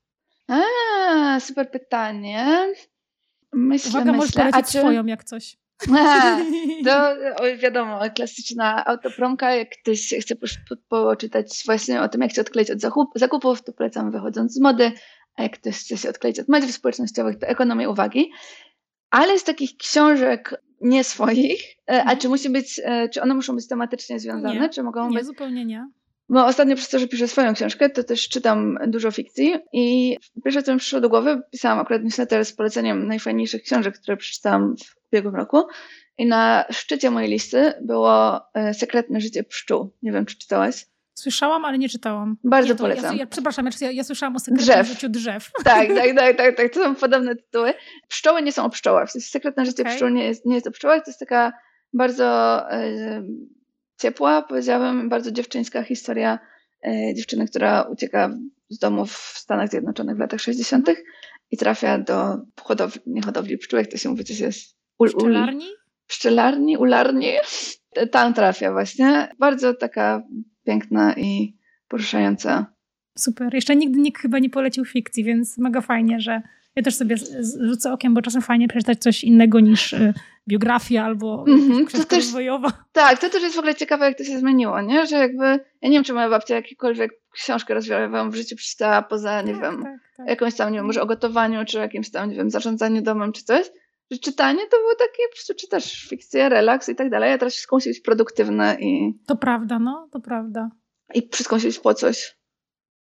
A, 0.51 1.39
super 1.39 1.71
pytanie. 1.71 2.73
Myślę, 3.53 3.89
Uwaga, 3.89 4.05
myślę. 4.05 4.17
możesz 4.17 4.33
polecić 4.33 4.71
czy... 4.71 4.79
swoją 4.79 5.05
jak 5.05 5.23
coś. 5.23 5.57
A, 5.97 6.37
to 6.85 7.15
wiadomo, 7.57 7.99
klasyczna 8.15 8.85
autopromka, 8.85 9.55
jak 9.55 9.69
ktoś 9.69 10.13
chce 10.21 10.35
poczytać 10.89 11.63
właśnie 11.65 12.01
o 12.01 12.09
tym, 12.09 12.21
jak 12.21 12.35
się 12.35 12.41
odkleić 12.41 12.71
od 12.71 12.81
zakupów, 13.15 13.63
to 13.63 13.73
polecam 13.73 14.11
wychodząc 14.11 14.53
z 14.53 14.59
mody, 14.59 14.91
a 15.35 15.43
jak 15.43 15.59
ktoś 15.59 15.75
chce 15.75 15.97
się 15.97 16.09
odkleić 16.09 16.39
od 16.39 16.47
mediów 16.47 16.71
społecznościowych, 16.71 17.39
to 17.39 17.47
ekonomię 17.47 17.89
uwagi. 17.89 18.31
Ale 19.09 19.39
z 19.39 19.43
takich 19.43 19.77
książek 19.77 20.61
nie 20.81 21.03
swoich, 21.03 21.77
e, 21.89 21.93
a 21.93 21.99
mhm. 21.99 22.17
czy 22.17 22.29
musi 22.29 22.49
być, 22.49 22.81
e, 22.83 23.09
czy 23.09 23.21
one 23.21 23.33
muszą 23.33 23.55
być 23.55 23.67
tematycznie 23.67 24.19
związane, 24.19 24.59
nie, 24.59 24.69
czy 24.69 24.83
mogą 24.83 25.09
nie, 25.09 25.17
być... 25.17 25.25
zupełnie 25.25 25.65
nie. 25.65 25.87
Bo 26.31 26.45
ostatnio 26.45 26.75
przez 26.75 26.89
to, 26.89 26.99
że 26.99 27.07
piszę 27.07 27.27
swoją 27.27 27.53
książkę, 27.53 27.89
to 27.89 28.03
też 28.03 28.29
czytam 28.29 28.77
dużo 28.87 29.11
fikcji 29.11 29.55
i 29.73 30.17
pierwsze, 30.43 30.63
co 30.63 30.73
mi 30.73 30.79
przyszło 30.79 31.01
do 31.01 31.09
głowy, 31.09 31.41
pisałam 31.51 31.79
akurat 31.79 32.03
newsletter 32.03 32.45
z 32.45 32.53
poleceniem 32.53 33.07
najfajniejszych 33.07 33.63
książek, 33.63 33.99
które 33.99 34.17
przeczytałam 34.17 34.75
w 34.77 35.11
ubiegłym 35.11 35.35
roku 35.35 35.63
i 36.17 36.25
na 36.25 36.65
szczycie 36.69 37.11
mojej 37.11 37.29
listy 37.29 37.73
było 37.81 38.41
e, 38.53 38.73
Sekretne 38.73 39.21
życie 39.21 39.43
pszczół. 39.43 39.93
Nie 40.01 40.11
wiem, 40.11 40.25
czy 40.25 40.37
czytałaś? 40.37 40.85
Słyszałam, 41.13 41.65
ale 41.65 41.77
nie 41.77 41.89
czytałam. 41.89 42.37
Bardzo 42.43 42.75
polecam. 42.75 43.15
Ja, 43.15 43.19
ja, 43.19 43.27
przepraszam, 43.27 43.69
ja, 43.81 43.91
ja 43.91 44.03
słyszałam 44.03 44.35
o 44.35 44.39
sekretnym 44.39 44.65
drzew. 44.65 44.87
życiu 44.87 45.09
drzew. 45.09 45.51
Tak, 45.63 45.87
tak, 45.87 46.15
tak, 46.17 46.37
tak, 46.37 46.57
tak. 46.57 46.73
To 46.73 46.83
są 46.83 46.95
podobne 46.95 47.35
tytuły. 47.35 47.73
Pszczoły 48.07 48.41
nie 48.41 48.51
są 48.51 48.65
o 48.65 48.69
pszczołach. 48.69 49.11
Sekretne 49.11 49.65
życie 49.65 49.83
okay. 49.83 49.93
pszczół 49.93 50.09
nie 50.09 50.23
jest, 50.23 50.45
nie 50.45 50.55
jest 50.55 50.67
o 50.67 50.71
pszczołach. 50.71 51.03
To 51.05 51.11
jest 51.11 51.19
taka 51.19 51.53
bardzo 51.93 52.25
e, 52.71 53.23
ciepła, 54.01 54.41
powiedziałabym, 54.41 55.09
bardzo 55.09 55.31
dziewczyńska 55.31 55.83
historia 55.83 56.39
e, 56.87 57.13
dziewczyny, 57.15 57.47
która 57.47 57.81
ucieka 57.81 58.29
z 58.69 58.79
domu 58.79 59.05
w 59.05 59.11
Stanach 59.11 59.69
Zjednoczonych 59.69 60.15
w 60.15 60.19
latach 60.19 60.41
60. 60.41 60.89
Mm. 60.89 61.01
i 61.51 61.57
trafia 61.57 61.97
do 61.99 62.37
hodowli, 62.61 63.01
nie 63.05 63.21
hodowli 63.21 63.57
pszczół, 63.57 63.79
jak 63.79 63.87
to 63.87 63.97
się 63.97 64.09
mówi, 64.09 64.25
to 64.25 64.33
jest... 64.43 64.77
Ul, 64.99 65.07
ul, 65.07 65.13
Pszczelarni? 65.13 65.65
Pszczelarni, 66.07 66.77
ularni. 66.77 67.31
Tam 68.11 68.33
trafia 68.33 68.71
właśnie. 68.71 69.29
Bardzo 69.39 69.73
taka 69.73 70.23
piękna 70.65 71.13
i 71.17 71.57
poruszająca. 71.87 72.65
Super. 73.17 73.53
Jeszcze 73.53 73.75
nigdy 73.75 73.99
nikt 73.99 74.21
chyba 74.21 74.39
nie 74.39 74.49
polecił 74.49 74.85
fikcji, 74.85 75.23
więc 75.23 75.57
mega 75.57 75.81
fajnie, 75.81 76.19
że 76.19 76.41
ja 76.75 76.83
też 76.83 76.95
sobie 76.95 77.15
rzucę 77.59 77.93
okiem, 77.93 78.13
bo 78.13 78.21
czasem 78.21 78.41
fajnie 78.41 78.67
przeczytać 78.67 78.99
coś 78.99 79.23
innego 79.23 79.59
niż 79.59 79.93
y, 79.93 80.13
biografia 80.47 81.05
albo 81.05 81.45
mm 81.47 81.85
-hmm. 81.85 82.05
też, 82.07 82.19
rozwojowa. 82.19 82.83
Tak, 82.91 83.19
to 83.19 83.29
też 83.29 83.43
jest 83.43 83.55
w 83.55 83.59
ogóle 83.59 83.75
ciekawe, 83.75 84.05
jak 84.05 84.17
to 84.17 84.23
się 84.23 84.39
zmieniło, 84.39 84.81
nie? 84.81 85.05
Że 85.05 85.15
jakby, 85.15 85.45
ja 85.81 85.89
nie 85.89 85.91
wiem, 85.91 86.03
czy 86.03 86.13
moja 86.13 86.29
babcia 86.29 86.55
jakąkolwiek 86.55 87.11
książkę 87.31 87.73
rozwijałą 87.73 88.29
w 88.29 88.35
życiu 88.35 88.55
przeczytała 88.55 89.01
poza, 89.01 89.41
nie 89.41 89.53
tak, 89.53 89.61
wiem, 89.61 89.83
tak, 89.83 89.99
tak. 90.17 90.27
jakąś 90.27 90.55
tam, 90.55 90.71
nie 90.71 90.79
wiem, 90.79 90.85
może 90.85 91.01
o 91.01 91.05
gotowaniu, 91.05 91.65
czy 91.65 91.77
jakimś 91.77 92.11
tam, 92.11 92.29
nie 92.29 92.35
wiem, 92.35 92.49
zarządzaniu 92.49 93.01
domem, 93.01 93.31
czy 93.31 93.43
coś. 93.43 93.65
Że 94.11 94.17
czytanie 94.17 94.59
to 94.71 94.77
było 94.77 94.95
takie, 94.95 95.23
po 95.29 95.33
prostu 95.33 95.53
czytasz 95.55 96.07
fikcję, 96.09 96.49
relaks 96.49 96.89
i 96.89 96.95
tak 96.95 97.09
dalej, 97.09 97.33
a 97.33 97.37
teraz 97.37 97.53
wszystko 97.53 97.75
musi 97.75 97.89
być 97.89 97.99
produktywne 97.99 98.77
i... 98.79 99.19
To 99.27 99.35
prawda, 99.35 99.79
no, 99.79 100.09
to 100.11 100.19
prawda. 100.19 100.69
I 101.13 101.29
wszystko 101.31 101.55
musi 101.55 101.67
być 101.67 101.79
po 101.79 101.93
coś. 101.93 102.40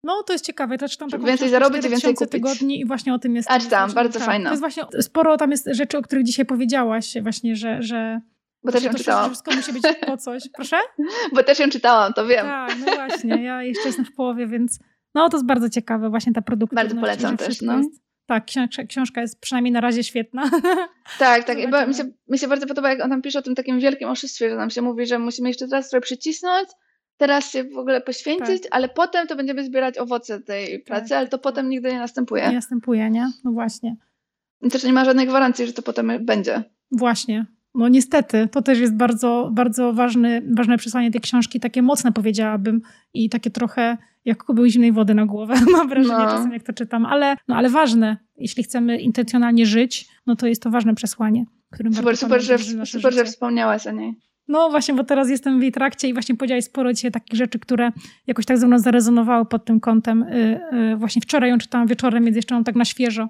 No, 0.04 0.22
to 0.22 0.32
jest 0.32 0.44
ciekawe. 0.44 0.76
Ja 0.80 0.88
czytam 0.88 1.10
taką 1.10 1.24
więcej 1.24 1.48
zarobić 1.48 1.88
więcej 1.88 2.14
kupić. 2.14 2.32
tygodni 2.32 2.80
i 2.80 2.84
właśnie 2.86 3.14
o 3.14 3.18
tym 3.18 3.36
jest. 3.36 3.50
A 3.50 3.60
czytałam, 3.60 3.92
bardzo 3.92 4.18
tak. 4.18 4.28
fajna. 4.28 4.44
To 4.44 4.52
jest 4.52 4.60
właśnie, 4.60 4.82
sporo 5.00 5.36
tam 5.36 5.50
jest 5.50 5.68
rzeczy, 5.72 5.98
o 5.98 6.02
których 6.02 6.24
dzisiaj 6.24 6.46
powiedziałaś 6.46 7.14
właśnie, 7.22 7.56
że... 7.56 7.82
że 7.82 8.20
bo 8.64 8.72
też 8.72 8.84
ją 8.84 8.92
to 8.92 8.98
czytałam. 8.98 9.30
Wszystko 9.30 9.54
musi 9.54 9.72
być 9.72 9.82
po 10.06 10.16
coś. 10.16 10.42
Proszę? 10.54 10.76
Bo 11.34 11.42
też 11.42 11.58
ją 11.58 11.70
czytałam, 11.70 12.12
to 12.12 12.26
wiem. 12.26 12.46
Tak, 12.46 12.76
no 12.86 12.94
właśnie. 12.94 13.44
Ja 13.44 13.62
jeszcze 13.62 13.88
jestem 13.88 14.04
w 14.04 14.12
połowie, 14.12 14.46
więc 14.46 14.78
no 15.14 15.28
to 15.28 15.36
jest 15.36 15.46
bardzo 15.46 15.70
ciekawe. 15.70 16.10
Właśnie 16.10 16.32
ta 16.32 16.42
produktywność. 16.42 16.94
Bardzo 16.94 17.00
polecam 17.00 17.36
też, 17.36 17.62
no. 17.62 17.78
Jest, 17.78 17.90
tak, 18.26 18.44
książka 18.88 19.20
jest 19.20 19.40
przynajmniej 19.40 19.72
na 19.72 19.80
razie 19.80 20.04
świetna. 20.04 20.50
Tak, 21.18 21.44
tak. 21.44 21.70
Bo 21.70 21.86
mi, 21.86 21.94
się, 21.94 22.04
mi 22.28 22.38
się 22.38 22.48
bardzo 22.48 22.66
podoba, 22.66 22.90
jak 22.90 23.00
on 23.04 23.10
tam 23.10 23.22
pisze 23.22 23.38
o 23.38 23.42
tym 23.42 23.54
takim 23.54 23.80
wielkim 23.80 24.08
oszustwie, 24.08 24.50
że 24.50 24.56
nam 24.56 24.70
się 24.70 24.82
mówi, 24.82 25.06
że 25.06 25.18
musimy 25.18 25.48
jeszcze 25.48 25.68
teraz 25.68 25.90
trochę 25.90 26.00
przycisnąć, 26.00 26.68
teraz 27.16 27.50
się 27.50 27.64
w 27.64 27.78
ogóle 27.78 28.00
poświęcić, 28.00 28.62
tak. 28.62 28.68
ale 28.70 28.88
potem 28.88 29.26
to 29.26 29.36
będziemy 29.36 29.64
zbierać 29.64 29.98
owoce 29.98 30.40
tej 30.40 30.78
tak. 30.78 30.84
pracy, 30.84 31.08
tak. 31.08 31.18
ale 31.18 31.28
to 31.28 31.38
potem 31.38 31.68
nigdy 31.68 31.92
nie 31.92 31.98
następuje. 31.98 32.48
Nie 32.48 32.54
następuje, 32.54 33.10
nie? 33.10 33.30
No 33.44 33.52
właśnie. 33.52 33.96
Też 34.70 34.84
nie 34.84 34.92
ma 34.92 35.04
żadnej 35.04 35.26
gwarancji, 35.26 35.66
że 35.66 35.72
to 35.72 35.82
potem 35.82 36.12
będzie. 36.20 36.62
Właśnie. 36.90 37.46
No 37.74 37.88
niestety, 37.88 38.48
to 38.52 38.62
też 38.62 38.78
jest 38.78 38.94
bardzo, 38.94 39.50
bardzo 39.52 39.92
ważny, 39.92 40.42
ważne 40.56 40.78
przesłanie 40.78 41.10
tej 41.10 41.20
książki, 41.20 41.60
takie 41.60 41.82
mocne 41.82 42.12
powiedziałabym 42.12 42.80
i 43.14 43.28
takie 43.28 43.50
trochę 43.50 43.96
jak 44.24 44.44
kubeł 44.44 44.66
zimnej 44.66 44.92
wody 44.92 45.14
na 45.14 45.26
głowę, 45.26 45.54
mam 45.72 45.88
wrażenie 45.88 46.18
no. 46.18 46.30
czasem 46.30 46.52
jak 46.52 46.62
to 46.62 46.72
czytam, 46.72 47.06
ale, 47.06 47.36
no, 47.48 47.56
ale 47.56 47.70
ważne, 47.70 48.16
jeśli 48.36 48.62
chcemy 48.62 49.00
intencjonalnie 49.00 49.66
żyć, 49.66 50.08
no 50.26 50.36
to 50.36 50.46
jest 50.46 50.62
to 50.62 50.70
ważne 50.70 50.94
przesłanie. 50.94 51.44
Którym 51.70 51.94
super, 51.94 52.16
super, 52.16 52.42
że, 52.42 52.58
super 52.86 53.14
że 53.14 53.24
wspomniałaś 53.24 53.86
o 53.86 53.92
niej. 53.92 54.14
No 54.48 54.70
właśnie, 54.70 54.94
bo 54.94 55.04
teraz 55.04 55.30
jestem 55.30 55.60
w 55.60 55.62
jej 55.62 55.72
trakcie 55.72 56.08
i 56.08 56.12
właśnie 56.12 56.36
powiedziałaś 56.36 56.64
sporo 56.64 56.92
dzisiaj 56.92 57.10
takich 57.10 57.38
rzeczy, 57.38 57.58
które 57.58 57.92
jakoś 58.26 58.46
tak 58.46 58.58
ze 58.58 58.66
mną 58.66 58.78
zarezonowały 58.78 59.46
pod 59.46 59.64
tym 59.64 59.80
kątem. 59.80 60.22
Y, 60.22 60.60
y, 60.92 60.96
właśnie 60.96 61.22
wczoraj 61.22 61.50
ją 61.50 61.58
czytałam 61.58 61.86
wieczorem, 61.86 62.24
więc 62.24 62.36
jeszcze 62.36 62.54
mam 62.54 62.64
tak 62.64 62.74
na 62.74 62.84
świeżo. 62.84 63.28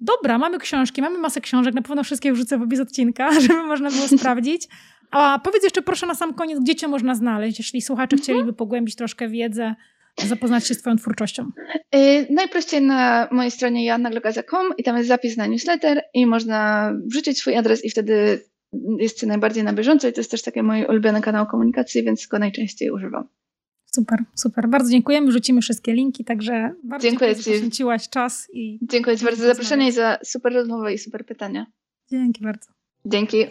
Dobra, 0.00 0.38
mamy 0.38 0.58
książki, 0.58 1.02
mamy 1.02 1.18
masę 1.18 1.40
książek, 1.40 1.74
na 1.74 1.82
pewno 1.82 2.04
wszystkie 2.04 2.32
wrzucę 2.32 2.58
w 2.58 2.62
opis 2.62 2.80
odcinka, 2.80 3.32
żeby 3.40 3.62
można 3.62 3.90
było 3.90 4.08
sprawdzić. 4.08 4.68
A 5.10 5.40
powiedz 5.44 5.64
jeszcze 5.64 5.82
proszę 5.82 6.06
na 6.06 6.14
sam 6.14 6.34
koniec, 6.34 6.60
gdzie 6.60 6.74
cię 6.74 6.88
można 6.88 7.14
znaleźć, 7.14 7.58
jeśli 7.58 7.82
słuchacze 7.82 8.16
mhm. 8.16 8.22
chcieliby 8.22 8.52
pogłębić 8.52 8.96
troszkę 8.96 9.28
wiedzę, 9.28 9.74
zapoznać 10.26 10.66
się 10.66 10.74
z 10.74 10.80
twoją 10.80 10.96
twórczością? 10.96 11.50
Yy, 11.94 12.26
najprościej 12.30 12.82
na 12.82 13.28
mojej 13.30 13.50
stronie 13.50 13.84
joannaglogaza.com 13.84 14.66
i 14.78 14.82
tam 14.82 14.96
jest 14.96 15.08
zapis 15.08 15.36
na 15.36 15.46
newsletter 15.46 16.02
i 16.14 16.26
można 16.26 16.92
wrzucić 17.06 17.38
swój 17.38 17.56
adres 17.56 17.84
i 17.84 17.90
wtedy 17.90 18.40
jest 18.98 19.26
najbardziej 19.26 19.64
na 19.64 19.72
bieżąco 19.72 20.08
i 20.08 20.12
to 20.12 20.20
jest 20.20 20.30
też 20.30 20.42
taki 20.42 20.62
mój 20.62 20.86
ulubiony 20.86 21.20
kanał 21.20 21.46
komunikacji, 21.46 22.02
więc 22.02 22.26
go 22.26 22.38
najczęściej 22.38 22.90
używam. 22.90 23.28
Super, 23.94 24.18
super. 24.34 24.68
Bardzo 24.68 24.90
dziękujemy. 24.90 25.26
Wrzucimy 25.26 25.60
wszystkie 25.60 25.92
linki, 25.92 26.24
także 26.24 26.74
bardzo 26.84 27.02
dziękuję, 27.08 27.30
dziękuję 27.30 27.34
że 27.34 27.50
poświęciłaś 27.50 28.08
czas. 28.08 28.48
i 28.52 28.78
Dziękuję 28.82 29.18
Ci 29.18 29.24
bardzo 29.24 29.42
za 29.42 29.48
zaproszenie 29.48 29.88
i 29.88 29.92
za 29.92 30.18
super 30.24 30.52
rozmowę 30.52 30.94
i 30.94 30.98
super 30.98 31.26
pytania. 31.26 31.66
Dzięki 32.10 32.42
bardzo. 32.42 32.70
Dzięki. 33.06 33.46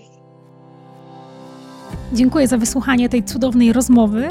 Dziękuję 2.13 2.47
za 2.47 2.57
wysłuchanie 2.57 3.09
tej 3.09 3.23
cudownej 3.23 3.73
rozmowy. 3.73 4.27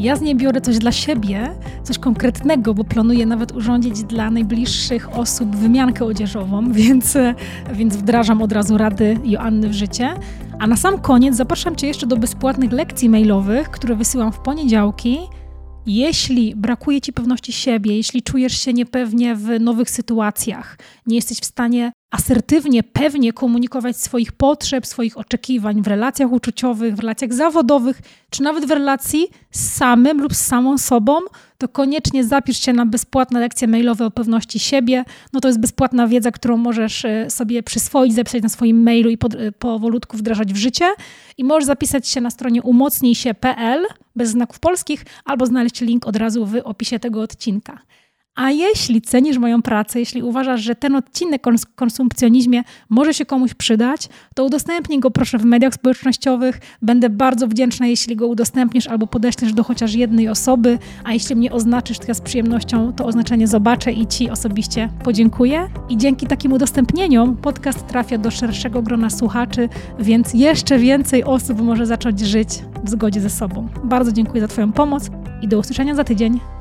Ja 0.00 0.16
z 0.16 0.20
niej 0.20 0.36
biorę 0.36 0.60
coś 0.60 0.78
dla 0.78 0.92
siebie, 0.92 1.54
coś 1.82 1.98
konkretnego, 1.98 2.74
bo 2.74 2.84
planuję 2.84 3.26
nawet 3.26 3.52
urządzić 3.52 4.02
dla 4.02 4.30
najbliższych 4.30 5.18
osób 5.18 5.56
wymiankę 5.56 6.04
odzieżową, 6.04 6.72
więc, 6.72 7.18
więc 7.72 7.96
wdrażam 7.96 8.42
od 8.42 8.52
razu 8.52 8.78
rady 8.78 9.16
Joanny 9.24 9.68
w 9.68 9.72
życie. 9.72 10.14
A 10.58 10.66
na 10.66 10.76
sam 10.76 10.98
koniec 10.98 11.36
zapraszam 11.36 11.76
Cię 11.76 11.86
jeszcze 11.86 12.06
do 12.06 12.16
bezpłatnych 12.16 12.72
lekcji 12.72 13.08
mailowych, 13.08 13.70
które 13.70 13.96
wysyłam 13.96 14.32
w 14.32 14.38
poniedziałki. 14.38 15.18
Jeśli 15.86 16.54
brakuje 16.56 17.00
Ci 17.00 17.12
pewności 17.12 17.52
siebie, 17.52 17.96
jeśli 17.96 18.22
czujesz 18.22 18.60
się 18.60 18.72
niepewnie 18.72 19.34
w 19.34 19.60
nowych 19.60 19.90
sytuacjach, 19.90 20.78
nie 21.06 21.16
jesteś 21.16 21.38
w 21.38 21.44
stanie 21.44 21.92
asertywnie, 22.10 22.82
pewnie 22.82 23.32
komunikować 23.32 23.96
swoich 23.96 24.32
potrzeb, 24.32 24.86
swoich 24.86 25.18
oczekiwań 25.18 25.82
w 25.82 25.86
relacjach 25.86 26.32
uczuciowych, 26.32 26.94
w 26.94 26.98
relacjach 26.98 27.32
zawodowych, 27.32 28.00
czy 28.30 28.42
nawet 28.42 28.66
w 28.66 28.70
relacji 28.70 29.28
z 29.50 29.70
samym 29.70 30.20
lub 30.20 30.34
z 30.34 30.40
samą 30.40 30.78
sobą, 30.78 31.18
to 31.60 31.68
koniecznie 31.68 32.24
zapisz 32.24 32.60
się 32.60 32.72
na 32.72 32.86
bezpłatne 32.86 33.40
lekcje 33.40 33.68
mailowe 33.68 34.06
o 34.06 34.10
pewności 34.10 34.58
siebie. 34.58 35.04
No 35.32 35.40
to 35.40 35.48
jest 35.48 35.60
bezpłatna 35.60 36.08
wiedza, 36.08 36.30
którą 36.30 36.56
możesz 36.56 37.04
e, 37.04 37.30
sobie 37.30 37.62
przyswoić, 37.62 38.14
zapisać 38.14 38.42
na 38.42 38.48
swoim 38.48 38.82
mailu 38.82 39.10
i 39.10 39.18
e, 39.38 39.52
powolutku 39.52 40.16
wdrażać 40.16 40.52
w 40.52 40.56
życie. 40.56 40.84
I 41.38 41.44
możesz 41.44 41.66
zapisać 41.66 42.08
się 42.08 42.20
na 42.20 42.30
stronie 42.30 42.62
umocnijsie.pl 42.62 43.86
bez 44.16 44.30
znaków 44.30 44.58
polskich 44.58 45.04
albo 45.24 45.46
znaleźć 45.46 45.80
link 45.80 46.06
od 46.06 46.16
razu 46.16 46.46
w 46.46 46.56
opisie 46.64 46.98
tego 46.98 47.22
odcinka. 47.22 47.78
A 48.40 48.50
jeśli 48.50 49.02
cenisz 49.02 49.38
moją 49.38 49.62
pracę, 49.62 49.98
jeśli 49.98 50.22
uważasz, 50.22 50.60
że 50.60 50.74
ten 50.74 50.96
odcinek 50.96 51.46
o 51.46 51.50
konsumpcjonizmie 51.74 52.62
może 52.88 53.14
się 53.14 53.26
komuś 53.26 53.54
przydać, 53.54 54.08
to 54.34 54.44
udostępnij 54.44 55.00
go 55.00 55.10
proszę 55.10 55.38
w 55.38 55.44
mediach 55.44 55.74
społecznościowych. 55.74 56.60
Będę 56.82 57.10
bardzo 57.10 57.48
wdzięczna, 57.48 57.86
jeśli 57.86 58.16
go 58.16 58.26
udostępnisz 58.26 58.86
albo 58.86 59.06
podeślesz 59.06 59.52
do 59.52 59.64
chociaż 59.64 59.94
jednej 59.94 60.28
osoby, 60.28 60.78
a 61.04 61.12
jeśli 61.12 61.36
mnie 61.36 61.52
oznaczysz, 61.52 61.98
to 61.98 62.04
ja 62.08 62.14
z 62.14 62.20
przyjemnością 62.20 62.92
to 62.92 63.06
oznaczenie 63.06 63.48
zobaczę 63.48 63.92
i 63.92 64.06
Ci 64.06 64.30
osobiście 64.30 64.88
podziękuję. 65.04 65.68
I 65.88 65.96
dzięki 65.96 66.26
takim 66.26 66.52
udostępnieniom 66.52 67.36
podcast 67.36 67.86
trafia 67.86 68.18
do 68.18 68.30
szerszego 68.30 68.82
grona 68.82 69.10
słuchaczy, 69.10 69.68
więc 69.98 70.34
jeszcze 70.34 70.78
więcej 70.78 71.24
osób 71.24 71.60
może 71.60 71.86
zacząć 71.86 72.20
żyć 72.20 72.48
w 72.84 72.90
zgodzie 72.90 73.20
ze 73.20 73.30
sobą. 73.30 73.68
Bardzo 73.84 74.12
dziękuję 74.12 74.40
za 74.40 74.48
Twoją 74.48 74.72
pomoc 74.72 75.10
i 75.42 75.48
do 75.48 75.58
usłyszenia 75.58 75.94
za 75.94 76.04
tydzień. 76.04 76.59